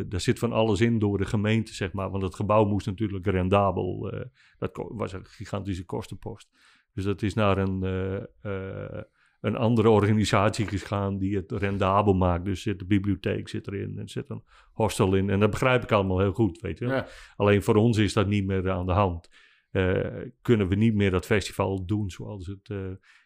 daar 0.07 0.21
zit 0.21 0.39
van 0.39 0.53
alles 0.53 0.81
in 0.81 0.99
door 0.99 1.19
de 1.19 1.25
gemeente, 1.27 1.75
zeg 1.75 1.93
maar. 1.93 2.11
Want 2.11 2.23
het 2.23 2.35
gebouw 2.35 2.65
moest 2.65 2.87
natuurlijk 2.87 3.27
rendabel. 3.27 4.11
eh, 4.13 4.21
dat 4.59 4.71
was 4.89 5.13
een 5.13 5.25
gigantische 5.27 5.85
kostenpost. 5.85 6.49
Dus 6.95 7.05
dat 7.05 7.23
is 7.23 7.35
naar 7.35 7.59
een, 7.59 7.83
eh, 7.83 8.17
eh, 8.17 9.03
een 9.41 9.57
andere 9.57 9.89
organisatie 9.91 10.67
gegaan 10.67 11.19
die 11.19 11.37
het 11.37 11.53
rendabel 11.53 12.15
maakt. 12.15 12.45
Dus 12.45 12.63
zit 12.63 12.79
de 12.79 12.87
bibliotheek 12.87 13.49
zit 13.49 13.67
erin 13.67 13.99
en 13.99 14.09
zit 14.09 14.31
een 14.31 14.43
hostel 14.73 15.15
in. 15.15 15.31
En 15.31 15.41
dat 15.41 15.51
begrijp 15.51 15.83
ik 15.83 15.93
allemaal 15.93 16.19
heel 16.19 16.33
goed, 16.33 16.61
weet 16.61 16.79
je. 16.79 16.87
Ja. 16.87 17.07
Alleen 17.37 17.63
voor 17.63 17.75
ons 17.75 17.99
is 17.99 18.13
dat 18.13 18.27
niet 18.27 18.47
meer 18.47 18.71
aan 18.71 18.87
de 18.87 18.93
hand. 18.93 19.29
Eh, 19.71 20.07
kunnen 20.43 20.69
we 20.69 20.75
niet 20.75 20.95
meer 20.95 21.11
dat 21.11 21.27
festival 21.27 21.87
doen 21.87 22.11
zoals 22.11 22.47
het... 22.47 22.71
eh, 22.71 22.77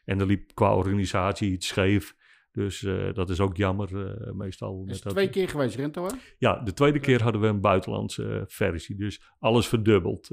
en 0.04 0.20
er 0.20 0.26
liep 0.26 0.54
qua 0.54 0.74
organisatie 0.76 1.52
iets 1.52 1.66
scheef. 1.66 2.16
Dus 2.52 2.82
eh, 2.84 3.12
dat 3.14 3.30
is 3.30 3.40
ook 3.40 3.56
jammer 3.56 4.16
meestal. 4.36 4.84
Is 4.86 4.94
het 4.94 5.02
dat- 5.02 5.12
twee 5.12 5.30
keer 5.30 5.48
geweest, 5.48 5.76
Rento, 5.76 6.04
hè? 6.06 6.14
Ja, 6.38 6.58
de 6.60 6.72
tweede 6.72 7.00
keer 7.00 7.22
hadden 7.22 7.40
we 7.40 7.46
een 7.46 7.60
buitenlandse 7.60 8.44
versie. 8.46 8.96
Dus 8.96 9.22
alles 9.38 9.66
verdubbeld. 9.68 10.30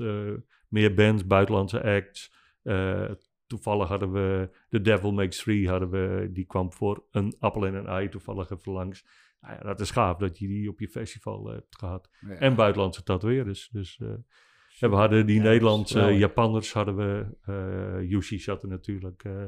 Meer 0.68 0.94
bands, 0.94 1.26
buitenlandse 1.26 1.84
acts. 1.84 2.34
Eh, 2.64 3.04
toevallig 3.50 3.88
hadden 3.88 4.12
we 4.12 4.50
The 4.70 4.82
Devil 4.82 5.12
Makes 5.12 5.38
Three. 5.44 5.70
Hadden 5.70 5.90
we, 5.90 6.30
die 6.34 6.46
kwam 6.46 6.74
voor 6.74 7.04
een 7.12 7.36
appel 7.40 7.66
en 7.66 7.74
een 7.74 7.88
ei 7.88 8.10
toevallig 8.10 8.50
even 8.50 8.72
langs. 8.72 9.06
Nou 9.42 9.54
ja, 9.56 9.60
dat 9.64 9.80
is 9.80 9.92
gaaf 9.92 10.18
dat 10.18 10.38
je 10.40 10.48
die 10.48 10.70
op 10.70 10.80
je 10.80 10.88
festival 10.90 11.46
hebt 11.48 11.78
gehad. 11.78 12.10
Ja. 12.20 12.34
En 12.34 12.56
buitenlandse 12.56 13.04
tatoeëerders. 13.04 13.70
Dus, 13.72 14.00
eh, 14.02 14.90
we 14.90 14.96
hadden 14.96 15.26
die 15.26 15.36
Ja, 15.36 15.44
Nederlandse. 15.44 16.02
Japanners. 16.02 16.74
Hadden 16.74 16.96
we, 16.96 17.38
eh 17.42 18.10
Yushi 18.10 18.40
zat 18.40 18.64
er 18.64 18.70
natuurlijk. 18.70 19.24
eh, 19.24 19.46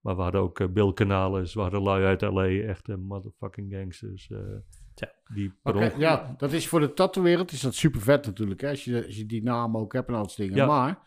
maar 0.00 0.16
we 0.16 0.22
hadden 0.22 0.40
ook 0.40 0.72
Bill 0.72 0.92
Canales. 0.92 1.54
We 1.54 1.60
hadden 1.60 1.82
lui 1.82 2.04
uit 2.04 2.22
L.A. 2.22 2.46
Echte 2.46 2.96
motherfucking 2.96 3.72
gangsters. 3.72 4.30
Tja. 4.94 5.12
Die 5.34 5.52
ja, 5.98 6.34
dat 6.36 6.52
is 6.52 6.68
voor 6.68 6.80
de 6.80 6.92
tattoo-wereld 6.92 7.52
is 7.52 7.60
dat 7.60 7.74
super 7.74 8.00
vet 8.00 8.26
natuurlijk. 8.26 8.60
Hè? 8.60 8.68
Als, 8.68 8.84
je, 8.84 9.04
als 9.06 9.16
je 9.16 9.26
die 9.26 9.42
naam 9.42 9.76
ook 9.76 9.92
hebt 9.92 10.08
en 10.08 10.14
al 10.14 10.22
dat 10.22 10.36
dingen. 10.36 10.54
Ja. 10.56 10.66
Maar 10.66 10.98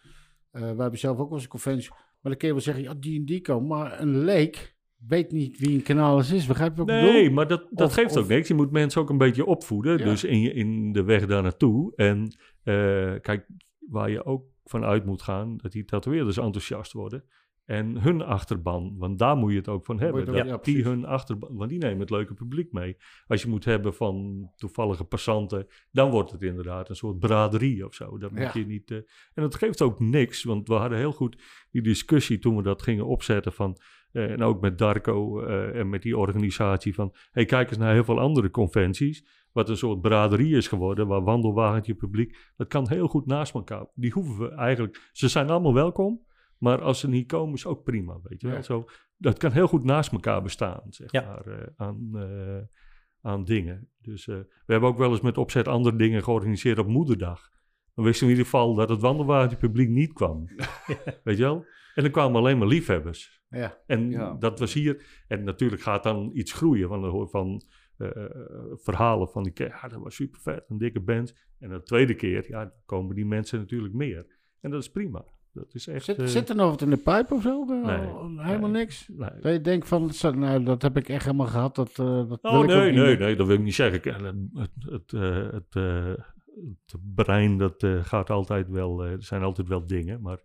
we 0.52 0.60
hebben 0.60 1.00
zelf 1.00 1.18
ook 1.18 1.26
wel 1.26 1.34
eens 1.34 1.44
een 1.44 1.50
conventie. 1.50 1.90
Maar 2.22 2.32
dan 2.32 2.38
kun 2.38 2.48
je 2.48 2.54
wel 2.54 2.64
zeggen, 2.64 2.84
ja, 2.84 2.94
die 2.94 3.20
en 3.20 3.26
die 3.26 3.42
komen. 3.42 3.68
Maar 3.68 4.02
een 4.02 4.18
leek 4.24 4.76
weet 5.08 5.32
niet 5.32 5.58
wie 5.60 5.76
een 5.76 5.84
kanalis 5.84 6.32
is. 6.32 6.46
Begrijp 6.46 6.72
je 6.72 6.78
wat 6.86 6.90
ik 6.90 7.02
Nee, 7.02 7.14
bedoel? 7.20 7.34
maar 7.34 7.48
dat, 7.48 7.68
dat 7.72 7.88
Of- 7.88 7.94
geeft 7.94 8.18
ook 8.18 8.24
of- 8.24 8.30
niks. 8.30 8.48
Je 8.48 8.54
moet 8.54 8.72
mensen 8.72 9.02
ook 9.02 9.10
een 9.10 9.18
beetje 9.18 9.46
opvoeden. 9.46 9.98
Ja. 9.98 10.04
Dus 10.06 10.24
in, 10.24 10.56
in 10.56 10.92
de 10.92 11.04
weg 11.04 11.26
daar 11.26 11.42
naartoe. 11.44 11.96
En 11.96 12.36
eh, 12.64 13.14
kijk, 13.22 13.48
waar 13.80 14.10
je 14.10 14.26
ook 14.26 14.44
van 14.64 14.84
uit 14.84 15.06
moet 15.06 15.22
gaan, 15.22 15.58
dat 15.58 15.72
die 15.72 15.86
tatoeëerders 15.86 16.38
enthousiast 16.38 16.92
worden. 16.92 17.24
En 17.66 17.98
hun 18.02 18.22
achterban, 18.22 18.96
want 18.98 19.20
daar 19.20 19.36
moet 19.36 19.52
je 19.52 19.58
het 19.58 19.68
ook 19.68 19.86
van 19.86 20.00
hebben. 20.00 20.26
Dat 20.26 20.36
ja, 20.36 20.58
die 20.64 20.84
hun 20.84 21.06
achterban, 21.06 21.56
want 21.56 21.70
die 21.70 21.80
nemen 21.80 22.00
het 22.00 22.10
leuke 22.10 22.34
publiek 22.34 22.72
mee. 22.72 22.98
Als 23.28 23.42
je 23.42 23.48
moet 23.48 23.66
hebben 23.66 23.94
van 23.94 24.48
toevallige 24.56 25.04
passanten, 25.04 25.68
dan 25.92 26.10
wordt 26.12 26.32
het 26.32 26.42
inderdaad 26.42 26.90
een 26.90 26.96
soort 26.96 27.20
braderie 27.20 27.86
of 27.86 27.94
zo. 27.94 28.18
Dat 28.18 28.32
moet 28.32 28.54
je 28.54 28.66
niet. 28.66 28.92
eh, 28.92 28.98
en 29.34 29.42
dat 29.44 29.56
geeft 29.56 29.82
ook 29.82 30.00
niks, 30.00 30.44
want 30.44 30.68
we 30.68 30.74
hadden 30.74 30.98
heel 30.98 31.12
goed 31.12 31.44
die 31.72 31.82
discussie 31.82 32.40
toen 32.40 32.56
we 32.56 32.64
dat 32.64 32.82
gingen 32.82 33.06
opzetten 33.06 33.54
van. 33.54 33.78
eh, 34.12 34.32
en 34.32 34.42
ook 34.44 34.62
met 34.62 34.78
Darko 34.78 35.42
eh, 35.42 35.80
en 35.80 35.90
met 35.90 36.02
die 36.02 36.18
organisatie 36.18 36.94
van. 36.94 37.14
hey, 37.32 37.46
kijk 37.46 37.70
eens 37.70 37.78
naar 37.78 37.94
heel 37.94 38.04
veel 38.04 38.20
andere 38.20 38.50
conventies. 38.50 39.26
Wat 39.52 39.70
een 39.70 39.78
soort 39.78 40.02
braderie 40.02 40.56
is 40.56 40.68
geworden, 40.68 41.08
waar 41.08 41.24
wandelwagentje 41.24 41.94
publiek. 41.94 42.38
Dat 42.58 42.68
kan 42.68 42.90
heel 42.90 43.08
goed 43.08 43.26
naast 43.26 43.54
elkaar. 43.54 43.86
Die 43.96 44.12
hoeven 44.12 44.38
we 44.40 44.50
eigenlijk. 44.56 45.10
Ze 45.12 45.28
zijn 45.28 45.50
allemaal 45.50 45.74
welkom. 45.74 46.22
Maar 46.62 46.82
als 46.82 47.00
ze 47.00 47.08
niet 47.10 47.28
komen, 47.28 47.54
is 47.54 47.66
ook 47.66 47.84
prima. 47.84 48.20
Weet 48.24 48.42
je 48.42 48.48
wel. 48.48 48.56
Ja. 48.56 48.62
Zo, 48.62 48.86
dat 49.18 49.38
kan 49.38 49.52
heel 49.52 49.68
goed 49.68 49.84
naast 49.84 50.12
elkaar 50.12 50.42
bestaan, 50.42 50.82
zeg 50.90 51.12
Ja. 51.12 51.22
maar, 51.26 51.46
eh, 51.48 51.68
aan, 51.76 52.10
eh, 52.14 52.62
aan 53.22 53.44
dingen. 53.44 53.90
Dus 54.02 54.28
eh, 54.28 54.36
we 54.36 54.72
hebben 54.74 54.90
ook 54.90 54.98
wel 54.98 55.12
eens 55.12 55.22
met 55.22 55.38
opzet 55.38 55.68
andere 55.68 55.96
dingen 55.96 56.24
georganiseerd 56.24 56.78
op 56.80 56.88
Moederdag. 56.88 57.50
Dan 57.96 58.06
wisten 58.06 58.28
we 58.28 58.32
in 58.34 58.38
ieder 58.38 58.52
geval 58.52 58.76
dat 58.76 58.90
het 58.90 59.02
wandelwagentje 59.02 59.58
publiek 59.58 59.90
niet 59.90 60.14
kwam. 60.14 60.46
Weet 61.24 61.38
je 61.38 61.44
wel? 61.44 61.66
En 61.96 62.04
dan 62.04 62.12
kwamen 62.12 62.36
alleen 62.40 62.58
maar 62.58 62.68
liefhebbers. 62.68 63.44
Ja. 63.50 63.78
En 63.88 64.10
Ja. 64.10 64.34
dat 64.34 64.60
was 64.60 64.74
hier. 64.74 65.24
En 65.28 65.44
natuurlijk 65.44 65.82
gaat 65.82 66.04
dan 66.04 66.30
iets 66.34 66.54
groeien. 66.54 67.30
Van 67.30 67.62
eh, 67.98 68.10
verhalen 68.74 69.28
van 69.30 69.44
die 69.44 69.52
keer. 69.54 69.68
Ja, 69.68 69.88
dat 69.88 70.02
was 70.02 70.16
super 70.16 70.40
vet. 70.42 70.66
Een 70.70 70.78
dikke 70.78 71.00
band. 71.00 71.36
En 71.60 71.70
de 71.70 71.82
tweede 71.84 72.16
keer, 72.16 72.50
ja, 72.50 72.74
komen 72.86 73.16
die 73.16 73.26
mensen 73.26 73.60
natuurlijk 73.60 73.94
meer. 73.94 74.26
En 74.62 74.70
dat 74.72 74.82
is 74.82 74.92
prima. 74.92 75.26
Dat 75.54 75.74
is 75.74 75.88
echt. 75.88 76.06
Zit, 76.06 76.18
eh, 76.18 76.26
zit 76.26 76.50
er 76.50 76.56
nog 76.56 76.70
wat 76.70 76.82
in 76.82 76.90
de 76.90 76.98
pijp 76.98 77.32
of 77.32 77.42
zo? 77.42 77.62
Eh, 77.62 77.86
Nee, 77.86 78.46
helemaal 78.46 78.70
nee. 78.70 78.82
niks? 78.82 79.08
nee. 79.08 79.30
Dat 79.42 79.52
je 79.52 79.62
denkt 79.62 79.88
van, 79.88 80.12
nou, 80.22 80.64
dat 80.64 80.82
heb 80.82 80.98
ik 80.98 81.10
echt 81.10 81.26
helemaal 81.26 81.48
gehad. 81.48 81.76
Dat, 81.76 81.90
eh, 81.90 82.30
dat 82.30 82.42
wil 82.42 82.52
Oh 82.52 82.66
nee, 82.66 82.92
nee, 82.92 83.18
nee, 83.18 83.36
dat 83.36 83.48
wil 83.48 83.56
ik 83.56 83.64
niet 83.64 83.76
zeggen. 83.76 84.02
Het, 84.54 84.70
het, 84.80 85.12
het, 85.52 86.96
brein, 87.16 87.58
dat 87.58 87.88
gaat 88.02 88.30
altijd 88.30 88.70
wel, 88.70 89.04
er 89.04 89.24
zijn 89.24 89.44
altijd 89.44 89.68
wel 89.68 89.88
dingen, 89.88 90.22
maar 90.22 90.40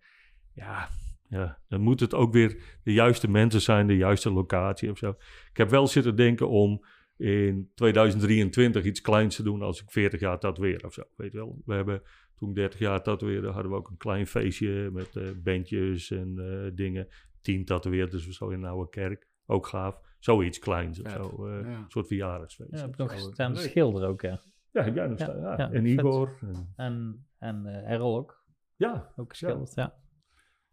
ja, 0.53 0.89
ja, 1.29 1.59
dan 1.69 1.81
moet 1.81 2.01
het 2.01 2.15
ook 2.15 2.33
weer 2.33 2.79
de 2.83 2.93
juiste 2.93 3.31
mensen 3.31 3.61
zijn, 3.61 3.87
de 3.87 3.97
juiste 3.97 4.33
locatie 4.33 4.91
of 4.91 4.99
zo. 4.99 5.09
Ik 5.51 5.57
heb 5.57 5.71
wel 5.71 5.87
zitten 5.87 6.17
denken 6.17 6.49
om 6.49 6.85
in 7.17 7.71
2023 7.75 8.85
iets 8.85 9.01
kleins 9.01 9.37
te 9.37 9.43
doen 9.43 9.63
als 9.63 9.83
ik 9.83 9.91
40 9.91 10.21
jaar 10.21 10.39
tatoeëer 10.39 10.85
of 10.85 10.93
zo, 10.93 11.03
weet 11.17 11.33
je 11.33 11.39
wel. 11.39 11.63
We 11.65 11.75
hebben 11.75 12.03
toen 12.37 12.49
ik 12.49 12.55
30 12.55 12.81
jaar 12.81 13.03
tatoeëerde, 13.03 13.49
hadden 13.49 13.71
we 13.73 13.77
ook 13.79 13.89
een 13.89 13.97
klein 13.97 14.27
feestje 14.27 14.91
met 14.93 15.17
eh 15.17 15.29
bandjes 15.43 16.11
en 16.11 16.39
eh, 16.39 16.71
dingen. 16.75 17.09
Tien 17.41 17.65
tatoeëerders 17.65 18.27
of 18.27 18.33
zo 18.33 18.49
in 18.49 18.63
een 18.63 18.71
oude 18.71 18.91
kerk, 18.91 19.29
ook 19.47 19.67
gaaf. 19.67 20.01
Zoiets 20.19 20.59
kleins 20.59 21.01
of 21.01 21.13
Vet, 21.13 21.23
zo, 21.25 21.47
eh, 21.47 21.61
ja. 21.61 21.77
een 21.77 21.85
soort 21.89 22.07
verjaardagsfeest. 22.07 22.71
Ja, 22.71 22.79
heb 22.81 22.89
ik 22.91 22.97
nog 22.97 23.19
staan 23.19 23.53
Leuk. 23.53 23.63
schilder 23.63 24.09
ook, 24.09 24.21
ja. 24.21 24.41
Ja, 24.71 24.83
heb 24.83 24.95
jij 24.95 25.07
nog 25.07 25.19
Ja, 25.19 25.25
staan, 25.25 25.41
ja. 25.41 25.55
ja, 25.57 25.71
en. 25.71 25.87
Igor. 25.87 26.39
En, 26.41 26.77
En, 26.77 27.27
en 27.39 27.67
Errol 27.67 28.17
ook. 28.17 28.45
ja, 28.77 29.13
Ook 29.17 29.31
geschilderd, 29.31 29.75
ja. 29.75 29.95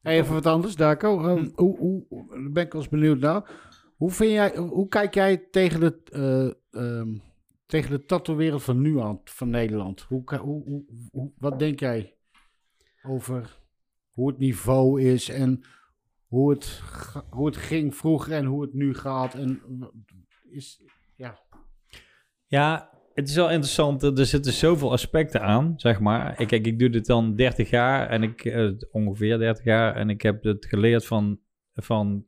Hey, 0.01 0.17
even 0.19 0.33
wat 0.33 0.45
anders, 0.45 0.75
Darko. 0.75 1.29
Um, 1.29 1.51
hoe, 1.55 1.77
hoe, 1.77 2.05
daar 2.29 2.51
ben 2.51 2.65
ik 2.65 2.71
wel 2.71 2.81
eens 2.81 2.89
benieuwd 2.89 3.19
naar. 3.19 3.49
Hoe, 3.95 4.11
vind 4.11 4.31
jij, 4.31 4.55
hoe 4.57 4.87
kijk 4.87 5.13
jij 5.13 5.37
tegen 5.37 5.79
de, 5.79 5.99
eh 6.71 6.99
ehm, 6.99 7.17
tegen 7.73 7.91
de 7.91 8.05
tattoo-wereld 8.05 8.63
van 8.63 8.81
nu 8.81 8.99
aan, 8.99 9.21
van 9.23 9.49
Nederland? 9.49 10.01
Hoe, 10.01 10.23
hoe, 10.37 10.85
hoe, 11.11 11.31
wat 11.37 11.59
denk 11.59 11.79
jij 11.79 12.15
over 13.03 13.59
hoe 14.09 14.27
het 14.27 14.37
niveau 14.37 15.01
is 15.01 15.29
en 15.29 15.63
hoe 16.27 16.51
het, 16.51 16.81
hoe 17.29 17.45
het 17.45 17.57
ging 17.57 17.95
vroeger 17.95 18.33
en 18.33 18.45
hoe 18.45 18.61
het 18.61 18.73
nu 18.73 18.93
gaat. 18.93 19.35
En 19.35 19.61
is, 20.49 20.81
ja, 21.15 21.39
Ja, 22.47 22.89
het 23.13 23.29
is 23.29 23.35
wel 23.35 23.49
interessant. 23.49 24.03
Er 24.03 24.25
zitten 24.25 24.53
zoveel 24.53 24.91
aspecten 24.91 25.41
aan, 25.41 25.73
zeg 25.75 25.99
maar. 25.99 26.39
Ik, 26.39 26.47
kijk, 26.47 26.65
ik 26.65 26.79
doe 26.79 26.89
dit 26.89 27.05
dan 27.05 27.35
30 27.35 27.69
jaar 27.69 28.09
en 28.09 28.23
ik, 28.23 28.45
eh, 28.45 28.71
ongeveer 28.91 29.37
30 29.37 29.63
jaar. 29.63 29.95
En 29.95 30.09
ik 30.09 30.21
heb 30.21 30.43
het 30.43 30.65
geleerd 30.65 31.05
van, 31.05 31.39
van 31.73 32.25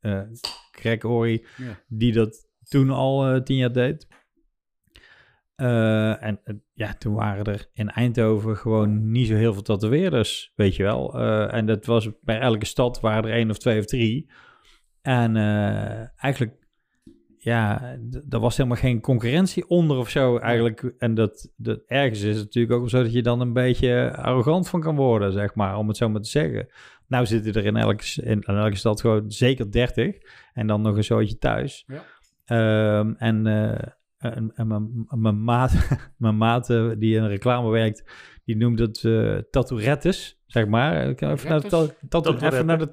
eh 0.00 0.22
Ja. 1.56 1.82
die 1.88 2.12
dat 2.12 2.46
toen 2.62 2.90
al 2.90 3.26
eh, 3.26 3.42
tien 3.42 3.56
jaar 3.56 3.72
deed. 3.72 4.06
Eh, 5.58 6.22
en 6.22 6.40
eh, 6.44 6.54
ja, 6.72 6.94
toen 6.94 7.14
waren 7.14 7.44
er 7.44 7.68
in 7.72 7.88
Eindhoven 7.88 8.56
gewoon 8.56 9.10
niet 9.10 9.26
zo 9.26 9.34
heel 9.34 9.52
veel 9.52 9.62
tatoeëerders, 9.62 10.52
weet 10.54 10.76
je 10.76 10.82
wel. 10.82 11.18
Eh, 11.18 11.54
en 11.54 11.66
dat 11.66 11.86
was 11.86 12.08
bij 12.20 12.40
elke 12.40 12.64
stad 12.64 13.00
waren 13.00 13.30
er 13.30 13.36
één 13.36 13.50
of 13.50 13.58
twee 13.58 13.78
of 13.78 13.84
drie. 13.84 14.30
En 15.02 15.36
eigenlijk 16.16 16.56
ja, 17.38 17.82
er 18.28 18.40
was 18.40 18.56
helemaal 18.56 18.78
geen 18.78 19.00
concurrentie 19.00 19.68
onder 19.68 19.96
of 19.96 20.08
zo 20.08 20.36
eigenlijk. 20.36 20.94
En 20.98 21.14
dat, 21.14 21.52
dat 21.56 21.80
ergens 21.86 22.20
is 22.22 22.36
het 22.36 22.44
natuurlijk 22.44 22.80
ook 22.80 22.90
zo 22.90 23.02
dat 23.02 23.12
je 23.12 23.22
dan 23.22 23.40
een 23.40 23.52
beetje 23.52 24.16
arrogant 24.16 24.68
van 24.68 24.80
kan 24.80 24.96
worden, 24.96 25.32
zeg 25.32 25.54
maar, 25.54 25.76
om 25.76 25.88
het 25.88 25.96
zo 25.96 26.08
maar 26.08 26.20
te 26.20 26.30
zeggen. 26.30 26.68
Nou 27.06 27.26
zitten 27.26 27.54
er 27.54 27.64
in 27.64 27.76
elke, 27.76 28.22
in, 28.22 28.40
in 28.40 28.54
elke 28.54 28.76
stad 28.76 29.00
gewoon 29.00 29.30
zeker 29.30 29.72
30 29.72 30.16
en 30.52 30.66
dan 30.66 30.82
nog 30.82 30.96
een 30.96 31.04
zootje 31.04 31.38
thuis. 31.38 31.86
Ja. 31.86 32.04
Ehm, 32.44 33.12
en 33.16 33.46
en, 34.18 34.52
en 34.54 34.66
mijn, 34.66 35.06
mijn 35.08 35.44
maat, 35.44 35.88
mijn 36.16 36.36
maat 36.36 36.70
eh, 36.70 36.90
die 36.98 37.16
in 37.16 37.26
reclame 37.26 37.70
werkt, 37.70 38.04
die 38.44 38.56
noemt 38.56 38.78
het 38.78 39.04
eh 39.04 39.36
tattoorettes, 39.50 40.42
zeg 40.46 40.66
maar. 40.66 41.08
Ik 41.08 41.16
kan 41.16 41.30
even 41.30 41.48
naar, 41.48 41.60
de 41.60 41.68
ta- 41.68 41.86
tattoo- 42.08 42.34
even 42.34 42.66
naar 42.66 42.78
de 42.78 42.88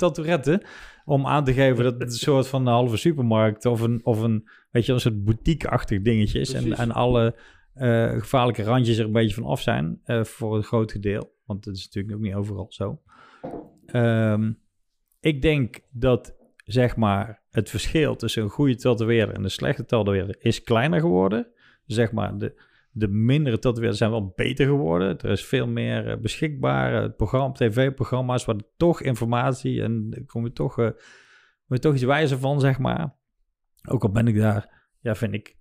om 1.05 1.26
aan 1.28 1.43
te 1.43 1.53
geven 1.53 1.84
dat 1.84 1.93
het 1.93 2.01
een 2.01 2.17
soort 2.30 2.47
van 2.47 2.61
een 2.61 2.73
halve 2.73 2.97
supermarkt 2.97 3.65
of 3.65 3.82
een, 3.82 4.01
of 4.03 4.21
een, 4.21 4.49
weet 4.71 4.86
je, 4.86 4.93
een 4.93 4.99
soort 4.99 5.23
boutique-achtig 5.23 6.01
dingetje 6.01 6.39
is. 6.39 6.53
En, 6.53 6.73
en 6.73 6.91
alle 6.91 7.36
eh, 7.73 8.09
gevaarlijke 8.09 8.63
randjes 8.63 8.97
er 8.97 9.05
een 9.05 9.11
beetje 9.11 9.36
van 9.36 9.43
af 9.45 9.61
zijn, 9.61 9.99
eh, 10.03 10.23
voor 10.23 10.55
een 10.55 10.63
groot 10.63 10.91
gedeelte. 10.91 11.30
Want 11.45 11.63
dat 11.63 11.76
is 11.76 11.86
natuurlijk 11.86 12.15
ook 12.15 12.21
niet 12.21 12.34
overal 12.34 12.65
zo. 12.69 13.01
Ehm, 13.86 14.51
ik 15.19 15.41
denk 15.41 15.80
dat, 15.89 16.34
zeg 16.66 16.95
maar, 16.95 17.41
het 17.51 17.70
verschil 17.70 18.16
tussen 18.16 18.43
een 18.43 18.49
goede 18.49 18.76
tatoeëerder 18.76 19.36
en 19.36 19.43
een 19.43 19.51
slechte 19.51 19.86
tatoeëerder 19.86 20.36
is 20.39 20.63
kleiner 20.63 20.99
geworden. 20.99 21.47
Zeg 21.86 22.11
maar, 22.11 22.38
de, 22.38 22.61
de 22.91 23.07
mindere 23.07 23.59
tatoeëerders 23.59 23.97
zijn 23.97 24.11
wel 24.11 24.34
beter 24.36 24.66
geworden. 24.66 25.20
Er 25.20 25.30
is 25.30 25.45
veel 25.45 25.68
meer 25.68 26.09
eh, 26.09 26.18
beschikbaar. 26.18 27.03
eh, 27.03 27.09
programma, 27.18 27.51
tv-programma's 27.51 28.45
waar 28.45 28.55
toch 28.78 29.01
informatie 29.01 29.82
en 29.82 30.09
daar 30.09 30.26
kom 30.26 30.53
toch, 30.53 30.76
je 31.68 31.80
toch 31.80 31.93
iets 31.93 32.03
wijzer 32.03 32.39
van, 32.39 32.59
zeg 32.59 32.80
maar. 32.80 33.16
Ook 33.89 34.03
al 34.03 34.11
ben 34.11 34.28
ik 34.28 34.38
daar, 34.38 34.88
ja, 34.99 35.16
vind 35.16 35.34
ik... 35.34 35.55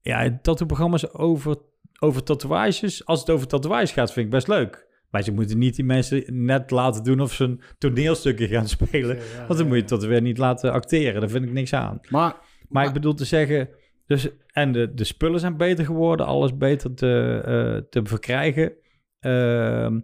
Ja, 0.00 0.38
tattoo-programma's 0.42 1.14
over, 1.14 1.56
over 1.98 2.22
tatoeages, 2.22 3.06
als 3.06 3.20
het 3.20 3.30
over 3.30 3.46
tatoeages 3.46 3.92
gaat, 3.92 4.12
vind 4.12 4.26
ik 4.26 4.32
best 4.32 4.48
leuk. 4.48 4.86
Maar 5.10 5.22
ze 5.22 5.32
moeten 5.32 5.58
niet 5.58 5.76
die 5.76 5.84
mensen 5.84 6.44
net 6.44 6.70
laten 6.70 7.04
doen 7.04 7.20
of 7.20 7.32
ze 7.32 7.44
een 7.44 7.60
toneelstukje 7.78 8.48
gaan 8.48 8.68
spelen. 8.68 9.16
Ja, 9.16 9.22
Want 9.36 9.48
dan 9.48 9.58
ja, 9.58 9.64
moet 9.64 9.88
je 9.88 9.94
het 9.94 10.04
weer 10.04 10.22
niet 10.22 10.38
laten 10.38 10.72
acteren. 10.72 11.20
Daar 11.20 11.30
vind 11.30 11.44
ik 11.44 11.52
niks 11.52 11.72
aan. 11.72 12.00
Maar, 12.08 12.36
Maar 12.68 12.86
ik 12.86 12.92
bedoel 12.92 13.14
te 13.14 13.24
zeggen, 13.24 13.68
dus, 14.06 14.28
en 14.46 14.72
de, 14.72 14.94
de 14.94 15.04
spullen 15.04 15.40
zijn 15.40 15.56
beter 15.56 15.84
geworden, 15.84 16.26
alles 16.26 16.56
beter 16.56 16.94
te, 16.94 17.42
eh, 17.44 17.88
te 17.90 18.00
verkrijgen. 18.04 18.72
Ehm, 19.20 20.00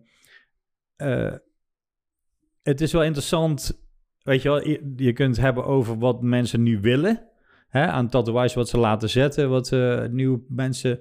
eh, 0.97 1.35
het 2.63 2.81
is 2.81 2.93
wel 2.93 3.05
interessant, 3.05 3.85
weet 4.23 4.43
je 4.43 4.49
wel, 4.49 4.69
je, 4.69 4.93
je 4.97 5.13
kunt 5.13 5.37
het 5.37 5.45
hebben 5.45 5.65
over 5.65 5.99
wat 5.99 6.23
mensen 6.23 6.63
nu 6.63 6.81
willen. 6.81 7.29
Hè, 7.69 7.87
aan 7.87 8.09
tatoeages 8.09 8.55
wat 8.55 8.69
ze 8.69 8.79
laten 8.79 9.11
zetten, 9.11 9.51
wat 9.51 9.73
eh 9.73 10.05
nieuwe 10.07 10.41
mensen 10.49 11.01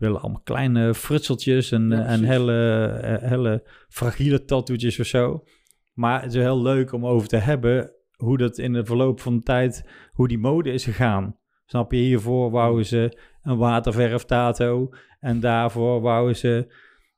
willen 0.00 0.20
allemaal 0.20 0.40
kleine 0.40 0.94
frutseltjes 0.94 1.72
en, 1.72 1.88
Ja, 1.88 2.04
eh, 2.04 2.12
en 2.12 2.24
hele, 2.24 2.86
eh, 3.02 3.28
hele 3.28 3.62
fragiele 3.88 4.44
tattoetjes 4.44 5.00
of 5.00 5.06
zo. 5.06 5.44
Maar 5.92 6.22
het 6.22 6.34
is 6.34 6.42
heel 6.42 6.62
leuk 6.62 6.92
om 6.92 7.06
over 7.06 7.28
te 7.28 7.36
hebben 7.36 7.92
hoe 8.16 8.38
dat 8.38 8.58
in 8.58 8.72
de 8.72 8.84
verloop 8.84 9.20
van 9.20 9.36
de 9.36 9.42
tijd, 9.42 9.84
hoe 10.12 10.28
die 10.28 10.38
mode 10.38 10.72
is 10.72 10.84
gegaan. 10.84 11.38
Snap 11.66 11.92
je, 11.92 11.98
hiervoor 11.98 12.50
wouden 12.50 12.86
ze 12.86 13.18
een 13.42 13.56
waterverf 13.56 14.24
tato 14.24 14.90
en 15.20 15.40
daarvoor 15.40 16.00
wouden 16.00 16.36
ze, 16.36 16.74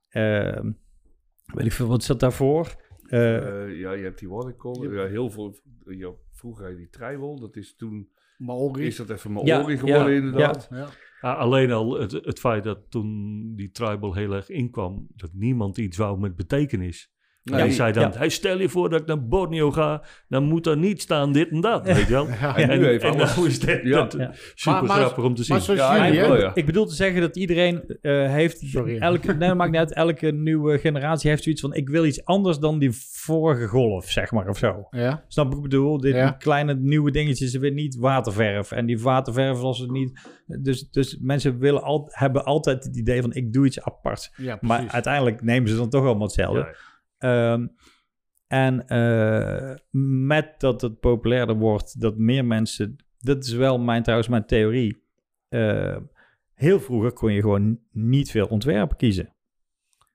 ehm, 0.09 0.73
weet 1.45 1.67
ik 1.67 1.73
veel, 1.73 1.87
wat 1.87 2.05
zat 2.05 2.21
daarvoor? 2.21 2.75
Eh, 3.07 3.79
ja, 3.79 3.93
je 3.93 4.03
hebt 4.03 4.19
die 4.19 4.29
watercolor. 4.29 4.95
Ja, 4.95 5.07
heel 5.07 5.31
veel. 5.31 5.57
Ja, 5.85 6.11
vroeger 6.33 6.65
had 6.65 6.73
je 6.73 6.79
die 6.79 6.89
tribal. 6.89 7.41
Dat 7.41 7.57
is 7.57 7.77
toen. 7.77 8.11
Maori. 8.39 8.87
Is 8.87 8.97
dat 8.97 9.11
even 9.11 9.33
mijn 9.33 9.47
Ja, 9.47 9.63
oren 9.63 9.79
geworden, 9.79 10.13
ja, 10.13 10.19
inderdaad. 10.19 10.69
Ja. 10.71 10.89
Alleen 11.23 11.73
al 11.73 12.01
het, 12.01 12.13
het 12.13 12.39
feit 12.39 12.65
dat 12.65 12.91
toen 12.91 13.53
die 13.57 13.71
tribal 13.71 14.15
heel 14.15 14.33
erg 14.33 14.49
inkwam, 14.49 15.07
dat 15.17 15.31
niemand 15.33 15.79
iets 15.79 15.97
wou 15.97 16.19
met 16.19 16.37
betekenis. 16.37 17.12
Nee, 17.45 17.63
Die 17.63 17.73
zei 17.73 17.93
dan, 17.93 18.03
ja. 18.13 18.19
hey, 18.19 18.29
stel 18.29 18.59
je 18.61 18.69
voor 18.69 18.91
dat 18.91 19.01
ik 19.01 19.07
naar 19.07 19.27
Borneo 19.27 19.71
ga, 19.71 20.03
dan 20.29 20.45
moet 20.45 20.67
er 20.67 20.77
niet 20.77 21.03
staan 21.03 21.33
dit 21.33 21.49
en 21.51 21.61
dat, 21.61 21.87
weet 21.87 21.97
je 22.07 22.13
wel. 22.13 22.29
Ja. 22.29 22.57
En 22.57 22.79
nu 22.79 22.87
heeft 22.87 23.05
en 23.05 23.11
alles- 23.13 23.37
is 23.39 23.61
dit 23.61 23.81
Ja. 23.83 23.91
dat- 24.05 24.13
super 24.55 24.73
Maar- 24.81 24.85
maar- 24.85 24.97
grappig 25.01 25.25
om 25.25 25.35
te 25.35 25.43
zien. 25.45 25.55
Maar 25.55 25.65
zoals 25.65 25.81
Ja, 25.81 25.97
jullie, 26.05 26.19
ja, 26.19 26.23
hè? 26.23 26.29
wel, 26.29 26.41
ja. 26.41 26.51
Ik 26.55 26.67
bedoel 26.67 26.87
te 26.87 26.95
zeggen 26.95 27.21
dat 27.21 27.37
iedereen 27.37 27.85
eh, 28.03 28.31
heeft, 28.33 28.59
Sorry. 28.61 28.99
elke, 29.11 29.33
nee, 29.33 29.49
dat 29.49 29.57
maakt 29.57 29.71
niet 29.71 29.81
uit, 29.81 29.93
elke 29.95 30.31
nieuwe 30.33 30.79
generatie 30.79 31.31
heeft 31.31 31.43
zoiets 31.43 31.61
van, 31.61 31.75
ik 31.75 31.89
wil 31.89 32.05
iets 32.05 32.25
anders 32.25 32.59
dan 32.59 32.79
die 32.79 32.91
vorige 33.13 33.67
golf, 33.67 34.11
zeg 34.11 34.31
maar, 34.31 34.49
of 34.49 34.59
zo. 34.59 34.87
Ja. 34.91 35.25
Snap 35.29 35.47
ik 35.47 35.53
wat 35.53 35.65
ik 35.65 35.71
bedoel? 35.71 36.01
Dit 36.01 36.15
die 36.15 36.37
kleine 36.37 36.75
nieuwe 36.75 37.11
dingetjes, 37.11 37.57
weer 37.57 37.73
niet 37.73 37.97
waterverf. 37.97 38.71
En 38.71 38.87
die 38.87 39.01
waterverf 39.01 39.59
was 39.61 39.79
het 39.79 39.91
niet. 39.91 40.21
Dus, 40.47 40.91
dus 40.91 41.19
mensen 41.21 41.59
willen 41.59 41.83
al, 41.83 42.09
hebben 42.11 42.45
altijd 42.45 42.85
het 42.85 42.97
idee 42.97 43.21
van 43.21 43.33
ik 43.33 43.53
doe 43.53 43.67
iets 43.67 43.81
apart. 43.81 44.33
Ja, 44.37 44.59
Maar 44.61 44.85
uiteindelijk 44.89 45.43
nemen 45.43 45.69
ze 45.69 45.77
dan 45.77 45.89
toch 45.91 46.05
allemaal 46.05 46.27
hetzelfde. 46.27 46.77
Ehm, 47.23 47.67
en 48.47 48.87
eh, 48.87 49.75
met 50.27 50.55
dat 50.61 50.81
het 50.81 51.01
populairder 51.01 51.57
wordt, 51.57 52.01
dat 52.01 52.17
meer 52.17 52.45
mensen. 52.45 52.97
Dat 53.19 53.45
is 53.45 53.53
wel 53.53 53.79
mijn, 53.79 54.03
trouwens 54.03 54.29
mijn 54.31 54.47
theorie. 54.47 55.03
Eh, 55.49 55.97
heel 56.55 56.81
vroeger 56.81 57.13
kon 57.13 57.33
je 57.33 57.41
gewoon 57.41 57.79
niet 57.91 58.31
veel 58.31 58.47
ontwerpen 58.47 58.97
kiezen. 58.97 59.35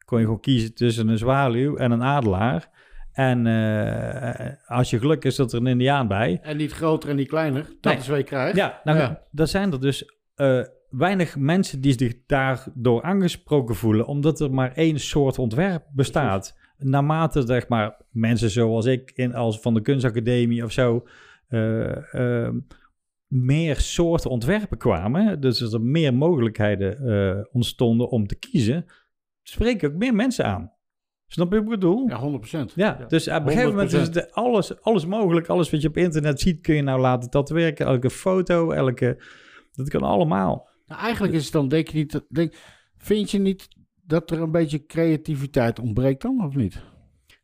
Kon 0.05 0.17
je 0.19 0.25
gewoon 0.25 0.39
kiezen 0.39 0.73
tussen 0.73 1.07
een 1.07 1.17
zwaluw 1.17 1.75
en 1.75 1.91
een 1.91 2.03
adelaar. 2.03 2.69
En 3.11 3.47
eh, 3.47 4.53
als 4.65 4.89
je 4.89 4.99
geluk 4.99 5.23
is, 5.25 5.35
dat 5.35 5.53
er 5.53 5.59
een 5.59 5.67
indiaan 5.67 6.07
bij. 6.07 6.39
En 6.41 6.57
niet 6.57 6.71
groter 6.71 7.09
en 7.09 7.15
niet 7.15 7.27
kleiner. 7.27 7.61
Dat 7.81 7.91
Nee. 7.93 8.01
is 8.01 8.07
wat 8.07 8.17
je 8.17 8.23
krijgt. 8.23 8.55
Ja, 8.55 8.81
nou, 8.83 8.97
Ja. 8.97 9.21
daar 9.31 9.47
zijn 9.47 9.71
er 9.71 9.81
dus 9.81 10.21
weinig 10.89 11.37
mensen 11.37 11.81
die 11.81 11.93
zich 11.97 12.13
daardoor 12.25 13.01
aangesproken 13.03 13.75
voelen, 13.75 14.05
omdat 14.07 14.39
er 14.39 14.53
maar 14.53 14.71
één 14.73 14.99
soort 14.99 15.39
ontwerp 15.39 15.83
bestaat. 15.93 16.57
Naarmate 16.77 17.45
zeg 17.45 17.67
maar, 17.67 18.01
mensen 18.09 18.49
zoals 18.49 18.85
ik 18.85 19.11
in, 19.15 19.33
als 19.35 19.59
van 19.59 19.73
de 19.73 19.81
kunstacademie 19.81 20.63
of 20.63 20.71
zo 20.71 21.07
eh, 21.47 22.13
ehm, 22.13 22.59
meer 23.27 23.75
soorten 23.75 24.29
ontwerpen 24.29 24.77
kwamen, 24.77 25.39
dus 25.41 25.57
dat 25.59 25.73
er 25.73 25.81
meer 25.81 26.13
mogelijkheden 26.13 26.97
eh, 27.07 27.43
ontstonden 27.51 28.09
om 28.09 28.27
te 28.27 28.35
kiezen, 28.35 28.85
spreken 29.43 29.89
ook 29.89 29.95
meer 29.97 30.13
mensen 30.15 30.45
aan. 30.45 30.71
Snap 31.27 31.49
je 31.51 31.55
wat 31.55 31.63
ik 31.63 31.69
bedoel? 31.69 32.07
Ja, 32.07 32.39
100%. 32.69 32.73
Ja, 32.75 32.97
Ja, 32.99 33.05
dus 33.07 33.27
op 33.27 33.33
een 33.33 33.47
gegeven 33.47 33.69
moment 33.69 33.93
is 33.93 34.07
het 34.07 34.31
alles, 34.31 34.81
alles 34.81 35.05
mogelijk. 35.05 35.47
Alles 35.47 35.69
wat 35.69 35.81
je 35.81 35.87
op 35.87 35.97
internet 35.97 36.39
ziet 36.39 36.61
kun 36.61 36.75
je 36.75 36.81
nou 36.81 36.99
laten 36.99 37.29
tatoeëren. 37.29 37.75
Elke 37.87 38.09
foto, 38.09 38.71
elke... 38.71 39.23
Dat 39.71 39.89
kan 39.89 40.01
allemaal. 40.01 40.69
Nou, 40.85 41.01
eigenlijk 41.01 41.33
is 41.33 41.43
het 41.43 41.53
dan, 41.53 41.67
denk 41.67 41.87
je 41.87 41.97
niet, 41.97 42.11
dat- 42.11 42.25
denk, 42.29 42.53
vind 42.97 43.31
je 43.31 43.39
niet 43.39 43.67
dat 44.07 44.31
er 44.31 44.41
een 44.41 44.51
beetje 44.51 44.85
creativiteit 44.85 45.79
ontbreekt 45.79 46.21
dan, 46.21 46.45
of 46.45 46.55
niet? 46.55 46.81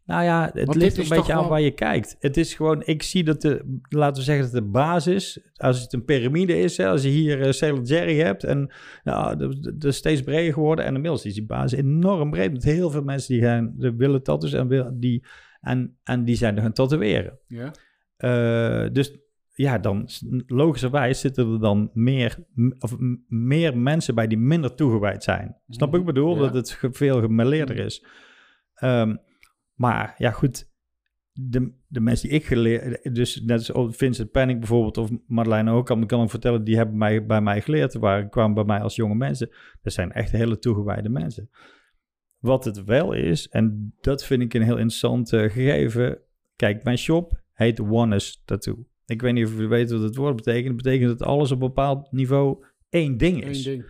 Nou 0.05 0.24
ja, 0.24 0.49
het 0.53 0.76
ligt 0.76 0.97
een 0.97 1.07
beetje 1.09 1.34
aan 1.34 1.39
wel- 1.39 1.49
waar 1.49 1.61
je 1.61 1.72
kijkt. 1.72 2.16
Het 2.20 2.38
is 2.38 2.53
gewoon, 2.53 2.82
ik 2.86 3.03
zie 3.03 3.24
dat 3.24 3.41
de, 3.41 3.80
laten 3.89 4.16
we 4.16 4.24
zeggen 4.24 4.43
dat 4.43 4.53
de 4.53 4.70
basis, 4.70 5.39
als 5.55 5.82
het 5.82 5.93
een 5.93 6.05
piramide 6.05 6.59
is, 6.59 6.78
hè, 6.78 6.88
als 6.88 7.03
je 7.03 7.09
hier 7.09 7.45
uh, 7.45 7.51
Sailor 7.51 7.84
Jerry 7.84 8.20
hebt 8.20 8.43
en 8.43 8.72
nou, 9.03 9.38
dat 9.61 9.84
is 9.84 9.95
steeds 9.95 10.22
breder 10.22 10.53
geworden 10.53 10.86
en 10.86 10.95
inmiddels 10.95 11.26
is 11.26 11.34
die 11.34 11.45
basis 11.45 11.80
enorm 11.80 12.30
breed 12.30 12.51
met 12.51 12.64
heel 12.64 12.89
veel 12.89 13.03
mensen 13.03 13.34
die 13.34 13.43
gaan, 13.43 13.74
die 13.78 13.91
willen 13.91 14.24
tattoos 14.24 14.53
en, 14.53 14.68
wil, 14.68 14.91
die, 14.93 15.26
en, 15.61 15.97
en 16.03 16.26
die 16.26 16.36
zijn 16.36 16.55
er 16.55 16.61
gaan 16.61 16.74
tatoeëren. 16.74 17.39
Ja. 17.47 17.72
Eh, 18.18 18.89
dus 18.91 19.18
ja, 19.54 19.78
dan 19.78 20.10
logischerwijs 20.45 21.20
zitten 21.20 21.54
er 21.54 21.60
dan 21.60 21.89
meer, 21.93 22.45
of 22.80 22.95
meer 23.28 23.78
mensen 23.78 24.16
bij 24.16 24.28
die 24.28 24.38
minder 24.38 24.76
toegewijd 24.76 25.24
zijn. 25.24 25.58
Snap 25.68 25.95
ik 25.95 26.06
bedoel? 26.06 26.36
Ja. 26.36 26.41
Dat 26.41 26.54
het 26.54 26.80
veel 26.91 27.22
gemeleerder 27.22 27.78
is. 27.78 28.06
Ehm, 28.74 29.16
maar 29.74 30.16
ja, 30.18 30.32
goed. 30.32 30.72
De, 31.32 31.74
de 31.88 31.99
mensen 31.99 32.30
die 32.30 32.38
ik 32.38 32.45
geleerd... 32.45 33.16
Dus 33.16 33.41
net 33.41 33.72
als 33.72 33.95
Vincent 33.95 34.32
Penning 34.32 34.60
bijvoorbeeld... 34.60 34.97
of 34.97 35.10
Madeleine 35.28 35.72
ook 35.72 35.86
kan, 35.86 36.06
kan 36.06 36.24
ik 36.24 36.30
vertellen... 36.30 36.64
die 36.64 36.76
hebben 36.76 36.97
mij, 36.97 37.26
bij 37.26 37.41
mij 37.41 37.62
geleerd... 37.62 37.93
waren, 37.93 38.30
kwamen 38.30 38.54
bij 38.54 38.64
mij 38.64 38.82
als 38.82 38.95
jonge 38.95 39.16
mensen. 39.16 39.49
Dat 39.82 39.93
zijn 39.93 40.12
echt 40.12 40.32
hele 40.32 40.60
toegewijde 40.60 41.10
mensen. 41.10 41.49
Wat 42.38 42.66
het 42.66 42.84
wel 42.84 43.14
is... 43.14 43.47
en 43.47 43.95
dat 44.01 44.26
vind 44.26 44.41
ik 44.41 44.54
een 44.54 44.62
heel 44.62 44.78
interessant 44.78 45.34
eh, 45.34 45.39
gegeven... 45.39 46.22
Kijk, 46.56 46.84
mijn 46.84 46.97
shop 46.97 47.43
heet 47.54 47.80
Oneness 47.80 48.41
Tattoo. 48.45 48.88
Ik 49.06 49.22
weet 49.22 49.34
niet 49.34 49.45
of 49.45 49.51
jullie 49.51 49.68
weten 49.68 49.95
wat 49.95 50.06
het 50.06 50.16
woord 50.16 50.36
betekent. 50.36 50.68
Het 50.68 50.76
betekent 50.76 51.20
dat 51.20 51.28
alles 51.28 51.51
op 51.51 51.62
een 51.62 51.68
bepaald 51.68 52.12
niveau 52.12 52.66
één 52.89 53.18
ding 53.18 53.43
is. 53.43 53.66
Eén 53.66 53.74
ding. 53.74 53.86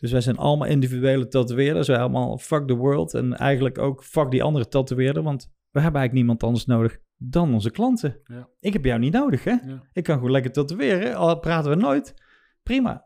Dus 0.00 0.12
wij 0.12 0.20
zijn 0.20 0.36
allemaal 0.36 0.68
individuele 0.68 1.28
tatoeëerders. 1.28 1.88
Wij 1.88 1.98
allemaal 1.98 2.38
fuck 2.38 2.66
the 2.66 2.74
world. 2.74 3.14
En 3.14 3.36
eigenlijk 3.36 3.78
ook 3.78 4.04
fuck 4.04 4.30
die 4.30 4.42
andere 4.42 4.68
tatoeëerder. 4.68 5.22
Want 5.22 5.42
we 5.70 5.80
hebben 5.80 6.00
eigenlijk 6.00 6.12
niemand 6.12 6.42
anders 6.42 6.66
nodig 6.66 6.98
dan 7.16 7.54
onze 7.54 7.70
klanten. 7.70 8.20
Ja. 8.24 8.48
Ik 8.60 8.72
heb 8.72 8.84
jou 8.84 8.98
niet 8.98 9.12
nodig, 9.12 9.44
hè? 9.44 9.50
Ja. 9.50 9.82
Ik 9.92 10.02
kan 10.02 10.14
gewoon 10.14 10.30
lekker 10.30 10.52
tatoeëren. 10.52 11.14
Al 11.14 11.38
praten 11.38 11.70
we 11.70 11.76
nooit. 11.76 12.14
Prima. 12.62 13.04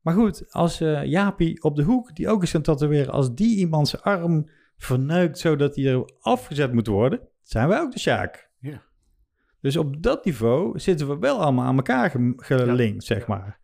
Maar 0.00 0.14
goed, 0.14 0.52
als 0.52 0.80
eh 0.80 1.04
Jaapie 1.04 1.62
op 1.62 1.76
de 1.76 1.82
hoek, 1.82 2.14
die 2.14 2.28
ook 2.28 2.40
eens 2.40 2.50
kan 2.50 2.62
tatoeëren... 2.62 3.12
als 3.12 3.34
die 3.34 3.56
iemand 3.56 3.88
zijn 3.88 4.02
arm 4.02 4.50
verneukt 4.76 5.38
zodat 5.38 5.76
hij 5.76 5.86
er 5.86 6.10
afgezet 6.20 6.72
moet 6.72 6.86
worden... 6.86 7.20
zijn 7.42 7.68
wij 7.68 7.80
ook 7.80 7.92
de 7.92 7.98
Sjaak. 7.98 8.50
Dus 9.62 9.76
op 9.76 10.02
dat 10.02 10.24
niveau 10.24 10.78
zitten 10.78 11.08
we 11.08 11.18
wel 11.18 11.40
allemaal 11.40 11.64
aan 11.64 11.76
elkaar 11.76 12.10
ge- 12.10 12.32
gelinkt, 12.36 13.04
zeg 13.04 13.26
maar. 13.26 13.60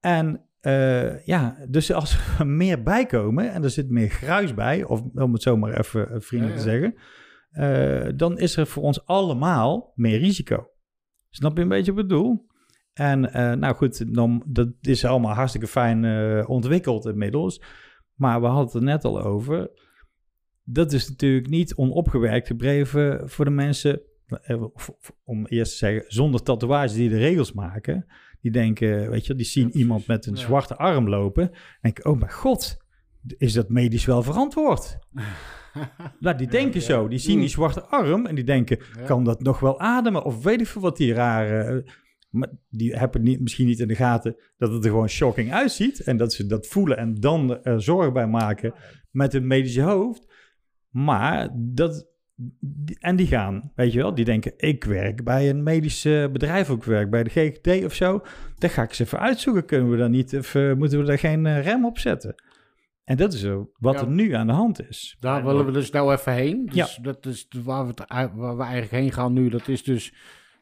En 0.00 0.48
eh, 0.60 1.24
ja, 1.26 1.56
dus 1.68 1.92
als 1.92 2.18
er 2.38 2.46
meer 2.46 2.82
bijkomen 2.82 3.52
en 3.52 3.62
er 3.64 3.70
zit 3.70 3.90
meer 3.90 4.08
gruis 4.08 4.54
bij, 4.54 4.84
of 4.84 5.02
om 5.14 5.32
het 5.32 5.42
zo 5.42 5.56
maar 5.56 5.78
even 5.78 6.10
eh, 6.10 6.20
vriendelijk 6.20 6.58
Ja, 6.58 6.64
te 6.64 6.70
zeggen, 6.70 6.94
eh, 7.50 8.12
dan 8.16 8.38
is 8.38 8.56
er 8.56 8.66
voor 8.66 8.82
ons 8.82 9.06
allemaal 9.06 9.92
meer 9.94 10.18
risico. 10.18 10.68
Snap 11.30 11.56
je 11.56 11.62
een 11.62 11.68
beetje 11.68 11.92
wat 11.92 12.02
ik 12.02 12.08
bedoel? 12.08 12.46
En 12.92 13.20
nou 13.58 13.74
goed, 13.74 14.14
dan, 14.14 14.42
dat 14.46 14.68
is 14.80 15.04
allemaal 15.04 15.34
hartstikke 15.34 15.66
fijn 15.66 16.04
ontwikkeld 16.46 17.06
inmiddels. 17.06 17.62
Maar 18.14 18.40
we 18.40 18.46
hadden 18.46 18.64
het 18.64 18.74
er 18.74 18.82
net 18.82 19.04
al 19.04 19.22
over. 19.22 19.70
Dat 20.64 20.92
is 20.92 21.08
natuurlijk 21.08 21.48
niet 21.48 21.74
onopgewerkt 21.74 22.46
gebleven 22.46 23.28
voor 23.30 23.44
de 23.44 23.50
mensen, 23.50 24.00
of- 24.74 24.88
of 24.88 25.12
om 25.24 25.46
eerst 25.46 25.70
te 25.72 25.78
zeggen, 25.78 26.04
zonder 26.08 26.42
tatoeages 26.42 26.92
die 26.92 27.08
de 27.08 27.18
regels 27.18 27.52
maken. 27.52 28.06
Die 28.40 28.50
denken, 28.52 29.10
weet 29.10 29.26
je, 29.26 29.34
die 29.34 29.46
zien 29.46 29.66
Ja, 29.72 29.78
iemand 29.78 30.06
met 30.06 30.26
een 30.26 30.34
Ja. 30.34 30.40
zwarte 30.40 30.76
arm 30.76 31.08
lopen. 31.08 31.50
En 31.50 31.58
denken, 31.80 32.04
oh 32.10 32.18
mijn 32.18 32.32
god, 32.32 32.76
is 33.38 33.52
dat 33.52 33.68
medisch 33.68 34.04
wel 34.04 34.22
verantwoord? 34.22 34.98
Nou, 36.20 36.36
die 36.36 36.46
denken 36.46 36.80
ja. 36.80 36.86
zo. 36.86 37.08
Die 37.08 37.18
zien 37.18 37.34
die 37.34 37.44
Mm. 37.44 37.50
zwarte 37.50 37.82
arm 37.84 38.26
en 38.26 38.34
die 38.34 38.44
denken, 38.44 38.78
kan 39.06 39.24
dat 39.24 39.42
nog 39.42 39.60
wel 39.60 39.80
ademen? 39.80 40.24
Of 40.24 40.42
weet 40.42 40.60
ik 40.60 40.66
veel 40.66 40.82
wat 40.82 40.96
die 40.96 41.12
rare... 41.14 41.84
Maar 42.30 42.48
die 42.70 42.96
hebben 42.96 43.22
niet, 43.22 43.40
misschien 43.40 43.66
niet 43.66 43.80
in 43.80 43.88
de 43.88 43.94
gaten 43.94 44.36
dat 44.56 44.72
het 44.72 44.84
er 44.84 44.90
gewoon 44.90 45.08
shocking 45.08 45.52
uitziet. 45.52 46.00
En 46.00 46.16
dat 46.16 46.32
ze 46.32 46.46
dat 46.46 46.66
voelen 46.66 46.96
en 46.96 47.14
dan 47.14 47.62
er 47.62 47.82
zorg 47.82 48.12
bij 48.12 48.26
maken 48.26 48.74
met 49.10 49.32
hun 49.32 49.46
medische 49.46 49.80
hoofd. 49.80 50.32
Maar 50.90 51.48
dat... 51.54 52.06
En 52.98 53.16
die 53.16 53.26
gaan, 53.26 53.72
weet 53.74 53.92
je 53.92 53.98
wel, 53.98 54.14
die 54.14 54.24
denken, 54.24 54.52
ik 54.56 54.84
werk 54.84 55.24
bij 55.24 55.50
een 55.50 55.62
medisch 55.62 56.04
eh, 56.04 56.26
bedrijf, 56.32 56.70
ook 56.70 56.84
werk 56.84 57.10
bij 57.10 57.22
de 57.24 57.30
GGD 57.30 57.84
of 57.84 57.94
zo. 57.94 58.22
Dan 58.58 58.70
ga 58.70 58.82
ik 58.82 58.92
ze 58.92 59.02
even 59.02 59.18
uitzoeken. 59.20 59.64
Kunnen 59.64 59.90
we 59.90 59.96
daar 59.96 60.08
niet, 60.10 60.32
even, 60.32 60.78
moeten 60.78 60.98
we 60.98 61.04
daar 61.04 61.18
geen 61.18 61.46
eh, 61.46 61.62
rem 61.64 61.84
op 61.84 61.98
zetten? 61.98 62.34
En 63.04 63.16
dat 63.16 63.32
is 63.32 63.40
zo 63.40 63.70
wat 63.78 63.94
Ja. 63.94 64.00
er 64.00 64.10
nu 64.10 64.32
aan 64.32 64.46
de 64.46 64.52
hand 64.52 64.88
is. 64.88 65.16
Daar 65.20 65.44
willen 65.44 65.66
we 65.66 65.72
dus 65.72 65.90
nou 65.90 66.12
even 66.12 66.32
heen. 66.32 66.66
Dus 66.66 66.74
Ja. 66.96 67.02
dat 67.02 67.26
is 67.26 67.48
waar 67.64 67.86
we, 67.86 67.94
waar 68.34 68.56
we 68.56 68.62
eigenlijk 68.62 68.92
heen 68.92 69.12
gaan 69.12 69.32
nu. 69.32 69.48
Dat 69.48 69.68
is 69.68 69.82
dus 69.82 70.14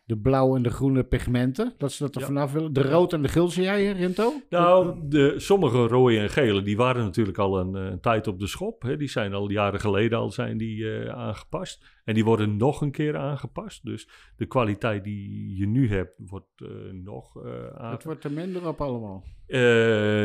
de 0.05 0.19
blauwe 0.19 0.57
en 0.57 0.63
de 0.63 0.71
groene 0.71 1.05
pigmenten. 1.05 1.75
Dat 1.79 1.93
ze 1.93 2.03
dat 2.03 2.15
er 2.15 2.21
Ja. 2.21 2.27
vanaf 2.27 2.53
willen. 2.53 2.73
De 2.73 2.83
rood 2.83 3.13
en 3.13 3.23
de 3.23 3.29
geel 3.29 3.49
zie 3.49 3.63
jij, 3.63 3.93
Rinto? 3.93 4.33
Nou, 4.51 4.99
de, 5.09 5.35
sommige 5.37 5.87
rode 5.87 6.19
en 6.19 6.31
gele, 6.31 6.63
die 6.63 6.77
waren 6.77 7.05
natuurlijk 7.05 7.39
al 7.39 7.59
een, 7.61 7.75
een 7.75 8.01
tijd 8.01 8.27
op 8.27 8.39
de 8.39 8.47
schop. 8.47 8.83
Hè. 8.83 8.97
Die 8.97 9.09
zijn 9.09 9.33
al 9.35 9.51
jaren 9.51 9.81
geleden 9.81 10.19
al 10.19 10.31
zijn 10.31 10.57
die, 10.59 10.91
eh, 10.99 11.09
aangepast. 11.15 12.01
En 12.05 12.15
die 12.15 12.25
worden 12.25 12.57
nog 12.57 12.81
een 12.81 12.91
keer 12.91 13.17
aangepast. 13.17 13.85
Dus 13.85 14.09
de 14.37 14.47
kwaliteit 14.47 15.05
die 15.05 15.57
je 15.57 15.67
nu 15.67 15.89
hebt, 15.89 16.13
wordt 16.17 16.47
eh, 16.57 16.69
nog 16.93 17.45
eh 17.45 17.91
Het 17.91 18.05
wordt 18.05 18.25
er 18.25 18.33
minder 18.33 18.69
op 18.69 18.81
allemaal. 18.81 19.25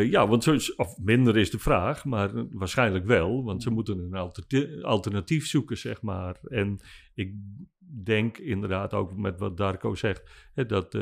Ja, 0.10 0.28
want 0.28 0.44
zo 0.44 0.56
of 0.76 0.98
minder 0.98 1.38
is 1.38 1.52
de 1.52 1.60
vraag, 1.60 2.06
maar 2.06 2.32
waarschijnlijk 2.52 3.06
wel. 3.06 3.44
Want 3.44 3.64
ze 3.64 3.70
moeten 3.70 3.98
een 4.00 4.14
alternati- 4.14 4.82
alternatief 4.82 5.48
zoeken, 5.48 5.78
zeg 5.78 6.02
maar. 6.02 6.38
En 6.44 6.80
ik 7.16 7.34
denk 8.04 8.38
inderdaad 8.38 8.94
ook 8.94 9.18
met 9.18 9.40
wat 9.40 9.58
Darko 9.58 9.96
zegt, 9.96 10.50
hè, 10.54 10.66
dat 10.66 10.96
eh, 10.96 11.02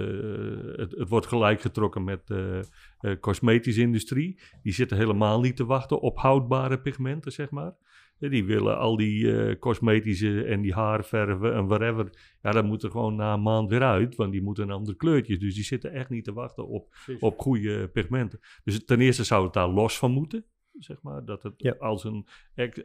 het, 0.75 0.91
het 0.91 1.09
wordt 1.09 1.27
gelijk 1.27 1.61
getrokken 1.61 2.03
met 2.03 2.27
de 2.27 2.65
eh, 2.99 3.11
cosmetische 3.19 3.81
industrie. 3.81 4.39
Die 4.61 4.73
zitten 4.73 4.97
helemaal 4.97 5.39
niet 5.39 5.55
te 5.55 5.65
wachten 5.65 6.01
op 6.01 6.17
houdbare 6.17 6.81
pigmenten, 6.81 7.31
zeg 7.31 7.49
maar. 7.49 7.73
Die 8.19 8.45
willen 8.45 8.77
al 8.77 8.97
die 8.97 9.37
eh, 9.37 9.59
cosmetische 9.59 10.43
en 10.43 10.61
die 10.61 10.73
haarverven 10.73 11.53
en 11.53 11.67
whatever. 11.67 12.09
Ja, 12.41 12.51
dat 12.51 12.65
moet 12.65 12.83
er 12.83 12.91
gewoon 12.91 13.15
na 13.15 13.33
een 13.33 13.41
maand 13.41 13.69
weer 13.69 13.83
uit, 13.83 14.15
want 14.15 14.31
die 14.31 14.41
moeten 14.41 14.63
een 14.63 14.75
ander 14.75 14.95
kleurtje. 14.95 15.37
Dus 15.37 15.55
die 15.55 15.63
zitten 15.63 15.91
echt 15.91 16.09
niet 16.09 16.23
te 16.23 16.33
wachten 16.33 16.67
op 16.67 16.95
op 17.19 17.39
goede 17.39 17.87
pigmenten. 17.87 18.39
Dus 18.63 18.85
ten 18.85 19.01
eerste 19.01 19.23
zou 19.23 19.43
het 19.43 19.53
daar 19.53 19.69
los 19.69 19.97
van 19.97 20.11
moeten, 20.11 20.45
zeg 20.79 20.97
maar. 21.01 21.25
Dat 21.25 21.43
het 21.43 21.53
Ja. 21.57 21.75
als 21.79 22.03
een... 22.03 22.25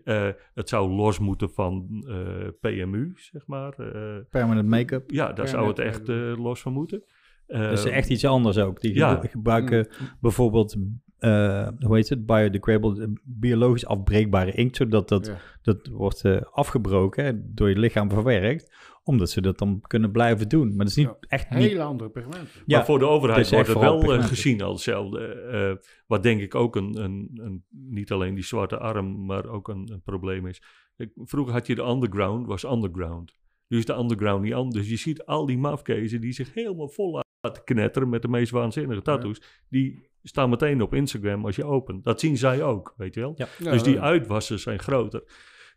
eh, 0.05 0.29
het 0.55 0.69
zou 0.69 0.91
los 0.91 1.19
moeten 1.19 1.51
van 1.51 2.05
eh, 2.09 2.49
PMU, 2.61 3.13
zeg 3.17 3.47
maar. 3.47 3.73
Eh, 3.79 4.17
Permanent 4.31 4.69
make-up. 4.69 5.11
ja, 5.11 5.33
daar 5.33 5.49
zou 5.49 5.69
het 5.69 5.79
echt 5.79 6.09
eh, 6.09 6.33
los 6.37 6.61
van 6.63 6.73
moeten. 6.73 7.03
Dat 7.47 7.73
is 7.73 7.85
Eh, 7.85 7.97
echt 7.97 8.09
iets 8.11 8.25
anders 8.25 8.59
ook. 8.59 8.81
Die 8.81 8.95
ja. 8.95 9.11
gebru- 9.13 9.29
gebruiken 9.29 9.89
bijvoorbeeld, 10.21 10.77
eh, 11.19 11.69
hoe 11.79 11.97
heet 11.97 12.09
het, 12.09 12.27
biodegradable, 12.27 13.13
biologisch 13.25 13.87
afbreekbare 13.87 14.53
inkt, 14.53 14.77
zodat 14.77 15.09
dat, 15.09 15.27
Ja. 15.27 15.37
dat 15.63 15.87
wordt 15.87 16.25
eh, 16.25 16.41
afgebroken, 16.53 17.51
door 17.55 17.69
je 17.69 17.79
lichaam 17.79 18.11
verwerkt, 18.11 18.75
omdat 19.11 19.31
ze 19.31 19.41
dat 19.41 19.59
dan 19.59 19.81
kunnen 19.87 20.11
blijven 20.11 20.49
doen. 20.49 20.69
Maar 20.69 20.77
dat 20.77 20.87
is 20.89 20.97
niet 20.97 21.07
Ja. 21.07 21.17
echt 21.21 21.51
niet... 21.51 21.59
Hele 21.59 21.83
andere 21.83 22.11
pigmenten. 22.11 22.49
Ja, 22.67 22.77
maar 22.77 22.87
voor 22.87 22.99
de 22.99 23.07
overheid 23.07 23.45
is 23.45 23.51
wordt 23.51 23.69
het 23.69 23.79
wel 23.79 23.95
eh, 23.95 23.99
pigmenten. 24.01 24.29
gezien 24.29 24.63
als 24.63 24.85
hetzelfde. 24.85 25.27
Eh, 25.27 25.87
wat 26.07 26.23
denk 26.23 26.41
ik 26.41 26.55
ook 26.55 26.77
een, 26.77 27.03
een, 27.03 27.31
een, 27.35 27.65
niet 27.71 28.13
alleen 28.13 28.35
die 28.35 28.45
zwarte 28.45 28.79
arm, 28.79 29.25
maar 29.27 29.47
ook 29.47 29.69
een, 29.69 29.91
een 29.93 30.03
probleem 30.03 30.47
is. 30.47 30.63
Ik, 30.97 31.11
vroeger 31.15 31.53
had 31.53 31.67
je 31.67 31.75
de 31.75 31.83
underground, 31.85 32.47
was 32.47 32.65
underground. 32.65 33.39
Nu 33.69 33.79
is 33.79 33.85
de 33.85 33.97
underground 33.97 34.43
niet 34.43 34.55
anders. 34.55 34.77
Dus 34.77 34.91
je 34.91 34.97
ziet 34.97 35.25
al 35.25 35.47
die 35.47 35.59
mafkezen 35.59 36.21
die 36.21 36.33
zich 36.33 36.55
helemaal 36.55 36.89
vol 36.89 37.23
laten 37.41 37.65
knetteren 37.65 38.09
met 38.09 38.23
de 38.23 38.29
meest 38.29 38.51
waanzinnige 38.51 39.03
tattoos. 39.03 39.43
Die 39.69 40.09
staan 40.23 40.51
meteen 40.51 40.83
op 40.83 40.95
Instagram 40.95 41.45
als 41.45 41.57
je 41.57 41.65
opent. 41.65 42.05
Dat 42.05 42.21
zien 42.21 42.37
zij 42.37 42.63
ook, 42.63 42.95
weet 42.97 43.15
je 43.15 43.21
wel. 43.21 43.35
Ja. 43.37 43.71
dus 43.71 43.83
die 43.83 44.01
uitwassen 44.01 44.59
zijn 44.59 44.79
groter. 44.79 45.23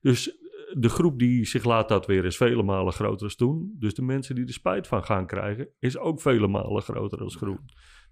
Dus 0.01 0.37
de 0.77 0.89
groep 0.89 1.19
die 1.19 1.45
zich 1.45 1.63
laat 1.63 1.87
tatoeëren 1.87 2.25
is 2.25 2.37
vele 2.37 2.63
malen 2.63 2.93
groter 2.93 3.27
dan 3.27 3.35
toen. 3.37 3.75
Dus 3.79 3.93
de 3.93 4.01
mensen 4.01 4.35
die 4.35 4.45
er 4.45 4.53
spijt 4.53 4.87
van 4.87 5.03
gaan 5.03 5.25
krijgen, 5.27 5.67
is 5.79 5.97
ook 5.97 6.21
vele 6.21 6.47
malen 6.47 6.81
groter 6.81 7.19
als 7.19 7.35
groep. 7.35 7.59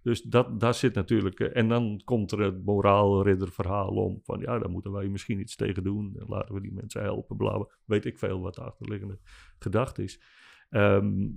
Dus 0.04 0.22
dat, 0.22 0.60
daar 0.60 0.74
zit 0.74 0.94
natuurlijk... 0.94 1.40
eh, 1.40 1.58
en 1.62 1.68
dan 1.68 2.02
komt 2.04 2.32
er 2.32 2.40
het 2.40 2.66
moraalridderverhaal 2.66 3.90
om. 3.90 4.20
Van 4.24 4.40
ja, 4.40 4.60
daar 4.60 4.70
moeten 4.70 4.92
wij 4.92 5.08
misschien 5.08 5.40
iets 5.40 5.56
tegen 5.56 5.84
doen. 5.84 6.16
En 6.20 6.26
laten 6.28 6.54
we 6.56 6.62
die 6.62 6.74
mensen 6.74 7.02
helpen, 7.02 7.38
bla 7.38 7.58
bla. 7.58 7.68
Weet 7.86 8.06
ik 8.06 8.18
veel 8.18 8.40
wat 8.42 8.56
de 8.56 8.62
achterliggende 8.62 9.20
gedachte 9.60 10.04
is. 10.04 10.22
Ehm, 10.70 11.28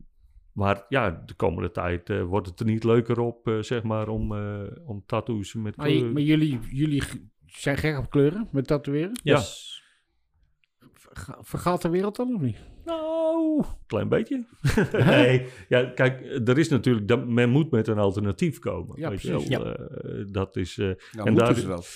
maar 0.53 0.85
ja, 0.89 1.23
de 1.27 1.35
komende 1.35 1.71
tijd 1.71 2.11
eh, 2.11 2.23
wordt 2.25 2.47
het 2.47 2.61
er 2.61 2.67
niet 2.67 2.85
leuker 2.85 3.21
op, 3.21 3.49
eh, 3.49 3.59
zeg 3.61 3.83
maar, 3.83 4.09
om, 4.09 4.35
eh, 4.35 4.63
om 4.85 5.03
tattoos 5.07 5.55
met 5.55 5.77
Maar, 5.77 5.91
je- 5.91 5.99
kleur- 5.99 6.13
maar 6.13 6.23
jullie, 6.23 6.59
jullie 6.71 7.03
zijn 7.47 7.77
gek 7.77 7.99
op 7.99 8.11
kleuren 8.11 8.49
met 8.53 8.67
tatoeëren? 8.67 9.21
Yes. 9.23 9.74
Verga- 11.15 11.39
Vergaat 11.43 11.83
de 11.83 11.89
wereld 11.89 12.17
dan 12.17 12.35
of 12.35 12.41
niet? 12.41 12.57
Nou, 12.85 13.65
klein 13.87 14.09
beetje. 14.09 14.45
nee, 14.93 15.47
ja, 15.69 15.85
kijk, 15.85 16.21
er 16.49 16.59
is 16.59 16.69
natuurlijk, 16.69 17.09
dat, 17.09 17.29
men 17.29 17.51
moet 17.51 17.71
met 17.71 17.89
een 17.89 17.99
alternatief 17.99 18.59
komen. 18.59 19.01
Ja, 19.01 19.09
weet 19.11 19.23
je 19.23 19.31
wel. 19.49 19.75
Eh, 19.75 20.25
dat 20.33 20.57
is, 20.57 20.79
eh, 20.79 20.91
Nou, 21.13 21.29
En 21.29 21.35
daar- 21.35 21.55
ze 21.55 21.67
dat? 21.67 21.89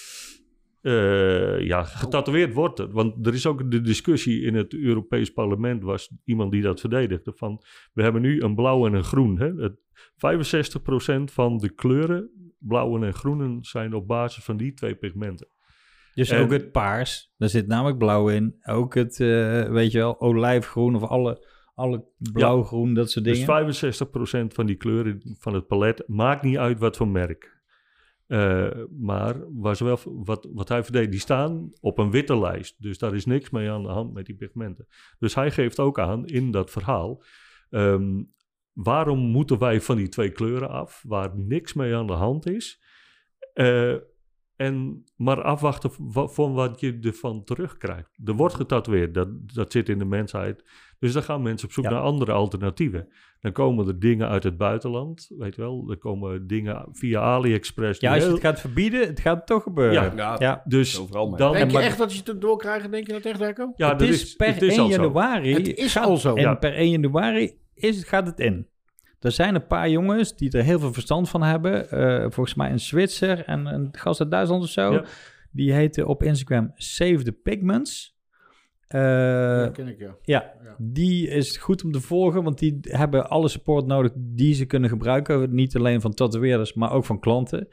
eh, 0.83 1.61
ja, 1.67 1.85
getatoeëerd 1.85 2.55
wordt 2.55 2.79
het. 2.79 2.93
Want 2.93 3.27
er 3.27 3.35
is 3.35 3.47
ook 3.47 3.71
de 3.71 3.81
discussie 3.81 4.43
in 4.43 4.55
het 4.55 4.75
Europees 4.75 5.31
Parlement, 5.33 5.83
was 5.83 6.13
iemand 6.25 6.53
die 6.53 6.63
dat 6.63 6.81
verdedigde, 6.81 7.33
van 7.35 7.63
we 7.93 8.03
hebben 8.03 8.23
nu 8.23 8.41
een 8.43 8.55
blauw 8.55 8.87
en 8.87 8.95
een 8.95 9.05
groen. 9.05 9.39
Hè? 9.39 9.53
Het, 9.55 9.77
65% 10.17 11.33
van 11.33 11.59
de 11.59 11.75
kleuren, 11.75 12.31
blauwe 12.59 13.07
en 13.07 13.15
groenen, 13.15 13.59
zijn 13.65 13.95
op 13.95 14.07
basis 14.07 14.45
van 14.45 14.57
die 14.57 14.75
twee 14.75 14.95
pigmenten. 14.95 15.49
Dus 16.19 16.33
ook 16.33 16.51
het 16.51 16.73
paars, 16.73 17.33
daar 17.37 17.49
zit 17.49 17.67
namelijk 17.67 17.99
blauw 17.99 18.29
in. 18.29 18.57
Ook 18.63 18.95
het, 18.95 19.21
eh, 19.21 19.63
weet 19.69 19.93
je 19.93 19.99
wel, 19.99 20.21
olijfgroen 20.21 20.95
of 20.95 21.03
alle, 21.03 21.47
alle 21.75 22.05
blauwgroen, 22.33 22.95
dat 22.95 23.11
soort 23.11 23.25
dingen. 23.25 23.39
Dus 23.39 23.47
65% 23.47 24.55
van 24.55 24.67
die 24.67 24.77
kleuren 24.77 25.37
van 25.39 25.55
het 25.55 25.67
palet 25.67 26.03
maakt 26.07 26.43
niet 26.43 26.57
uit 26.57 26.79
wat 26.79 26.97
voor 26.97 27.09
merk. 27.09 27.57
Eh, 28.27 28.69
maar 28.99 29.37
waar 29.55 29.77
ze 29.77 29.85
wel, 29.85 29.99
wat, 30.05 30.49
wat 30.53 30.69
hij 30.69 30.83
verdedigt, 30.83 31.11
die 31.11 31.21
staan 31.21 31.71
op 31.81 31.99
een 31.99 32.11
witte 32.11 32.39
lijst. 32.39 32.83
Dus 32.83 32.99
daar 32.99 33.15
is 33.15 33.27
niks 33.27 33.51
mee 33.51 33.71
aan 33.71 33.83
de 33.83 33.89
hand 33.89 34.13
met 34.13 34.27
die 34.27 34.37
pigmenten. 34.37 34.87
Dus 35.19 35.35
hij 35.35 35.51
geeft 35.51 35.79
ook 35.79 35.99
aan 35.99 36.27
in 36.27 36.51
dat 36.51 36.71
verhaal. 36.71 37.23
ehm, 37.71 38.23
waarom 38.73 39.19
moeten 39.19 39.59
wij 39.59 39.81
van 39.81 39.97
die 39.97 40.09
twee 40.09 40.31
kleuren 40.31 40.69
af, 40.69 41.03
waar 41.07 41.31
niks 41.37 41.73
mee 41.73 41.95
aan 41.95 42.07
de 42.07 42.13
hand 42.13 42.47
is? 42.47 42.83
Eh, 43.53 43.95
En 44.59 45.05
maar 45.17 45.43
afwachten 45.43 45.91
van 46.29 46.53
wat 46.53 46.81
je 46.81 46.99
ervan 47.03 47.45
terugkrijgt. 47.45 48.11
Er 48.25 48.35
wordt 48.35 48.55
getatoeëerd, 48.55 49.15
dat, 49.15 49.29
dat 49.55 49.73
zit 49.73 49.89
in 49.89 49.99
de 49.99 50.05
mensheid. 50.05 50.65
Dus 50.99 51.13
dan 51.13 51.23
gaan 51.23 51.43
mensen 51.43 51.69
op 51.69 51.75
zoek 51.75 51.85
Ja. 51.85 51.91
naar 51.91 52.01
andere 52.01 52.33
alternatieven. 52.33 53.09
Dan 53.41 53.53
komen 53.53 53.87
er 53.87 53.99
dingen 53.99 54.29
uit 54.29 54.43
het 54.43 54.57
buitenland, 54.57 55.31
weet 55.39 55.55
je 55.55 55.61
wel. 55.61 55.87
Er 55.91 55.97
komen 55.99 56.47
dingen 56.47 56.87
via 56.93 57.21
AliExpress. 57.21 58.01
Ja, 58.01 58.09
als 58.09 58.19
je 58.19 58.25
heel- 58.25 58.33
het 58.35 58.43
gaat 58.45 58.61
verbieden, 58.61 59.07
het 59.07 59.21
gaat 59.21 59.47
toch 59.47 59.63
gebeuren. 59.63 60.03
Ja. 60.03 60.13
Ja, 60.17 60.37
Ja. 60.39 60.63
dus 60.65 61.01
overal 61.01 61.37
dan, 61.37 61.53
Denk 61.53 61.67
je 61.71 61.73
maar- 61.77 61.83
echt 61.87 61.99
dat 61.99 62.13
je 62.13 62.19
het 62.19 62.29
erdoor 62.29 62.57
krijgen? 62.59 62.91
Denk 62.91 63.07
je 63.07 63.13
dat 63.13 63.23
echt, 63.25 63.39
Derko? 63.39 63.73
ja, 63.77 63.93
het 63.93 64.01
is, 64.03 64.35
per 64.37 64.47
het 64.55 64.63
is 64.63 64.73
1 64.77 64.79
al 64.81 64.85
zo. 64.91 64.97
Dus 64.97 64.97
januari. 64.97 65.53
Het 65.55 65.77
is 65.77 65.93
gaat- 65.93 66.05
al 66.05 66.17
zo. 66.17 66.35
En 66.35 66.43
Ja. 66.43 66.55
per 66.55 66.79
1 66.79 66.91
januari 66.91 67.59
is, 67.75 68.05
gaat 68.05 68.27
het 68.27 68.41
in. 68.41 68.67
Er 69.21 69.33
zijn 69.33 69.55
een 69.55 69.67
paar 69.67 69.91
jongens 69.91 70.37
die 70.37 70.51
er 70.51 70.63
heel 70.65 70.79
veel 70.79 70.93
verstand 70.93 71.29
van 71.29 71.43
hebben. 71.43 71.91
Eh, 71.91 72.21
volgens 72.31 72.55
mij 72.55 72.71
een 72.71 72.81
Zwitser 72.81 73.45
en 73.45 73.67
een 73.67 73.89
gast 73.93 74.21
uit 74.21 74.31
Duitsland 74.31 74.63
of 74.63 74.69
zo. 74.69 74.93
Ja. 74.93 75.05
Die 75.51 75.73
heten 75.73 76.07
op 76.07 76.23
Instagram 76.23 76.73
Save 76.75 77.23
the 77.23 77.33
Pigments. 77.33 78.17
Eh, 78.89 79.01
ja, 79.01 79.69
ken 79.73 79.89
ik, 79.89 79.99
ja. 79.99 80.17
ja, 80.23 80.53
Ja. 80.65 80.75
die 80.79 81.29
is 81.29 81.57
goed 81.57 81.85
om 81.85 81.93
te 81.93 82.01
volgen, 82.01 82.43
want 82.43 82.59
die 82.59 82.79
hebben 82.83 83.31
alle 83.31 83.49
support 83.49 83.87
nodig 83.87 84.13
die 84.17 84.55
ze 84.55 84.65
kunnen 84.67 84.91
gebruiken. 84.91 85.55
Niet 85.55 85.77
alleen 85.77 86.01
van 86.01 86.15
tatoeëerders, 86.15 86.75
maar 86.75 86.93
ook 86.93 87.05
van 87.05 87.21
klanten. 87.21 87.69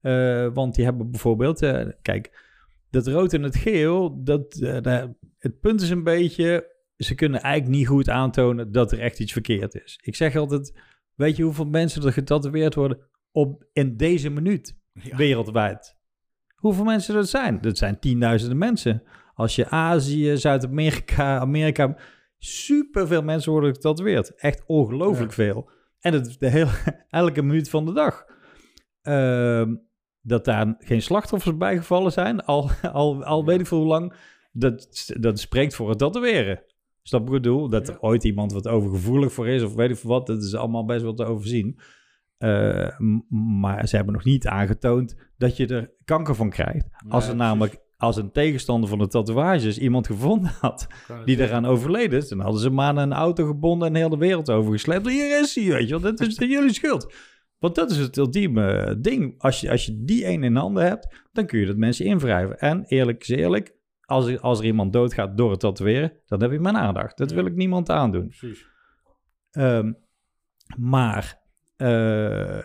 Eh, 0.00 0.48
want 0.54 0.74
die 0.74 0.84
hebben 0.84 1.10
bijvoorbeeld, 1.10 1.58
kijk, 2.02 2.46
dat 2.90 3.06
rood 3.06 3.32
en 3.32 3.42
het 3.42 3.56
geel, 3.56 4.22
dat, 4.24 4.52
daar- 4.82 5.14
het 5.38 5.60
punt 5.60 5.80
is 5.80 5.90
een 5.90 6.04
beetje, 6.04 6.70
ze 6.96 7.14
kunnen 7.14 7.40
eigenlijk 7.40 7.76
niet 7.76 7.86
goed 7.86 8.08
aantonen 8.08 8.72
dat 8.72 8.92
er 8.92 9.00
echt 9.00 9.20
iets 9.20 9.32
verkeerd 9.32 9.74
is. 9.74 9.98
Ik 10.02 10.14
zeg 10.16 10.36
altijd, 10.36 10.80
weet 11.20 11.36
je 11.36 11.42
hoeveel 11.42 11.64
mensen 11.64 12.02
er 12.02 12.12
getatoeëerd 12.12 12.74
worden 12.74 12.98
op, 13.32 13.64
in 13.72 13.96
deze 13.96 14.30
minuut 14.30 14.78
Ja. 14.92 15.16
wereldwijd? 15.16 15.96
Hoeveel 16.54 16.84
mensen 16.84 17.14
dat 17.14 17.28
zijn? 17.28 17.60
Dat 17.60 17.78
zijn 17.78 17.98
tienduizenden 17.98 18.58
mensen. 18.58 19.02
Als 19.34 19.56
je 19.56 19.68
Azië, 19.68 20.36
Zuid-Amerika, 20.36 21.38
Amerika, 21.38 21.96
superveel 22.38 23.22
mensen 23.22 23.52
worden 23.52 23.74
getatoeëerd. 23.74 24.34
Echt 24.34 24.62
ongelooflijk 24.66 25.32
veel. 25.32 25.70
En 26.00 26.12
het 26.12 26.36
de 26.38 26.48
hele, 26.48 26.70
elke 27.08 27.42
minuut 27.42 27.70
van 27.70 27.84
de 27.84 27.92
dag. 27.92 28.24
Ehm, 29.02 29.74
dat 30.20 30.44
daar 30.44 30.74
geen 30.78 31.02
slachtoffers 31.02 31.56
bij 31.56 31.76
gevallen 31.76 32.12
zijn, 32.12 32.44
al, 32.44 32.70
al, 32.92 33.24
al 33.24 33.44
weet 33.44 33.60
ik 33.60 33.66
veel 33.66 33.78
hoe 33.78 33.86
lang, 33.86 34.14
dat, 34.52 35.10
dat 35.20 35.40
spreekt 35.40 35.74
voor 35.74 35.88
het 35.88 35.98
tatoeëren. 35.98 36.62
Snap 37.02 37.20
ik 37.20 37.26
wat 37.26 37.36
ik 37.36 37.42
bedoel? 37.42 37.68
Dat 37.68 37.88
er 37.88 38.00
ooit 38.00 38.24
iemand 38.24 38.52
wat 38.52 38.68
overgevoelig 38.68 39.32
voor 39.32 39.48
is, 39.48 39.62
of 39.62 39.74
weet 39.74 39.90
ik 39.90 39.96
veel 39.96 40.10
wat, 40.10 40.26
dat 40.26 40.42
is 40.42 40.54
allemaal 40.54 40.84
best 40.84 41.02
wel 41.02 41.14
te 41.14 41.24
overzien. 41.24 41.78
Eh, 42.38 42.98
maar 43.60 43.88
ze 43.88 43.96
hebben 43.96 44.14
nog 44.14 44.24
niet 44.24 44.46
aangetoond 44.46 45.16
dat 45.38 45.56
je 45.56 45.66
er 45.66 45.90
kanker 46.04 46.34
van 46.34 46.50
krijgt. 46.50 46.86
Als 47.08 47.28
er 47.28 47.36
namelijk, 47.36 47.78
als 47.96 48.16
een 48.16 48.32
tegenstander 48.32 48.88
van 48.88 48.98
de 48.98 49.06
tatoeages 49.06 49.78
iemand 49.78 50.06
gevonden 50.06 50.50
had 50.60 50.86
die 51.24 51.40
eraan 51.40 51.66
overleden 51.66 52.18
is, 52.18 52.28
dan 52.28 52.40
hadden 52.40 52.60
ze 52.60 52.70
maar 52.70 52.88
aan 52.88 52.96
een 52.96 53.12
auto 53.12 53.46
gebonden 53.46 53.88
en 53.88 53.94
heel 53.94 54.08
de 54.08 54.16
wereld 54.16 54.50
overgesleept. 54.50 55.08
Hier 55.08 55.40
is 55.40 55.54
hij, 55.54 55.64
weet 55.64 55.88
je 55.88 56.00
wel, 56.00 56.00
dat 56.00 56.20
is 56.20 56.36
jullie 56.36 56.72
schuld. 56.72 57.12
Want 57.58 57.74
dat 57.74 57.90
is 57.90 57.96
het 57.96 58.16
ultieme 58.16 58.96
ding. 59.00 59.34
Als 59.38 59.60
je, 59.60 59.70
als 59.70 59.86
je 59.86 60.04
die 60.04 60.26
een 60.26 60.42
in 60.42 60.56
handen 60.56 60.86
hebt, 60.86 61.14
dan 61.32 61.46
kun 61.46 61.60
je 61.60 61.66
dat 61.66 61.76
mensen 61.76 62.04
invrijven. 62.06 62.58
En 62.58 62.84
eerlijk 62.84 63.20
is 63.20 63.28
eerlijk, 63.28 63.74
als 64.10 64.26
er, 64.26 64.40
als 64.40 64.58
er 64.58 64.64
iemand 64.64 64.92
doodgaat 64.92 65.36
door 65.36 65.50
het 65.50 65.60
tatoeëren, 65.60 66.12
dan 66.26 66.40
heb 66.42 66.50
je 66.52 66.60
mijn 66.60 66.76
aandacht. 66.76 67.16
Dat 67.18 67.30
Ja. 67.30 67.36
wil 67.36 67.46
ik 67.46 67.54
niemand 67.54 67.90
aandoen. 67.90 68.26
Precies. 68.26 68.66
Ehm, 69.50 69.92
maar 70.76 71.40
eh, 71.76 72.58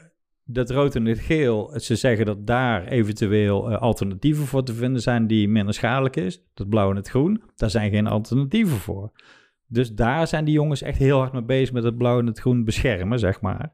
dat 0.43 0.69
rood 0.69 0.95
en 0.95 1.05
het 1.05 1.19
geel, 1.19 1.79
ze 1.79 1.95
zeggen 1.95 2.25
dat 2.25 2.47
daar 2.47 2.87
eventueel 2.87 3.71
eh, 3.71 3.81
alternatieven 3.81 4.45
voor 4.45 4.63
te 4.63 4.73
vinden 4.73 5.01
zijn 5.01 5.27
die 5.27 5.47
minder 5.47 5.73
schadelijk 5.73 6.15
is. 6.15 6.43
Dat 6.53 6.69
blauw 6.69 6.89
en 6.89 6.95
het 6.95 7.09
groen, 7.09 7.43
daar 7.55 7.69
zijn 7.69 7.91
geen 7.91 8.07
alternatieven 8.07 8.77
voor. 8.77 9.11
Dus 9.67 9.93
daar 9.93 10.27
zijn 10.27 10.45
die 10.45 10.53
jongens 10.53 10.81
echt 10.81 10.97
heel 10.97 11.19
hard 11.19 11.33
mee 11.33 11.43
bezig 11.43 11.73
met 11.73 11.83
het 11.83 11.97
blauw 11.97 12.19
en 12.19 12.25
het 12.25 12.39
groen 12.39 12.63
beschermen, 12.63 13.19
zeg 13.19 13.41
maar. 13.41 13.73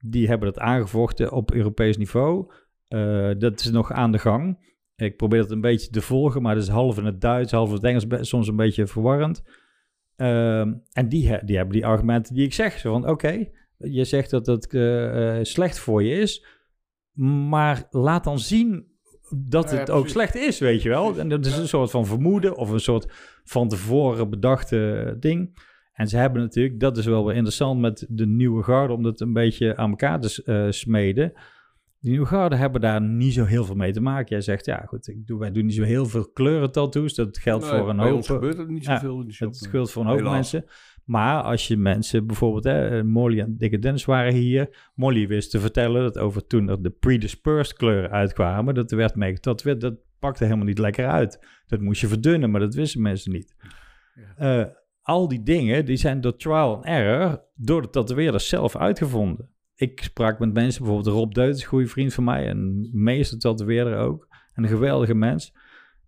Die 0.00 0.28
hebben 0.28 0.52
dat 0.52 0.62
aangevochten 0.62 1.32
op 1.32 1.52
Europees 1.52 1.96
niveau. 1.96 2.50
Eh, 2.88 3.30
dat 3.38 3.60
is 3.60 3.70
nog 3.70 3.92
aan 3.92 4.12
de 4.12 4.18
gang. 4.18 4.74
Ik 4.96 5.16
probeer 5.16 5.40
het 5.40 5.50
een 5.50 5.60
beetje 5.60 5.90
te 5.90 6.00
volgen, 6.00 6.42
maar 6.42 6.54
dat 6.54 6.62
is 6.62 6.68
half 6.68 6.98
in 6.98 7.04
het 7.04 7.20
Duits, 7.20 7.52
half 7.52 7.68
in 7.68 7.74
het 7.74 7.84
Engels, 7.84 8.28
soms 8.28 8.48
een 8.48 8.56
beetje 8.56 8.86
verwarrend. 8.86 9.42
Ehm, 10.16 10.72
en 10.92 11.08
die, 11.08 11.44
die 11.44 11.56
hebben 11.56 11.74
die 11.74 11.86
argumenten 11.86 12.34
die 12.34 12.44
ik 12.44 12.54
zeg. 12.54 12.78
Zo 12.78 12.92
van, 12.92 13.08
oké, 13.08 13.48
je 13.78 14.04
zegt 14.04 14.30
dat 14.30 14.46
het 14.46 14.74
eh, 14.74 15.38
eh, 15.38 15.44
slecht 15.44 15.78
voor 15.78 16.02
je 16.02 16.20
is, 16.20 16.44
maar 17.48 17.86
laat 17.90 18.24
dan 18.24 18.38
zien 18.38 18.94
dat 19.36 19.70
Ja, 19.70 19.74
ja, 19.74 19.80
het 19.80 19.90
ook 19.90 20.08
slecht 20.08 20.34
is, 20.34 20.58
weet 20.58 20.82
je 20.82 20.88
wel. 20.88 21.18
En 21.18 21.28
dat 21.28 21.46
is 21.46 21.56
een 21.56 21.68
soort 21.68 21.90
van 21.90 22.06
vermoeden 22.06 22.56
of 22.56 22.70
een 22.70 22.80
soort 22.80 23.12
van 23.44 23.68
tevoren 23.68 24.30
bedachte 24.30 25.16
ding. 25.20 25.64
En 25.92 26.08
ze 26.08 26.16
hebben 26.16 26.42
natuurlijk, 26.42 26.80
dat 26.80 26.96
is 26.96 27.06
wel 27.06 27.24
weer 27.24 27.34
interessant 27.34 27.80
met 27.80 28.06
de 28.08 28.26
nieuwe 28.26 28.62
garde, 28.62 28.92
om 28.92 29.02
dat 29.02 29.20
een 29.20 29.32
beetje 29.32 29.76
aan 29.76 29.90
elkaar 29.90 30.20
te 30.20 30.42
eh, 30.44 30.66
smeden. 30.70 31.32
Die 32.06 32.14
nieuwe 32.14 32.30
garde 32.30 32.56
hebben 32.56 32.80
daar 32.80 33.02
niet 33.02 33.32
zo 33.32 33.44
heel 33.44 33.64
veel 33.64 33.74
mee 33.74 33.92
te 33.92 34.00
maken. 34.00 34.28
Jij 34.28 34.40
zegt, 34.40 34.64
ja 34.64 34.84
goed, 34.86 35.08
ik 35.08 35.26
doe, 35.26 35.38
wij 35.38 35.50
doen 35.50 35.66
niet 35.66 35.74
zo 35.74 35.82
heel 35.82 36.06
veel 36.06 36.30
kleuren 36.32 36.72
tattoos. 36.72 37.14
Dat 37.14 37.38
geldt 37.38 37.70
Nee, 37.70 37.78
voor 37.78 37.88
een 37.88 37.98
hoop... 37.98 38.24
gebeurt 38.24 38.56
het 38.58 38.68
niet 38.68 38.84
Ja, 38.84 38.98
zoveel 38.98 39.20
in 39.20 39.26
de 39.26 39.32
shop. 39.32 39.52
Het 39.52 39.66
geldt 39.70 39.90
voor 39.90 40.02
een 40.02 40.08
hoop 40.08 40.18
Helaas. 40.18 40.34
mensen. 40.34 40.64
Maar 41.04 41.42
als 41.42 41.68
je 41.68 41.76
mensen, 41.76 42.26
bijvoorbeeld 42.26 42.64
hè, 42.64 43.04
Molly 43.04 43.40
en 43.40 43.56
Dikke 43.56 43.78
Dennis 43.78 44.04
waren 44.04 44.32
hier. 44.32 44.90
Molly 44.94 45.26
wist 45.26 45.50
te 45.50 45.60
vertellen 45.60 46.02
dat 46.02 46.18
over 46.18 46.46
toen 46.46 46.68
er 46.68 46.82
de 46.82 46.90
predispersed 46.90 47.76
kleuren 47.76 48.10
uitkwamen, 48.10 48.74
dat 48.74 48.90
er 48.90 48.96
werd 48.96 49.14
mee 49.14 49.32
getatoeëerd. 49.32 49.80
Dat 49.80 49.94
pakte 50.18 50.44
helemaal 50.44 50.66
niet 50.66 50.78
lekker 50.78 51.06
uit. 51.06 51.46
Dat 51.66 51.80
moest 51.80 52.00
je 52.00 52.08
verdunnen, 52.08 52.50
maar 52.50 52.60
dat 52.60 52.74
wisten 52.74 53.02
mensen 53.02 53.32
niet. 53.32 53.54
Eh, 54.36 54.64
al 55.02 55.28
die 55.28 55.42
dingen, 55.42 55.84
die 55.84 55.96
zijn 55.96 56.20
door 56.20 56.36
trial 56.36 56.74
and 56.74 56.84
error 56.84 57.44
door 57.54 57.82
de 57.82 57.90
tatoeëerders 57.90 58.48
zelf 58.48 58.76
uitgevonden. 58.76 59.54
Ik 59.76 60.02
sprak 60.02 60.38
met 60.38 60.52
mensen, 60.52 60.82
bijvoorbeeld 60.82 61.14
Rob 61.16 61.32
Deut 61.32 61.54
is 61.54 61.62
een 61.62 61.68
goede 61.68 61.86
vriend 61.86 62.14
van 62.14 62.24
mij, 62.24 62.50
een 62.50 62.90
meester 62.92 63.38
tatoeëerder 63.38 63.98
ook, 63.98 64.28
en 64.52 64.62
een 64.62 64.68
geweldige 64.68 65.14
mens. 65.14 65.54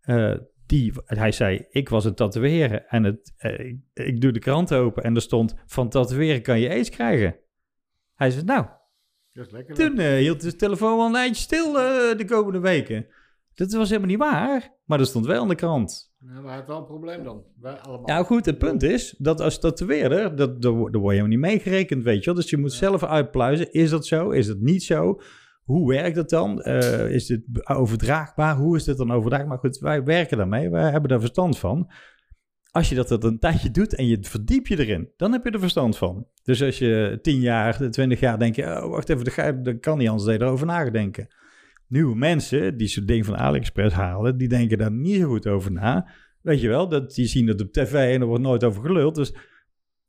Eh, 0.00 0.34
die, 0.66 0.92
hij 1.04 1.32
zei, 1.32 1.66
ik 1.70 1.88
was 1.88 2.04
een 2.04 2.14
tatoeëren 2.14 2.88
en 2.88 3.04
het, 3.04 3.32
eh, 3.36 3.66
ik, 3.66 3.78
ik 3.92 4.20
doe 4.20 4.32
de 4.32 4.38
krant 4.38 4.74
open 4.74 5.02
en 5.02 5.14
er 5.14 5.20
stond, 5.20 5.54
van 5.66 5.88
tatoeëren 5.88 6.42
kan 6.42 6.60
je 6.60 6.68
aids 6.68 6.90
krijgen. 6.90 7.36
Hij 8.14 8.30
zei, 8.30 8.44
nou, 8.44 8.66
Dat 9.32 9.46
is 9.46 9.52
lekker. 9.52 9.74
toen 9.74 9.98
eh, 9.98 10.16
hield 10.16 10.40
de 10.40 10.56
telefoon 10.56 10.96
wel 10.96 11.06
een 11.06 11.14
eindje 11.14 11.42
stil 11.42 11.72
de 11.72 12.24
komende 12.26 12.60
weken. 12.60 13.06
Dat 13.54 13.72
was 13.72 13.88
helemaal 13.88 14.10
niet 14.10 14.18
waar, 14.18 14.78
maar 14.84 14.98
dat 14.98 15.06
stond 15.06 15.26
wel 15.26 15.42
in 15.42 15.48
de 15.48 15.54
krant. 15.54 16.07
Ja, 16.34 16.40
maar 16.40 16.64
wel 16.66 16.78
een 16.78 16.84
probleem 16.84 17.22
dan. 17.24 17.42
Wij 17.60 17.72
allemaal. 17.72 18.08
Ja, 18.08 18.22
goed, 18.22 18.46
het 18.46 18.58
punt 18.58 18.82
is 18.82 19.14
dat 19.18 19.40
als 19.40 19.58
tatoeëerder, 19.60 20.36
dat, 20.36 20.62
daar 20.62 20.72
wo- 20.72 20.90
daar 20.90 21.00
word 21.00 21.14
je 21.14 21.20
helemaal 21.22 21.38
niet 21.38 21.50
meegerekend, 21.50 22.04
weet 22.04 22.18
je 22.18 22.24
wel. 22.24 22.34
Dus 22.34 22.50
je 22.50 22.56
moet 22.56 22.72
zelf 22.72 23.04
uitpluizen, 23.04 23.72
is 23.72 23.90
dat 23.90 24.06
zo, 24.06 24.30
is 24.30 24.46
het 24.46 24.60
niet 24.60 24.82
zo? 24.82 25.20
Hoe 25.64 25.88
werkt 25.88 26.16
dat 26.16 26.30
dan? 26.30 26.62
Eh, 26.62 27.10
is 27.10 27.26
dit 27.26 27.42
overdraagbaar? 27.68 28.56
Hoe 28.56 28.76
is 28.76 28.84
dit 28.84 28.96
dan 28.96 29.12
overdraagbaar? 29.12 29.48
Maar 29.48 29.58
goed, 29.58 29.78
wij 29.78 30.04
werken 30.04 30.36
daarmee, 30.36 30.70
wij 30.70 30.90
hebben 30.90 31.10
daar 31.10 31.20
verstand 31.20 31.58
van. 31.58 31.90
Als 32.70 32.88
je 32.88 32.94
dat, 32.94 33.08
dat 33.08 33.24
een 33.24 33.38
tijdje 33.38 33.70
doet 33.70 33.94
en 33.94 34.06
je 34.06 34.18
verdiep 34.20 34.66
je 34.66 34.78
erin, 34.78 35.08
dan 35.16 35.32
heb 35.32 35.44
je 35.44 35.50
er 35.50 35.60
verstand 35.60 35.96
van. 35.98 36.26
Dus 36.42 36.62
als 36.62 36.78
je 36.78 37.18
tien 37.22 37.40
jaar, 37.40 37.90
twintig 37.90 38.20
jaar 38.20 38.38
denk 38.38 38.56
je, 38.56 38.62
oh, 38.64 38.90
wacht 38.90 39.08
even, 39.08 39.24
dat 39.24 39.32
ga- 39.32 39.52
dat 39.52 39.80
kan 39.80 39.98
niet 39.98 40.08
anders 40.08 40.26
dat 40.26 40.34
je 40.38 40.42
erover 40.46 40.66
nadenken. 40.66 41.26
Nieuwe 41.86 42.16
mensen 42.16 42.76
die 42.76 42.88
zo'n 42.88 43.06
ding 43.06 43.24
van 43.24 43.36
AliExpress 43.36 43.94
halen, 43.94 44.38
die 44.38 44.48
denken 44.48 44.78
daar 44.78 44.92
niet 44.92 45.20
zo 45.20 45.28
goed 45.28 45.46
over 45.46 45.72
na. 45.72 46.08
Weet 46.48 46.60
je 46.60 46.68
wel, 46.68 46.88
dat, 46.88 47.14
die 47.14 47.26
zien 47.26 47.46
het 47.46 47.60
op 47.60 47.72
tv 47.72 48.14
en 48.14 48.20
er 48.20 48.26
wordt 48.26 48.42
nooit 48.42 48.64
over 48.64 48.82
geluld. 48.82 49.14
Dus 49.14 49.32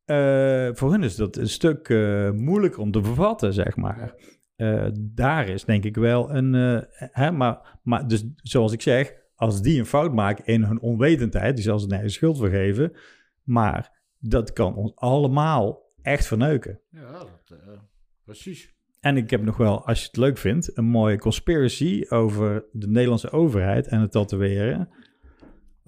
eh, 0.05 0.69
voor 0.73 0.91
hun 0.91 1.03
is 1.03 1.15
dat 1.15 1.37
een 1.37 1.49
stuk 1.49 1.89
eh, 1.89 2.31
moeilijker 2.31 2.79
om 2.79 2.91
te 2.91 2.99
bevatten, 2.99 3.53
zeg 3.53 3.75
maar. 3.75 4.15
Eh, 4.55 4.87
daar 4.99 5.47
is 5.49 5.65
denk 5.65 5.83
ik 5.83 5.95
wel 5.95 6.35
een... 6.35 6.53
hè, 6.95 7.31
maar, 7.31 7.79
maar 7.83 8.07
dus 8.07 8.25
zoals 8.35 8.71
ik 8.71 8.81
zeg, 8.81 9.13
als 9.35 9.61
die 9.61 9.79
een 9.79 9.85
fout 9.85 10.13
maken 10.13 10.45
in 10.45 10.63
hun 10.63 10.81
onwetendheid, 10.81 11.55
die 11.55 11.65
zal 11.65 11.79
ze 11.79 11.87
nergens 11.87 12.13
schuld 12.13 12.37
voor 12.37 12.49
geven. 12.49 12.91
Maar 13.43 14.01
dat 14.19 14.53
kan 14.53 14.75
ons 14.75 14.95
allemaal 14.95 15.91
echt 16.01 16.27
verneuken. 16.27 16.79
Ja, 16.89 17.11
dat, 17.11 17.57
precies. 18.23 18.73
En 18.99 19.17
ik 19.17 19.29
heb 19.29 19.43
nog 19.43 19.57
wel, 19.57 19.85
als 19.85 19.99
je 19.99 20.07
het 20.07 20.17
leuk 20.17 20.37
vindt, 20.37 20.77
een 20.77 20.85
mooie 20.85 21.17
conspiracy 21.17 22.05
over 22.09 22.65
de 22.71 22.87
Nederlandse 22.87 23.31
overheid 23.31 23.87
en 23.87 24.01
het 24.01 24.11
tatoeëren. 24.11 24.89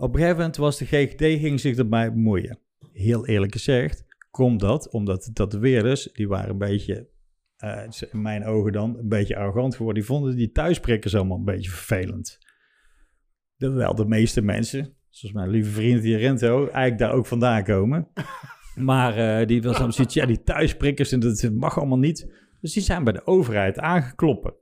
Op 0.02 0.14
een 0.14 0.20
gegeven 0.20 0.38
moment 0.38 0.58
was 0.58 0.78
de 0.78 0.86
GGD, 0.86 1.40
ging 1.40 1.60
zich 1.60 1.78
erbij 1.78 2.14
bemoeien. 2.14 2.60
Heel 2.94 3.28
eerlijk 3.28 3.52
gezegd, 3.52 4.06
komt 4.32 4.60
dat 4.60 4.92
omdat 4.92 5.24
de 5.24 5.32
tatoeëerders, 5.32 6.10
die 6.14 6.28
waren 6.28 6.50
een 6.50 6.58
beetje, 6.58 7.10
eh, 7.58 7.84
in 8.12 8.22
mijn 8.22 8.46
ogen 8.46 8.72
dan, 8.72 8.98
een 8.98 9.08
beetje 9.08 9.36
arrogant 9.36 9.76
geworden. 9.76 10.04
Die 10.04 10.12
vonden 10.12 10.36
die 10.36 10.52
thuisprikkers 10.52 11.16
allemaal 11.16 11.38
een 11.38 11.44
beetje 11.44 11.70
vervelend. 11.70 12.38
Terwijl 13.58 13.96
de 13.96 14.06
meeste 14.06 14.42
mensen, 14.42 14.96
zoals 15.10 15.36
mijn 15.36 15.50
lieve 15.50 15.72
vriend 15.72 16.04
hier 16.04 16.18
Rento, 16.18 16.60
eigenlijk 16.60 16.98
daar 16.98 17.14
ook 17.14 17.26
vandaan 17.26 17.64
komen. 17.64 18.08
Maar 18.76 19.18
eh, 19.18 19.48
die 19.48 19.62
was 19.62 19.78
dan 19.78 19.94
zoiets, 19.94 20.14
ja, 20.14 20.26
die 20.26 20.44
thuisprikkers, 20.44 21.12
en 21.12 21.20
dat 21.20 21.50
mag 21.54 21.78
allemaal 21.78 21.98
niet. 21.98 22.34
Dus 22.62 22.74
die 22.74 22.84
zijn 22.84 23.04
bij 23.04 23.14
de 23.14 23.26
overheid 23.26 23.80
aangekloppen. 23.80 24.54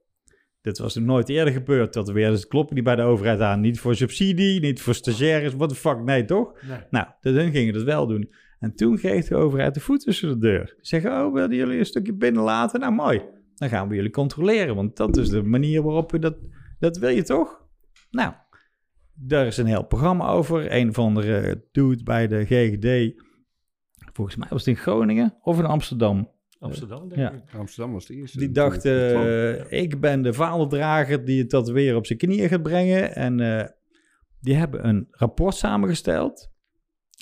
Dit 0.62 0.78
was 0.78 0.96
nog 0.96 1.06
nooit 1.06 1.30
eerder 1.30 1.54
gebeurd. 1.54 1.94
Dat 1.94 2.12
weer, 2.12 2.30
dus 2.30 2.40
het 2.40 2.50
klopt 2.50 2.74
niet 2.74 2.84
bij 2.84 2.96
de 2.96 3.02
overheid 3.02 3.40
aan. 3.40 3.60
Niet 3.60 3.80
voor 3.80 3.96
subsidie, 3.96 4.60
niet 4.60 4.82
voor 4.82 4.94
stagiaires. 4.94 5.54
What 5.54 5.70
the 5.70 5.76
fuck, 5.76 6.04
nee 6.04 6.26
toch? 6.26 6.62
Nee. 6.68 6.80
Nou, 6.90 7.08
dus 7.22 7.36
hun 7.36 7.52
gingen 7.52 7.74
dat 7.74 7.84
wel 7.84 8.08
doen. 8.08 8.34
En 8.60 8.76
toen 8.76 8.98
kreeg 8.98 9.28
de 9.28 9.36
overheid 9.36 9.74
de 9.74 9.80
voet 9.80 10.02
tussen 10.02 10.30
de 10.30 10.38
deur. 10.38 10.66
Die 10.66 10.76
zeggen, 10.86 11.12
oh, 11.12 11.34
willen 11.34 11.56
jullie 11.56 11.80
een 11.80 11.86
stukje 11.86 12.14
binnenlaten? 12.14 12.80
Nou, 12.80 12.94
mooi. 12.94 13.22
Dan 13.56 13.70
gaan 13.70 13.88
we 13.88 13.96
jullie 13.96 14.12
controleren, 14.12 14.76
want 14.76 14.98
dat 14.98 15.18
is 15.18 15.30
de 15.30 15.44
manier 15.44 15.84
waarop 15.84 16.12
we 16.12 16.20
dat... 16.20 16.38
Dat 16.80 16.98
wil 16.98 17.10
je 17.10 17.24
toch? 17.24 17.66
Nou, 18.12 18.34
daar 19.14 19.46
is 19.46 19.58
een 19.58 19.66
heel 19.66 19.86
programma 19.86 20.28
over. 20.28 20.76
Een 20.76 20.94
van 20.94 21.16
de 21.16 21.62
dude 21.72 22.04
bij 22.04 22.28
de 22.28 22.46
GGD. 22.46 23.20
Volgens 24.14 24.36
mij 24.36 24.48
was 24.50 24.66
het 24.66 24.76
in 24.76 24.82
Groningen 24.82 25.38
of 25.42 25.60
in 25.60 25.66
Amsterdam. 25.66 26.32
Amsterdam, 26.60 27.10
denk 27.10 27.22
Ja. 27.22 27.32
ik. 27.32 27.54
Amsterdam 27.58 27.94
was 27.94 28.06
de 28.06 28.16
eerste. 28.16 28.38
Die 28.38 28.52
dacht, 28.52 28.86
eh, 28.86 29.72
ik 29.72 30.00
ben 30.00 30.22
de 30.22 30.34
vaandeldrager 30.34 31.26
die 31.26 31.46
het 31.48 31.70
weer 31.70 31.96
op 31.96 32.06
zijn 32.06 32.20
knieën 32.20 32.50
gaat 32.50 32.64
brengen. 32.64 33.16
En 33.16 33.40
eh, 33.40 33.68
die 34.40 34.56
hebben 34.56 34.88
een 34.88 35.08
rapport 35.12 35.56
samengesteld. 35.56 36.52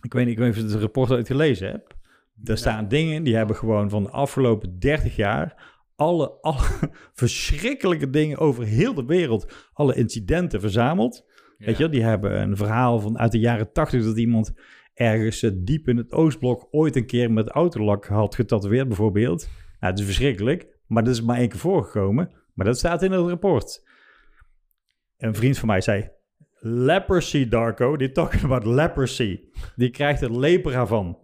Ik 0.03 0.13
weet 0.13 0.25
niet, 0.25 0.33
ik 0.33 0.39
weet 0.39 0.47
niet 0.47 0.57
of 0.57 0.63
je 0.63 0.73
het 0.73 0.81
rapport 0.81 1.11
ooit 1.11 1.27
gelezen 1.27 1.69
hebt. 1.71 1.95
Daar 2.33 2.57
staan 2.57 2.87
dingen, 2.87 3.23
die 3.23 3.35
hebben 3.35 3.55
gewoon 3.55 3.89
van 3.89 4.03
de 4.03 4.09
afgelopen 4.09 4.79
30 4.79 5.15
jaar... 5.15 5.75
alle, 5.95 6.31
alle 6.41 6.65
verschrikkelijke 7.13 8.09
dingen 8.09 8.37
over 8.37 8.63
heel 8.63 8.93
de 8.93 9.05
wereld, 9.05 9.69
alle 9.73 9.95
incidenten 9.95 10.61
verzameld. 10.61 11.25
Weet 11.57 11.77
je, 11.77 11.89
die 11.89 12.03
hebben 12.03 12.41
een 12.41 12.57
verhaal 12.57 12.99
van 12.99 13.19
uit 13.19 13.31
de 13.31 13.39
jaren 13.39 13.71
80 13.71 14.03
dat 14.03 14.17
iemand 14.17 14.53
ergens 14.97 15.43
eh, 15.43 15.51
diep 15.55 15.87
in 15.87 15.97
het 15.97 16.11
Oostblok 16.11 16.67
ooit 16.71 16.95
een 16.95 17.05
keer 17.05 17.31
met 17.31 17.49
autolak 17.49 18.05
had 18.05 18.35
getatoeëerd 18.35 18.87
bijvoorbeeld. 18.87 19.49
Nou, 19.79 19.91
het 19.91 19.99
is 19.99 20.05
verschrikkelijk, 20.05 20.67
maar 20.87 21.03
dat 21.03 21.13
is 21.13 21.21
maar 21.21 21.37
één 21.37 21.49
keer 21.49 21.59
voorgekomen. 21.59 22.31
Maar 22.53 22.65
dat 22.65 22.77
staat 22.77 23.03
in 23.03 23.11
het 23.11 23.27
rapport. 23.27 23.85
Een 25.17 25.35
vriend 25.35 25.57
van 25.57 25.67
mij 25.67 25.81
zei, 25.81 26.09
leprosy, 26.59 27.47
Darko, 27.47 27.97
die 27.97 28.11
talking 28.11 28.43
about 28.51 28.65
leprosy. 28.65 29.39
Die 29.75 29.89
krijgt 29.89 30.21
er 30.21 30.39
lepra 30.39 30.85
van. 30.85 31.17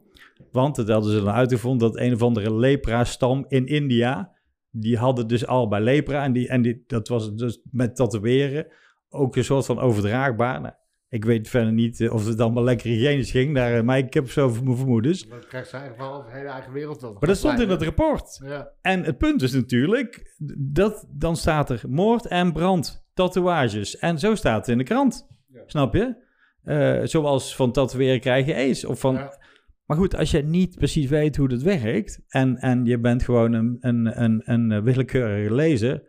Want 0.51 0.75
dat 0.75 0.87
hadden 0.87 1.11
ze 1.11 1.23
dan 1.23 1.33
uitgevonden 1.33 1.91
dat 1.91 1.99
een 1.99 2.13
of 2.13 2.21
andere 2.21 2.55
lepra-stam 2.55 3.45
in 3.47 3.65
India, 3.65 4.31
die 4.71 4.97
hadden 4.97 5.27
dus 5.27 5.47
al 5.47 5.67
bij 5.67 5.81
lepra 5.81 6.23
en, 6.23 6.33
die, 6.33 6.47
en 6.47 6.61
die, 6.61 6.83
dat 6.87 7.07
was 7.07 7.35
dus 7.35 7.61
met 7.71 7.95
tatoeëren 7.95 8.67
ook 9.09 9.35
een 9.35 9.43
soort 9.43 9.65
van 9.65 9.79
overdraagbaar. 9.79 10.81
Ik 11.13 11.25
weet 11.25 11.49
verder 11.49 11.73
niet 11.73 12.01
eh, 12.01 12.13
of 12.13 12.25
het 12.25 12.39
allemaal 12.39 12.63
lekker 12.63 12.89
hygiënisch 12.89 13.31
ging, 13.31 13.55
daar, 13.55 13.77
eh, 13.77 13.83
maar 13.83 13.97
ik 13.97 14.13
heb 14.13 14.31
zo 14.31 14.49
mijn 14.63 14.77
vermoedens. 14.77 15.27
Dat 15.27 15.47
krijgt 15.47 15.69
ze 15.69 15.77
eigenlijk 15.77 16.09
wel 16.09 16.23
de 16.23 16.31
hele 16.31 16.49
eigen 16.49 16.73
wereld 16.73 16.99
dan. 16.99 17.13
Maar 17.19 17.29
dat 17.29 17.37
stond 17.37 17.59
in 17.59 17.69
het 17.69 17.81
rapport. 17.81 18.41
Ja. 18.43 18.71
En 18.81 19.03
het 19.03 19.17
punt 19.17 19.41
is 19.41 19.51
natuurlijk, 19.51 20.35
dat 20.57 21.07
dan 21.09 21.35
staat 21.35 21.69
er 21.69 21.81
moord 21.87 22.25
en 22.25 22.51
brand, 22.51 23.05
tatoeages. 23.13 23.97
En 23.97 24.19
zo 24.19 24.35
staat 24.35 24.57
het 24.57 24.67
in 24.67 24.77
de 24.77 24.83
krant. 24.83 25.27
Snap 25.65 25.93
je? 25.93 26.15
Eh, 26.63 26.99
zoals 27.03 27.55
van 27.55 27.71
tatoeëren 27.71 28.19
krijg 28.19 28.45
je 28.45 28.55
aids. 28.55 28.85
Of 28.85 28.99
van... 28.99 29.13
Ja. 29.13 29.41
Maar 29.85 29.97
goed, 29.97 30.15
als 30.15 30.31
je 30.31 30.43
niet 30.43 30.75
precies 30.75 31.09
weet 31.09 31.35
hoe 31.35 31.47
dat 31.47 31.61
werkt... 31.61 32.21
en, 32.27 32.57
en 32.57 32.85
je 32.85 32.99
bent 32.99 33.23
gewoon 33.23 33.53
een, 33.53 33.77
een, 33.79 34.21
een, 34.23 34.41
een 34.45 34.83
willekeurige 34.83 35.53
lezer... 35.53 36.03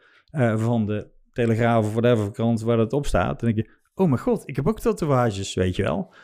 van 0.56 0.86
de 0.86 1.08
Telegraaf 1.32 1.86
of 1.86 1.92
whatever 1.92 2.30
krant 2.30 2.62
waar 2.62 2.76
dat 2.76 2.92
op 2.92 3.06
staat... 3.06 3.40
dan 3.40 3.52
denk 3.52 3.66
je, 3.66 3.72
oh 3.94 4.08
mijn 4.08 4.20
god, 4.20 4.48
ik 4.48 4.56
heb 4.56 4.66
ook 4.66 4.80
tatoeages, 4.80 5.54
weet 5.54 5.76
je 5.76 5.82
wel. 5.82 6.14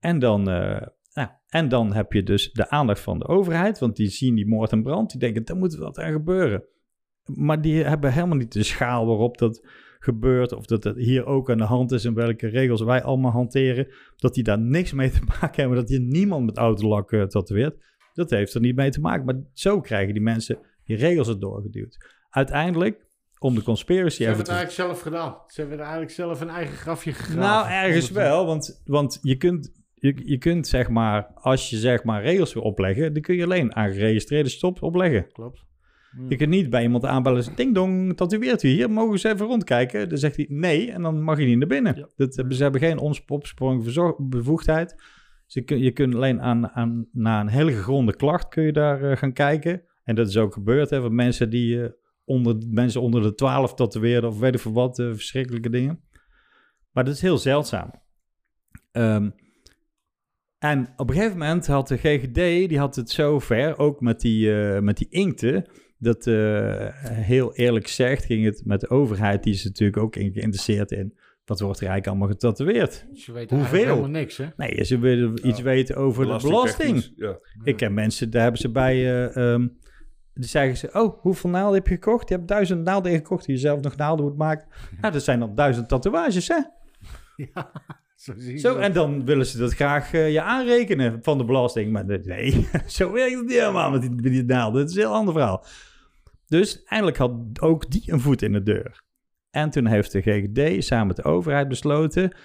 En 0.00 0.18
dan, 0.18 0.50
eh, 0.50 0.86
nou, 1.12 1.28
en 1.48 1.68
dan 1.68 1.92
heb 1.92 2.12
je 2.12 2.22
dus 2.22 2.52
de 2.52 2.70
aandacht 2.70 3.00
van 3.00 3.18
de 3.18 3.26
overheid... 3.26 3.78
want 3.78 3.96
die 3.96 4.08
zien 4.08 4.34
die 4.34 4.46
moord 4.46 4.72
en 4.72 4.82
brand, 4.82 5.10
die 5.10 5.20
denken, 5.20 5.44
daar 5.44 5.56
moet 5.56 5.76
wat 5.76 5.98
aan 5.98 6.12
gebeuren. 6.12 6.64
Maar 7.24 7.60
die 7.60 7.84
hebben 7.84 8.12
helemaal 8.12 8.36
niet 8.36 8.52
de 8.52 8.62
schaal 8.62 9.06
waarop 9.06 9.38
dat 9.38 9.66
gebeurt... 9.98 10.52
of 10.52 10.66
dat 10.66 10.84
het 10.84 10.96
hier 10.96 11.26
ook 11.26 11.50
aan 11.50 11.58
de 11.58 11.64
hand 11.64 11.92
is... 11.92 12.04
en 12.04 12.14
welke 12.14 12.46
regels 12.46 12.82
wij 12.82 13.02
allemaal 13.02 13.30
hanteren... 13.30 13.88
dat 14.16 14.34
die 14.34 14.44
daar 14.44 14.60
niks 14.60 14.92
mee 14.92 15.10
te 15.10 15.22
maken 15.40 15.60
hebben... 15.60 15.76
dat 15.78 15.88
hier 15.88 16.00
niemand 16.00 16.44
met 16.44 16.56
autolak 16.56 17.12
uh, 17.12 17.22
tatoeëert. 17.22 17.76
Dat 18.12 18.30
heeft 18.30 18.54
er 18.54 18.60
niet 18.60 18.76
mee 18.76 18.90
te 18.90 19.00
maken. 19.00 19.24
Maar 19.24 19.40
zo 19.52 19.80
krijgen 19.80 20.14
die 20.14 20.22
mensen 20.22 20.58
die 20.84 20.96
regels 20.96 21.28
er 21.28 21.40
doorgeduwd. 21.40 22.06
Uiteindelijk, 22.30 23.03
om 23.44 23.54
de 23.54 23.62
conspiracy 23.62 24.16
Ze 24.16 24.22
hebben 24.22 24.42
het 24.42 24.52
eigenlijk 24.52 24.80
zelf 24.88 25.00
gedaan. 25.00 25.36
Ze 25.46 25.60
hebben 25.60 25.78
er 25.78 25.84
eigenlijk 25.84 26.12
zelf 26.14 26.40
een 26.40 26.48
eigen 26.48 26.76
grafje 26.76 27.12
gegraven. 27.12 27.40
nou, 27.40 27.68
ergens 27.68 28.10
wel, 28.10 28.46
want, 28.46 28.82
want 28.84 29.18
je, 29.22 29.36
kunt, 29.36 29.72
je, 29.94 30.14
je 30.24 30.38
kunt 30.38 30.66
zeg 30.66 30.88
maar, 30.88 31.26
als 31.34 31.70
je 31.70 31.76
zeg 31.76 32.04
maar 32.04 32.22
regels 32.22 32.54
wil 32.54 32.62
opleggen, 32.62 33.12
dan 33.12 33.22
kun 33.22 33.36
je 33.36 33.44
alleen 33.44 33.74
aan 33.74 33.92
geregistreerde 33.92 34.48
stops 34.48 34.80
opleggen. 34.80 35.32
Klopt. 35.32 35.62
Je 36.28 36.36
kunt 36.36 36.50
niet 36.50 36.70
bij 36.70 36.82
iemand 36.82 37.04
aanbellen, 37.04 37.38
en 37.38 37.44
zeggen, 37.44 37.62
ding 37.62 37.74
dong, 37.74 38.16
tatoeëert 38.16 38.62
u 38.62 38.68
hier, 38.68 38.90
mogen 38.90 39.12
eens 39.12 39.22
even 39.24 39.46
rondkijken? 39.46 40.08
Dan 40.08 40.18
zegt 40.18 40.36
hij 40.36 40.46
nee 40.48 40.90
en 40.92 41.02
dan 41.02 41.22
mag 41.22 41.38
je 41.38 41.46
niet 41.46 41.58
naar 41.58 41.68
binnen. 41.68 41.96
Ja. 41.96 42.08
Dat, 42.16 42.36
hebben- 42.36 42.54
ze 42.56 42.62
hebben 42.62 42.80
geen 42.80 42.98
ons- 42.98 43.24
opsporingsbevoegdheid. 43.26 44.94
Ze 45.46 45.60
kun, 45.60 45.78
je 45.78 45.90
kunt 45.90 46.14
alleen 46.14 46.40
aan, 46.42 46.68
aan, 46.70 47.06
na 47.12 47.40
een 47.40 47.48
hele 47.48 47.72
gegronde 47.72 48.16
klacht 48.16 48.48
kun 48.48 48.62
je 48.64 48.72
daar 48.72 49.10
eh, 49.10 49.16
gaan 49.16 49.32
kijken. 49.32 49.82
En 50.04 50.14
dat 50.14 50.28
is 50.28 50.36
ook 50.36 50.52
gebeurd, 50.52 50.90
hè, 50.90 51.00
van 51.00 51.14
mensen 51.14 51.50
die 51.50 51.82
eh, 51.82 51.88
onder, 52.24 52.56
mensen 52.70 53.00
onder 53.00 53.22
de 53.22 53.34
12 53.34 53.74
tatoeëerden 53.74 54.30
of 54.30 54.38
weet 54.38 54.54
ik 54.54 54.60
veel 54.60 54.72
wat, 54.72 54.98
eh, 54.98 55.06
verschrikkelijke 55.10 55.70
dingen. 55.70 56.00
Maar 56.92 57.04
dat 57.04 57.14
is 57.14 57.20
heel 57.20 57.38
zeldzaam. 57.38 57.90
Ehm, 58.92 59.30
en 60.58 60.92
op 60.96 61.08
een 61.08 61.14
gegeven 61.14 61.38
moment 61.38 61.66
had 61.66 61.88
de 61.88 61.96
GGD, 61.96 62.68
die 62.68 62.78
had 62.78 62.96
het 62.96 63.10
zo 63.10 63.38
ver, 63.38 63.78
ook 63.78 64.00
met 64.00 64.20
die, 64.20 64.62
eh, 64.62 64.80
met 64.80 64.96
die 64.96 65.08
inkten, 65.10 65.70
dat 65.98 66.26
eh, 66.26 66.88
heel 67.08 67.54
eerlijk 67.54 67.86
gezegd 67.86 68.24
ging 68.24 68.44
het 68.44 68.62
met 68.64 68.80
de 68.80 68.88
overheid, 68.88 69.42
die 69.42 69.52
is 69.52 69.64
natuurlijk 69.64 69.98
ook 69.98 70.16
in 70.16 70.32
geïnteresseerd 70.32 70.90
in, 70.90 71.18
wat 71.44 71.60
wordt 71.60 71.80
er 71.80 71.86
eigenlijk 71.86 72.06
allemaal 72.06 72.28
getatoeëerd? 72.28 73.06
Ze 73.14 73.32
weten 73.32 73.56
Hoeveel? 73.56 73.78
eigenlijk 73.78 74.00
helemaal 74.00 74.20
niks, 74.20 74.36
hè? 74.36 74.46
Nee, 74.56 74.84
ze 74.84 74.98
willen 74.98 75.48
iets 75.48 75.60
weten 75.60 75.96
over 75.96 76.26
de 76.26 76.38
belasting. 76.42 77.12
Ja. 77.16 77.38
Ik 77.62 77.76
ken 77.76 77.94
mensen, 77.94 78.30
daar 78.30 78.42
hebben 78.42 78.60
ze 78.60 78.70
bij, 78.70 78.94
eh 78.94 79.36
ehm, 79.36 79.68
dan 80.34 80.48
zeggen 80.48 80.76
ze, 80.76 80.90
oh, 80.92 81.20
hoeveel 81.20 81.50
naalden 81.50 81.74
heb 81.74 81.86
je 81.86 81.94
gekocht? 81.94 82.28
Je 82.28 82.34
hebt 82.34 82.48
duizend 82.48 82.84
naalden 82.84 83.12
ingekocht 83.12 83.44
die 83.44 83.54
je 83.54 83.60
zelf 83.60 83.80
nog 83.80 83.96
naalden 83.96 84.24
moet 84.24 84.36
maken. 84.36 84.66
Nou, 85.00 85.12
dat 85.12 85.22
zijn 85.22 85.38
dan 85.38 85.54
duizend 85.54 85.88
tatoeages, 85.88 86.48
hè? 86.48 86.58
Ja, 87.54 87.70
zo 88.16 88.32
zie 88.36 88.52
je 88.52 88.58
Zo, 88.58 88.76
en 88.76 88.92
dan 88.92 89.24
willen 89.24 89.46
ze 89.46 89.58
dat 89.58 89.74
graag 89.74 90.12
eh, 90.12 90.32
je 90.32 90.42
aanrekenen 90.42 91.18
van 91.22 91.38
de 91.38 91.44
belasting. 91.44 91.92
Maar 91.92 92.04
nee, 92.04 92.68
zo 92.86 93.12
werkt 93.12 93.34
het 93.34 93.44
niet 93.44 93.58
helemaal 93.58 93.90
met 93.90 94.00
die, 94.00 94.10
met 94.10 94.24
die 94.24 94.44
naalden. 94.44 94.80
Het 94.80 94.90
is 94.90 94.96
een 94.96 95.02
heel 95.02 95.12
ander 95.12 95.34
verhaal. 95.34 95.64
Dus 96.46 96.82
eindelijk 96.84 97.16
had 97.16 97.32
ook 97.60 97.90
die 97.90 98.12
een 98.12 98.20
voet 98.20 98.42
in 98.42 98.52
de 98.52 98.62
deur. 98.62 99.02
En 99.50 99.70
toen 99.70 99.86
heeft 99.86 100.12
de 100.12 100.20
GGD 100.22 100.84
samen 100.84 101.06
met 101.06 101.16
de 101.16 101.22
overheid 101.22 101.68
besloten... 101.68 102.36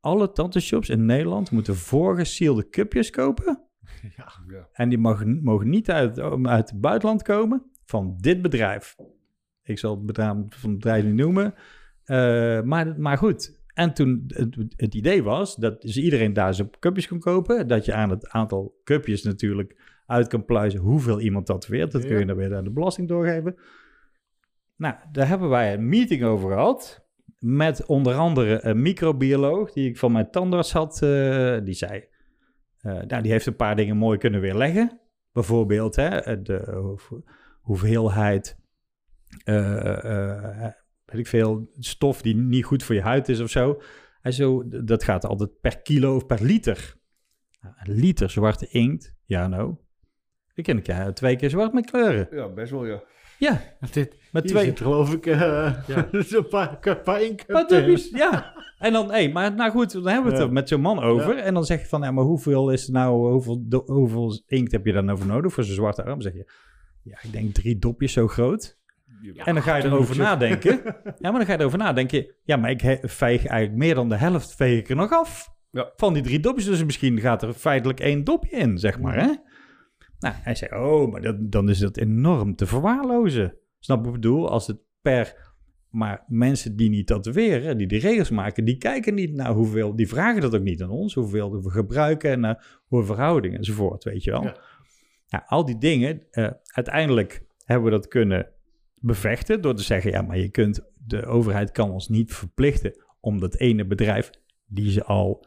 alle 0.00 0.32
tattoo-shops 0.32 0.88
in 0.88 1.04
Nederland 1.04 1.50
moeten 1.50 1.76
voorgesielde 1.76 2.68
cupjes 2.68 3.10
kopen. 3.10 3.67
Ja. 4.16 4.32
Ja. 4.48 4.68
En 4.72 4.88
die 4.88 4.98
mogen, 4.98 5.42
mogen 5.42 5.68
niet 5.68 5.90
uit, 5.90 6.18
uit 6.42 6.70
het 6.70 6.80
buitenland 6.80 7.22
komen 7.22 7.62
van 7.84 8.16
dit 8.20 8.42
bedrijf. 8.42 8.96
Ik 9.62 9.78
zal 9.78 9.94
het 9.96 10.06
bedrijf 10.06 10.34
van 10.48 10.70
het 10.70 10.78
bedrijf 10.78 11.04
niet 11.04 11.14
noemen. 11.14 11.54
Eh, 12.04 12.60
maar, 12.62 13.00
maar 13.00 13.18
goed. 13.18 13.60
En 13.74 13.94
toen 13.94 14.24
het, 14.26 14.56
het 14.76 14.94
idee 14.94 15.22
was 15.22 15.56
dat 15.56 15.82
dus 15.82 15.96
iedereen 15.96 16.32
daar 16.32 16.54
zijn 16.54 16.70
cupjes 16.78 17.08
kon 17.08 17.18
kopen. 17.18 17.68
Dat 17.68 17.84
je 17.84 17.94
aan 17.94 18.10
het 18.10 18.28
aantal 18.28 18.80
cupjes 18.84 19.22
natuurlijk 19.22 19.76
uit 20.06 20.26
kan 20.28 20.44
pluizen 20.44 20.80
hoeveel 20.80 21.20
iemand 21.20 21.46
tatoeëert. 21.46 21.92
Dat 21.92 22.06
kun 22.06 22.18
je 22.18 22.26
dan 22.26 22.36
weer 22.36 22.56
aan 22.56 22.64
de 22.64 22.70
belasting 22.70 23.08
doorgeven. 23.08 23.56
Nou, 24.76 24.94
daar 25.12 25.28
hebben 25.28 25.48
wij 25.48 25.72
een 25.74 25.88
meeting 25.88 26.24
over 26.24 26.50
gehad. 26.50 27.06
Met 27.38 27.86
onder 27.86 28.14
andere 28.14 28.64
een 28.64 28.82
microbioloog 28.82 29.72
die 29.72 29.88
ik 29.88 29.98
van 29.98 30.12
mijn 30.12 30.30
tandarts 30.30 30.72
had. 30.72 31.02
eh, 31.02 31.58
die 31.64 31.74
zei, 31.74 32.04
nou, 32.82 33.22
die 33.22 33.32
heeft 33.32 33.46
een 33.46 33.56
paar 33.56 33.76
dingen 33.76 33.96
mooi 33.96 34.18
kunnen 34.18 34.40
weerleggen. 34.40 35.00
Bijvoorbeeld 35.32 35.96
hè, 35.96 36.42
de 36.42 36.72
hoe- 36.74 37.22
hoeveelheid, 37.60 38.56
eh, 39.44 40.04
eh, 40.64 40.72
weet 41.04 41.20
ik 41.20 41.26
veel, 41.26 41.70
stof 41.78 42.22
die 42.22 42.36
niet 42.36 42.64
goed 42.64 42.82
voor 42.82 42.94
je 42.94 43.00
huid 43.02 43.28
is 43.28 43.40
of 43.40 43.50
zo. 43.50 43.80
Hij 44.20 44.32
zo, 44.32 44.68
dat 44.84 45.04
gaat 45.04 45.24
altijd 45.24 45.60
per 45.60 45.78
kilo 45.82 46.14
of 46.16 46.26
per 46.26 46.42
liter. 46.42 46.94
Nou, 47.60 47.74
een 47.78 47.94
liter 47.94 48.30
zwarte 48.30 48.68
inkt, 48.68 49.14
ja 49.24 49.48
nou. 49.48 49.76
Die 50.54 50.64
ken 50.64 50.78
ik 50.78 50.86
ja, 50.86 51.12
twee 51.12 51.36
keer 51.36 51.50
zwart 51.50 51.72
met 51.72 51.90
kleuren. 51.90 52.28
ja, 52.30 52.48
best 52.48 52.70
wel 52.70 52.86
ja. 52.86 53.02
Ja, 53.38 53.60
Dit, 53.90 54.16
met 54.32 54.42
hier 54.42 54.52
twee... 54.52 54.64
zit 54.64 54.80
geloof 54.80 55.12
ik 55.12 55.26
uh, 55.26 55.72
zo'n 56.10 56.48
paar, 56.50 56.78
een 56.80 57.02
paar 57.02 57.20
ja. 58.12 58.54
En 58.78 58.92
dan, 58.92 59.12
hé, 59.12 59.28
maar 59.32 59.54
nou 59.54 59.70
goed, 59.70 59.92
dan 59.92 60.06
hebben 60.06 60.24
we 60.24 60.30
het 60.30 60.38
Ja. 60.40 60.46
er 60.46 60.52
met 60.52 60.68
zo'n 60.68 60.80
man 60.80 60.98
over. 61.02 61.36
Ja. 61.36 61.42
En 61.42 61.54
dan 61.54 61.64
zeg 61.64 61.80
je 61.80 61.86
van, 61.86 62.02
ja, 62.02 62.10
maar 62.10 62.24
hoeveel 62.24 62.70
is 62.70 62.86
er 62.86 62.92
nou, 62.92 63.30
hoeveel, 63.32 63.62
do- 63.68 63.82
hoeveel 63.86 64.42
inkt 64.46 64.72
heb 64.72 64.86
je 64.86 64.92
dan 64.92 65.10
over 65.10 65.26
nodig 65.26 65.52
voor 65.52 65.64
zo'n 65.64 65.74
zwarte 65.74 66.04
arm? 66.04 66.20
Zeg 66.20 66.32
je, 66.32 66.50
ja, 67.02 67.18
ik 67.22 67.32
denk 67.32 67.54
drie 67.54 67.78
dopjes 67.78 68.12
zo 68.12 68.26
groot. 68.28 68.78
en 69.44 69.54
dan 69.54 69.62
ga 69.62 69.76
je 69.76 69.84
erover 69.84 70.16
nadenken. 70.16 70.80
Ja, 71.04 71.30
maar 71.30 71.32
dan 71.32 71.44
ga 71.46 71.52
je 71.52 71.58
erover 71.58 71.78
nadenken. 71.78 72.26
Ja, 72.44 72.56
maar 72.56 72.70
ik 72.70 72.98
veeg 73.02 73.46
eigenlijk 73.46 73.78
meer 73.82 73.94
dan 73.94 74.08
de 74.08 74.16
helft 74.16 74.54
veeg 74.54 74.78
ik 74.78 74.88
er 74.90 74.96
nog 74.96 75.12
af. 75.12 75.48
Ja. 75.70 75.92
Van 75.96 76.12
die 76.12 76.22
drie 76.22 76.40
dopjes. 76.40 76.64
Dus 76.64 76.84
misschien 76.84 77.20
gaat 77.20 77.42
er 77.42 77.52
feitelijk 77.52 78.00
één 78.00 78.24
dopje 78.24 78.56
in, 78.56 78.78
zeg 78.78 79.00
maar, 79.00 79.14
hè? 79.14 79.32
Nou, 80.18 80.34
hij 80.38 80.54
zei, 80.54 80.74
oh, 80.74 81.10
maar 81.10 81.20
dat, 81.20 81.52
dan 81.52 81.68
is 81.68 81.78
dat 81.78 81.96
enorm 81.96 82.54
te 82.54 82.66
verwaarlozen. 82.66 83.56
Snap 83.78 84.06
ik 84.06 84.12
bedoel? 84.12 84.50
Als 84.50 84.66
het 84.66 84.78
per 85.00 85.46
Maar 85.90 86.24
mensen 86.26 86.76
die 86.76 86.88
niet 86.88 87.06
tatoeëren, 87.06 87.78
die 87.78 87.86
de 87.86 87.98
regels 87.98 88.30
maken, 88.30 88.64
die 88.64 88.76
kijken 88.76 89.14
niet 89.14 89.34
naar 89.34 89.52
hoeveel, 89.52 89.96
die 89.96 90.08
vragen 90.08 90.40
dat 90.40 90.54
ook 90.54 90.62
niet 90.62 90.82
aan 90.82 90.90
ons, 90.90 91.14
hoeveel 91.14 91.62
we 91.62 91.70
gebruiken 91.70 92.30
en 92.30 92.40
naar 92.40 92.80
hoe 92.86 93.04
verhoudingen 93.04 93.58
enzovoort, 93.58 94.04
weet 94.04 94.24
je 94.24 94.30
wel. 94.30 94.42
Ja. 94.42 94.56
Ja. 95.26 95.44
al 95.46 95.64
die 95.64 95.78
dingen, 95.78 96.22
eh, 96.30 96.50
uiteindelijk 96.64 97.44
hebben 97.64 97.84
we 97.84 97.96
dat 97.96 98.08
kunnen 98.08 98.48
bevechten 98.94 99.60
door 99.60 99.74
te 99.74 99.82
zeggen, 99.82 100.10
ja, 100.10 100.22
maar 100.22 100.38
je 100.38 100.48
kunt, 100.48 100.80
de 101.06 101.26
overheid 101.26 101.70
kan 101.70 101.90
ons 101.90 102.08
niet 102.08 102.34
verplichten 102.34 103.04
om 103.20 103.40
dat 103.40 103.56
ene 103.56 103.86
bedrijf 103.86 104.30
die 104.66 104.90
ze 104.90 105.04
al 105.04 105.46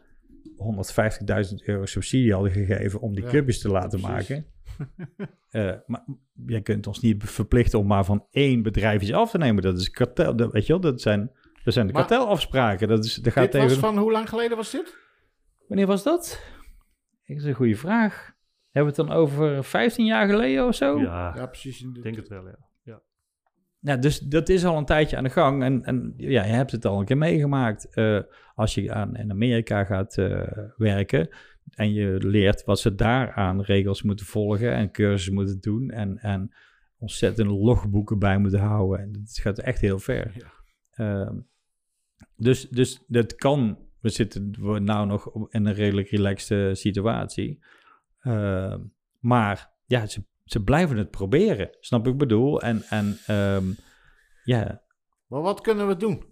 150.000 0.56 1.62
euro 1.64 1.86
subsidie 1.86 2.32
hadden 2.32 2.52
gegeven 2.52 3.00
om 3.00 3.14
die 3.14 3.24
Ja, 3.24 3.44
te 3.44 3.68
laten 3.68 4.00
precies. 4.00 4.28
maken. 4.28 4.46
Eh, 5.50 5.72
maar 5.86 6.04
jij 6.46 6.62
kunt 6.62 6.86
ons 6.86 7.00
niet 7.00 7.24
verplichten 7.24 7.78
om 7.78 7.86
maar 7.86 8.04
van 8.04 8.26
één 8.30 8.62
bedrijf 8.62 9.02
iets 9.02 9.12
af 9.12 9.30
te 9.30 9.38
nemen. 9.38 9.62
Dat 9.62 9.78
is 9.80 9.90
kartel, 9.90 10.36
dat, 10.36 10.52
weet 10.52 10.66
je 10.66 10.72
wel, 10.72 10.80
dat 10.80 11.00
zijn, 11.00 11.30
dat 11.64 11.74
zijn 11.74 11.86
de 11.86 11.92
Maar- 11.92 12.06
kartelafspraken. 12.06 12.88
Dat, 12.88 13.04
is, 13.04 13.14
dat 13.14 13.32
gaat 13.32 13.42
Dit 13.42 13.52
tegen... 13.52 13.68
was 13.68 13.78
van, 13.78 13.98
hoe 13.98 14.12
lang 14.12 14.28
geleden 14.28 14.56
was 14.56 14.70
dit? 14.70 14.96
Wanneer 15.68 15.86
was 15.86 16.02
dat? 16.02 16.42
Dat 17.26 17.36
is 17.36 17.44
een 17.44 17.54
goede 17.54 17.76
vraag. 17.76 18.32
Hebben 18.70 18.94
we 18.94 19.00
het 19.02 19.08
dan 19.08 19.18
over 19.18 19.64
15 19.64 20.04
jaar 20.04 20.28
geleden 20.28 20.66
of 20.66 20.74
zo? 20.74 20.98
Ja, 21.00 21.32
Ja, 21.36 21.46
precies. 21.46 21.82
In 21.82 21.92
ik 21.94 22.02
denk 22.02 22.16
het 22.16 22.28
wel, 22.28 22.46
ja. 22.46 22.56
Nou, 23.80 23.98
dus 23.98 24.18
dat 24.18 24.48
is 24.48 24.64
al 24.64 24.76
een 24.78 24.84
tijdje 24.84 25.16
aan 25.16 25.24
de 25.24 25.30
gang. 25.30 25.62
En, 25.62 25.84
en 25.84 26.14
ja, 26.16 26.44
je 26.44 26.52
hebt 26.52 26.70
het 26.70 26.84
al 26.84 26.98
een 26.98 27.04
keer 27.04 27.18
meegemaakt. 27.18 27.94
Eh, 27.94 28.20
als 28.54 28.74
je 28.74 28.92
aan, 28.92 29.16
in 29.16 29.30
Amerika 29.30 29.84
gaat 29.84 30.18
eh, 30.18 30.48
werken 30.76 31.28
en 31.70 31.92
je 31.92 32.16
leert 32.18 32.64
wat 32.64 32.80
ze 32.80 32.94
daar 32.94 33.32
aan 33.32 33.62
regels 33.62 34.02
moeten 34.02 34.26
volgen 34.26 34.72
en 34.72 34.90
cursussen 34.90 35.34
moeten 35.34 35.60
doen 35.60 35.90
en, 35.90 36.18
en 36.18 36.54
ontzettend 36.98 37.48
logboeken 37.48 38.18
bij 38.18 38.38
moeten 38.38 38.60
houden. 38.60 39.00
En 39.00 39.10
het 39.12 39.38
gaat 39.38 39.58
echt 39.58 39.80
heel 39.80 39.98
ver. 39.98 40.32
Ja. 40.34 40.52
Ehm, 40.90 41.38
dus, 42.36 42.68
dus 42.68 43.04
dat 43.06 43.34
kan. 43.34 43.78
We 44.00 44.08
zitten 44.08 44.54
we 44.60 44.78
nou 44.78 45.06
nog 45.06 45.50
in 45.50 45.66
een 45.66 45.74
redelijk 45.74 46.08
relaxte 46.08 46.70
situatie. 46.72 47.64
Ehm, 48.20 48.80
maar 49.18 49.70
ja, 49.86 50.06
ze, 50.06 50.24
ze 50.44 50.62
blijven 50.62 50.96
het 50.96 51.10
proberen. 51.10 51.76
Snap 51.80 52.06
ik 52.06 52.16
bedoel? 52.16 52.60
En, 52.60 52.82
en 52.82 53.18
ehm, 53.26 53.64
ja, 54.44 54.82
Maar 55.26 55.40
wat 55.40 55.60
kunnen 55.60 55.88
we 55.88 55.96
doen? 55.96 56.31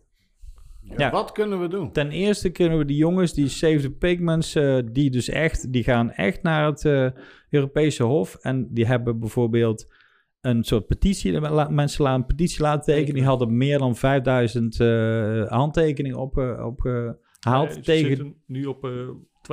Ja. 0.83 1.11
Wat 1.11 1.33
kunnen 1.33 1.61
we 1.61 1.69
doen? 1.69 1.93
ten 1.93 2.11
eerste 2.11 2.51
kunnen 2.51 2.79
we 2.79 2.85
die 2.85 2.97
jongens, 2.97 3.35
die 3.35 3.49
Save 3.49 3.81
the 3.81 3.91
Pigments, 3.91 4.55
eh, 4.55 4.79
die 4.93 5.11
dus 5.11 5.29
echt, 5.29 5.73
die 5.73 5.83
gaan 5.85 6.11
echt 6.11 6.43
naar 6.43 6.67
het 6.67 6.85
eh, 6.85 7.07
Europese 7.51 8.03
Hof. 8.03 8.35
En 8.35 8.69
die 8.71 8.87
hebben 8.87 9.19
bijvoorbeeld 9.21 9.93
een 10.41 10.65
soort 10.65 10.87
petitie, 10.87 11.41
la- 11.41 11.69
mensen 11.69 12.05
laten 12.05 12.21
een 12.21 12.27
petitie 12.27 12.61
laten 12.63 12.95
tekenen. 12.95 13.15
Die 13.15 13.25
hadden 13.25 13.57
meer 13.57 13.79
dan 13.79 13.97
5000 13.97 14.81
eh, 14.81 15.47
handtekeningen 15.51 16.19
opgehaald 16.19 16.65
op, 16.67 16.85
eh, 16.87 17.09
gehaald 17.41 17.67
Nee, 17.69 17.75
ze 17.75 17.81
tegen 17.83 18.07
zitten 18.09 18.35
nu 18.47 18.65
op 18.65 18.85
eh 18.85 18.91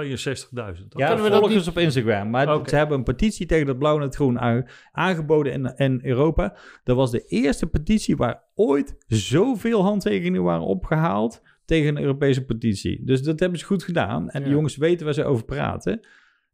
62.000. 0.06 0.88
Ja, 0.90 1.08
Kunnen 1.08 1.24
we 1.24 1.30
dat 1.30 1.40
volgers 1.40 1.66
niet- 1.66 1.68
op 1.68 1.78
Instagram. 1.78 2.30
Maar 2.30 2.60
ze 2.70 2.76
hebben 2.76 2.98
een 2.98 3.04
petitie 3.04 3.46
tegen 3.46 3.66
dat 3.66 3.78
blauw 3.78 3.96
en 3.96 4.02
het 4.02 4.16
groen 4.16 4.40
aan- 4.40 4.66
aangeboden 4.92 5.54
in, 5.54 5.76
in 5.78 6.00
Europa. 6.04 6.56
Dat 6.84 6.96
was 6.96 7.12
de 7.12 7.24
eerste 7.26 7.68
petitie 7.68 8.16
waar 8.18 8.44
ooit 8.56 8.96
zoveel 9.08 9.84
handtekeningen 9.84 10.44
waren 10.44 10.66
opgehaald 10.66 11.42
tegen 11.66 11.96
een 11.96 12.02
Europese 12.02 12.46
petitie. 12.46 13.02
Dus 13.06 13.22
dat 13.22 13.40
hebben 13.40 13.60
ze 13.60 13.66
goed 13.66 13.84
gedaan. 13.84 14.30
En 14.30 14.40
Ja. 14.40 14.46
die 14.46 14.56
jongens 14.56 14.78
weten 14.78 15.06
waar 15.06 15.14
ze 15.14 15.24
over 15.24 15.46
praten. 15.46 16.08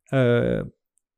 Eh, 0.04 0.62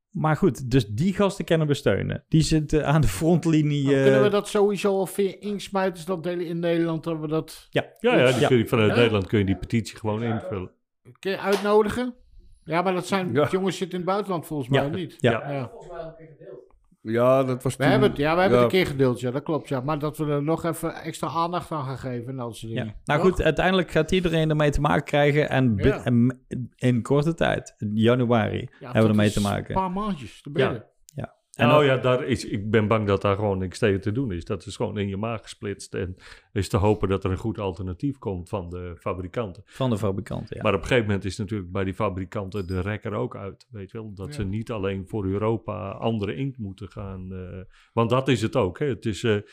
maar 0.10 0.36
goed, 0.36 0.72
dus 0.72 0.88
die 0.88 1.14
gasten 1.14 1.46
kunnen 1.46 1.68
we 1.68 1.74
steunen. 1.74 2.24
Die 2.28 2.42
zitten 2.42 2.86
aan 2.88 3.02
de 3.02 3.08
frontlinie. 3.08 3.84
Nou, 3.84 3.96
eh, 3.96 4.04
kunnen 4.04 4.22
we 4.24 4.30
dat 4.30 4.48
sowieso 4.48 4.90
al 4.98 5.06
via 5.06 5.34
inksmijters 5.40 6.06
dat 6.06 6.24
delen 6.24 6.46
in 6.46 6.60
Nederland? 6.60 7.04
Dat 7.04 7.20
we 7.20 7.28
dat 7.28 7.68
Ja, 7.70 7.86
Ja, 8.00 8.18
ja, 8.18 8.32
die 8.32 8.40
Ja. 8.42 8.48
kun 8.48 8.58
je, 8.58 8.68
vanuit 8.68 8.90
Ja. 8.90 8.96
Nederland 8.96 9.28
kun 9.28 9.40
je 9.40 9.46
die 9.46 9.56
petitie 9.58 9.98
gewoon 9.98 10.24
invullen. 10.24 10.72
Kun 11.20 11.32
je 11.32 11.40
uitnodigen? 11.40 12.14
Ja, 12.64 12.82
maar 12.82 12.94
dat 12.94 13.08
zijn 13.08 13.34
Ja. 13.34 13.48
jongens 13.52 13.78
zitten 13.78 14.00
in 14.00 14.04
het 14.04 14.14
buitenland 14.14 14.46
volgens 14.46 14.70
Ja. 14.70 14.76
mij 14.82 14.90
of 14.90 14.96
niet. 14.96 15.16
Ja. 15.18 15.52
ja. 15.52 15.72
Ja, 17.02 17.44
dat 17.44 17.64
was 17.64 17.76
We 17.76 17.82
toen- 17.82 17.92
hebben 17.92 18.10
het, 18.10 18.18
ja, 18.18 18.36
we 18.36 18.40
hebben 18.42 18.58
ja. 18.60 18.64
het 18.66 18.74
een 18.74 18.80
keer 18.80 18.88
gedeeld, 18.92 19.20
ja, 19.20 19.32
dat 19.32 19.44
klopt. 19.44 19.68
Ja. 19.68 19.80
Maar 19.82 20.00
dat 20.00 20.18
we 20.18 20.26
er 20.26 20.44
nog 20.44 20.64
even 20.64 20.94
extra 20.96 21.28
aandacht 21.28 21.72
aan 21.72 21.86
gaan 21.86 21.98
geven 21.98 22.28
en 22.30 22.36
dat 22.36 22.56
soort 22.56 22.72
dingen. 22.72 22.86
Ja. 22.88 22.94
Nou 23.06 23.22
Toch? 23.22 23.30
goed, 23.30 23.42
uiteindelijk 23.42 23.92
gaat 23.92 24.12
iedereen 24.12 24.50
ermee 24.50 24.70
te 24.70 24.82
maken 24.82 25.04
krijgen. 25.04 25.50
En, 25.50 25.76
bi- 25.76 25.84
Ja. 25.88 26.04
en 26.04 26.46
in 26.76 27.02
korte 27.02 27.34
tijd, 27.34 27.74
in 27.78 27.92
januari, 27.94 28.60
Ja, 28.80 28.86
hebben 28.86 29.02
we 29.04 29.10
ermee 29.10 29.32
te 29.32 29.42
maken. 29.42 29.70
Een 29.76 29.82
paar 29.82 29.92
maandjes, 29.92 30.42
te 30.42 30.50
binnen. 30.50 30.86
En 31.56 31.68
nou 31.68 31.86
ja, 31.86 31.98
daar 31.98 32.24
is, 32.26 32.46
ik 32.46 32.70
ben 32.72 32.88
bang 32.88 33.08
dat 33.08 33.22
daar 33.22 33.36
gewoon 33.36 33.58
niks 33.58 33.80
tegen 33.80 34.02
te 34.02 34.12
doen 34.12 34.32
is. 34.32 34.46
Dat 34.46 34.66
is 34.66 34.76
gewoon 34.76 34.98
in 34.98 35.08
je 35.08 35.18
maag 35.18 35.42
gesplitst. 35.42 35.94
En 35.94 36.16
is 36.54 36.70
te 36.70 36.78
hopen 36.78 37.10
dat 37.10 37.24
er 37.24 37.32
een 37.32 37.38
goed 37.38 37.60
alternatief 37.60 38.18
komt 38.18 38.50
van 38.50 38.70
de 38.70 38.96
fabrikanten. 39.00 39.64
Van 39.66 39.90
de 39.90 39.98
fabrikanten, 39.98 40.56
ja. 40.56 40.62
Maar 40.64 40.74
op 40.74 40.82
een 40.82 40.88
gegeven 40.88 41.06
moment 41.08 41.26
is 41.26 41.38
natuurlijk 41.38 41.72
bij 41.72 41.84
die 41.84 41.94
fabrikanten 41.94 42.68
de 42.68 42.80
rek 42.80 43.04
er 43.06 43.14
ook 43.14 43.36
uit. 43.36 43.68
Weet 43.70 43.92
je 43.92 43.98
wel? 43.98 44.14
Dat 44.14 44.28
Ja. 44.28 44.34
ze 44.34 44.44
niet 44.44 44.72
alleen 44.72 45.08
voor 45.08 45.26
Europa 45.26 45.90
andere 45.92 46.36
inkt 46.36 46.58
moeten 46.58 46.90
gaan. 46.90 47.34
eh, 47.34 47.60
want 47.94 48.10
dat 48.10 48.28
is 48.28 48.42
het 48.42 48.56
ook. 48.56 48.80
Hè? 48.80 48.86
Het 48.86 49.06
is 49.06 49.24
eh, 49.24 49.36
eh, 49.36 49.44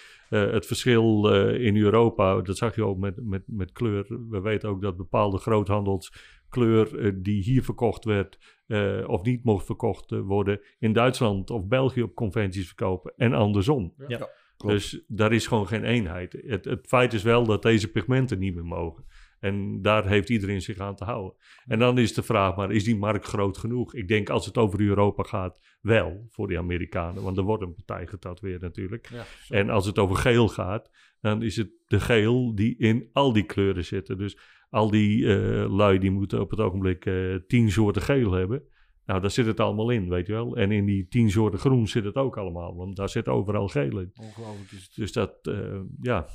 het 0.52 0.66
verschil 0.66 1.32
eh, 1.32 1.64
in 1.64 1.76
Europa. 1.76 2.40
Dat 2.40 2.56
zag 2.56 2.74
je 2.74 2.84
ook 2.84 2.98
met, 2.98 3.14
met, 3.22 3.42
met 3.46 3.72
kleur. 3.72 4.06
We 4.28 4.40
weten 4.40 4.68
ook 4.68 4.82
dat 4.82 4.96
bepaalde 4.96 5.38
groothandels 5.38 6.12
kleur 6.48 7.14
die 7.22 7.42
hier 7.42 7.62
verkocht 7.64 8.04
werd. 8.04 8.38
Eh, 8.72 9.08
of 9.08 9.22
niet 9.22 9.44
mocht 9.44 9.66
verkocht 9.66 10.12
eh, 10.12 10.20
worden. 10.20 10.60
in 10.78 10.92
Duitsland 10.92 11.50
of 11.50 11.66
België 11.66 12.02
op 12.02 12.14
conventies 12.14 12.66
verkopen. 12.66 13.12
En 13.16 13.32
andersom. 13.32 13.94
Ja. 14.06 14.28
Dus 14.56 15.04
daar 15.06 15.32
is 15.32 15.46
gewoon 15.46 15.66
geen 15.66 15.84
eenheid. 15.84 16.42
Het, 16.46 16.64
het 16.64 16.86
feit 16.86 17.12
is 17.12 17.22
wel 17.22 17.44
dat 17.44 17.62
deze 17.62 17.90
pigmenten 17.90 18.38
niet 18.38 18.54
meer 18.54 18.64
mogen. 18.64 19.04
En 19.40 19.82
daar 19.82 20.06
heeft 20.06 20.28
iedereen 20.28 20.62
zich 20.62 20.78
aan 20.78 20.94
te 20.94 21.04
houden. 21.04 21.34
En 21.66 21.78
dan 21.78 21.98
is 21.98 22.14
de 22.14 22.22
vraag, 22.22 22.56
maar 22.56 22.72
is 22.72 22.84
die 22.84 22.96
markt 22.96 23.26
groot 23.26 23.58
genoeg? 23.58 23.94
Ik 23.94 24.08
denk 24.08 24.30
als 24.30 24.46
het 24.46 24.58
over 24.58 24.80
Europa 24.80 25.22
gaat, 25.22 25.60
wel 25.80 26.26
voor 26.30 26.48
die 26.48 26.58
Amerikanen. 26.58 27.22
Want 27.22 27.36
er 27.36 27.42
wordt 27.42 27.62
een 27.62 27.74
partij 27.74 28.06
getatoeëerd 28.06 28.60
natuurlijk. 28.60 29.08
Ja. 29.08 29.24
En 29.48 29.70
als 29.70 29.86
het 29.86 29.98
over 29.98 30.16
geel 30.16 30.48
gaat, 30.48 30.90
dan 31.20 31.42
is 31.42 31.56
het 31.56 31.70
de 31.86 32.00
geel 32.00 32.54
die 32.54 32.76
in 32.78 33.08
al 33.12 33.32
die 33.32 33.44
kleuren 33.44 33.84
zitten. 33.84 34.18
Dus 34.18 34.38
al 34.72 34.90
die 34.90 35.26
eh, 35.26 35.74
lui 35.74 35.98
die 35.98 36.10
moeten 36.10 36.40
op 36.40 36.50
het 36.50 36.60
ogenblik 36.60 37.06
eh, 37.06 37.34
tien 37.46 37.70
soorten 37.70 38.02
geel 38.02 38.32
hebben. 38.32 38.62
Nou, 39.06 39.20
daar 39.20 39.30
zit 39.30 39.46
het 39.46 39.60
allemaal 39.60 39.90
in, 39.90 40.08
weet 40.08 40.26
je 40.26 40.32
wel. 40.32 40.56
En 40.56 40.70
in 40.70 40.84
die 40.84 41.08
tien 41.08 41.30
soorten 41.30 41.58
groen 41.58 41.88
zit 41.88 42.04
het 42.04 42.14
ook 42.14 42.36
allemaal. 42.36 42.76
Want 42.76 42.96
daar 42.96 43.08
zit 43.08 43.28
overal 43.28 43.68
geel 43.68 43.98
in. 43.98 44.10
Ongelooflijk 44.14 44.70
is 44.70 44.82
het. 44.82 44.94
Dus 44.94 45.12
dat, 45.12 45.38
eh, 45.42 45.80
ja. 46.00 46.26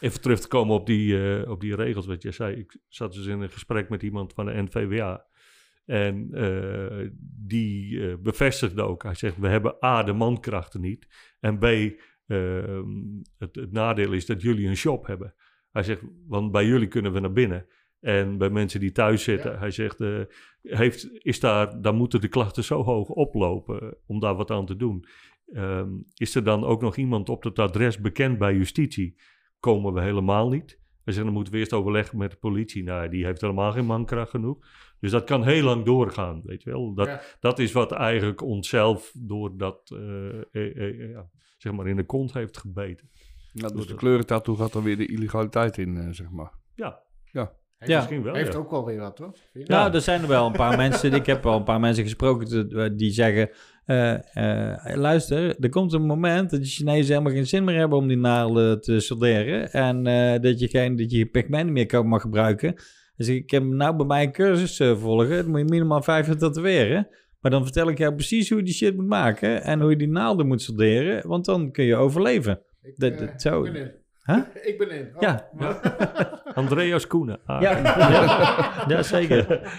Even 0.00 0.20
terug 0.20 0.40
te 0.40 0.48
komen 0.48 0.74
op 0.74 0.86
die, 0.86 1.50
op 1.50 1.60
die 1.60 1.74
regels, 1.74 2.06
wat 2.06 2.22
jij 2.22 2.32
zei. 2.32 2.56
Ik 2.56 2.78
zat 2.88 3.12
dus 3.12 3.26
in 3.26 3.40
een 3.40 3.50
gesprek 3.50 3.88
met 3.88 4.02
iemand 4.02 4.32
van 4.32 4.46
de 4.46 4.62
NVWA. 4.62 5.26
En 5.84 6.30
die 7.46 8.16
bevestigde 8.18 8.82
ook. 8.82 9.02
Hij 9.02 9.14
zegt, 9.14 9.36
we 9.36 9.48
hebben 9.48 9.84
A, 9.84 10.02
de 10.02 10.12
mankrachten 10.12 10.80
niet. 10.80 11.06
En 11.40 11.58
B, 11.58 11.64
ehm, 12.26 12.88
het, 13.38 13.54
het 13.54 13.72
nadeel 13.72 14.12
is 14.12 14.26
dat 14.26 14.42
jullie 14.42 14.68
een 14.68 14.76
shop 14.76 15.06
hebben. 15.06 15.34
Hij 15.76 15.84
zegt, 15.84 16.02
want 16.26 16.52
bij 16.52 16.66
jullie 16.66 16.88
kunnen 16.88 17.12
we 17.12 17.20
naar 17.20 17.32
binnen. 17.32 17.66
En 18.00 18.38
bij 18.38 18.50
mensen 18.50 18.80
die 18.80 18.92
thuis 18.92 19.22
zitten, 19.22 19.52
Ja. 19.52 19.58
hij 19.58 19.70
zegt, 19.70 20.00
eh, 20.00 20.20
heeft, 20.62 21.08
is 21.12 21.40
daar, 21.40 21.80
dan 21.80 21.96
moeten 21.96 22.20
de 22.20 22.28
klachten 22.28 22.64
zo 22.64 22.82
hoog 22.82 23.08
oplopen 23.08 23.96
om 24.06 24.20
daar 24.20 24.34
wat 24.34 24.50
aan 24.50 24.66
te 24.66 24.76
doen. 24.76 25.04
Ehm, 25.52 25.88
is 26.14 26.34
er 26.34 26.44
dan 26.44 26.64
ook 26.64 26.80
nog 26.80 26.96
iemand 26.96 27.28
op 27.28 27.42
dat 27.42 27.58
adres 27.58 28.00
bekend 28.00 28.38
bij 28.38 28.54
justitie? 28.54 29.16
Komen 29.60 29.92
we 29.92 30.00
helemaal 30.00 30.48
niet. 30.48 30.80
Hij 31.04 31.12
zegt, 31.12 31.24
dan 31.26 31.34
moeten 31.34 31.52
we 31.52 31.58
eerst 31.58 31.72
overleggen 31.72 32.18
met 32.18 32.30
de 32.30 32.36
politie. 32.36 32.82
Nou, 32.82 33.08
die 33.08 33.24
heeft 33.24 33.40
helemaal 33.40 33.72
geen 33.72 33.86
mankracht 33.86 34.30
genoeg. 34.30 34.58
Dus 35.00 35.10
dat 35.10 35.24
kan 35.24 35.44
heel 35.44 35.62
lang 35.64 35.84
doorgaan, 35.84 36.42
weet 36.44 36.62
je 36.62 36.70
wel. 36.70 36.94
Dat, 36.94 37.06
Ja. 37.06 37.20
dat 37.40 37.58
is 37.58 37.72
wat 37.72 37.92
eigenlijk 37.92 38.42
onszelf 38.42 39.12
door 39.18 39.56
dat, 39.56 39.90
eh, 39.90 40.28
eh, 40.52 40.76
eh, 40.76 41.10
ja, 41.10 41.30
zeg 41.58 41.72
maar, 41.72 41.86
in 41.86 41.96
de 41.96 42.04
kont 42.06 42.32
heeft 42.32 42.58
gebeten. 42.58 43.10
Dus 43.74 43.86
de 43.86 43.94
kleurentattoo 43.94 44.54
gaat 44.54 44.72
dan 44.72 44.82
weer 44.82 44.96
de 44.96 45.06
illegaliteit 45.06 45.78
in, 45.78 45.96
eh, 45.96 46.08
zeg 46.10 46.30
maar. 46.30 46.52
Ja, 46.74 47.04
Heeft, 47.78 47.90
Ja. 47.90 47.96
misschien 47.98 48.22
wel. 48.22 48.34
heeft 48.34 48.52
ja. 48.52 48.58
ook 48.58 48.70
wel 48.70 48.84
weer 48.84 48.98
wat, 49.00 49.18
hoor. 49.18 49.32
Je? 49.52 49.64
Nou, 49.66 49.94
er 49.94 50.00
zijn 50.00 50.22
er 50.22 50.28
wel 50.28 50.46
een 50.46 50.52
paar 50.52 50.76
mensen. 50.86 51.12
Ik 51.12 51.26
heb 51.26 51.46
al 51.46 51.56
een 51.56 51.64
paar 51.64 51.80
mensen 51.80 52.02
gesproken 52.04 52.46
te- 52.46 52.92
die 52.96 53.10
zeggen: 53.10 53.50
eh, 53.84 54.72
eh, 54.74 54.96
luister, 54.96 55.56
er 55.60 55.68
komt 55.68 55.92
een 55.92 56.06
moment 56.06 56.50
dat 56.50 56.60
de 56.60 56.66
Chinezen 56.66 57.12
helemaal 57.12 57.32
geen 57.32 57.46
zin 57.46 57.64
meer 57.64 57.76
hebben 57.76 57.98
om 57.98 58.08
die 58.08 58.16
naalden 58.16 58.80
te 58.80 59.00
solderen. 59.00 59.72
En 59.72 60.06
eh, 60.06 60.40
dat 60.40 60.60
je 60.60 60.68
geen 60.68 60.96
dat 60.96 61.10
je 61.10 61.26
pigment 61.26 61.70
meer 61.70 61.86
kan 61.86 62.06
mag 62.08 62.20
gebruiken. 62.20 62.74
Dus 63.16 63.28
ik 63.28 63.50
heb 63.50 63.62
nou 63.62 63.96
bij 63.96 64.06
mij 64.06 64.22
een 64.24 64.32
cursus 64.32 64.80
eh, 64.80 64.96
volgen. 64.96 65.36
Dan 65.36 65.50
moet 65.50 65.58
je 65.60 65.64
minimaal 65.64 66.02
vijf 66.02 66.26
jaar 66.26 66.36
tatoeëren. 66.36 67.08
Maar 67.40 67.50
dan 67.50 67.62
vertel 67.64 67.88
ik 67.88 67.98
jou 67.98 68.14
precies 68.14 68.48
hoe 68.48 68.58
je 68.58 68.64
die 68.64 68.74
shit 68.74 68.96
moet 68.96 69.06
maken. 69.06 69.62
En 69.62 69.80
hoe 69.80 69.90
je 69.90 69.96
die 69.96 70.08
naalden 70.08 70.46
moet 70.46 70.62
solderen. 70.62 71.28
Want 71.28 71.44
dan 71.44 71.70
kun 71.70 71.84
je 71.84 71.96
overleven. 71.96 72.60
Ik, 72.86 72.94
dat- 72.98 73.12
eh, 73.12 73.18
dat 73.26 73.42
zo- 73.42 73.64
ik 73.64 73.72
ben 73.72 73.82
in. 73.82 73.92
Huh? 74.24 74.38
ik 74.70 74.78
ben 74.78 74.90
in. 74.90 75.10
Oh, 75.14 75.20
Ja. 75.22 75.48
Andreas 76.54 77.06
Koenen. 77.06 77.38
Ah, 77.44 77.60
Ja, 77.62 77.78
ja, 77.78 78.84
ja, 78.88 79.02
zeker. 79.02 79.70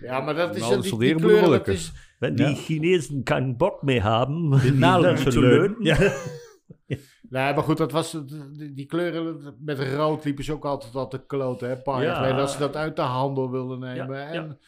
ja, 0.00 0.20
maar 0.20 0.34
dat 0.34 0.54
is... 0.56 0.60
Nou, 0.60 0.80
die, 0.82 0.98
die 0.98 1.14
wel 1.26 1.50
dat 1.50 1.68
is... 1.68 1.92
Wenn 2.18 2.34
die 2.36 2.54
Chinesen 2.54 3.22
keinen 3.22 3.56
Bock 3.56 3.82
Die 3.86 4.72
naalden 4.72 5.16
zu 5.18 5.30
zu 5.30 5.40
löten. 5.40 5.76
löten, 5.78 5.84
Ja. 5.84 5.96
Nee, 7.28 7.54
maar 7.54 7.62
goed, 7.62 7.76
dat 7.76 7.92
was, 7.92 8.10
die, 8.52 8.72
die 8.74 8.86
kleuren 8.86 9.54
met 9.60 9.78
rood 9.94 10.24
liepen 10.24 10.44
ze 10.44 10.52
ook 10.52 10.64
altijd 10.64 10.94
al 10.94 11.08
te 11.08 11.26
kloten, 11.26 11.68
hè? 11.68 11.74
Een 11.76 11.82
paar 11.82 12.02
jaar 12.02 12.14
geleden, 12.16 12.36
dat 12.36 12.50
ze 12.50 12.58
dat 12.58 12.76
uit 12.76 12.96
de 12.96 13.02
handel 13.02 13.50
wilden 13.50 13.78
nemen. 13.78 14.18
Ja, 14.18 14.26
en, 14.32 14.58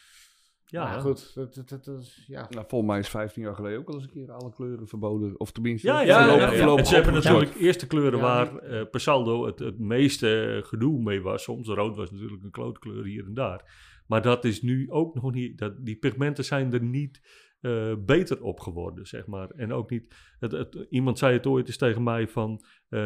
ja. 0.73 0.85
maar 0.85 1.01
goed, 1.01 1.35
dat, 1.35 1.55
dat, 1.55 1.69
dat, 1.69 1.85
dat 1.85 2.01
is- 2.01 2.25
ja. 2.27 2.47
Nou, 2.51 2.65
volgens 2.69 2.91
mij 2.91 3.01
is 3.01 3.09
15 3.09 3.43
jaar 3.43 3.55
geleden 3.55 3.79
ook 3.79 3.89
al 3.89 3.95
eens 3.95 4.03
een 4.03 4.11
keer 4.11 4.33
alle 4.33 4.53
kleuren 4.53 4.89
verboden. 4.89 5.41
Of 5.41 5.53
tenminste, 5.53 5.87
Ja, 5.87 6.01
ja, 6.01 6.27
ja, 6.27 6.27
voorlopig- 6.49 6.59
ja. 6.59 6.77
En 6.77 6.87
ze 6.87 6.95
hebben 6.95 7.15
natuurlijk 7.15 7.55
eerst 7.55 7.81
de 7.81 7.87
kleuren 7.87 8.19
Ja, 8.19 8.25
waar 8.25 8.57
eh 8.59 8.83
per 8.91 9.01
saldo 9.01 9.47
het, 9.47 9.59
het 9.59 9.79
meeste 9.79 10.45
eh, 10.45 10.69
gedoe 10.69 11.03
mee 11.03 11.23
was. 11.23 11.43
Soms 11.43 11.69
rood 11.69 11.97
was 11.97 12.11
natuurlijk 12.11 12.43
een 12.43 12.51
klootkleur 12.51 13.05
hier 13.05 13.25
en 13.25 13.35
daar. 13.35 13.91
Maar 14.07 14.23
dat 14.23 14.45
is 14.45 14.63
nu 14.63 14.91
ook 14.91 15.15
nog 15.15 15.33
niet. 15.33 15.59
Dat, 15.59 15.85
die 15.85 15.97
pigmenten 15.97 16.45
zijn 16.45 16.73
er 16.73 16.83
niet 16.83 17.21
eh, 17.63 17.93
beter 17.99 18.43
op 18.43 18.61
geworden, 18.61 19.07
zeg 19.07 19.27
maar. 19.27 19.51
En 19.51 19.73
ook 19.73 19.91
niet. 19.91 20.15
Het, 20.39 20.53
het, 20.53 20.87
iemand 20.91 21.19
zei 21.19 21.33
het 21.33 21.47
ooit 21.47 21.67
eens 21.67 21.77
tegen 21.77 22.03
mij 22.03 22.29
van. 22.29 22.65
eh, 22.89 22.99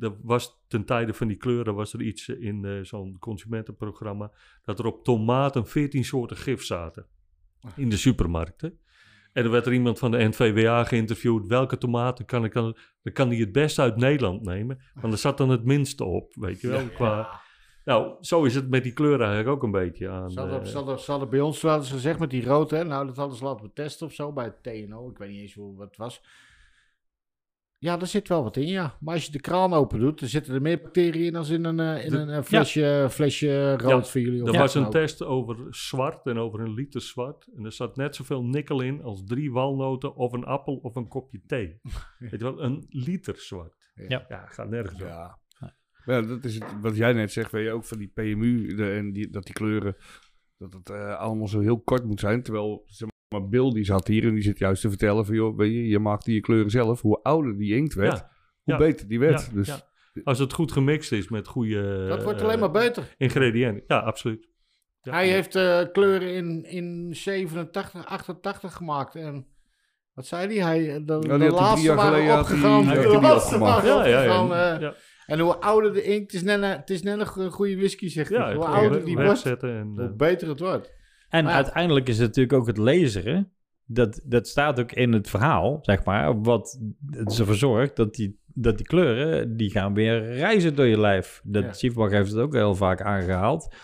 er 0.00 0.16
was 0.22 0.64
ten 0.68 0.84
tijde 0.84 1.14
van 1.14 1.28
die 1.28 1.36
kleuren 1.36 1.74
was 1.74 1.92
er 1.92 2.02
iets 2.02 2.28
in 2.28 2.64
eh, 2.64 2.78
zo'n 2.82 3.18
consumentenprogramma. 3.18 4.32
dat 4.64 4.78
er 4.78 4.86
op 4.86 5.04
tomaten 5.04 5.66
14 5.66 6.04
soorten 6.04 6.36
gif 6.36 6.64
zaten. 6.64 7.06
In 7.76 7.88
de 7.88 7.96
supermarkten. 7.96 8.78
En 9.32 9.44
er 9.44 9.50
werd 9.50 9.66
er 9.66 9.72
iemand 9.72 9.98
van 9.98 10.10
de 10.10 10.28
NVWA 10.28 10.84
geïnterviewd. 10.84 11.46
Welke 11.46 11.78
tomaten 11.78 12.24
kan 12.24 12.44
ik 12.44 12.52
dan... 12.52 12.76
Dan 13.02 13.12
kan 13.12 13.28
hij 13.28 13.38
het 13.38 13.52
best 13.52 13.78
uit 13.78 13.96
Nederland 13.96 14.42
nemen. 14.42 14.78
Want 14.94 15.12
er 15.12 15.18
zat 15.18 15.38
dan 15.38 15.48
het 15.48 15.64
minste 15.64 16.04
op, 16.04 16.34
weet 16.34 16.60
je 16.60 16.68
wel. 16.68 16.88
Qua, 16.88 17.40
nou, 17.86 18.14
zo 18.20 18.44
is 18.44 18.54
het 18.54 18.68
met 18.70 18.82
die 18.82 18.92
kleuren 18.92 19.26
eigenlijk 19.26 19.56
ook 19.56 19.62
een 19.62 19.70
beetje 19.70 20.08
aan. 20.08 20.30
Ze 20.30 20.40
hadden, 20.40 20.60
eh, 20.60 20.66
ze, 20.66 20.76
hadden, 20.76 20.98
ze 20.98 21.10
hadden 21.10 21.30
bij 21.30 21.40
ons 21.40 21.62
wel 21.62 21.76
eens 21.76 21.90
gezegd 21.90 22.18
met 22.18 22.30
die 22.30 22.44
rood, 22.44 22.70
hè? 22.70 22.84
Nou, 22.84 23.06
dat 23.06 23.16
hadden 23.16 23.36
ze 23.36 23.44
laten 23.44 23.72
testen 23.72 24.06
of 24.06 24.12
zo 24.12 24.32
bij 24.32 24.44
het 24.44 24.62
TNO. 24.62 25.10
Ik 25.10 25.18
weet 25.18 25.28
niet 25.30 25.40
eens 25.40 25.54
hoe 25.54 25.76
wat 25.76 25.86
het 25.86 25.96
was. 25.96 26.22
Ja, 27.78 28.00
er 28.00 28.06
zit 28.06 28.28
wel 28.28 28.42
wat 28.42 28.56
in, 28.56 28.66
ja. 28.66 28.96
Maar 29.00 29.14
als 29.14 29.24
je 29.26 29.32
de 29.32 29.40
kraan 29.40 29.72
open 29.74 29.98
doet, 30.00 30.20
dan 30.20 30.28
zitten 30.28 30.54
er 30.54 30.62
meer 30.62 30.80
bacteriën 30.80 31.24
in 31.26 31.32
dan 31.32 31.46
in 31.46 31.64
een, 31.64 31.80
eh, 31.80 32.04
in 32.04 32.10
De- 32.10 32.18
een 32.18 32.28
eh, 32.30 32.42
flesje, 32.42 33.06
flesje 33.10 33.70
rood 33.76 34.04
Ja, 34.04 34.10
voor 34.10 34.20
jullie. 34.20 34.42
of 34.42 34.48
Er 34.52 34.58
was 34.58 34.74
een 34.74 34.90
test 34.90 35.22
over 35.22 35.56
zwart 35.70 36.26
en 36.26 36.38
over 36.38 36.60
een 36.60 36.74
liter 36.74 37.00
zwart. 37.00 37.48
En 37.56 37.64
er 37.64 37.72
zat 37.72 37.96
net 37.96 38.16
zoveel 38.16 38.42
nikkel 38.44 38.80
in 38.80 39.02
als 39.02 39.22
drie 39.24 39.52
walnoten 39.52 40.14
of 40.14 40.32
een 40.32 40.44
appel 40.44 40.74
of 40.76 40.94
een 40.96 41.08
kopje 41.08 41.40
thee. 41.46 41.80
Weet 42.18 42.30
je 42.30 42.38
wel, 42.38 42.62
een 42.62 42.86
liter 42.88 43.36
zwart. 43.36 43.92
Ja. 44.08 44.24
Ja, 44.28 44.46
gaat 44.46 44.68
nergens 44.68 45.02
op. 45.02 45.38
Ja. 46.06 46.14
Ja, 46.16 46.22
dat 46.22 46.44
is 46.44 46.54
het, 46.54 46.64
wat 46.80 46.96
jij 46.96 47.12
net 47.12 47.32
zegt, 47.32 47.52
weet 47.52 47.64
je 47.64 47.70
ook 47.72 47.84
van 47.84 47.98
die 47.98 48.10
PMU 48.14 48.74
de, 48.74 48.90
en 48.90 49.12
die, 49.12 49.30
dat 49.30 49.44
die 49.44 49.54
kleuren, 49.54 49.96
dat 50.58 50.72
het 50.72 50.90
eh, 50.90 51.16
allemaal 51.18 51.48
zo 51.48 51.60
heel 51.60 51.80
kort 51.80 52.04
moet 52.04 52.20
zijn. 52.20 52.42
Terwijl, 52.42 52.82
zeg 52.86 53.08
maar, 53.28 53.48
Bill 53.48 53.70
die 53.70 53.84
zat 53.84 54.06
hier 54.06 54.24
en 54.24 54.34
die 54.34 54.42
zit 54.42 54.58
juist 54.58 54.82
te 54.82 54.88
vertellen 54.88 55.26
van, 55.26 55.34
joh, 55.34 55.56
weet 55.56 55.72
je, 55.72 55.88
je 55.88 55.98
maakt 55.98 56.24
die 56.24 56.40
kleuren 56.40 56.70
zelf. 56.70 57.00
Hoe 57.00 57.22
ouder 57.22 57.58
die 57.58 57.74
inkt 57.74 57.94
werd, 57.94 58.16
Ja. 58.18 58.30
hoe 58.62 58.72
Ja. 58.72 58.78
beter 58.78 59.08
die 59.08 59.18
werd. 59.18 59.40
Ja, 59.46 59.52
dus 59.54 59.66
ja. 59.66 59.80
Als 60.24 60.38
het 60.38 60.52
goed 60.52 60.72
gemixt 60.72 61.12
is 61.12 61.28
met 61.28 61.46
goede 61.48 62.06
Dat 62.08 62.22
wordt 62.22 62.38
eh, 62.40 62.44
alleen 62.46 62.58
maar 62.58 62.70
beter. 62.70 63.14
ingrediënten. 63.16 63.84
Ja, 63.86 63.98
absoluut. 63.98 64.48
Ja. 65.00 65.12
Hij 65.12 65.28
heeft 65.28 65.54
eh, 65.54 65.80
kleuren 65.92 66.34
in, 66.34 66.64
in 66.64 67.08
87, 67.14 68.06
88 68.06 68.72
gemaakt. 68.74 69.14
En 69.14 69.46
wat 70.12 70.26
zei 70.26 70.60
hij? 70.60 70.66
hij 70.84 71.04
de, 71.04 71.18
die 71.18 71.38
de 71.38 71.50
laatste 71.50 71.94
waren 71.94 72.38
opgegaan. 72.38 72.84
De 72.86 73.00
die 73.00 73.20
laatste 73.20 73.58
waren 73.58 73.88
Ja, 73.88 74.06
ja, 74.06 74.22
ja. 74.22 74.42
opgegaan, 74.42 74.80
ja. 74.80 74.94
En 75.26 75.38
hoe 75.38 75.56
ouder 75.56 75.92
de 75.92 76.02
inkt, 76.02 76.32
het 76.32 76.40
is 76.40 76.42
net 76.42 76.62
een, 76.62 76.70
het 76.70 76.90
is 76.90 77.02
net 77.02 77.20
een 77.20 77.26
go- 77.26 77.50
goede 77.50 77.76
whisky, 77.76 78.08
zegt 78.08 78.28
hij. 78.28 78.38
Ja, 78.38 78.54
Hoe 78.54 78.64
ouder 78.64 79.04
die 79.04 79.16
wordt, 79.16 79.62
en, 79.62 79.92
hoe 79.96 80.02
eh, 80.02 80.16
beter 80.16 80.48
het 80.48 80.60
wordt. 80.60 80.92
En 81.28 81.44
Maar 81.44 81.52
uiteindelijk 81.52 82.08
is 82.08 82.18
het 82.18 82.26
natuurlijk 82.26 82.58
ook 82.58 82.66
het 82.66 82.76
laseren. 82.76 83.50
Dat, 83.84 84.20
dat 84.24 84.48
staat 84.48 84.80
ook 84.80 84.92
in 84.92 85.12
het 85.12 85.28
verhaal, 85.28 85.78
zeg 85.82 86.04
maar. 86.04 86.42
Wat 86.42 86.80
ervoor 87.38 87.54
zorgt 87.54 87.96
dat 87.96 88.14
die, 88.14 88.40
dat 88.46 88.76
die 88.76 88.86
kleuren, 88.86 89.56
die 89.56 89.70
gaan 89.70 89.94
weer 89.94 90.32
reizen 90.34 90.74
door 90.74 90.86
je 90.86 91.00
lijf. 91.00 91.40
Dat 91.44 91.80
Ja. 91.80 92.08
Heeft 92.08 92.30
het 92.30 92.40
ook 92.40 92.54
heel 92.54 92.74
vaak 92.74 93.00
aangehaald. 93.00 93.74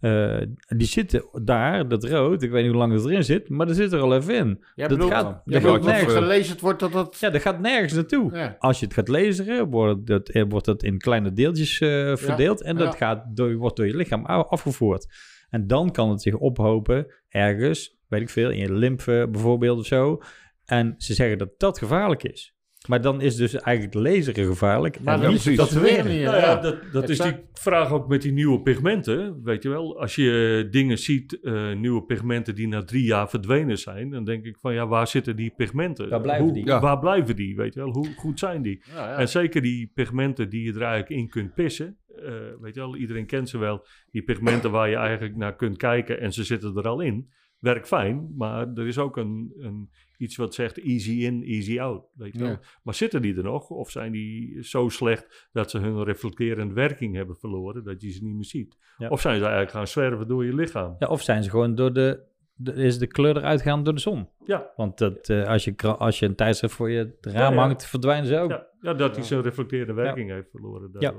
Eh, 0.00 0.40
die 0.66 0.86
zitten 0.86 1.24
daar, 1.44 1.88
dat 1.88 2.04
rood, 2.04 2.42
ik 2.42 2.50
weet 2.50 2.62
niet 2.62 2.70
hoe 2.70 2.80
lang 2.80 2.92
het 2.92 3.04
erin 3.04 3.24
zit, 3.24 3.48
maar 3.48 3.66
dat 3.66 3.76
zit 3.76 3.92
er 3.92 4.00
al 4.00 4.14
even 4.14 4.34
in. 4.34 4.64
Jij 4.74 4.88
dat 4.88 4.96
bedoelt, 4.98 5.12
gaat, 5.12 5.42
jij 5.44 5.60
dat 5.60 5.62
bedoelt 5.62 5.62
gaat 5.62 5.74
dat 5.74 5.92
nergens. 5.92 6.14
het 6.14 6.22
gelezen 6.22 6.60
wordt 6.60 6.80
dat 6.80 6.92
dat... 6.92 7.18
Ja, 7.18 7.30
dat 7.30 7.40
gaat 7.40 7.60
nergens 7.60 7.92
naartoe. 7.92 8.36
Ja. 8.36 8.56
Als 8.58 8.78
je 8.78 8.84
het 8.84 8.94
gaat 8.94 9.08
lezen, 9.08 9.68
wordt 9.68 10.06
dat, 10.06 10.28
eh, 10.28 10.44
wordt 10.48 10.66
dat 10.66 10.82
in 10.82 10.98
kleine 10.98 11.32
deeltjes 11.32 11.80
eh, 11.80 12.16
verdeeld 12.16 12.62
en 12.62 12.76
dat 12.76 12.92
ja. 12.92 12.98
gaat 12.98 13.36
door, 13.36 13.54
wordt 13.54 13.76
door 13.76 13.86
je 13.86 13.96
lichaam 13.96 14.24
afgevoerd. 14.26 15.06
En 15.50 15.66
dan 15.66 15.90
kan 15.90 16.10
het 16.10 16.22
zich 16.22 16.34
ophopen 16.34 17.06
ergens, 17.28 17.98
weet 18.08 18.20
ik 18.20 18.30
veel, 18.30 18.50
in 18.50 18.58
je 18.58 18.72
lymfe 18.72 19.28
bijvoorbeeld 19.30 19.78
of 19.78 19.86
zo. 19.86 20.20
En 20.64 20.94
ze 20.98 21.14
zeggen 21.14 21.38
dat 21.38 21.50
dat 21.56 21.78
gevaarlijk 21.78 22.22
is. 22.22 22.54
Maar 22.88 23.00
dan 23.00 23.20
is 23.20 23.36
dus 23.36 23.54
eigenlijk 23.54 23.94
het 23.94 24.02
lezen 24.02 24.34
gevaarlijk. 24.34 25.00
Maar 25.00 25.20
dan 25.20 25.30
niet 25.32 25.56
dat 25.56 25.70
weer 25.70 26.04
niet. 26.04 26.22
Nou 26.22 26.36
ja, 26.36 26.40
ja. 26.50 26.56
dat, 26.56 26.76
dat 26.92 27.08
is 27.08 27.18
die 27.18 27.32
vraag 27.52 27.92
ook 27.92 28.08
met 28.08 28.22
die 28.22 28.32
nieuwe 28.32 28.60
pigmenten. 28.62 29.42
Weet 29.42 29.62
je 29.62 29.68
wel, 29.68 30.00
als 30.00 30.14
je 30.14 30.62
eh, 30.64 30.70
dingen 30.72 30.98
ziet, 30.98 31.40
eh, 31.40 31.72
nieuwe 31.72 32.02
pigmenten 32.04 32.54
die 32.54 32.68
na 32.68 32.84
drie 32.84 33.04
jaar 33.04 33.28
verdwenen 33.28 33.78
zijn, 33.78 34.10
dan 34.10 34.24
denk 34.24 34.44
ik 34.44 34.56
van 34.60 34.74
ja, 34.74 34.86
waar 34.86 35.06
zitten 35.06 35.36
die 35.36 35.52
pigmenten? 35.56 36.08
Waar 36.08 36.20
blijven 36.20 36.44
Hoe- 36.44 36.54
die? 36.54 36.66
Ja. 36.66 36.80
Waar 36.80 36.98
blijven 36.98 37.36
die? 37.36 37.56
Weet 37.56 37.74
je 37.74 37.80
wel, 37.80 37.92
hoe 37.92 38.14
goed 38.16 38.38
zijn 38.38 38.62
die? 38.62 38.82
Ja, 38.94 39.08
ja. 39.08 39.16
En 39.16 39.28
zeker 39.28 39.62
die 39.62 39.90
pigmenten 39.94 40.48
die 40.50 40.62
je 40.62 40.72
er 40.72 40.82
eigenlijk 40.82 41.20
in 41.20 41.28
kunt 41.28 41.54
pissen. 41.54 41.98
eh, 42.24 42.32
weet 42.60 42.74
je 42.74 42.80
wel, 42.80 42.96
iedereen 42.96 43.26
kent 43.26 43.48
ze 43.48 43.58
wel. 43.58 43.86
Die 44.10 44.22
pigmenten 44.22 44.70
waar 44.70 44.88
je 44.88 44.96
eigenlijk 44.96 45.36
naar 45.36 45.56
kunt 45.56 45.76
kijken 45.76 46.20
en 46.20 46.32
ze 46.32 46.44
zitten 46.44 46.76
er 46.76 46.88
al 46.88 47.00
in. 47.00 47.28
Werkt 47.58 47.86
fijn, 47.86 48.34
maar 48.36 48.68
er 48.74 48.86
is 48.86 48.98
ook 48.98 49.16
een, 49.16 49.52
een, 49.58 49.90
iets 50.20 50.36
wat 50.36 50.54
zegt 50.54 50.78
easy 50.78 51.10
in, 51.24 51.42
easy 51.44 51.80
out. 51.80 52.04
Weet 52.14 52.32
je 52.32 52.38
wel. 52.44 52.58
Maar 52.82 52.94
zitten 52.94 53.22
die 53.22 53.36
er 53.36 53.42
nog? 53.42 53.70
Of 53.70 53.90
zijn 53.90 54.12
die 54.12 54.62
zo 54.64 54.88
slecht 54.88 55.48
dat 55.52 55.70
ze 55.70 55.78
hun 55.78 56.04
reflecterende 56.04 56.74
werking 56.74 57.14
hebben 57.14 57.36
verloren, 57.36 57.84
dat 57.84 58.02
je 58.02 58.10
ze 58.10 58.24
niet 58.24 58.34
meer 58.34 58.44
ziet? 58.44 58.76
Ja. 58.98 59.08
Of 59.08 59.20
zijn 59.20 59.34
ze 59.36 59.42
eigenlijk 59.42 59.72
gaan 59.72 59.86
zwerven 59.86 60.28
door 60.28 60.44
je 60.44 60.54
lichaam? 60.54 60.96
Ja, 60.98 61.06
of 61.06 61.22
zijn 61.22 61.42
ze 61.42 61.50
gewoon 61.50 61.74
door 61.74 61.92
de, 61.92 62.22
de- 62.54 62.72
is 62.72 62.98
de 62.98 63.06
kleur 63.06 63.36
eruit 63.36 63.62
gegaan 63.62 63.82
door 63.84 63.94
de 63.94 64.00
zon? 64.00 64.28
Ja, 64.44 64.72
Want 64.76 64.98
dat, 64.98 65.28
eh, 65.28 65.46
als, 65.46 65.64
je, 65.64 65.76
als 65.76 66.18
je 66.18 66.26
een 66.26 66.34
tijdschrift 66.36 66.74
voor 66.74 66.90
je 66.90 67.16
raam 67.20 67.56
hangt, 67.56 67.86
verdwijnen 67.86 68.26
ze 68.26 68.38
ook. 68.38 68.50
ja, 68.50 68.66
ja 68.80 68.94
dat 68.94 69.14
hij 69.16 69.24
zijn 69.24 69.42
reflecterende 69.42 69.92
werking 69.92 70.30
heeft 70.30 70.50
verloren. 70.50 70.90
Ja. 70.98 71.14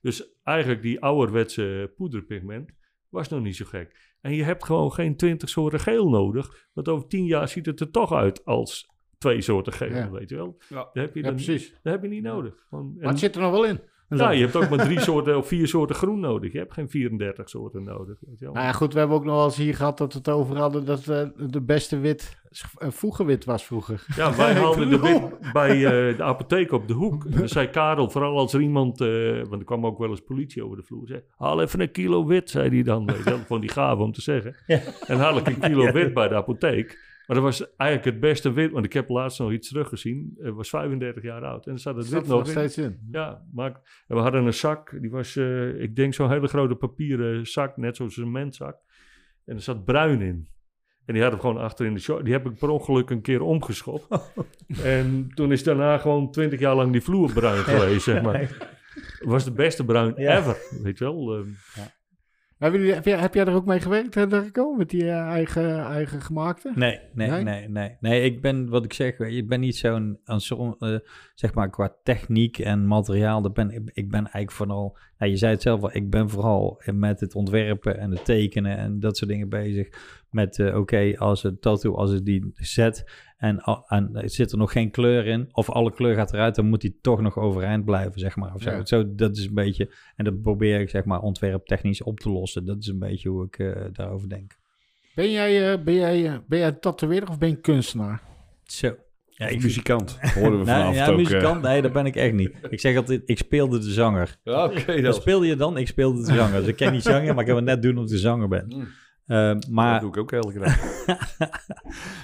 Dus 0.00 0.34
eigenlijk 0.42 0.82
die 0.82 1.00
ouderwetse 1.00 1.92
poederpigment 1.96 2.70
was 3.08 3.28
nog 3.28 3.42
niet 3.42 3.56
zo 3.56 3.64
gek. 3.64 4.11
En 4.22 4.34
je 4.34 4.42
hebt 4.44 4.64
gewoon 4.64 4.92
geen 4.92 5.16
twintig 5.16 5.48
soorten 5.48 5.80
geel 5.80 6.08
nodig, 6.08 6.68
want 6.72 6.88
over 6.88 7.08
tien 7.08 7.24
jaar 7.24 7.48
ziet 7.48 7.66
het 7.66 7.80
er 7.80 7.90
toch 7.90 8.12
uit 8.12 8.44
als 8.44 8.90
twee 9.18 9.40
soorten 9.40 9.72
geel, 9.72 9.88
Ja. 9.96 10.10
weet 10.10 10.28
je 10.28 10.36
wel. 10.36 10.56
Ja. 10.68 10.76
Dat 10.76 10.90
heb 10.92 11.14
je, 11.14 11.20
Ja, 11.20 11.26
dan, 11.26 11.34
precies. 11.34 11.70
dat 11.82 11.92
heb 11.92 12.02
je 12.02 12.08
niet 12.08 12.22
nodig. 12.22 12.66
Gewoon- 12.68 12.94
Maar 12.98 13.08
het 13.08 13.18
zit 13.18 13.34
er 13.34 13.40
nog 13.42 13.50
wel 13.50 13.64
in. 13.64 13.80
Ja, 14.16 14.30
je 14.30 14.42
hebt 14.42 14.56
ook 14.56 14.68
maar 14.68 14.84
drie 14.84 15.00
soorten 15.10 15.36
of 15.36 15.46
vier 15.46 15.68
soorten 15.68 15.96
groen 15.96 16.20
nodig. 16.20 16.52
Je 16.52 16.58
hebt 16.58 16.72
geen 16.72 16.88
34 16.88 17.48
soorten 17.48 17.84
nodig. 17.84 18.18
Weet 18.20 18.38
je 18.38 18.44
wel. 18.44 18.54
Nou 18.54 18.66
ja, 18.66 18.72
goed, 18.72 18.92
we 18.92 18.98
hebben 18.98 19.16
ook 19.16 19.24
nog 19.24 19.34
wel 19.34 19.44
eens 19.44 19.56
hier 19.56 19.74
gehad 19.74 19.98
dat 19.98 20.12
we 20.12 20.18
het 20.18 20.28
over 20.28 20.56
hadden 20.56 20.84
dat 20.84 21.08
eh, 21.08 21.26
de 21.36 21.60
beste 21.60 21.98
wit 21.98 22.40
uh, 22.82 22.90
voegenwit 22.90 23.44
was 23.44 23.64
vroeger. 23.64 24.04
Ja, 24.16 24.36
wij 24.36 24.54
haalden 24.60 24.90
de 24.90 24.98
wit 24.98 25.52
bij 25.52 25.74
eh, 25.74 26.16
de 26.16 26.22
apotheek 26.22 26.72
op 26.72 26.88
de 26.88 26.94
hoek. 26.94 27.24
En 27.24 27.38
dan 27.38 27.48
zei 27.48 27.70
Karel, 27.70 28.10
vooral 28.10 28.38
als 28.38 28.52
er 28.52 28.60
iemand, 28.60 29.00
eh, 29.00 29.08
want 29.48 29.52
er 29.52 29.64
kwam 29.64 29.86
ook 29.86 29.98
wel 29.98 30.10
eens 30.10 30.20
politie 30.20 30.64
over 30.64 30.76
de 30.76 30.82
vloer, 30.82 31.06
zei, 31.06 31.22
haal 31.36 31.62
even 31.62 31.80
een 31.80 31.90
kilo 31.90 32.26
wit, 32.26 32.50
zei 32.50 32.68
hij 32.68 32.82
dan. 32.82 33.06
Weet 33.06 33.16
je 33.16 33.24
wel, 33.24 33.38
vond 33.38 33.60
die 33.60 33.70
gaaf 33.70 33.98
om 33.98 34.12
te 34.12 34.20
zeggen. 34.20 34.56
En 35.06 35.18
haal 35.18 35.36
ik 35.36 35.46
een 35.46 35.58
kilo 35.58 35.92
wit 35.92 36.14
bij 36.14 36.28
de 36.28 36.34
apotheek. 36.34 37.10
Maar 37.32 37.40
dat 37.42 37.58
was 37.58 37.74
eigenlijk 37.76 38.10
het 38.10 38.20
beste 38.20 38.52
wit, 38.52 38.72
want 38.72 38.84
ik 38.84 38.92
heb 38.92 39.08
laatst 39.08 39.38
nog 39.38 39.52
iets 39.52 39.68
teruggezien. 39.68 40.38
Het 40.38 40.54
was 40.54 40.68
35 40.68 41.22
jaar 41.22 41.44
oud 41.44 41.66
en 41.66 41.72
er 41.72 41.78
zat 41.78 41.96
het 41.96 42.04
Dat 42.04 42.12
wit 42.12 42.30
er 42.30 42.36
nog 42.36 42.48
steeds 42.48 42.78
in. 42.78 42.98
Ja, 43.10 43.42
maar 43.52 43.70
en 44.06 44.16
we 44.16 44.22
hadden 44.22 44.44
een 44.46 44.54
zak, 44.54 45.00
die 45.00 45.10
was, 45.10 45.36
eh, 45.36 45.82
ik 45.82 45.96
denk 45.96 46.14
zo'n 46.14 46.30
hele 46.30 46.46
grote 46.46 46.74
papieren 46.74 47.46
zak, 47.46 47.76
net 47.76 47.96
zo'n 47.96 48.10
cementzak. 48.10 48.76
En 49.44 49.54
er 49.54 49.60
zat 49.60 49.84
bruin 49.84 50.20
in. 50.20 50.48
En 51.04 51.14
die 51.14 51.22
hadden 51.22 51.40
we 51.40 51.46
gewoon 51.46 51.62
achter 51.62 51.86
in 51.86 51.94
de 51.94 52.00
show. 52.00 52.24
Die 52.24 52.32
heb 52.32 52.46
ik 52.46 52.58
per 52.58 52.68
ongeluk 52.68 53.10
een 53.10 53.22
keer 53.22 53.42
omgeschopt. 53.42 54.06
en 54.82 55.28
toen 55.34 55.52
is 55.52 55.62
daarna 55.64 55.98
gewoon 55.98 56.30
twintig 56.30 56.60
jaar 56.60 56.74
lang 56.74 56.92
die 56.92 57.02
vloer 57.02 57.32
bruin 57.32 57.62
geweest, 57.64 58.04
zeg 58.04 58.22
maar. 58.22 58.40
Het 58.40 59.24
was 59.24 59.44
de 59.44 59.52
beste 59.52 59.84
bruin 59.84 60.14
Ja. 60.16 60.38
ever, 60.38 60.56
weet 60.82 60.98
je 60.98 61.04
wel. 61.04 61.34
ehm. 61.36 61.48
Hebben 62.62 62.80
jullie, 62.80 62.94
heb, 62.94 63.04
jij, 63.04 63.18
heb 63.18 63.34
jij 63.34 63.44
er 63.44 63.54
ook 63.54 63.64
mee 63.64 63.80
gewerkt, 63.80 64.14
hè, 64.14 64.26
Darko, 64.26 64.74
met 64.74 64.90
die 64.90 65.02
eh, 65.02 65.26
eigen, 65.26 65.84
eigen 65.84 66.20
gemaakte? 66.20 66.72
Nee, 66.74 67.00
nee, 67.14 67.30
Nee? 67.30 67.42
nee, 67.42 67.68
nee, 67.68 67.96
nee. 68.00 68.22
ik 68.22 68.40
ben, 68.40 68.68
wat 68.68 68.84
ik 68.84 68.92
zeg, 68.92 69.18
ik 69.18 69.48
ben 69.48 69.60
niet 69.60 69.76
zo'n, 69.76 70.18
eh, 70.24 70.96
zeg 71.34 71.54
maar, 71.54 71.70
qua 71.70 71.94
techniek 72.02 72.58
en 72.58 72.86
materiaal, 72.86 73.42
dat 73.42 73.54
ben, 73.54 73.70
ik, 73.70 73.90
ik 73.92 74.10
ben 74.10 74.20
eigenlijk 74.20 74.52
vooral, 74.52 74.98
ja, 75.18 75.26
je 75.26 75.36
zei 75.36 75.52
het 75.52 75.62
zelf 75.62 75.82
al, 75.82 75.96
ik 75.96 76.10
ben 76.10 76.30
vooral 76.30 76.82
met 76.94 77.20
het 77.20 77.34
ontwerpen 77.34 77.98
en 77.98 78.10
het 78.10 78.24
tekenen 78.24 78.76
en 78.76 79.00
dat 79.00 79.16
soort 79.16 79.30
dingen 79.30 79.48
bezig. 79.48 79.88
Met, 80.30 80.58
eh, 80.58 80.78
oké, 80.78 81.12
als 81.18 81.42
het 81.42 81.60
tattoo, 81.62 81.94
als 81.94 82.12
ik 82.12 82.24
die 82.24 82.50
zet 82.54 83.04
en, 83.42 83.62
en 83.86 84.30
zit 84.30 84.52
er 84.52 84.58
nog 84.58 84.72
geen 84.72 84.90
kleur 84.90 85.26
in, 85.26 85.48
of 85.52 85.70
alle 85.70 85.92
kleur 85.92 86.14
gaat 86.14 86.32
eruit, 86.32 86.54
dan 86.54 86.68
moet 86.68 86.80
die 86.80 86.98
toch 87.00 87.20
nog 87.20 87.38
overeind 87.38 87.84
blijven, 87.84 88.20
zeg 88.20 88.36
maar. 88.36 88.54
Of 88.54 88.62
zo. 88.62 88.70
Ja. 88.70 88.84
zo 88.84 89.14
dat 89.14 89.36
is 89.36 89.46
een 89.46 89.54
beetje, 89.54 89.94
en 90.16 90.24
dat 90.24 90.42
probeer 90.42 90.80
ik, 90.80 90.90
zeg 90.90 91.04
maar, 91.04 91.20
ontwerptechnisch 91.20 92.02
op 92.02 92.20
te 92.20 92.30
lossen. 92.30 92.64
Dat 92.64 92.76
is 92.80 92.86
een 92.86 92.98
beetje 92.98 93.28
hoe 93.28 93.44
ik 93.44 93.58
eh, 93.58 93.82
daarover 93.92 94.28
denk. 94.28 94.58
Ben 95.14 95.30
jij, 95.30 95.72
eh, 95.72 95.82
ben, 95.82 95.94
jij, 95.94 96.26
eh, 96.26 96.38
ben 96.48 96.58
jij 96.58 96.72
tatoeëerder 96.72 97.28
of 97.28 97.38
ben 97.38 97.48
je 97.48 97.60
kunstenaar? 97.60 98.22
Zo. 98.64 98.96
Ja, 99.26 99.46
ik 99.46 99.62
muzikant, 99.62 100.18
horen 100.20 100.58
we 100.58 100.64
Nee, 100.64 100.64
vanavond 100.64 100.96
ja, 100.96 101.08
ook. 101.08 101.16
muzikant, 101.16 101.62
nee, 101.62 101.82
dat 101.82 101.92
ben 101.92 102.06
ik 102.06 102.16
echt 102.16 102.32
niet. 102.32 102.52
Ik 102.70 102.80
zeg 102.80 102.96
altijd, 102.96 103.22
ik 103.24 103.38
speelde 103.38 103.78
de 103.78 103.90
zanger. 103.90 104.36
Ja, 104.42 104.64
Oké, 104.64 105.00
dat 105.00 105.14
speel 105.14 105.42
je 105.42 105.56
dan? 105.56 105.76
Ik 105.76 105.86
speelde 105.86 106.24
de 106.24 106.34
zanger. 106.34 106.58
Dus 106.58 106.68
ik 106.68 106.76
kan 106.76 106.92
niet 106.92 107.02
zingen, 107.02 107.34
maar 107.34 107.44
ik 107.44 107.46
kan 107.46 107.56
het 107.56 107.64
net 107.64 107.82
doen 107.82 107.96
of 107.98 108.04
ik 108.04 108.10
de 108.10 108.18
zanger 108.18 108.48
ben. 108.48 108.64
Mm. 108.68 108.88
Eh, 109.26 109.46
dat 109.46 109.68
maar 109.68 110.00
doe 110.00 110.08
ik 110.08 110.16
ook 110.16 110.32
elke 110.32 110.58
dag. 110.58 111.06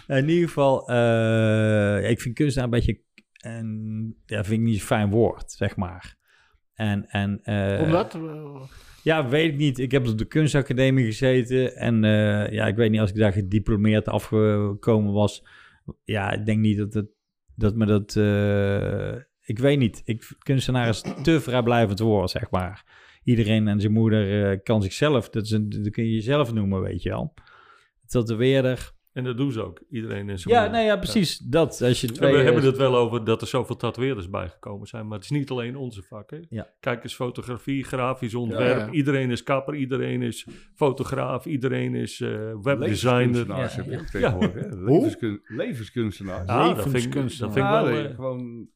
in 0.19 0.29
ieder 0.29 0.49
geval, 0.49 0.89
eh, 0.89 2.11
ik 2.11 2.21
vind 2.21 2.35
kunstenaar 2.35 2.65
een 2.65 2.75
beetje, 2.79 3.01
en, 3.39 4.17
ja, 4.27 4.45
vind 4.45 4.61
ik 4.61 4.67
niet 4.67 4.79
zo'n 4.79 4.87
fijn 4.87 5.11
woord, 5.11 5.53
zeg 5.53 5.77
maar. 5.77 6.17
En, 6.75 7.09
en, 7.09 7.41
eh, 7.43 7.83
Omdat? 7.83 8.19
Ja, 9.03 9.29
weet 9.29 9.53
ik 9.53 9.59
niet. 9.59 9.79
Ik 9.79 9.91
heb 9.91 10.07
op 10.07 10.19
de 10.19 10.25
kunstacademie 10.25 11.05
gezeten 11.05 11.77
en 11.77 12.05
eh, 12.05 12.53
ja, 12.53 12.67
ik 12.67 12.77
weet 12.77 12.91
niet 12.91 13.01
als 13.01 13.11
ik 13.11 13.17
daar 13.17 13.33
gediplomeerd 13.33 14.09
afgekomen 14.09 15.13
was. 15.13 15.45
Ja, 16.05 16.33
ik 16.33 16.47
denk 16.47 16.59
niet 16.59 16.79
dat 16.79 16.95
het, 16.95 17.07
dat 17.55 17.75
me 17.75 17.87
dat, 17.87 18.17
eh, 18.17 19.23
ik 19.41 19.59
weet 19.59 19.79
niet. 19.79 20.03
Ik, 20.05 20.31
kunstenaar 20.39 20.89
is 20.89 21.05
te 21.23 21.41
vrijblijvend 21.41 21.99
woord, 21.99 22.31
zeg 22.31 22.51
maar. 22.51 22.85
Iedereen 23.29 23.69
en 23.69 23.81
zijn 23.81 23.93
moeder 23.93 24.51
eh, 24.51 24.59
kan 24.63 24.83
zichzelf, 24.83 25.29
dat, 25.29 25.45
is 25.45 25.51
een, 25.51 25.69
dat 25.69 25.91
kun 25.93 26.05
je 26.05 26.13
jezelf 26.15 26.53
noemen, 26.53 26.81
weet 26.81 27.03
je 27.03 27.09
wel. 27.09 27.35
Tatoeëerder. 28.07 28.93
En 29.13 29.25
dat 29.25 29.37
doen 29.37 29.53
ze 29.53 29.63
ook. 29.63 29.83
Iedereen 29.91 30.29
in 30.29 30.39
zijn 30.39 30.55
Ja, 30.55 30.61
moeder. 30.61 30.79
nee, 30.79 30.87
ja, 30.89 30.97
precies. 30.97 31.39
Dat, 31.39 31.83
als 31.83 32.01
je 32.01 32.13
twee... 32.13 32.33
we 32.33 32.39
hebben 32.43 32.63
eh, 32.63 32.69
het 32.69 32.77
wel 32.77 32.97
over 32.97 33.25
dat 33.25 33.41
er 33.41 33.47
zoveel 33.47 33.77
tatoeëerders 33.77 34.31
bijgekomen 34.31 34.87
zijn. 34.87 35.07
Maar 35.07 35.15
het 35.19 35.25
is 35.25 35.31
niet 35.31 35.51
alleen 35.51 35.77
onze 35.77 36.03
vak. 36.03 36.31
Hè? 36.31 36.39
Ja. 36.49 36.67
Kijk 36.81 37.03
eens, 37.03 37.15
fotografie, 37.15 37.85
grafisch 37.85 38.35
ontwerp. 38.35 38.79
ja. 38.79 38.91
Iedereen 38.91 39.31
is 39.31 39.43
kapper, 39.43 39.75
iedereen 39.75 40.23
is 40.23 40.47
fotograaf, 40.75 41.47
iedereen 41.47 41.95
is 41.95 42.21
eh, 42.21 42.31
webdesigner. 42.63 43.27
Levenskunstenaars 43.27 43.75
Ja, 43.75 43.83
heb 43.83 44.01
je 44.01 44.05
tegenwoordig. 44.11 44.65
hè? 44.65 44.69
Levenskun- 44.77 45.41
Levenskunstenaars. 45.45 46.49
Ja, 46.49 46.69
dat 46.75 46.89
vind, 46.89 47.05
ik, 47.05 47.13
dat 47.13 47.33
vind 47.33 47.57
ik 47.57 47.63
wel... 47.63 48.11
gewoon... 48.15 48.69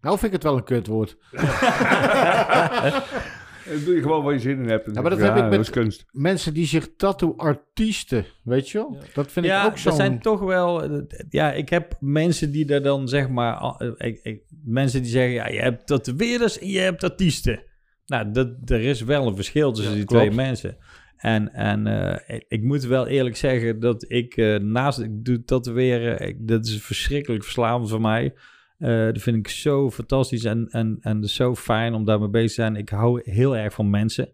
Nou 0.00 0.18
vind 0.18 0.26
ik 0.26 0.32
het 0.32 0.42
wel 0.42 0.56
een 0.56 0.64
kutwoord. 0.64 1.16
Dan 3.68 3.84
doe 3.84 3.94
je 3.94 4.02
gewoon 4.02 4.24
waar 4.24 4.32
je 4.32 4.38
zin 4.40 4.58
in 4.62 4.68
hebt. 4.68 4.94
Ja, 4.94 5.00
maar 5.00 5.10
dat 5.10 5.20
heb 5.20 5.36
ik 5.36 5.48
met- 5.58 5.70
kunst. 5.70 6.04
Mensen 6.12 6.54
die 6.54 6.66
zich 6.66 6.88
tattoo-artiesten, 6.96 8.24
weet 8.42 8.70
je 8.70 8.78
wel? 8.78 8.92
Ja. 9.00 9.06
Dat 9.14 9.32
vind 9.32 9.46
ja, 9.46 9.60
ik 9.60 9.66
ook 9.66 9.72
er 9.72 9.78
zo'n... 9.78 9.92
zijn 9.92 10.20
toch 10.20 10.40
wel... 10.40 10.82
eh, 10.82 11.00
Ja, 11.28 11.52
ik 11.52 11.68
heb 11.68 11.96
mensen 12.00 12.50
die 12.52 12.64
daar 12.64 12.82
dan 12.82 13.08
zeg 13.08 13.28
maar... 13.28 13.74
eh, 13.78 13.90
Ik, 14.08 14.20
ik, 14.22 14.42
mensen 14.64 15.02
die 15.02 15.10
zeggen, 15.10 15.32
ja, 15.32 15.48
je 15.48 15.60
hebt 15.60 15.86
tatoeëerders 15.86 16.58
en 16.58 16.68
je 16.68 16.78
hebt 16.78 17.04
artiesten. 17.04 17.62
Nou, 18.06 18.30
dat, 18.32 18.48
er 18.64 18.80
is 18.80 19.00
wel 19.02 19.26
een 19.26 19.34
verschil 19.34 19.72
tussen 19.72 19.92
Ja, 19.92 19.98
die 19.98 20.06
klopt. 20.06 20.24
twee 20.24 20.36
mensen. 20.36 20.76
En, 21.16 21.52
en 21.54 21.86
eh, 21.86 22.38
ik, 22.48 22.62
moet 22.62 22.84
wel 22.84 23.06
eerlijk 23.06 23.36
zeggen 23.36 23.80
dat 23.80 24.04
ik 24.10 24.36
eh, 24.36 24.56
naast... 24.56 24.98
Ik 24.98 25.24
doe 25.24 25.44
tatoeëren, 25.44 26.28
ik, 26.28 26.48
dat 26.48 26.66
is 26.66 26.82
verschrikkelijk 26.82 27.42
verslavend 27.44 27.90
voor 27.90 28.00
mij. 28.00 28.34
Eh, 28.78 29.04
dat 29.04 29.18
vind 29.22 29.36
ik 29.36 29.48
zo 29.48 29.90
fantastisch 29.90 30.44
en, 30.44 30.68
en, 30.70 30.96
en 31.00 31.20
dus 31.20 31.34
zo 31.34 31.54
fijn 31.54 31.94
om 31.94 32.04
daarmee 32.04 32.28
bezig 32.28 32.48
te 32.48 32.54
zijn. 32.54 32.76
Ik 32.76 32.88
hou 32.88 33.20
heel 33.30 33.56
erg 33.56 33.74
van 33.74 33.90
mensen. 33.90 34.30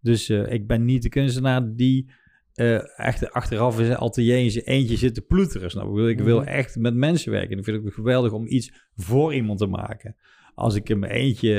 Dus 0.00 0.28
eh, 0.28 0.52
ik 0.52 0.66
ben 0.66 0.84
niet 0.84 1.02
de 1.02 1.08
kunstenaar 1.08 1.74
die 1.74 2.10
eh, 2.54 2.98
echt 2.98 3.30
achteraf 3.30 3.78
in 3.78 3.84
zijn 3.86 3.98
atelier 3.98 4.38
in 4.38 4.50
zijn 4.50 4.64
eentje 4.64 4.96
zit 4.96 5.14
te 5.14 5.20
ploeteren. 5.22 5.70
Snap? 5.70 5.88
Ik, 5.88 5.94
wil- 5.94 6.08
ik 6.08 6.20
wil 6.20 6.38
Mhm. 6.40 6.48
echt 6.48 6.76
met 6.76 6.94
mensen 6.94 7.30
werken. 7.32 7.58
Ik 7.58 7.64
vind 7.64 7.76
het 7.76 7.86
ook 7.86 7.94
geweldig 7.94 8.32
om 8.32 8.46
iets 8.46 8.72
voor 8.96 9.34
iemand 9.34 9.58
te 9.58 9.66
maken. 9.66 10.16
Als 10.54 10.74
ik 10.74 10.88
in 10.88 10.98
mijn 10.98 11.12
eentje 11.12 11.54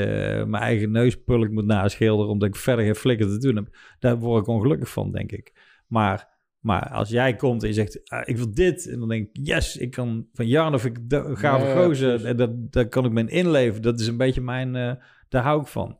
mijn 0.47 0.63
eigen 0.63 0.91
neuspulk 0.91 1.49
moet 1.49 1.65
naschilderen... 1.65 2.31
omdat 2.31 2.47
ik 2.47 2.55
verder 2.55 2.85
geen 2.85 2.95
flikker 2.95 3.27
te 3.27 3.37
doen 3.37 3.55
heb... 3.55 3.67
daar 3.99 4.19
word 4.19 4.41
ik 4.41 4.47
ongelukkig 4.47 4.89
van, 4.89 5.11
denk 5.11 5.31
ik. 5.31 5.53
Maar, 5.87 6.36
maar 6.59 6.89
als 6.89 7.09
jij 7.09 7.35
komt 7.35 7.61
en 7.61 7.67
je 7.67 7.73
zegt... 7.73 8.09
ah, 8.09 8.21
ik 8.25 8.37
wil 8.37 8.53
dit, 8.53 8.87
en 8.87 8.99
dan 8.99 9.09
denk 9.09 9.27
ik... 9.27 9.45
yes, 9.45 9.77
ik 9.77 9.91
kan 9.91 10.27
van 10.33 10.47
Jan 10.47 10.73
of 10.73 10.85
ik 10.85 10.97
gave 11.33 11.65
Ja, 11.65 11.83
gozer... 11.83 12.25
en 12.25 12.37
dat, 12.37 12.71
daar 12.71 12.87
kan 12.87 13.05
ik 13.05 13.11
me 13.11 13.19
in 13.19 13.27
inleven. 13.27 13.81
Dat 13.81 13.99
is 13.99 14.07
een 14.07 14.17
beetje 14.17 14.41
mijn... 14.41 14.75
eh, 14.75 14.93
daar 15.29 15.43
hou 15.43 15.61
ik 15.61 15.67
van. 15.67 15.97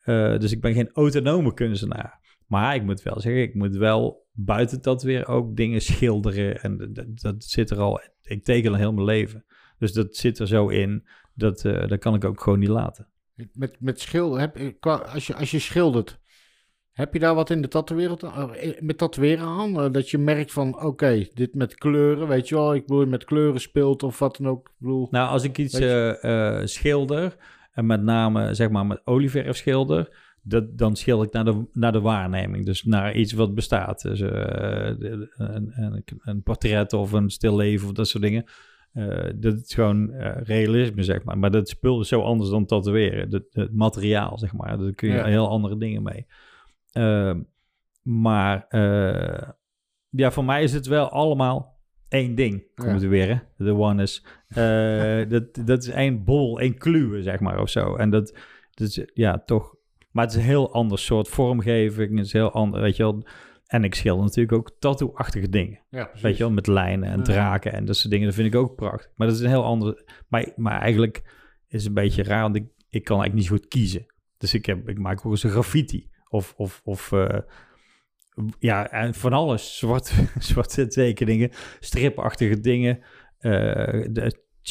Eh, 0.00 0.38
dus 0.38 0.52
ik 0.52 0.60
ben 0.60 0.74
geen 0.74 0.90
autonome 0.92 1.54
kunstenaar. 1.54 2.20
Maar 2.46 2.74
ik 2.74 2.82
moet 2.82 3.02
wel 3.02 3.20
zeggen, 3.20 3.42
ik 3.42 3.54
moet 3.54 3.76
wel 3.76 4.26
buiten 4.32 4.82
dat 4.82 5.02
weer 5.02 5.26
ook 5.26 5.56
dingen 5.56 5.80
schilderen. 5.82 6.62
En 6.62 6.92
dat, 7.14 7.44
zit 7.44 7.70
er 7.70 7.78
al. 7.78 8.00
Ik 8.22 8.44
teken 8.44 8.70
al 8.70 8.76
heel 8.78 8.92
mijn 8.92 9.06
leven. 9.06 9.44
Dus 9.78 9.92
dat 9.92 10.16
zit 10.16 10.38
er 10.38 10.46
zo 10.46 10.68
in. 10.68 11.06
Dat, 11.34 11.64
eh, 11.64 11.88
dat 11.88 11.98
kan 11.98 12.14
ik 12.14 12.24
ook 12.24 12.40
gewoon 12.40 12.58
niet 12.58 12.68
laten. 12.68 13.08
Met, 13.52 13.76
met 13.80 14.00
schil, 14.00 14.38
heb, 14.38 14.76
als, 14.80 15.26
je, 15.26 15.34
als 15.34 15.50
je 15.50 15.58
schildert, 15.58 16.18
heb 16.98 17.12
je 17.12 17.18
daar 17.18 17.34
wat 17.34 17.50
in 17.50 17.62
de 17.62 17.68
tatoeëren, 17.68 18.18
eh, 18.18 18.80
met 18.80 18.98
tatoeëren 18.98 19.44
aan? 19.44 19.80
Eh, 19.80 19.92
dat 19.92 20.10
je 20.10 20.18
merkt 20.18 20.52
van, 20.52 20.82
oké, 20.82 21.26
dit 21.34 21.54
met 21.54 21.74
kleuren, 21.74 22.28
weet 22.28 22.48
je 22.48 22.54
wel, 22.54 22.74
ik 22.74 22.86
bedoel, 22.86 23.00
je 23.00 23.06
met 23.06 23.24
kleuren 23.24 23.60
speelt 23.60 24.02
of 24.02 24.18
wat 24.18 24.36
dan 24.36 24.48
ook. 24.48 24.68
Ik 24.68 24.74
bedoel, 24.78 25.08
Nou, 25.10 25.28
als 25.28 25.44
ik 25.44 25.58
iets 25.58 25.74
eh, 25.78 26.58
eh, 26.58 26.66
schilder, 26.66 27.36
en 27.72 27.86
met 27.86 28.02
name 28.02 28.54
zeg 28.54 28.70
maar 28.70 28.86
met 28.86 29.00
olieverf 29.04 29.56
schilder, 29.56 30.16
dat, 30.42 30.78
dan 30.78 30.96
schilder 30.96 31.26
ik 31.26 31.32
naar 31.32 31.44
de, 31.44 31.64
naar 31.72 31.92
de 31.92 32.00
waarneming. 32.00 32.64
Dus 32.66 32.82
naar 32.84 33.14
iets 33.14 33.32
wat 33.32 33.54
bestaat. 33.54 34.02
Dus, 34.02 34.20
eh, 34.20 34.30
een, 35.36 35.72
een, 35.76 36.04
een 36.22 36.42
portret 36.42 36.92
of 36.92 37.12
een 37.12 37.30
stil 37.30 37.56
leven 37.56 37.86
of 37.88 37.92
dat 37.92 38.08
soort 38.08 38.22
dingen. 38.22 38.44
Eh, 38.92 39.30
dat 39.36 39.54
is 39.54 39.74
gewoon 39.74 40.10
eh, 40.10 40.42
realisme, 40.42 41.02
zeg 41.02 41.24
maar. 41.24 41.38
Maar 41.38 41.50
dat 41.50 41.68
spul 41.68 42.00
is 42.00 42.08
zo 42.08 42.20
anders 42.20 42.50
dan 42.50 42.66
tatoeëren. 42.66 43.30
Het, 43.30 43.44
het 43.50 43.74
materiaal, 43.74 44.38
zeg 44.38 44.52
maar. 44.52 44.78
Daar 44.78 44.92
kun 44.92 45.08
je 45.08 45.14
Ja. 45.14 45.24
heel 45.24 45.48
andere 45.48 45.78
dingen 45.78 46.02
mee. 46.02 46.26
Ehm, 46.92 47.40
maar 48.02 48.66
eh, 48.68 49.48
ja, 50.10 50.30
voor 50.30 50.44
mij 50.44 50.62
is 50.62 50.72
het 50.72 50.86
wel 50.86 51.08
allemaal 51.08 51.76
één 52.08 52.34
ding. 52.34 52.66
Komt 52.74 52.88
Ja. 52.88 52.94
het 52.94 53.02
weer, 53.08 53.28
hè? 53.28 53.64
De 53.64 53.74
one 53.74 54.02
is. 54.02 54.24
Eh, 54.48 55.28
dat, 55.32 55.66
dat 55.66 55.82
is 55.82 55.88
één 55.88 56.24
bol, 56.24 56.60
één 56.60 56.78
kluwe, 56.78 57.22
zeg 57.22 57.40
maar, 57.40 57.60
of 57.60 57.68
zo. 57.70 57.96
En 57.96 58.10
dat, 58.10 58.34
dat 58.70 58.88
is, 58.88 59.02
ja, 59.14 59.38
toch... 59.38 59.76
Maar 60.10 60.24
het 60.24 60.34
is 60.34 60.40
een 60.40 60.46
heel 60.48 60.72
ander 60.72 60.98
soort 60.98 61.28
vormgeving. 61.28 62.16
Het 62.16 62.26
is 62.26 62.32
heel 62.32 62.50
ander, 62.52 62.80
weet 62.80 62.96
je 62.96 63.02
wel. 63.02 63.26
En 63.66 63.84
ik 63.84 63.94
schilder 63.94 64.24
natuurlijk 64.24 64.56
ook 64.56 64.76
tattoo-achtige 64.78 65.48
dingen. 65.48 65.80
ja, 65.90 66.10
Weet 66.22 66.36
je 66.36 66.42
wel, 66.42 66.52
met 66.52 66.66
lijnen 66.66 67.08
en 67.10 67.22
draken 67.22 67.72
en 67.72 67.84
dat 67.84 67.96
soort 67.96 68.10
dingen. 68.10 68.26
Dat 68.26 68.34
vind 68.34 68.54
ik 68.54 68.60
ook 68.60 68.74
prachtig. 68.76 69.10
Maar 69.16 69.26
dat 69.26 69.36
is 69.36 69.42
een 69.42 69.48
heel 69.48 69.64
ander... 69.64 70.04
Maar, 70.28 70.52
maar 70.56 70.80
eigenlijk 70.80 71.22
is 71.68 71.78
het 71.78 71.86
een 71.88 71.94
beetje 72.02 72.22
raar, 72.22 72.42
want 72.42 72.56
ik, 72.56 72.64
ik 72.90 73.04
kan 73.04 73.20
eigenlijk 73.20 73.34
niet 73.34 73.44
zo 73.44 73.54
goed 73.54 73.68
kiezen. 73.68 74.06
Dus 74.38 74.54
ik, 74.54 74.66
heb, 74.66 74.88
ik 74.88 74.98
maak 74.98 75.26
ook 75.26 75.32
eens 75.32 75.42
een 75.42 75.50
graffiti. 75.50 76.08
Of, 76.28 76.54
of, 76.56 76.80
of 76.84 77.12
eh, 77.12 77.38
ja, 78.58 78.90
en 78.90 79.14
van 79.14 79.32
alles. 79.32 79.78
Zwart, 79.78 80.12
zwarte 80.38 80.86
tekeningen, 80.86 81.50
stripachtige 81.80 82.60
dingen. 82.60 82.98
eh 83.38 84.04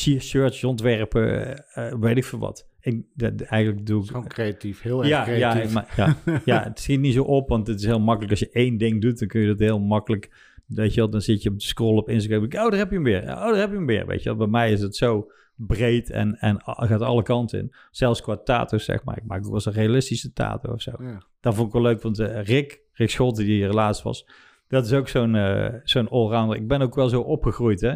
de 0.03 0.19
shirts 0.19 0.63
ontwerpen, 0.63 1.57
eh, 1.73 1.93
weet 1.99 2.17
ik 2.17 2.23
veel 2.25 2.39
wat. 2.39 2.67
Ik, 2.79 3.01
dat, 3.13 3.41
eigenlijk 3.41 3.85
doe 3.85 4.01
ik... 4.03 4.07
Gewoon 4.07 4.27
creatief, 4.27 4.81
heel 4.81 4.99
erg 4.99 5.09
Ja, 5.09 5.29
ja, 5.29 5.51
creatief. 5.51 5.73
maar, 5.73 5.93
ja, 5.97 6.15
ja, 6.45 6.63
het 6.69 6.79
schiet 6.79 6.99
niet 6.99 7.13
zo 7.13 7.23
op, 7.23 7.49
want 7.49 7.67
het 7.67 7.79
is 7.79 7.85
heel 7.85 7.99
makkelijk. 7.99 8.31
Als 8.31 8.39
je 8.39 8.49
één 8.49 8.77
ding 8.77 9.01
doet, 9.01 9.19
dan 9.19 9.27
kun 9.27 9.41
je 9.41 9.47
dat 9.47 9.59
heel 9.59 9.79
makkelijk... 9.79 10.55
Weet 10.67 10.93
je 10.93 10.99
wel, 10.99 11.09
dan 11.09 11.21
zit 11.21 11.43
je 11.43 11.49
op 11.49 11.59
de 11.59 11.63
scroll 11.65 11.97
op 11.97 12.09
Instagram. 12.09 12.43
Oh, 12.43 12.49
daar 12.51 12.71
heb 12.71 12.89
je 12.89 12.95
hem 12.95 13.03
weer. 13.03 13.21
Oh, 13.21 13.27
daar 13.27 13.55
heb 13.55 13.69
je 13.69 13.75
hem 13.75 13.85
weer. 13.85 14.05
Weet 14.05 14.23
je 14.23 14.29
wel, 14.29 14.37
bij 14.37 14.47
mij 14.47 14.71
is 14.71 14.81
het 14.81 14.95
zo 14.95 15.31
breed 15.57 16.09
en, 16.09 16.39
en 16.39 16.61
gaat 16.63 17.01
alle 17.01 17.23
kanten 17.23 17.59
in. 17.59 17.73
Zelfs 17.91 18.21
qua 18.21 18.37
tato's, 18.37 18.85
zeg 18.85 19.03
maar. 19.03 19.17
Ik 19.17 19.25
maak 19.25 19.37
ook 19.37 19.45
wel 19.45 19.53
eens 19.53 19.65
een 19.65 19.73
realistische 19.73 20.33
tato 20.33 20.71
of 20.71 20.81
zo. 20.81 20.91
Ja. 20.99 21.21
Dat 21.39 21.55
vond 21.55 21.67
ik 21.67 21.73
wel 21.73 21.81
leuk, 21.81 22.01
want 22.01 22.19
eh, 22.19 22.43
Rick, 22.43 22.81
Rick 22.93 23.09
Scholte, 23.09 23.43
die 23.43 23.55
hier 23.55 23.71
laatst 23.71 24.01
was, 24.01 24.29
dat 24.67 24.85
is 24.85 24.93
ook 24.93 25.07
zo'n 25.07 25.35
eh, 25.35 25.73
zo'n 25.83 26.09
allrounder. 26.09 26.57
Ik 26.57 26.67
ben 26.67 26.81
ook 26.81 26.95
wel 26.95 27.09
zo 27.09 27.21
opgegroeid, 27.21 27.81
hè. 27.81 27.95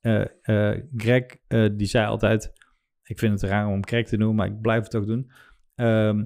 Eh, 0.00 0.78
Greg, 0.96 1.24
die 1.72 1.86
zei 1.86 2.06
altijd, 2.06 2.52
ik 3.04 3.18
vind 3.18 3.40
het 3.40 3.50
raar 3.50 3.68
om 3.68 3.86
Greg 3.86 4.06
te 4.06 4.16
noemen, 4.16 4.36
maar 4.36 4.46
ik 4.46 4.60
blijf 4.60 4.84
het 4.84 4.94
ook 4.94 5.06
doen. 5.06 5.30
Ehm, 5.74 6.24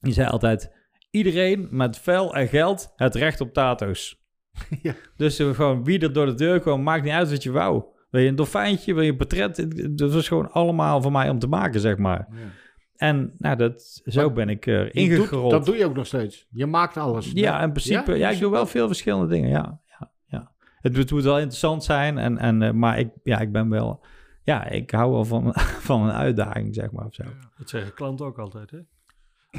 die 0.00 0.12
zei 0.12 0.28
altijd, 0.28 0.72
iedereen 1.10 1.68
met 1.70 1.98
vel 1.98 2.34
en 2.34 2.48
geld 2.48 2.92
het 2.96 3.14
recht 3.14 3.40
op 3.40 3.52
tato's. 3.52 4.18
Ja. 4.82 4.94
Dus 5.16 5.36
gewoon 5.36 5.84
wie 5.84 5.98
er 5.98 6.12
door 6.12 6.26
de 6.26 6.34
deur 6.34 6.60
kwam, 6.60 6.82
maakt 6.82 7.04
niet 7.04 7.12
uit 7.12 7.30
wat 7.30 7.42
je 7.42 7.50
wou. 7.50 7.84
Wil 8.10 8.20
je 8.22 8.28
een 8.28 8.34
dolfijntje, 8.36 8.94
wil 8.94 9.02
je 9.02 9.10
een 9.10 9.16
portret? 9.16 9.66
Dat 9.98 10.12
was 10.12 10.28
gewoon 10.28 10.50
allemaal 10.52 11.02
voor 11.02 11.12
mij 11.12 11.28
om 11.30 11.38
te 11.38 11.46
maken, 11.46 11.80
zeg 11.80 11.96
maar. 11.96 12.26
Ja. 12.30 12.36
En 12.96 13.34
nou, 13.38 13.56
dat, 13.56 14.00
zo 14.04 14.20
Maar 14.24 14.32
ben 14.32 14.48
ik 14.48 14.66
er 14.66 14.84
doet- 14.84 14.92
ingerold. 14.94 15.50
dat 15.50 15.64
doe 15.66 15.76
je 15.76 15.84
ook 15.84 15.94
nog 15.94 16.06
steeds. 16.06 16.46
Je 16.50 16.66
maakt 16.66 16.96
alles. 16.96 17.30
Ja, 17.34 17.62
in 17.62 17.72
principe. 17.72 18.14
Ja, 18.14 18.30
ik 18.30 18.38
doe 18.40 18.50
wel 18.50 18.66
veel 18.66 18.86
verschillende 18.86 19.26
dingen. 19.26 19.48
Ja, 19.50 19.80
ja, 19.98 20.10
ja. 20.26 20.52
Het 20.80 20.96
moet, 20.96 21.10
moet 21.10 21.22
wel 21.24 21.38
interessant 21.38 21.84
zijn. 21.84 22.18
En, 22.18 22.38
en, 22.38 22.62
eh, 22.62 22.70
maar 22.72 22.98
ik, 22.98 23.08
ja, 23.22 23.38
ik 23.38 23.52
ben 23.52 23.68
wel... 23.68 24.04
Ja, 24.42 24.64
ik 24.66 24.90
hou 24.90 25.12
wel 25.12 25.24
van, 25.24 25.50
van 25.88 26.02
een 26.02 26.12
uitdaging, 26.12 26.74
zeg 26.74 26.90
maar, 26.90 27.04
of 27.06 27.14
zo. 27.14 27.22
Dat 27.58 27.68
zeggen 27.68 27.94
klanten 27.94 28.26
ook 28.26 28.38
altijd, 28.38 28.70
hè? 28.70 28.78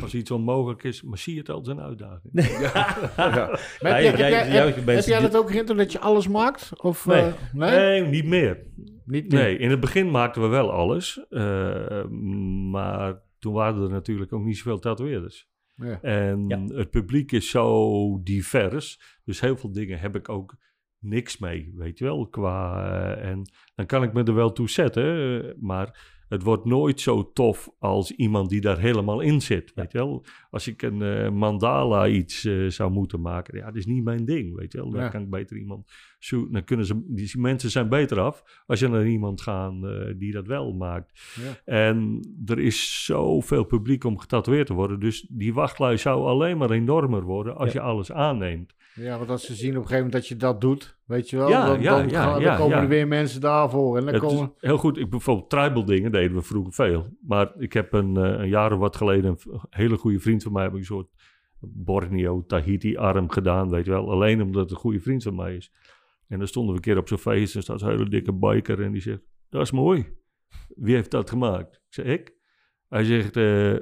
Als 0.01 0.13
iets 0.13 0.31
onmogelijk 0.31 0.83
is, 0.83 1.01
maar 1.01 1.17
zie 1.17 1.33
je 1.33 1.39
het 1.39 1.49
als 1.49 1.67
een 1.67 1.81
uitdaging. 1.81 2.33
Ja. 2.59 2.97
Maar 3.17 3.21
Ja, 3.21 3.57
heb, 3.81 3.81
jij, 3.81 4.01
jij- 4.01 4.01
heb, 4.01 4.17
jij, 4.17 4.29
jij- 4.29 4.65
heb- 4.65 4.75
jij 4.75 4.83
bent- 4.83 4.97
heb 4.97 5.05
jij 5.07 5.19
dat 5.21 5.37
ook 5.37 5.49
gehinten 5.49 5.77
dat 5.77 5.91
je 5.91 5.99
alles 5.99 6.27
maakt? 6.27 6.81
Of, 6.83 7.05
Nee. 7.05 7.21
eh, 7.21 7.33
nee? 7.53 7.69
Nee, 7.71 8.01
niet 8.05 8.25
meer. 8.25 8.63
Niet 9.05 9.31
meer. 9.31 9.41
Nee, 9.41 9.57
in 9.57 9.69
het 9.69 9.79
begin 9.79 10.11
maakten 10.11 10.41
we 10.41 10.47
wel 10.47 10.71
alles. 10.71 11.25
eh, 11.29 12.03
maar 12.71 13.21
toen 13.39 13.53
waren 13.53 13.83
er 13.83 13.89
natuurlijk 13.89 14.33
ook 14.33 14.43
niet 14.43 14.57
zoveel 14.57 14.79
tatoeëerders. 14.79 15.49
Ja. 15.75 16.01
En 16.01 16.47
Ja. 16.47 16.63
het 16.75 16.89
publiek 16.89 17.31
is 17.31 17.49
zo 17.49 18.19
divers. 18.23 19.19
Dus 19.25 19.39
heel 19.41 19.57
veel 19.57 19.71
dingen 19.71 19.99
heb 19.99 20.15
ik 20.15 20.29
ook 20.29 20.55
niks 20.99 21.37
mee, 21.37 21.73
weet 21.75 21.97
je 21.97 22.03
wel. 22.05 22.27
Qua, 22.27 22.83
eh, 23.15 23.29
en 23.29 23.41
dan 23.75 23.85
kan 23.85 24.03
ik 24.03 24.13
me 24.13 24.23
er 24.23 24.33
wel 24.33 24.51
toe 24.51 24.69
zetten, 24.69 25.55
maar 25.59 26.19
het 26.31 26.43
wordt 26.43 26.65
nooit 26.65 26.99
zo 27.01 27.31
tof 27.33 27.69
als 27.79 28.11
iemand 28.11 28.49
die 28.49 28.61
daar 28.61 28.79
helemaal 28.79 29.19
in 29.19 29.41
zit, 29.41 29.71
weet 29.75 29.91
je 29.91 29.97
wel. 29.97 30.25
Als 30.49 30.67
ik 30.67 30.81
een 30.81 31.01
eh, 31.01 31.29
mandala 31.29 32.07
iets 32.07 32.45
eh, 32.45 32.67
zou 32.67 32.91
moeten 32.91 33.21
maken, 33.21 33.57
ja, 33.57 33.65
dat 33.65 33.75
is 33.75 33.85
niet 33.85 34.03
mijn 34.03 34.25
ding, 34.25 34.55
weet 34.55 34.71
je 34.71 34.77
wel. 34.77 34.89
Dan 34.89 35.01
Ja. 35.01 35.07
kan 35.09 35.21
ik 35.21 35.29
beter 35.29 35.57
iemand 35.57 35.91
zoeken. 36.19 36.51
Dan 36.53 36.63
kunnen 36.63 36.85
ze, 36.85 37.03
die 37.07 37.39
mensen 37.39 37.69
zijn 37.69 37.89
beter 37.89 38.19
af 38.19 38.63
als 38.65 38.79
je 38.79 38.87
naar 38.87 39.07
iemand 39.07 39.41
gaat 39.41 39.73
eh, 39.83 40.13
die 40.17 40.31
dat 40.31 40.47
wel 40.47 40.73
maakt. 40.73 41.21
Ja. 41.35 41.73
En 41.73 42.19
er 42.45 42.59
is 42.59 43.05
zoveel 43.05 43.63
publiek 43.63 44.03
om 44.03 44.17
getatoeëerd 44.17 44.67
te 44.67 44.73
worden, 44.73 44.99
dus 44.99 45.27
die 45.29 45.53
wachtlijst 45.53 46.01
zou 46.01 46.25
alleen 46.25 46.57
maar 46.57 46.71
enormer 46.71 47.23
worden 47.23 47.55
als 47.55 47.71
je 47.73 47.79
alles 47.81 48.11
aanneemt. 48.11 48.75
Ja, 48.93 49.17
want 49.17 49.29
als 49.29 49.45
ze 49.45 49.53
zien 49.55 49.69
op 49.69 49.75
een 49.75 49.81
gegeven 49.81 50.03
moment 50.03 50.13
dat 50.13 50.27
je 50.27 50.35
dat 50.35 50.61
doet, 50.61 50.97
weet 51.05 51.29
je 51.29 51.37
wel, 51.37 51.49
Ja, 51.49 51.65
dan, 51.65 51.81
ja, 51.81 51.97
dan, 51.97 52.41
ja, 52.41 52.55
komen 52.57 52.77
er 52.77 52.87
weer 52.87 53.07
mensen 53.07 53.41
daarvoor. 53.41 53.97
En 53.97 54.05
dan 54.05 54.13
Het 54.13 54.23
is 54.23 54.29
komen... 54.29 54.53
heel 54.57 54.77
goed. 54.77 54.97
Ik, 54.97 55.09
bijvoorbeeld 55.09 55.49
tribal 55.49 55.85
dingen 55.85 56.11
deden 56.11 56.35
we 56.35 56.41
vroeger 56.41 56.73
veel. 56.73 57.17
Maar 57.27 57.51
ik 57.57 57.73
heb 57.73 57.93
een, 57.93 58.17
eh, 58.17 58.39
een 58.39 58.49
jaar 58.49 58.71
of 58.73 58.79
wat 58.79 58.95
geleden 58.95 59.37
een 59.43 59.59
hele 59.69 59.97
goede 59.97 60.19
vriend 60.19 60.43
van 60.43 60.51
mij 60.51 60.63
heb 60.63 60.71
ik 60.71 60.77
een 60.77 60.85
soort 60.85 61.09
Borneo 61.59 62.45
Tahiti 62.45 62.97
arm 62.97 63.29
gedaan, 63.29 63.69
weet 63.69 63.85
je 63.85 63.91
wel. 63.91 64.11
Alleen 64.11 64.41
omdat 64.41 64.61
het 64.61 64.71
een 64.71 64.77
goede 64.77 64.99
vriend 64.99 65.23
van 65.23 65.35
mij 65.35 65.55
is. 65.55 65.71
En 66.27 66.37
dan 66.37 66.47
stonden 66.47 66.71
we 66.71 66.77
een 66.77 66.83
keer 66.83 66.97
op 66.97 67.07
zo'n 67.07 67.17
feest 67.17 67.55
en 67.55 67.61
staat 67.61 67.81
een 67.81 67.89
hele 67.89 68.09
dikke 68.09 68.33
biker 68.33 68.81
en 68.81 68.91
die 68.91 69.01
zegt, 69.01 69.21
dat 69.49 69.61
is 69.61 69.71
mooi. 69.71 70.05
Wie 70.75 70.95
heeft 70.95 71.11
dat 71.11 71.29
gemaakt? 71.29 71.75
Ik 71.75 71.93
zeg, 71.93 72.05
ik. 72.05 72.33
Hij 72.89 73.03
zegt, 73.03 73.37
eh, 73.37 73.75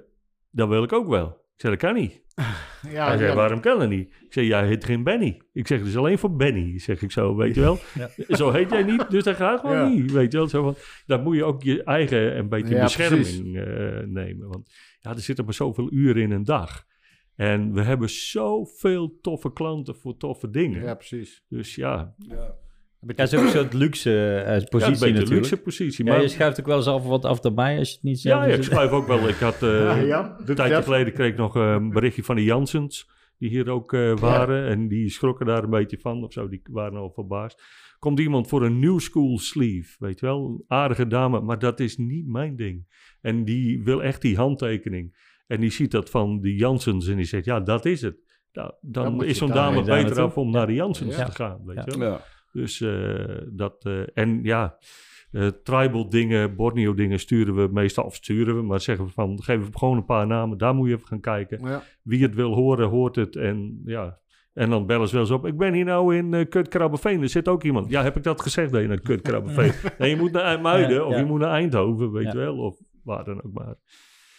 dat 0.49 0.67
wil 0.67 0.83
ik 0.83 0.93
ook 0.93 1.07
wel. 1.07 1.47
Ik 1.59 1.65
zeg, 1.65 1.71
dat 1.79 1.79
kan 1.79 1.93
niet. 2.01 2.21
Ja, 2.91 3.07
Hij 3.07 3.17
zei, 3.17 3.29
ja. 3.29 3.35
waarom 3.35 3.59
kan 3.59 3.79
dat 3.79 3.89
niet? 3.89 4.09
Ik 4.09 4.33
zeg, 4.33 4.45
jij 4.45 4.67
heet 4.67 4.85
geen 4.85 5.03
Benny. 5.03 5.41
Ik 5.53 5.67
zeg, 5.67 5.79
het 5.79 5.87
is 5.87 5.97
alleen 5.97 6.17
voor 6.17 6.35
Benny, 6.35 6.79
zeg 6.79 7.01
ik 7.01 7.11
zo, 7.11 7.35
weet 7.35 7.55
je 7.55 7.61
wel. 7.61 7.77
Ja. 7.93 8.09
Zo 8.37 8.51
heet 8.51 8.69
jij 8.69 8.83
niet, 8.83 9.09
dus 9.09 9.23
dat 9.23 9.35
gaat 9.35 9.59
gewoon 9.59 9.75
Ja. 9.75 9.87
niet, 9.87 10.11
weet 10.11 10.31
je 10.31 10.37
wel. 10.37 10.47
Zo 10.47 10.63
van, 10.63 10.75
dan 11.05 11.23
moet 11.23 11.35
je 11.35 11.43
ook 11.43 11.63
je 11.63 11.83
eigen 11.83 12.37
een 12.37 12.49
beetje 12.49 12.75
Ja, 12.75 12.83
bescherming 12.83 13.57
eh, 13.57 13.99
nemen. 14.07 14.47
Want 14.47 14.69
ja, 14.99 15.11
er 15.11 15.19
zitten 15.19 15.45
maar 15.45 15.53
zoveel 15.53 15.91
uren 15.93 16.21
in 16.21 16.31
een 16.31 16.43
dag. 16.43 16.83
En 17.35 17.73
we 17.73 17.81
hebben 17.81 18.09
zoveel 18.09 19.17
toffe 19.21 19.53
klanten 19.53 19.95
voor 19.95 20.17
toffe 20.17 20.49
dingen. 20.49 20.83
ja, 20.83 20.93
precies. 20.95 21.43
Dus 21.49 21.75
ja, 21.75 22.13
Ja, 22.17 22.55
het 23.05 23.19
is 23.19 23.35
ook 23.35 23.43
een 23.43 23.49
soort 23.49 23.73
luxe 23.73 24.11
eh, 24.11 24.45
ja, 24.45 24.55
een 24.55 24.67
positie 24.69 24.91
beetje 24.91 25.05
een 25.07 25.13
natuurlijk. 25.13 25.39
luxe 25.41 25.57
positie. 25.61 26.05
Ja, 26.05 26.11
Maar, 26.11 26.21
je 26.21 26.27
schuift 26.27 26.59
ook 26.59 26.65
wel 26.65 26.77
eens 26.77 26.87
af 26.87 27.03
wat 27.05 27.25
af 27.25 27.43
erbij 27.43 27.77
als 27.77 27.87
je 27.89 27.93
het 27.95 28.03
niet 28.03 28.21
ja, 28.21 28.29
zelf 28.31 28.43
ja, 28.45 28.49
ik 28.49 28.55
doet. 28.55 28.65
schrijf 28.65 28.91
ook 28.91 29.07
wel. 29.07 29.27
Ik 29.27 29.35
had 29.35 29.63
eh, 29.63 29.69
Ja, 29.69 29.95
ja, 29.95 30.35
een 30.45 30.55
tijdje 30.55 30.73
dat. 30.73 30.83
geleden 30.83 31.13
kreeg 31.13 31.31
ik 31.31 31.37
nog 31.37 31.55
eh, 31.55 31.71
een 31.71 31.89
berichtje 31.89 32.23
van 32.23 32.35
de 32.35 32.43
Jansens, 32.43 33.09
die 33.37 33.49
hier 33.49 33.69
ook 33.69 33.93
eh, 33.93 34.17
waren. 34.17 34.67
En 34.67 34.87
die 34.87 35.09
schrokken 35.09 35.45
daar 35.45 35.63
een 35.63 35.69
beetje 35.69 35.99
van, 35.99 36.23
of 36.23 36.33
zo, 36.33 36.47
die 36.49 36.61
waren 36.71 36.97
al 36.99 37.11
verbaasd. 37.11 37.61
Komt 37.99 38.19
iemand 38.19 38.47
voor 38.47 38.65
een 38.65 38.79
new 38.79 38.99
school 38.99 39.37
sleeve, 39.37 39.95
weet 39.99 40.19
je 40.19 40.25
wel? 40.25 40.63
Aardige 40.67 41.07
dame, 41.07 41.41
maar 41.41 41.59
dat 41.59 41.79
is 41.79 41.97
niet 41.97 42.27
mijn 42.27 42.55
ding. 42.55 42.85
En 43.21 43.43
die 43.43 43.83
wil 43.83 44.03
echt 44.03 44.21
die 44.21 44.35
handtekening. 44.37 45.27
En 45.47 45.59
die 45.59 45.71
ziet 45.71 45.91
dat 45.91 46.09
van 46.09 46.39
die 46.41 46.55
Jansens 46.55 47.07
en 47.07 47.15
die 47.15 47.25
zegt, 47.25 47.45
ja, 47.45 47.59
dat 47.59 47.85
is 47.85 48.01
het. 48.01 48.17
Nou, 48.53 48.73
Dan 48.81 49.23
is 49.23 49.37
zo'n 49.37 49.51
dame 49.51 49.83
beter 49.83 50.21
af 50.21 50.37
om 50.37 50.51
naar 50.51 50.67
de 50.67 50.73
Jansens 50.73 51.15
Ja. 51.17 51.25
te 51.25 51.31
gaan, 51.31 51.61
weet 51.65 51.75
Ja. 51.75 51.83
je 51.85 51.97
wel? 51.97 52.09
Ja. 52.11 52.21
Dus 52.51 52.81
eh, 52.81 53.37
dat, 53.51 53.85
eh, 53.85 54.01
en 54.13 54.39
ja, 54.43 54.77
eh, 55.31 55.47
tribal 55.47 56.09
dingen, 56.09 56.55
Borneo 56.55 56.93
dingen 56.93 57.19
sturen 57.19 57.55
we 57.55 57.67
meestal, 57.71 58.03
of 58.03 58.15
sturen 58.15 58.55
we, 58.55 58.61
maar 58.61 58.79
zeggen 58.79 59.05
we 59.05 59.11
van, 59.11 59.43
geven 59.43 59.71
we 59.71 59.77
gewoon 59.77 59.97
een 59.97 60.05
paar 60.05 60.27
namen, 60.27 60.57
daar 60.57 60.75
moet 60.75 60.87
je 60.87 60.95
even 60.95 61.07
gaan 61.07 61.19
kijken. 61.19 61.67
Ja. 61.67 61.83
Wie 62.03 62.23
het 62.23 62.35
wil 62.35 62.53
horen, 62.53 62.87
hoort 62.87 63.15
het 63.15 63.35
en 63.35 63.81
ja... 63.85 64.19
En 64.53 64.69
dan 64.69 64.85
bellen 64.85 65.07
ze 65.07 65.13
wel 65.13 65.23
eens 65.23 65.31
op. 65.31 65.45
Ik 65.45 65.57
ben 65.57 65.73
hier 65.73 65.85
nou 65.85 66.15
in 66.15 66.33
uh, 66.33 66.45
Kutkrabbeveen. 66.49 67.21
Er 67.21 67.29
zit 67.29 67.47
ook 67.47 67.63
iemand. 67.63 67.89
Ja, 67.89 68.03
heb 68.03 68.17
ik 68.17 68.23
dat 68.23 68.41
gezegd 68.41 68.71
dat 68.71 68.81
je 68.81 68.87
naar 68.87 68.99
Kutkrabbeveen... 68.99 69.71
nee, 69.97 70.09
je 70.09 70.15
moet 70.15 70.31
naar 70.31 70.43
IJmuiden 70.43 70.95
Ja, 70.95 71.03
of 71.03 71.11
ja. 71.11 71.19
je 71.19 71.25
moet 71.25 71.39
naar 71.39 71.51
Eindhoven, 71.51 72.11
weet 72.11 72.23
Ja. 72.23 72.31
je 72.31 72.37
wel. 72.37 72.57
Of 72.57 72.77
waar 73.03 73.23
dan 73.23 73.43
ook 73.43 73.53
maar. 73.53 73.75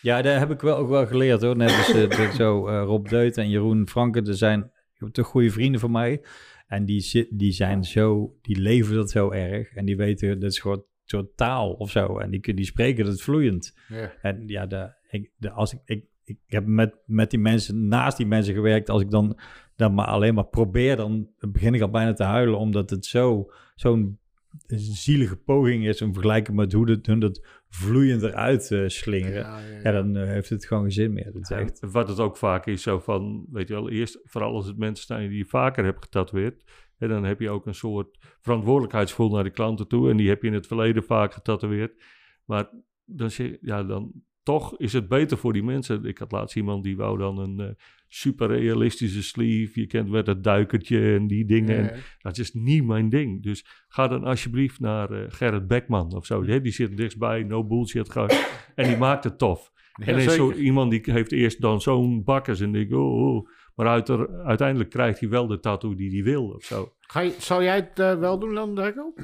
Ja, 0.00 0.22
daar 0.22 0.38
heb 0.38 0.50
ik 0.50 0.60
wel 0.60 0.76
ook 0.76 0.88
wel 0.88 1.06
geleerd 1.06 1.42
hoor. 1.42 1.56
Net 1.56 1.94
als 2.16 2.36
zo 2.36 2.68
Rob 2.68 3.08
Deut 3.08 3.36
en 3.36 3.48
Jeroen 3.48 3.88
Franken, 3.88 4.26
er 4.26 4.34
zijn 4.34 4.70
toch 5.12 5.26
goede 5.26 5.50
vrienden 5.50 5.80
van 5.80 5.90
mij. 5.90 6.22
En 6.70 6.84
die, 6.84 7.00
zit, 7.00 7.28
die 7.30 7.52
zijn 7.52 7.84
zo, 7.84 8.36
die 8.42 8.58
leven 8.58 8.94
dat 8.94 9.10
zo 9.10 9.30
erg. 9.30 9.72
En 9.72 9.84
die 9.84 9.96
weten, 9.96 10.40
dat 10.40 10.50
is 10.50 10.58
gewoon 10.58 10.84
soort 11.04 11.36
taal 11.36 11.72
of 11.72 11.90
zo. 11.90 12.18
En 12.18 12.30
die, 12.30 12.54
die 12.54 12.64
spreken 12.64 13.04
dat 13.04 13.20
vloeiend. 13.20 13.76
Ja. 13.88 14.12
En 14.22 14.42
ja, 14.46 14.66
de, 14.66 14.92
ik, 15.10 15.30
de, 15.36 15.50
als 15.50 15.72
ik, 15.72 15.80
ik, 15.84 16.04
ik 16.24 16.38
heb 16.46 16.66
met, 16.66 16.94
met 17.06 17.30
die 17.30 17.38
mensen, 17.38 17.88
naast 17.88 18.16
die 18.16 18.26
mensen 18.26 18.54
gewerkt. 18.54 18.90
Als 18.90 19.02
ik 19.02 19.10
dan, 19.10 19.38
dan 19.76 19.94
maar 19.94 20.06
alleen 20.06 20.34
maar 20.34 20.46
probeer, 20.46 20.96
dan 20.96 21.28
begin 21.38 21.74
ik 21.74 21.82
al 21.82 21.90
bijna 21.90 22.12
te 22.12 22.24
huilen. 22.24 22.58
Omdat 22.58 22.90
het 22.90 23.06
zo, 23.06 23.50
zo'n 23.74 24.18
zielige 24.76 25.36
poging 25.36 25.86
is 25.86 26.00
in 26.00 26.12
vergelijking 26.12 26.56
met 26.56 26.72
hoe 26.72 26.90
het, 26.90 27.06
hun 27.06 27.20
dat 27.20 27.59
vloeiend 27.70 28.22
eruit 28.22 28.70
eh, 28.70 28.82
slingeren. 28.86 29.42
Ja, 29.42 29.58
ja, 29.58 29.66
ja. 29.66 29.80
Ja, 29.82 29.92
dan 29.92 30.16
eh, 30.16 30.26
heeft 30.26 30.48
het 30.48 30.66
gewoon 30.66 30.82
geen 30.82 30.92
zin 30.92 31.12
meer. 31.12 31.32
Dat 31.32 31.50
echt... 31.50 31.80
Wat 31.80 32.08
het 32.08 32.18
ook 32.18 32.36
vaak 32.36 32.66
is, 32.66 32.82
zo 32.82 32.98
van, 32.98 33.46
weet 33.50 33.68
je 33.68 33.74
wel, 33.74 33.90
eerst, 33.90 34.20
vooral 34.24 34.54
als 34.54 34.66
het 34.66 34.78
mensen 34.78 35.06
zijn 35.06 35.28
die 35.28 35.38
je 35.38 35.44
vaker 35.44 35.84
hebt 35.84 36.02
getatoeëerd, 36.02 36.64
en 36.98 37.08
dan 37.08 37.24
heb 37.24 37.40
je 37.40 37.50
ook 37.50 37.66
een 37.66 37.74
soort 37.74 38.18
verantwoordelijkheidsgevoel 38.40 39.30
naar 39.30 39.44
de 39.44 39.50
klanten 39.50 39.88
toe, 39.88 40.10
en 40.10 40.16
die 40.16 40.28
heb 40.28 40.42
je 40.42 40.48
in 40.48 40.54
het 40.54 40.66
verleden 40.66 41.04
vaak 41.04 41.32
getatoeëerd. 41.32 42.02
Maar 42.44 42.70
dan, 43.04 43.30
zeg, 43.30 43.56
ja, 43.60 43.82
dan 43.82 44.12
toch 44.42 44.78
is 44.78 44.92
het 44.92 45.08
beter 45.08 45.38
voor 45.38 45.52
die 45.52 45.62
mensen. 45.62 46.04
Ik 46.04 46.18
had 46.18 46.32
laatst 46.32 46.56
iemand 46.56 46.82
die 46.82 46.96
wou 46.96 47.18
dan 47.18 47.38
een 47.38 47.60
eh, 47.60 47.74
super 48.08 48.48
realistische 48.48 49.22
sleeve, 49.22 49.80
je 49.80 49.86
kent 49.86 50.10
met 50.10 50.26
het 50.26 50.44
duikertje 50.44 51.14
en 51.14 51.26
die 51.26 51.44
dingen. 51.44 51.84
Ja, 51.84 51.94
dat 52.18 52.38
is 52.38 52.52
niet 52.52 52.84
mijn 52.84 53.08
ding. 53.08 53.42
Dus 53.42 53.64
ga 53.88 54.08
dan 54.08 54.24
alsjeblieft 54.24 54.80
naar 54.80 55.10
eh, 55.10 55.24
Gerrit 55.28 55.66
Beckman 55.66 56.14
of 56.14 56.26
zo. 56.26 56.42
Die, 56.42 56.60
die 56.60 56.72
zit 56.72 56.96
dichtstbij, 56.96 57.42
no 57.42 57.64
bullshit 57.64 58.10
gast. 58.10 58.48
En 58.74 58.88
die 58.88 58.96
maakt 58.96 59.24
het 59.24 59.38
tof. 59.38 59.72
ja, 59.94 60.06
en 60.06 60.14
er 60.14 60.20
is 60.20 60.34
zo 60.34 60.52
iemand 60.52 60.90
die 60.90 61.00
heeft 61.04 61.32
eerst 61.32 61.60
dan 61.60 61.80
zo'n 61.80 62.24
bakkers 62.24 62.60
en 62.60 62.74
ik, 62.74 62.92
oh, 62.92 63.34
oh. 63.34 63.48
maar 63.74 63.86
uiteindelijk 64.44 64.90
krijgt 64.90 65.20
hij 65.20 65.28
wel 65.28 65.46
de 65.46 65.60
tattoo 65.60 65.94
die 65.94 66.10
hij 66.10 66.22
wil 66.22 66.48
of 66.48 66.64
zo. 66.64 66.92
Ga 67.00 67.20
je, 67.20 67.34
zou 67.38 67.62
jij 67.62 67.76
het 67.76 67.98
eh, 67.98 68.18
wel 68.18 68.38
doen 68.38 68.54
dan, 68.54 68.74
Darko? 68.74 69.14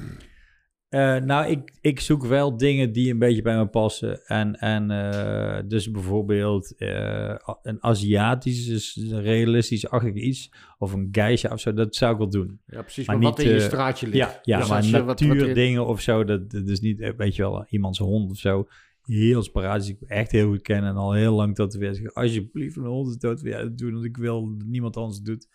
Eh, 0.89 1.15
nou, 1.15 1.47
ik, 1.51 1.77
ik 1.81 1.99
zoek 1.99 2.25
wel 2.25 2.57
dingen 2.57 2.91
die 2.91 3.11
een 3.11 3.19
beetje 3.19 3.41
bij 3.41 3.57
me 3.57 3.67
passen. 3.67 4.25
En, 4.25 4.55
en 4.59 4.91
eh, 4.91 5.63
dus 5.67 5.91
bijvoorbeeld 5.91 6.75
eh, 6.75 7.35
een 7.61 7.83
Aziatisch, 7.83 8.65
dus 8.65 8.97
realistisch-achtig 9.11 10.13
iets. 10.13 10.51
Of 10.77 10.93
een 10.93 11.07
geisha 11.11 11.49
of 11.51 11.59
zo, 11.59 11.73
dat 11.73 11.95
zou 11.95 12.11
ik 12.11 12.17
wel 12.17 12.29
doen. 12.29 12.59
Ja, 12.65 12.81
precies. 12.81 13.07
Maar 13.07 13.17
Maar, 13.17 13.29
wat 13.29 13.39
in 13.39 13.49
je 13.49 13.59
straatje 13.59 14.05
ligt. 14.07 14.17
Ja, 14.17 14.39
ja 14.43 14.59
Dus 14.59 14.67
maar 14.69 15.05
wat- 15.05 15.19
natuurdingen 15.19 15.85
of 15.85 16.01
zo, 16.01 16.23
dat, 16.23 16.51
dat 16.51 16.67
is 16.67 16.79
niet, 16.79 17.13
weet 17.17 17.35
je 17.35 17.41
wel, 17.41 17.65
iemands 17.69 17.99
hond 17.99 18.31
of 18.31 18.37
zo. 18.37 18.67
Heel 19.05 19.43
sporadisch, 19.43 19.89
ik 19.89 20.01
echt 20.01 20.31
heel 20.31 20.47
goed 20.49 20.61
ken 20.61 20.83
en 20.83 20.95
al 20.95 21.13
heel 21.13 21.33
lang 21.35 21.55
tot 21.55 21.73
weer. 21.73 22.11
Alsjeblieft, 22.13 22.75
een 22.75 22.83
hond 22.85 23.07
is 23.09 23.17
dood, 23.17 23.41
ja, 23.41 23.61
dat 23.61 23.77
doen, 23.77 23.93
want 23.93 24.05
ik 24.05 24.17
wil 24.17 24.57
dat 24.57 24.67
niemand 24.67 24.97
anders 24.97 25.19
doet. 25.19 25.47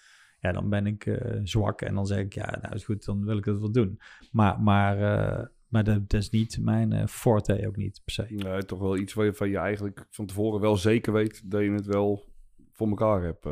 Ja, 0.43 0.53
dan 0.53 0.69
ben 0.69 0.87
ik 0.87 1.07
eh, 1.07 1.41
zwak 1.43 1.81
en 1.83 1.95
dan 1.95 2.07
zeg 2.07 2.19
ik, 2.19 2.35
ja, 2.35 2.59
nou 2.63 2.75
is 2.75 2.85
goed, 2.85 3.05
dan 3.05 3.25
wil 3.25 3.37
ik 3.37 3.45
dat 3.45 3.59
wel 3.59 3.73
doen. 3.73 4.01
Maar, 4.33 4.61
maar, 4.61 4.99
eh, 4.99 5.47
maar 5.69 5.85
dat, 5.85 6.11
dat 6.11 6.21
is 6.21 6.31
niet 6.31 6.59
mijn 6.61 6.93
eh, 6.93 7.07
forte 7.07 7.67
ook 7.67 7.77
niet 7.77 8.01
per 8.05 8.13
se. 8.15 8.27
Nee, 8.29 8.65
toch 8.65 8.79
wel 8.79 8.97
iets 8.97 9.13
waarvan 9.15 9.49
je 9.49 9.59
eigenlijk 9.59 10.07
van 10.11 10.27
tevoren 10.27 10.61
wel 10.61 10.77
zeker 10.77 11.13
weet 11.13 11.51
dat 11.51 11.63
je 11.63 11.71
het 11.71 11.87
wel 11.87 12.25
voor 12.73 12.89
elkaar 12.89 13.23
hebt. 13.23 13.47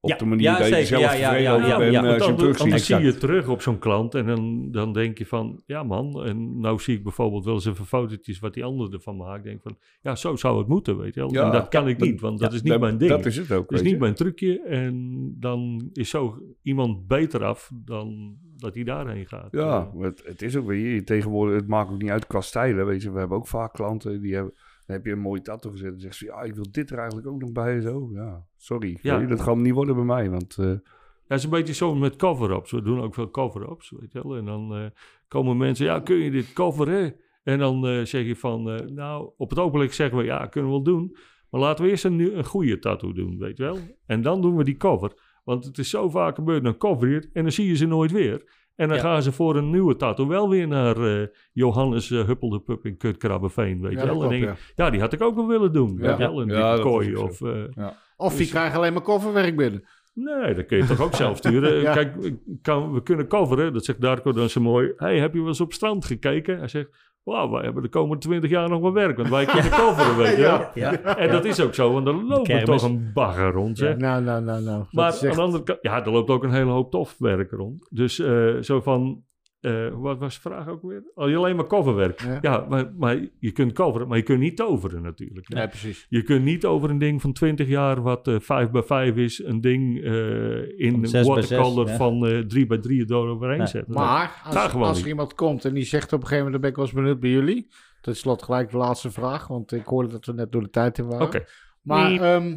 Op 0.00 0.10
Ja, 0.10 0.16
de 0.16 0.24
manier 0.24 0.44
ja, 0.44 0.58
dat 0.58 0.68
je 0.68 0.84
zelf 0.84 1.02
Ja, 1.02 1.12
ja, 1.12 1.34
ja, 1.34 1.78
bent 1.78 1.94
eh, 1.94 2.10
als 2.12 2.26
je 2.26 2.68
dan, 2.68 2.78
zie 2.78 2.98
je 2.98 3.16
terug 3.16 3.48
op 3.48 3.62
zo'n 3.62 3.78
klant 3.78 4.14
en 4.14 4.26
dan, 4.26 4.70
dan 4.70 4.92
denk 4.92 5.18
je 5.18 5.26
van, 5.26 5.62
ja 5.66 5.82
man, 5.82 6.24
en 6.24 6.60
nou 6.60 6.80
zie 6.80 6.96
ik 6.96 7.02
bijvoorbeeld 7.02 7.44
wel 7.44 7.54
eens 7.54 7.66
even 7.66 7.86
fotootjes 7.86 8.38
wat 8.38 8.54
die 8.54 8.64
ander 8.64 8.92
ervan 8.92 9.16
maakt. 9.16 9.44
Denk 9.44 9.62
van, 9.62 9.76
ja, 10.00 10.14
zo 10.16 10.36
zou 10.36 10.58
het 10.58 10.68
moeten, 10.68 10.98
weet 10.98 11.14
je 11.14 11.20
wel. 11.20 11.44
En 11.44 11.52
dat 11.52 11.68
kan 11.68 11.88
ik 11.88 11.98
dat- 11.98 12.08
niet, 12.08 12.20
want 12.20 12.38
dat 12.38 12.52
is 12.52 12.62
niet 12.62 12.72
Dat- 12.72 12.80
mijn 12.80 12.98
ding. 12.98 13.10
Dat 13.10 13.26
is 13.26 13.36
het 13.36 13.52
ook. 13.52 13.68
Dat 13.68 13.78
is 13.78 13.84
niet 13.84 13.94
je. 13.94 13.98
mijn 13.98 14.14
trucje. 14.14 14.60
En 14.62 15.26
dan 15.38 15.90
is 15.92 16.10
zo 16.10 16.38
iemand 16.62 17.06
beter 17.06 17.44
af 17.44 17.70
dan 17.84 18.36
dat 18.56 18.74
hij 18.74 18.84
daarheen 18.84 19.26
gaat. 19.26 19.48
Ja, 19.50 19.90
het, 19.98 20.22
het 20.24 20.42
is 20.42 20.56
ook 20.56 20.66
weer 20.66 21.04
tegenwoordig, 21.04 21.56
het 21.56 21.68
maakt 21.68 21.90
ook 21.90 22.02
niet 22.02 22.10
uit 22.10 22.26
qua 22.26 22.40
stijlen. 22.40 22.86
Weet 22.86 23.02
je, 23.02 23.12
we 23.12 23.18
hebben 23.18 23.36
ook 23.36 23.46
vaak 23.48 23.72
klanten 23.72 24.20
die 24.20 24.34
hebben, 24.34 24.54
dan 24.90 24.98
heb 24.98 25.08
je 25.08 25.12
een 25.12 25.28
mooie 25.28 25.42
tattoo 25.42 25.70
gezet 25.70 25.92
en 25.92 26.00
zeggen 26.00 26.18
ze, 26.18 26.32
ja, 26.32 26.42
ik 26.42 26.54
wil 26.54 26.66
dit 26.70 26.90
er 26.90 26.98
eigenlijk 26.98 27.28
ook 27.28 27.40
nog 27.40 27.52
bij. 27.52 27.80
Zo, 27.80 28.10
ja, 28.12 28.46
sorry, 28.56 28.98
Ja. 29.02 29.18
dat 29.18 29.38
gaat 29.40 29.54
hem 29.54 29.62
niet 29.62 29.74
worden 29.74 29.94
bij 29.94 30.04
mij, 30.04 30.30
want 30.30 30.56
eh, 30.58 30.66
Ja, 30.66 31.36
het 31.36 31.38
is 31.38 31.44
een 31.44 31.50
beetje 31.50 31.74
zo 31.74 31.94
met 31.94 32.16
cover-ups. 32.16 32.70
We 32.70 32.82
doen 32.82 33.00
ook 33.00 33.14
veel 33.14 33.30
cover-ups, 33.30 33.90
weet 33.90 34.12
je 34.12 34.22
wel. 34.22 34.36
En 34.36 34.44
dan 34.44 34.74
eh, 34.74 34.84
komen 35.28 35.56
mensen, 35.56 35.86
ja, 35.86 36.00
kun 36.00 36.16
je 36.16 36.30
dit 36.30 36.52
coveren? 36.52 37.14
En 37.42 37.58
dan 37.58 37.86
eh, 37.86 38.04
zeg 38.04 38.26
je 38.26 38.36
van, 38.36 38.62
nou, 38.94 39.30
op 39.36 39.50
het 39.50 39.58
ogenblik 39.58 39.92
zeggen 39.92 40.18
we, 40.18 40.24
ja, 40.24 40.46
kunnen 40.46 40.70
we 40.70 40.76
wel 40.76 40.84
doen. 40.84 41.16
Maar 41.50 41.60
laten 41.60 41.84
we 41.84 41.90
eerst 41.90 42.04
een, 42.04 42.36
een 42.38 42.44
goede 42.44 42.78
tattoo 42.78 43.12
doen, 43.12 43.38
weet 43.38 43.56
je 43.56 43.62
wel. 43.62 43.78
En 44.06 44.22
dan 44.22 44.42
doen 44.42 44.56
we 44.56 44.64
die 44.64 44.76
cover. 44.76 45.12
Want 45.44 45.64
het 45.64 45.78
is 45.78 45.90
zo 45.90 46.08
vaak 46.08 46.34
gebeurd, 46.34 46.64
dan 46.64 46.76
cover 46.76 47.08
je 47.08 47.14
het 47.14 47.30
en 47.32 47.42
dan 47.42 47.52
zie 47.52 47.66
je 47.66 47.76
ze 47.76 47.86
nooit 47.86 48.10
weer. 48.12 48.69
En 48.76 48.88
dan 48.88 48.96
Ja. 48.96 49.02
gaan 49.02 49.22
ze 49.22 49.32
voor 49.32 49.56
een 49.56 49.70
nieuwe 49.70 49.96
tattoo 49.96 50.26
wel 50.26 50.48
weer 50.48 50.68
naar 50.68 50.96
eh, 50.96 51.26
Johannes 51.52 52.10
uh, 52.10 52.24
Huppelde 52.24 52.60
Pup 52.60 52.86
in 52.86 52.96
Kutkrabbeveen, 52.96 53.80
weet 53.80 53.92
Ja, 53.92 54.00
je 54.00 54.06
wel. 54.06 54.22
En 54.22 54.28
denk 54.28 54.44
ja. 54.44 54.54
ja, 54.74 54.90
die 54.90 55.00
had 55.00 55.12
ik 55.12 55.20
ook 55.22 55.34
wel 55.34 55.46
willen 55.46 55.72
doen, 55.72 55.96
weet 55.96 56.10
je 56.10 56.16
wel. 56.16 56.40
Een 56.40 56.80
kooi 56.80 57.16
of... 57.16 57.40
eh, 57.42 57.86
Of 58.16 58.32
je 58.32 58.38
Dus- 58.38 58.50
krijgt 58.50 58.76
alleen 58.76 58.92
maar 58.92 59.02
kofferwerk 59.02 59.56
binnen. 59.56 59.84
Nee, 60.14 60.54
dat 60.54 60.66
kun 60.66 60.76
je 60.78 60.84
toch 60.86 61.00
ook 61.00 61.14
zelf 61.14 61.36
sturen. 61.36 61.80
Ja. 61.82 61.92
Kijk, 61.92 62.16
ik 62.16 62.36
kan, 62.62 62.92
we 62.92 63.02
kunnen 63.02 63.26
coveren. 63.28 63.72
Dat 63.72 63.84
zegt 63.84 64.00
Darko 64.00 64.32
dan 64.32 64.48
zo 64.48 64.60
mooi. 64.60 64.92
hey, 64.96 65.18
heb 65.18 65.32
je 65.32 65.38
wel 65.38 65.48
eens 65.48 65.60
op 65.60 65.72
strand 65.72 66.04
gekeken? 66.04 66.58
Hij 66.58 66.68
zegt, 66.68 67.09
wauw, 67.22 67.50
wij 67.50 67.62
hebben 67.62 67.82
de 67.82 67.88
komende 67.88 68.22
twintig 68.22 68.50
jaar 68.50 68.68
nog 68.68 68.80
wel 68.80 68.92
werk. 68.92 69.16
Want 69.16 69.28
wij 69.28 69.44
kunnen 69.54 69.70
coveren, 69.70 70.16
weet 70.16 70.36
je. 70.36 70.68
Ja. 70.74 71.16
En 71.16 71.30
dat 71.30 71.44
is 71.44 71.60
ook 71.60 71.74
zo, 71.74 71.92
want 71.92 72.06
er 72.06 72.42
kermis. 72.42 72.64
toch 72.64 72.82
een 72.82 73.10
bagger 73.14 73.52
rond, 73.52 73.78
zeg. 73.78 73.96
Nou, 73.96 74.22
nou, 74.22 74.42
nou, 74.42 74.62
nou. 74.62 74.78
Dat 74.78 74.92
Maar 74.92 75.12
aan 75.12 75.36
de 75.36 75.42
andere 75.42 75.62
kant, 75.62 75.78
ja, 75.82 76.04
er 76.04 76.10
loopt 76.10 76.30
ook 76.30 76.42
een 76.42 76.52
hele 76.52 76.70
hoop 76.70 76.90
tof 76.90 77.16
werk 77.18 77.50
rond. 77.50 77.86
Dus 77.90 78.18
eh, 78.18 78.56
zo 78.60 78.80
van, 78.80 79.24
eh, 79.60 79.88
wat 79.92 80.18
was 80.18 80.34
de 80.34 80.40
vraag 80.40 80.68
ook 80.68 80.82
weer? 80.82 81.02
Oh, 81.14 81.28
je 81.28 81.36
alleen 81.36 81.56
maar 81.56 81.66
coverwerk. 81.66 82.20
Ja. 82.20 82.38
Ja, 82.40 82.66
maar, 82.68 82.92
maar 82.98 83.18
je 83.38 83.52
kunt 83.52 83.72
coveren, 83.72 84.08
maar 84.08 84.16
je 84.16 84.22
kunt 84.22 84.40
niet 84.40 84.56
toveren 84.56 85.02
natuurlijk. 85.02 85.48
Nee, 85.48 85.68
precies. 85.68 86.06
Je 86.08 86.22
kunt 86.22 86.44
niet 86.44 86.64
over 86.64 86.90
een 86.90 86.98
ding 86.98 87.20
van 87.20 87.32
20 87.32 87.68
jaar, 87.68 88.02
wat 88.02 88.28
eh 88.28 88.40
5 88.40 88.70
bij 88.70 88.82
5 88.82 89.16
is, 89.16 89.44
een 89.44 89.60
ding 89.60 90.04
eh, 90.04 90.78
in 90.78 91.10
watercolor 91.24 91.88
ja. 91.88 91.96
van 91.96 92.26
eh 92.26 92.38
3 92.38 92.66
bij 92.66 92.78
3 92.78 93.04
door 93.04 93.28
overheen 93.28 93.58
Nee. 93.58 93.66
zetten. 93.66 93.94
Maar 93.94 94.42
als, 94.44 94.72
als 94.74 95.00
er 95.00 95.08
iemand 95.08 95.34
komt 95.34 95.64
en 95.64 95.74
die 95.74 95.84
zegt 95.84 96.12
op 96.12 96.20
een 96.20 96.26
gegeven 96.26 96.44
moment, 96.44 96.52
dan 96.52 96.60
ben 96.60 96.70
ik 96.70 96.76
wel 96.76 96.84
eens 96.84 96.94
benieuwd 96.94 97.20
bij 97.20 97.30
jullie. 97.30 97.68
Tot 98.00 98.16
slot 98.16 98.42
gelijk 98.42 98.70
de 98.70 98.76
laatste 98.76 99.10
vraag, 99.10 99.46
want 99.46 99.72
ik 99.72 99.86
hoorde 99.86 100.08
dat 100.08 100.26
we 100.26 100.32
net 100.32 100.52
door 100.52 100.62
de 100.62 100.70
tijd 100.70 100.98
in 100.98 101.06
waren. 101.06 101.26
Oké. 101.26 101.44
Maar 101.82 102.12
ehm, 102.12 102.56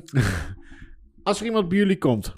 als 1.23 1.39
er 1.39 1.45
iemand 1.45 1.69
bij 1.69 1.77
jullie 1.77 1.97
komt, 1.97 2.33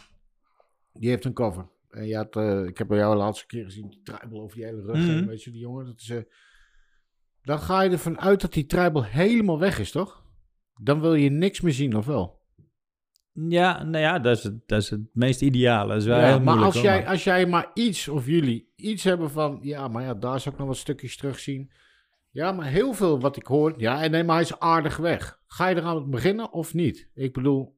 die 0.93 1.09
heeft 1.09 1.25
een 1.25 1.33
cover. 1.33 1.73
En 1.95 2.07
je 2.07 2.15
had, 2.15 2.35
eh, 2.35 2.63
ik 2.65 2.77
heb 2.77 2.87
bij 2.87 2.97
jou 2.97 3.11
de 3.13 3.19
laatste 3.19 3.45
keer 3.45 3.63
gezien, 3.63 3.89
die 3.89 4.01
tribal 4.03 4.41
over 4.41 4.55
die 4.57 4.65
hele 4.65 4.81
rug 4.81 4.97
Mhm. 4.97 5.25
weet 5.25 5.43
je, 5.43 5.51
die 5.51 5.59
jongen. 5.59 5.85
Dat 5.85 5.99
is, 5.99 6.09
eh, 6.09 6.21
dan 7.41 7.59
ga 7.59 7.81
je 7.81 7.89
ervan 7.89 8.19
uit 8.19 8.41
dat 8.41 8.53
die 8.53 8.65
tribal 8.65 9.03
helemaal 9.03 9.59
weg 9.59 9.79
is, 9.79 9.91
toch? 9.91 10.23
Dan 10.81 11.01
wil 11.01 11.13
je 11.13 11.29
niks 11.29 11.61
meer 11.61 11.73
zien, 11.73 11.95
of 11.95 12.05
wel? 12.05 12.43
Ja, 13.33 13.83
nou 13.83 14.03
ja, 14.03 14.19
dat 14.19 14.37
is 14.37 14.43
het, 14.43 14.67
dat 14.67 14.81
is 14.81 14.89
het 14.89 15.01
meest 15.13 15.41
ideale. 15.41 15.87
Dat 15.93 16.01
is 16.01 16.07
wel 16.07 16.19
Ja, 16.19 16.25
heel 16.25 16.33
maar 16.33 16.43
moeilijk, 16.43 16.65
als 16.65 16.75
hoor, 16.75 16.83
jij, 16.83 17.07
als 17.07 17.23
jij 17.23 17.45
maar 17.45 17.71
iets, 17.73 18.07
of 18.07 18.25
jullie, 18.25 18.71
iets 18.75 19.03
hebben 19.03 19.31
van... 19.31 19.59
Ja, 19.61 19.87
maar 19.87 20.03
ja, 20.03 20.13
daar 20.13 20.39
zou 20.39 20.53
ik 20.55 20.59
nog 20.59 20.69
wat 20.69 20.77
stukjes 20.77 21.17
terugzien. 21.17 21.71
Ja, 22.31 22.51
maar 22.51 22.65
heel 22.65 22.93
veel 22.93 23.19
wat 23.19 23.35
ik 23.35 23.45
hoor... 23.45 23.73
Ja, 23.77 24.03
en 24.03 24.11
nee, 24.11 24.23
maar 24.23 24.35
hij 24.35 24.43
is 24.43 24.59
aardig 24.59 24.97
weg. 24.97 25.39
Ga 25.47 25.67
je 25.67 25.75
eraan 25.75 26.09
beginnen 26.09 26.51
of 26.53 26.73
niet? 26.73 27.09
Ik 27.13 27.33
bedoel... 27.33 27.74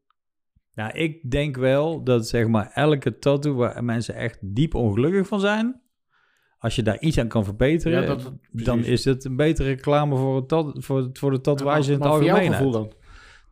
Nou, 0.78 0.92
ik 0.92 1.32
denk 1.32 1.56
wel 1.58 2.04
dat 2.04 2.28
zeg 2.28 2.48
maar 2.48 2.72
elke 2.74 3.20
tattoo 3.20 3.54
waar 3.56 3.84
mensen 3.84 4.16
echt 4.16 4.40
diep 4.42 4.76
ongelukkig 4.76 5.28
van 5.28 5.40
zijn, 5.40 5.82
als 6.60 6.76
je 6.76 6.84
daar 6.84 7.00
iets 7.00 7.20
aan 7.20 7.28
kan 7.28 7.44
verbeteren, 7.44 8.02
Ja, 8.02 8.08
dat- 8.08 8.34
dan 8.52 8.84
is 8.84 9.06
het 9.06 9.26
een 9.26 9.36
betere 9.36 9.68
reclame 9.70 10.16
voor, 10.16 10.36
het 10.36 10.48
tat, 10.48 10.72
voor, 10.86 11.10
voor 11.14 11.32
de 11.32 11.42
tatoeage 11.42 11.86
in 11.86 11.92
het 11.92 12.00
maar 12.00 12.10
algemeen. 12.12 12.52
gevoel 12.54 12.72
dan? 12.72 12.92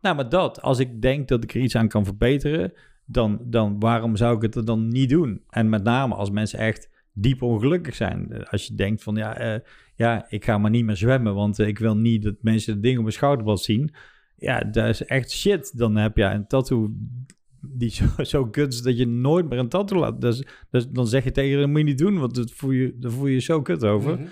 Nou, 0.00 0.16
maar 0.16 0.28
dat, 0.28 0.62
als 0.62 0.78
ik 0.78 1.02
denk 1.02 1.28
dat 1.28 1.42
ik 1.44 1.54
er 1.54 1.60
iets 1.60 1.76
aan 1.76 1.88
kan 1.88 2.04
verbeteren, 2.04 2.72
dan, 3.04 3.40
dan 3.44 3.78
waarom 3.80 4.16
zou 4.16 4.36
ik 4.36 4.42
het 4.42 4.54
er 4.54 4.64
dan 4.64 4.88
niet 4.88 5.08
doen? 5.08 5.42
En 5.48 5.68
met 5.68 5.82
name 5.84 6.14
als 6.14 6.30
mensen 6.30 6.58
echt 6.58 6.90
diep 7.12 7.42
ongelukkig 7.42 7.94
zijn. 7.94 8.44
Als 8.48 8.66
je 8.66 8.74
denkt 8.74 9.02
van, 9.02 9.16
ja, 9.16 9.36
eh, 9.38 9.60
ja 9.94 10.26
ik 10.28 10.44
ga 10.44 10.58
maar 10.58 10.70
niet 10.70 10.84
meer 10.84 10.96
zwemmen, 10.96 11.34
want 11.34 11.58
ik 11.58 11.78
wil 11.78 11.96
niet 11.96 12.22
dat 12.22 12.34
mensen 12.40 12.74
de 12.74 12.80
dingen 12.80 12.96
op 12.96 13.02
mijn 13.02 13.14
schouderblad 13.16 13.60
zien. 13.60 13.94
Ja, 14.36 14.60
dat 14.60 14.88
is 14.88 15.04
echt 15.04 15.30
shit. 15.30 15.78
Dan 15.78 15.96
heb 15.96 16.16
je 16.16 16.24
een 16.24 16.46
tattoo 16.46 16.94
die 17.60 17.90
zo, 17.90 18.04
zo 18.34 18.46
kut 18.46 18.72
is 18.72 18.82
dat 18.82 18.98
je 18.98 19.06
nooit 19.06 19.48
meer 19.48 19.58
een 19.58 19.68
tattoo 19.68 19.98
laat. 19.98 20.20
Dus, 20.20 20.46
dus 20.70 20.88
dan 20.88 21.06
zeg 21.06 21.24
je 21.24 21.30
tegen 21.30 21.50
je, 21.50 21.56
dat 21.56 21.68
moet 21.68 21.78
je 21.78 21.84
niet 21.84 21.98
doen, 21.98 22.18
want 22.18 22.34
dat 22.34 22.50
voel 22.50 22.70
je, 22.70 22.96
daar 22.98 23.10
voel 23.10 23.26
je 23.26 23.34
je 23.34 23.40
zo 23.40 23.62
kut 23.62 23.84
over. 23.84 24.18
Mhm. 24.18 24.26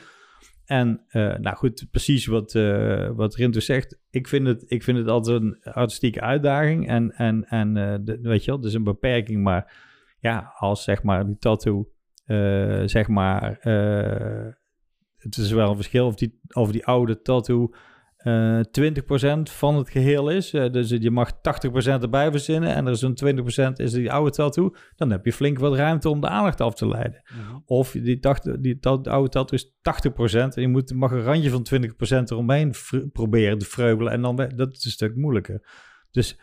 En 0.64 1.05
eh, 1.09 1.36
nou 1.36 1.56
goed, 1.56 1.86
precies 1.90 2.26
wat, 2.26 2.55
eh 2.55 3.10
wat 3.10 3.35
Rinto 3.35 3.60
zegt. 3.60 3.98
Ik 4.10 4.28
vind, 4.28 4.47
het, 4.47 4.64
ik 4.66 4.82
vind 4.82 4.98
het 4.98 5.09
altijd 5.09 5.43
een 5.43 5.62
artistieke 5.62 6.20
uitdaging. 6.20 6.89
En, 6.89 7.10
en, 7.10 7.44
en 7.44 7.76
eh, 7.76 7.98
de, 8.01 8.18
weet 8.20 8.44
je 8.44 8.51
wel, 8.51 8.56
het 8.56 8.68
is 8.68 8.74
een 8.74 8.85
beperking. 8.85 9.43
Maar 9.43 9.76
ja, 10.18 10.52
als 10.56 10.85
zeg 10.85 11.02
maar 11.02 11.26
die 11.26 11.39
tattoo, 11.39 11.89
zeg 12.85 13.09
maar, 13.09 13.59
het 15.16 15.36
is 15.36 15.51
wel 15.51 15.70
een 15.70 15.76
verschil 15.76 16.06
of 16.06 16.14
die, 16.14 16.40
of 16.52 16.72
die 16.72 16.86
oude 16.86 17.22
tattoo 17.22 17.74
eh 18.24 18.60
20% 18.60 19.51
van 19.51 19.76
het 19.76 19.90
geheel 19.90 20.28
is. 20.28 20.52
Eh, 20.52 20.72
dus 20.72 20.90
je 20.90 21.10
mag 21.10 21.32
80% 21.32 22.02
erbij 22.02 22.30
verzinnen 22.30 22.74
en 22.74 22.86
er 22.86 22.92
is 22.92 23.02
een 23.02 23.14
20% 23.14 23.78
is 23.78 23.92
die 23.92 24.12
oude 24.12 24.30
tattoo. 24.30 24.74
Dan 24.96 25.10
heb 25.10 25.24
je 25.24 25.32
flink 25.32 25.59
wat 25.59 25.74
ruimte 25.74 26.09
om 26.09 26.20
de 26.20 26.28
aandacht 26.28 26.60
af 26.60 26.74
te 26.74 26.88
leiden. 26.88 27.22
Mhm. 27.24 27.59
Of 27.66 27.90
die, 27.90 28.18
dacht, 28.18 28.62
die 28.62 28.78
de 28.80 28.88
oude 28.88 29.28
tattoo 29.28 29.59
is 29.59 29.72
80% 29.82 30.55
en 30.55 30.62
je 30.62 30.68
moet, 30.68 30.94
mag 30.94 31.10
een 31.10 31.22
randje 31.22 31.51
van 31.51 31.62
20% 31.62 32.30
eromheen 32.30 32.74
proberen 33.12 33.59
te 33.59 33.66
vreubelen. 33.66 34.12
En 34.12 34.22
dan, 34.22 34.36
dat 34.36 34.76
is 34.76 34.84
een 34.84 34.90
stuk 34.90 35.16
moeilijker. 35.16 35.66
Dus, 36.10 36.38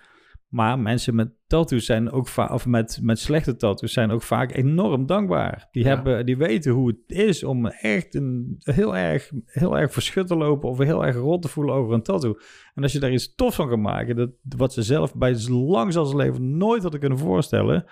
maar 0.51 0.79
mensen 0.79 1.15
met 1.15 1.33
tattoos 1.47 1.85
zijn 1.85 2.11
ook 2.11 2.27
vaak, 2.27 2.51
of 2.51 2.65
met, 2.65 2.99
met 3.01 3.19
slechte 3.19 3.55
tattoos 3.55 3.93
zijn 3.93 4.11
ook 4.11 4.21
vaak 4.21 4.55
enorm 4.55 5.05
dankbaar. 5.05 5.67
Die, 5.71 5.83
Ja. 5.83 5.89
hebben, 5.89 6.25
die 6.25 6.37
weten 6.37 6.71
hoe 6.71 6.87
het 6.87 7.17
is 7.17 7.43
om 7.43 7.65
echt 7.67 8.15
een, 8.15 8.55
heel, 8.59 8.97
erg, 8.97 9.31
heel 9.45 9.77
erg 9.77 9.93
verschut 9.93 10.27
te 10.27 10.35
lopen 10.35 10.69
of 10.69 10.77
heel 10.77 11.05
erg 11.05 11.15
rot 11.15 11.41
te 11.41 11.47
voelen 11.47 11.75
over 11.75 11.93
een 11.93 12.03
tattoo. 12.03 12.35
En 12.73 12.83
als 12.83 12.91
je 12.91 12.99
daar 12.99 13.11
iets 13.11 13.35
tofs 13.35 13.55
van 13.55 13.69
kan 13.69 13.81
maken, 13.81 14.15
dat, 14.15 14.29
wat 14.57 14.73
ze 14.73 14.81
zelf 14.83 15.15
bij 15.15 15.35
lang 15.49 15.93
zal 15.93 16.05
zijn 16.05 16.17
leven 16.17 16.57
nooit 16.57 16.81
hadden 16.81 16.99
kunnen 16.99 17.17
voorstellen, 17.17 17.85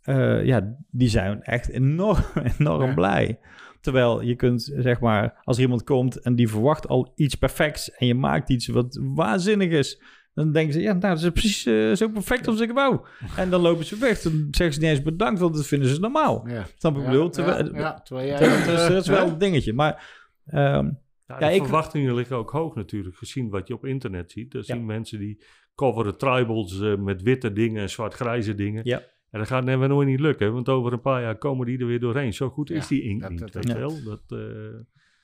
eh, 0.00 0.44
ja, 0.44 0.76
die 0.90 1.08
zijn 1.08 1.42
echt 1.42 1.68
enorm, 1.68 2.22
enorm 2.58 2.88
Ja. 2.88 2.94
blij. 2.94 3.38
Terwijl 3.80 4.20
je 4.22 4.34
kunt, 4.36 4.72
zeg 4.76 5.00
maar, 5.00 5.40
als 5.44 5.56
er 5.56 5.62
iemand 5.62 5.84
komt 5.84 6.20
en 6.20 6.34
die 6.34 6.48
verwacht 6.48 6.88
al 6.88 7.12
iets 7.14 7.34
perfects 7.34 7.90
en 7.90 8.06
je 8.06 8.14
maakt 8.14 8.50
iets 8.50 8.66
wat 8.66 9.00
waanzinnig 9.14 9.70
is, 9.70 10.02
dan 10.34 10.52
denken 10.52 10.72
ze, 10.72 10.80
ja, 10.80 10.92
nou, 10.92 11.14
dat 11.14 11.22
is 11.24 11.30
precies 11.30 11.66
eh, 11.66 11.92
zo 11.92 12.08
perfect 12.08 12.46
als 12.46 12.60
ik 12.60 12.72
wou. 12.72 13.00
En 13.36 13.50
dan 13.50 13.60
lopen 13.60 13.84
ze 13.84 13.96
weg. 13.98 14.20
Dan 14.20 14.32
zeggen 14.50 14.72
ze 14.72 14.80
niet 14.80 14.88
eens 14.90 15.02
bedankt, 15.02 15.40
want 15.40 15.54
dat 15.54 15.66
vinden 15.66 15.88
ze 15.88 16.00
normaal. 16.00 16.48
Ja. 16.48 16.66
Snap 16.76 16.96
ik 16.96 17.04
bedoel? 17.04 17.30
Terwijl- 17.30 17.72
ja, 17.74 17.78
ja, 17.80 18.00
terwijl 18.00 18.26
jij... 18.28 18.38
Dat, 18.38 18.80
is, 18.80 18.88
dat 18.88 19.02
is 19.02 19.08
wel 19.08 19.26
Hè? 19.26 19.32
een 19.32 19.38
dingetje. 19.38 19.72
Maar 19.72 20.22
ehm, 20.46 20.90
Ja, 21.26 21.36
Ja, 21.40 21.48
de 21.48 21.54
ik- 21.54 21.62
verwachtingen 21.62 22.14
liggen 22.14 22.36
ook 22.36 22.50
hoog 22.50 22.74
natuurlijk, 22.74 23.16
gezien 23.16 23.48
wat 23.50 23.68
je 23.68 23.74
op 23.74 23.84
internet 23.86 24.30
ziet. 24.30 24.52
Dan 24.52 24.62
Ja. 24.66 24.74
zien 24.74 24.86
mensen 24.86 25.18
die 25.18 25.44
coveren 25.74 26.18
tribals 26.18 26.80
eh, 26.80 26.96
met 26.96 27.22
witte 27.22 27.52
dingen 27.52 27.82
en 27.82 27.90
zwart-grijze 27.90 28.54
dingen. 28.54 28.80
Ja. 28.84 28.98
En 29.30 29.38
dat 29.38 29.48
gaat 29.48 29.64
never 29.64 29.88
nooit 29.88 30.08
niet 30.08 30.20
lukken, 30.20 30.52
want 30.52 30.68
over 30.68 30.92
een 30.92 31.00
paar 31.00 31.22
jaar 31.22 31.38
komen 31.38 31.66
die 31.66 31.78
er 31.78 31.86
weer 31.86 32.00
doorheen. 32.00 32.32
Zo 32.34 32.48
goed 32.50 32.70
is 32.70 32.86
die 32.86 33.02
inkt 33.02 33.20
dat- 33.22 33.30
niet, 33.30 33.40
dat- 33.40 33.52
weet 33.64 33.76
wel. 33.76 34.02
Dat, 34.04 34.22
eh, 34.28 34.38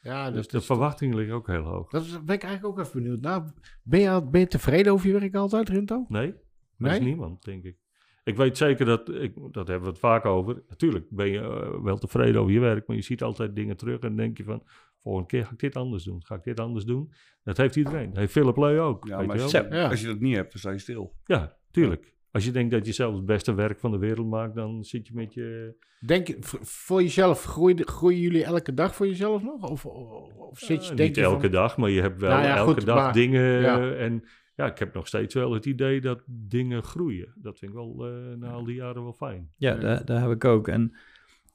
Ja, 0.02 0.30
dus 0.30 0.48
de 0.48 0.60
verwachtingen 0.60 1.16
liggen 1.16 1.34
ook 1.34 1.46
heel 1.46 1.62
hoog. 1.62 1.90
dat 1.90 2.04
is- 2.04 2.24
ben 2.24 2.34
ik 2.34 2.42
eigenlijk 2.42 2.78
ook 2.78 2.84
even 2.86 3.02
benieuwd. 3.02 3.20
Nou, 3.20 3.44
ben 3.82 4.00
je, 4.00 4.28
ben 4.30 4.40
je 4.40 4.46
tevreden 4.46 4.92
over 4.92 5.06
je 5.06 5.18
werk 5.18 5.34
altijd, 5.34 5.68
Rinto? 5.68 6.04
Nee, 6.08 6.26
dat 6.32 6.40
Nee? 6.76 6.98
is 6.98 7.04
niemand, 7.04 7.44
denk 7.44 7.64
ik. 7.64 7.76
Ik 8.24 8.36
weet 8.36 8.56
zeker 8.56 8.86
dat, 8.86 9.08
ik, 9.14 9.34
dat 9.50 9.66
hebben 9.68 9.84
we 9.84 9.90
het 9.90 9.98
vaak 9.98 10.24
over. 10.24 10.62
Natuurlijk 10.68 11.06
ben 11.10 11.28
je 11.28 11.38
eh, 11.40 11.82
wel 11.82 11.98
tevreden 11.98 12.40
over 12.40 12.52
je 12.52 12.60
werk, 12.60 12.86
maar 12.86 12.96
je 12.96 13.02
ziet 13.02 13.22
altijd 13.22 13.56
dingen 13.56 13.76
terug 13.76 13.94
en 14.00 14.08
dan 14.08 14.16
denk 14.16 14.36
je 14.36 14.44
van, 14.44 14.62
volgende 15.02 15.28
keer 15.28 15.44
ga 15.46 15.52
ik 15.52 15.58
dit 15.58 15.76
anders 15.76 16.04
doen. 16.04 16.24
Ga 16.24 16.34
ik 16.34 16.42
dit 16.42 16.60
anders 16.60 16.84
doen? 16.84 17.12
Dat 17.44 17.56
heeft 17.56 17.76
iedereen. 17.76 18.08
Dat 18.08 18.16
heeft 18.16 18.32
Philip 18.32 18.56
Leu 18.56 18.78
ook. 18.80 19.06
Ja, 19.06 19.18
weet 19.18 19.26
maar 19.26 19.36
je 19.36 19.42
als, 19.42 19.52
wel? 19.52 19.64
je- 19.68 19.74
Ja. 19.74 19.88
als 19.88 20.00
je 20.00 20.06
dat 20.06 20.20
niet 20.20 20.36
hebt, 20.36 20.50
dan 20.50 20.60
sta 20.60 20.70
je 20.70 20.78
stil. 20.78 21.14
Ja, 21.24 21.56
tuurlijk. 21.70 22.14
Als 22.32 22.44
je 22.44 22.50
denkt 22.50 22.70
dat 22.70 22.86
je 22.86 22.92
zelf 22.92 23.14
het 23.14 23.24
beste 23.24 23.54
werk 23.54 23.80
van 23.80 23.90
de 23.90 23.98
wereld 23.98 24.28
maakt, 24.28 24.54
dan 24.54 24.84
zit 24.84 25.06
je 25.06 25.14
met 25.14 25.34
je... 25.34 25.74
Denk 26.06 26.28
voor 26.62 27.02
jezelf, 27.02 27.44
groeien, 27.44 27.86
groeien 27.88 28.20
jullie 28.20 28.44
elke 28.44 28.74
dag 28.74 28.94
voor 28.94 29.06
jezelf 29.06 29.42
nog? 29.42 29.70
Of, 29.70 29.86
of, 29.86 30.34
of 30.36 30.58
zit 30.58 30.84
je, 30.84 30.90
Eh, 30.90 30.96
denk 30.96 31.08
niet 31.08 31.16
je 31.16 31.24
van- 31.24 31.32
elke 31.32 31.48
dag, 31.48 31.76
maar 31.76 31.90
je 31.90 32.00
hebt 32.00 32.20
wel 32.20 32.30
Nou 32.30 32.42
ja, 32.42 32.56
elke 32.56 32.72
goed, 32.72 32.84
dag 32.86 32.96
maar- 32.96 33.12
dingen. 33.12 33.60
ja. 33.60 33.78
eh, 33.80 34.04
En 34.04 34.24
ja, 34.54 34.66
ik 34.66 34.78
heb 34.78 34.94
nog 34.94 35.06
steeds 35.06 35.34
wel 35.34 35.52
het 35.52 35.66
idee 35.66 36.00
dat 36.00 36.22
dingen 36.26 36.82
groeien. 36.82 37.32
Dat 37.36 37.58
vind 37.58 37.70
ik 37.70 37.76
wel 37.76 38.06
eh, 38.06 38.36
na 38.36 38.50
al 38.50 38.64
die 38.64 38.74
jaren 38.74 39.02
wel 39.02 39.12
fijn. 39.12 39.50
ja, 39.56 39.74
daar, 39.74 40.04
daar 40.04 40.20
heb 40.22 40.30
ik 40.30 40.44
ook. 40.44 40.68
En 40.68 40.96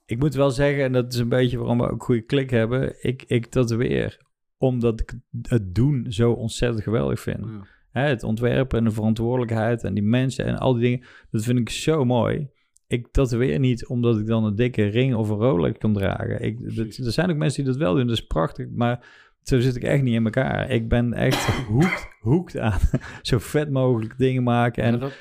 ik 0.06 0.20
moet 0.20 0.34
wel 0.34 0.52
zeggen, 0.52 0.84
en 0.84 0.92
dat 0.92 1.14
is 1.14 1.20
een 1.20 1.30
beetje 1.30 1.58
waarom 1.58 1.78
we 1.78 1.92
ook 1.92 2.04
goede 2.04 2.22
klik 2.22 2.50
hebben. 2.50 2.96
Ik, 3.06 3.24
ik 3.28 3.46
tatoeëer 3.46 4.18
omdat 4.58 5.00
ik 5.00 5.14
het 5.42 5.76
doen 5.76 6.06
zo 6.10 6.32
ontzettend 6.32 6.84
geweldig 6.84 7.20
vind. 7.20 7.46
Ja. 7.46 7.68
Hè, 7.96 8.08
het 8.08 8.24
ontwerpen 8.24 8.78
en 8.78 8.84
de 8.84 8.92
verantwoordelijkheid 8.92 9.84
en 9.84 9.94
die 9.94 10.04
mensen 10.04 10.46
en 10.46 10.58
al 10.58 10.74
die 10.74 10.82
dingen. 10.82 11.06
Dat 11.32 11.44
vind 11.44 11.60
ik 11.60 11.70
zo 11.70 12.06
mooi. 12.06 12.50
Ik 12.88 13.08
tatoeëer 13.12 13.60
niet 13.60 13.88
omdat 13.88 14.20
ik 14.20 14.28
dan 14.28 14.44
een 14.44 14.56
dikke 14.56 14.86
ring 14.86 15.16
of 15.16 15.30
een 15.30 15.38
Rolex 15.38 15.78
kan 15.78 15.94
dragen. 15.94 16.42
Ik, 16.42 16.76
dat, 16.76 16.98
er 16.98 17.12
zijn 17.12 17.30
ook 17.30 17.38
mensen 17.38 17.64
die 17.64 17.72
dat 17.72 17.82
wel 17.82 17.96
doen, 17.96 18.08
dat 18.08 18.18
is 18.18 18.28
prachtig. 18.28 18.68
Maar 18.70 19.25
zo 19.46 19.60
zit 19.60 19.76
ik 19.76 19.84
echt 19.84 20.02
niet 20.04 20.14
in 20.14 20.24
elkaar. 20.26 20.70
Ik 20.70 20.90
ben 20.90 21.14
echt 21.14 21.46
hoekt, 21.46 22.08
hoekt 22.20 22.58
aan 22.58 22.80
zo 23.22 23.38
vet 23.40 23.72
mogelijk 23.72 24.18
dingen 24.18 24.44
maken. 24.44 24.84
En 24.84 25.00
dat, 25.00 25.12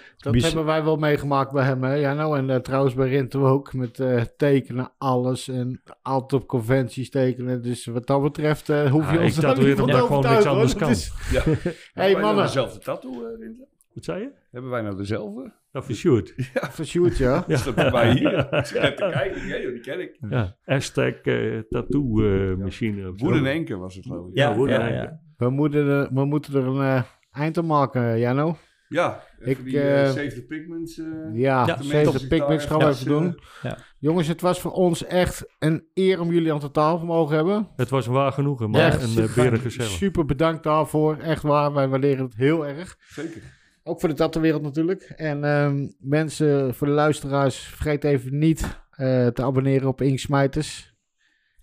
hebben 0.43 0.65
wij 0.65 0.85
wel 0.85 0.97
meegemaakt 0.97 1.53
bij 1.53 1.65
hem, 1.65 1.83
hè? 1.83 1.95
Ja, 1.95 2.15
nou, 2.15 2.39
en 2.39 2.51
eh, 2.51 2.57
trouwens 2.57 2.95
bij 2.95 3.09
Rinto 3.09 3.47
ook, 3.47 3.73
met 3.75 4.01
eh, 4.01 4.23
tekenen, 4.37 4.93
alles. 4.99 5.49
En 5.49 5.83
altijd 6.03 6.43
op 6.43 6.49
conventies 6.49 7.11
tekenen. 7.11 7.63
Dus 7.63 7.87
wat 7.87 8.07
dat 8.07 8.23
betreft 8.23 8.69
eh, 8.69 8.91
hoef 8.91 9.11
je 9.11 9.17
Ah, 9.19 9.25
ons 9.25 9.39
ik 9.39 9.57
niet 9.57 9.81
omdat 9.81 10.01
ik 10.01 10.07
gewoon 10.07 10.23
niks 10.23 10.45
hoor. 10.45 10.53
anders 10.53 10.75
kan. 10.75 10.91
is- 10.91 11.13
Ja. 11.31 11.43
Hey, 11.95 12.09
Hebben 12.11 12.23
wij 12.23 12.33
nou 12.33 12.43
dezelfde 12.43 12.79
tattoo, 12.79 13.37
Rinze? 13.41 13.67
Wat 13.95 14.05
zei 14.05 14.21
je? 14.21 14.31
Hebben 14.51 14.71
wij 14.71 14.83
nou 14.83 14.97
dezelfde? 14.97 15.53
Nou, 15.75 15.87
voor 15.87 15.95
Sjoerd. 15.95 16.35
Voor 16.75 16.85
Sjoerd, 16.85 17.17
ja. 17.17 17.45
Ja. 17.47 17.57
Staat 17.57 17.75
bij 17.93 18.13
hier. 18.13 18.39
Ik 18.59 18.65
zit 18.67 18.81
net 18.83 18.97
te 18.97 19.09
kijken. 19.13 19.47
Ja, 19.47 19.59
joh, 19.61 19.73
die 19.73 19.81
ken 19.81 20.01
ik. 20.01 20.17
Ja, 20.31 20.57
hashtag 20.65 21.15
eh, 21.15 21.59
tattoo 21.69 22.25
eh, 22.25 22.57
machine. 22.57 23.13
Woeden 23.17 23.47
Enke 23.47 23.77
was 23.77 23.95
het, 23.95 24.07
geloof 24.07 24.29
ik. 24.29 24.37
ja, 24.37 24.55
hoe 24.55 24.69
ja, 24.69 24.87
ja. 24.87 25.21
We 25.37 25.51
moeten 25.51 25.87
er, 25.89 26.09
we 26.15 26.25
moeten 26.25 26.55
er 26.55 26.67
een 26.67 26.97
eh, 26.97 27.03
eind 27.33 27.59
aan 27.59 27.67
maken, 27.67 28.19
Jano. 28.19 28.57
Ja, 28.89 29.23
Ik, 29.39 29.59
ik, 29.59 29.65
die 29.65 29.75
Save 30.07 30.33
the 30.35 30.45
Pigments. 30.49 30.99
eh, 30.99 31.05
Ja, 31.33 31.67
Ja, 31.67 31.77
Save 31.83 32.19
the 32.19 32.27
Pigments 32.29 32.65
gaan 32.67 32.79
we 32.79 32.87
even 32.89 33.07
doen. 33.07 33.39
Ja. 33.63 33.79
Jongens, 33.99 34.29
het 34.29 34.41
was 34.41 34.61
voor 34.61 34.73
ons 34.73 35.05
echt 35.05 35.55
een 35.59 35.87
eer 35.95 36.21
om 36.21 36.33
jullie 36.33 36.53
aan 36.53 36.61
de 36.61 36.71
tafel 36.71 37.07
mogen 37.07 37.37
hebben. 37.37 37.69
Het 37.77 37.91
was 37.91 38.07
waar 38.07 38.33
genoegen, 38.33 38.71
maar 38.71 38.81
Echt 38.81 39.03
een 39.17 39.23
uh, 39.25 39.35
berengezellig. 39.35 39.91
super 39.91 40.25
bedankt 40.25 40.63
daarvoor. 40.63 41.17
Echt 41.17 41.43
waar, 41.43 41.73
wij 41.73 41.89
waarderen 41.89 42.25
het 42.25 42.35
heel 42.35 42.67
erg. 42.67 42.97
Zeker. 43.09 43.41
Ook 43.87 44.01
voor 44.01 44.09
de 44.09 44.15
tattoo-wereld 44.15 44.63
natuurlijk. 44.63 45.03
En 45.03 45.45
ehm, 45.45 45.89
mensen, 45.99 46.75
voor 46.75 46.87
de 46.87 46.93
luisteraars, 46.93 47.57
vergeet 47.59 48.05
even 48.05 48.39
niet 48.39 48.79
eh, 48.91 49.27
te 49.27 49.43
abonneren 49.43 49.89
op 49.89 50.01
Inksmijters. 50.03 50.95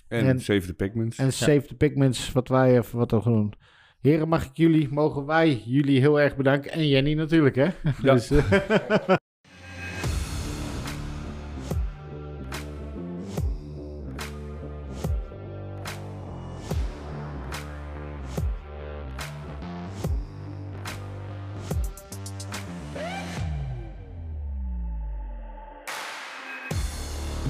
En, 0.07 0.25
En- 0.25 0.39
Save 0.39 0.65
the 0.65 0.73
Pigments. 0.73 1.17
En 1.17 1.33
Save 1.33 1.61
the 1.67 1.75
Pigments, 1.75 2.31
wat 2.31 2.47
wij 2.47 2.77
even 2.77 2.97
wat 2.97 3.11
we 3.11 3.21
gaan 3.21 3.33
doen. 3.33 3.53
Heren, 4.01 4.27
mag 4.27 4.45
ik 4.45 4.51
jullie, 4.53 4.87
mogen 4.91 5.25
wij 5.25 5.61
jullie 5.65 5.99
heel 5.99 6.21
erg 6.21 6.35
bedanken. 6.35 6.71
En 6.71 6.87
Jenny 6.87 7.13
natuurlijk, 7.13 7.55
hè? 7.55 7.63
Ja. 8.01 8.13
Dus, 8.13 8.31
eh, 8.31 8.51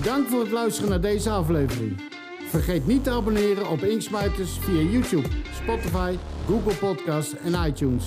Bedankt 0.01 0.29
voor 0.29 0.39
het 0.39 0.51
luisteren 0.51 0.89
naar 0.89 1.01
deze 1.01 1.29
aflevering. 1.29 2.01
Vergeet 2.47 2.87
niet 2.87 3.03
te 3.03 3.09
abonneren 3.09 3.69
op 3.69 3.83
Inksmijters 3.83 4.57
via 4.59 4.81
YouTube, 4.81 5.27
Spotify, 5.63 6.15
Google 6.47 6.73
Podcasts 6.73 7.35
en 7.37 7.65
iTunes. 7.67 8.05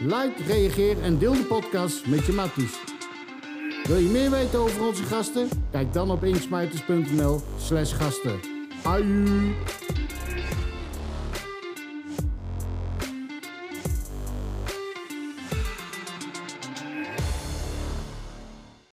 Like, 0.00 0.32
reageer 0.46 1.02
en 1.02 1.18
deel 1.18 1.32
de 1.32 1.44
podcast 1.44 2.06
met 2.06 2.26
je 2.26 2.32
matties. 2.32 2.78
Wil 3.84 3.96
je 3.96 4.08
meer 4.08 4.30
weten 4.30 4.58
over 4.58 4.86
onze 4.86 5.02
gasten? 5.02 5.48
Kijk 5.70 5.92
dan 5.92 6.10
op 6.10 6.24
inksmijters.nl 6.24 7.40
slash 7.58 7.96
gasten. 7.96 8.40
Aju! 8.82 9.54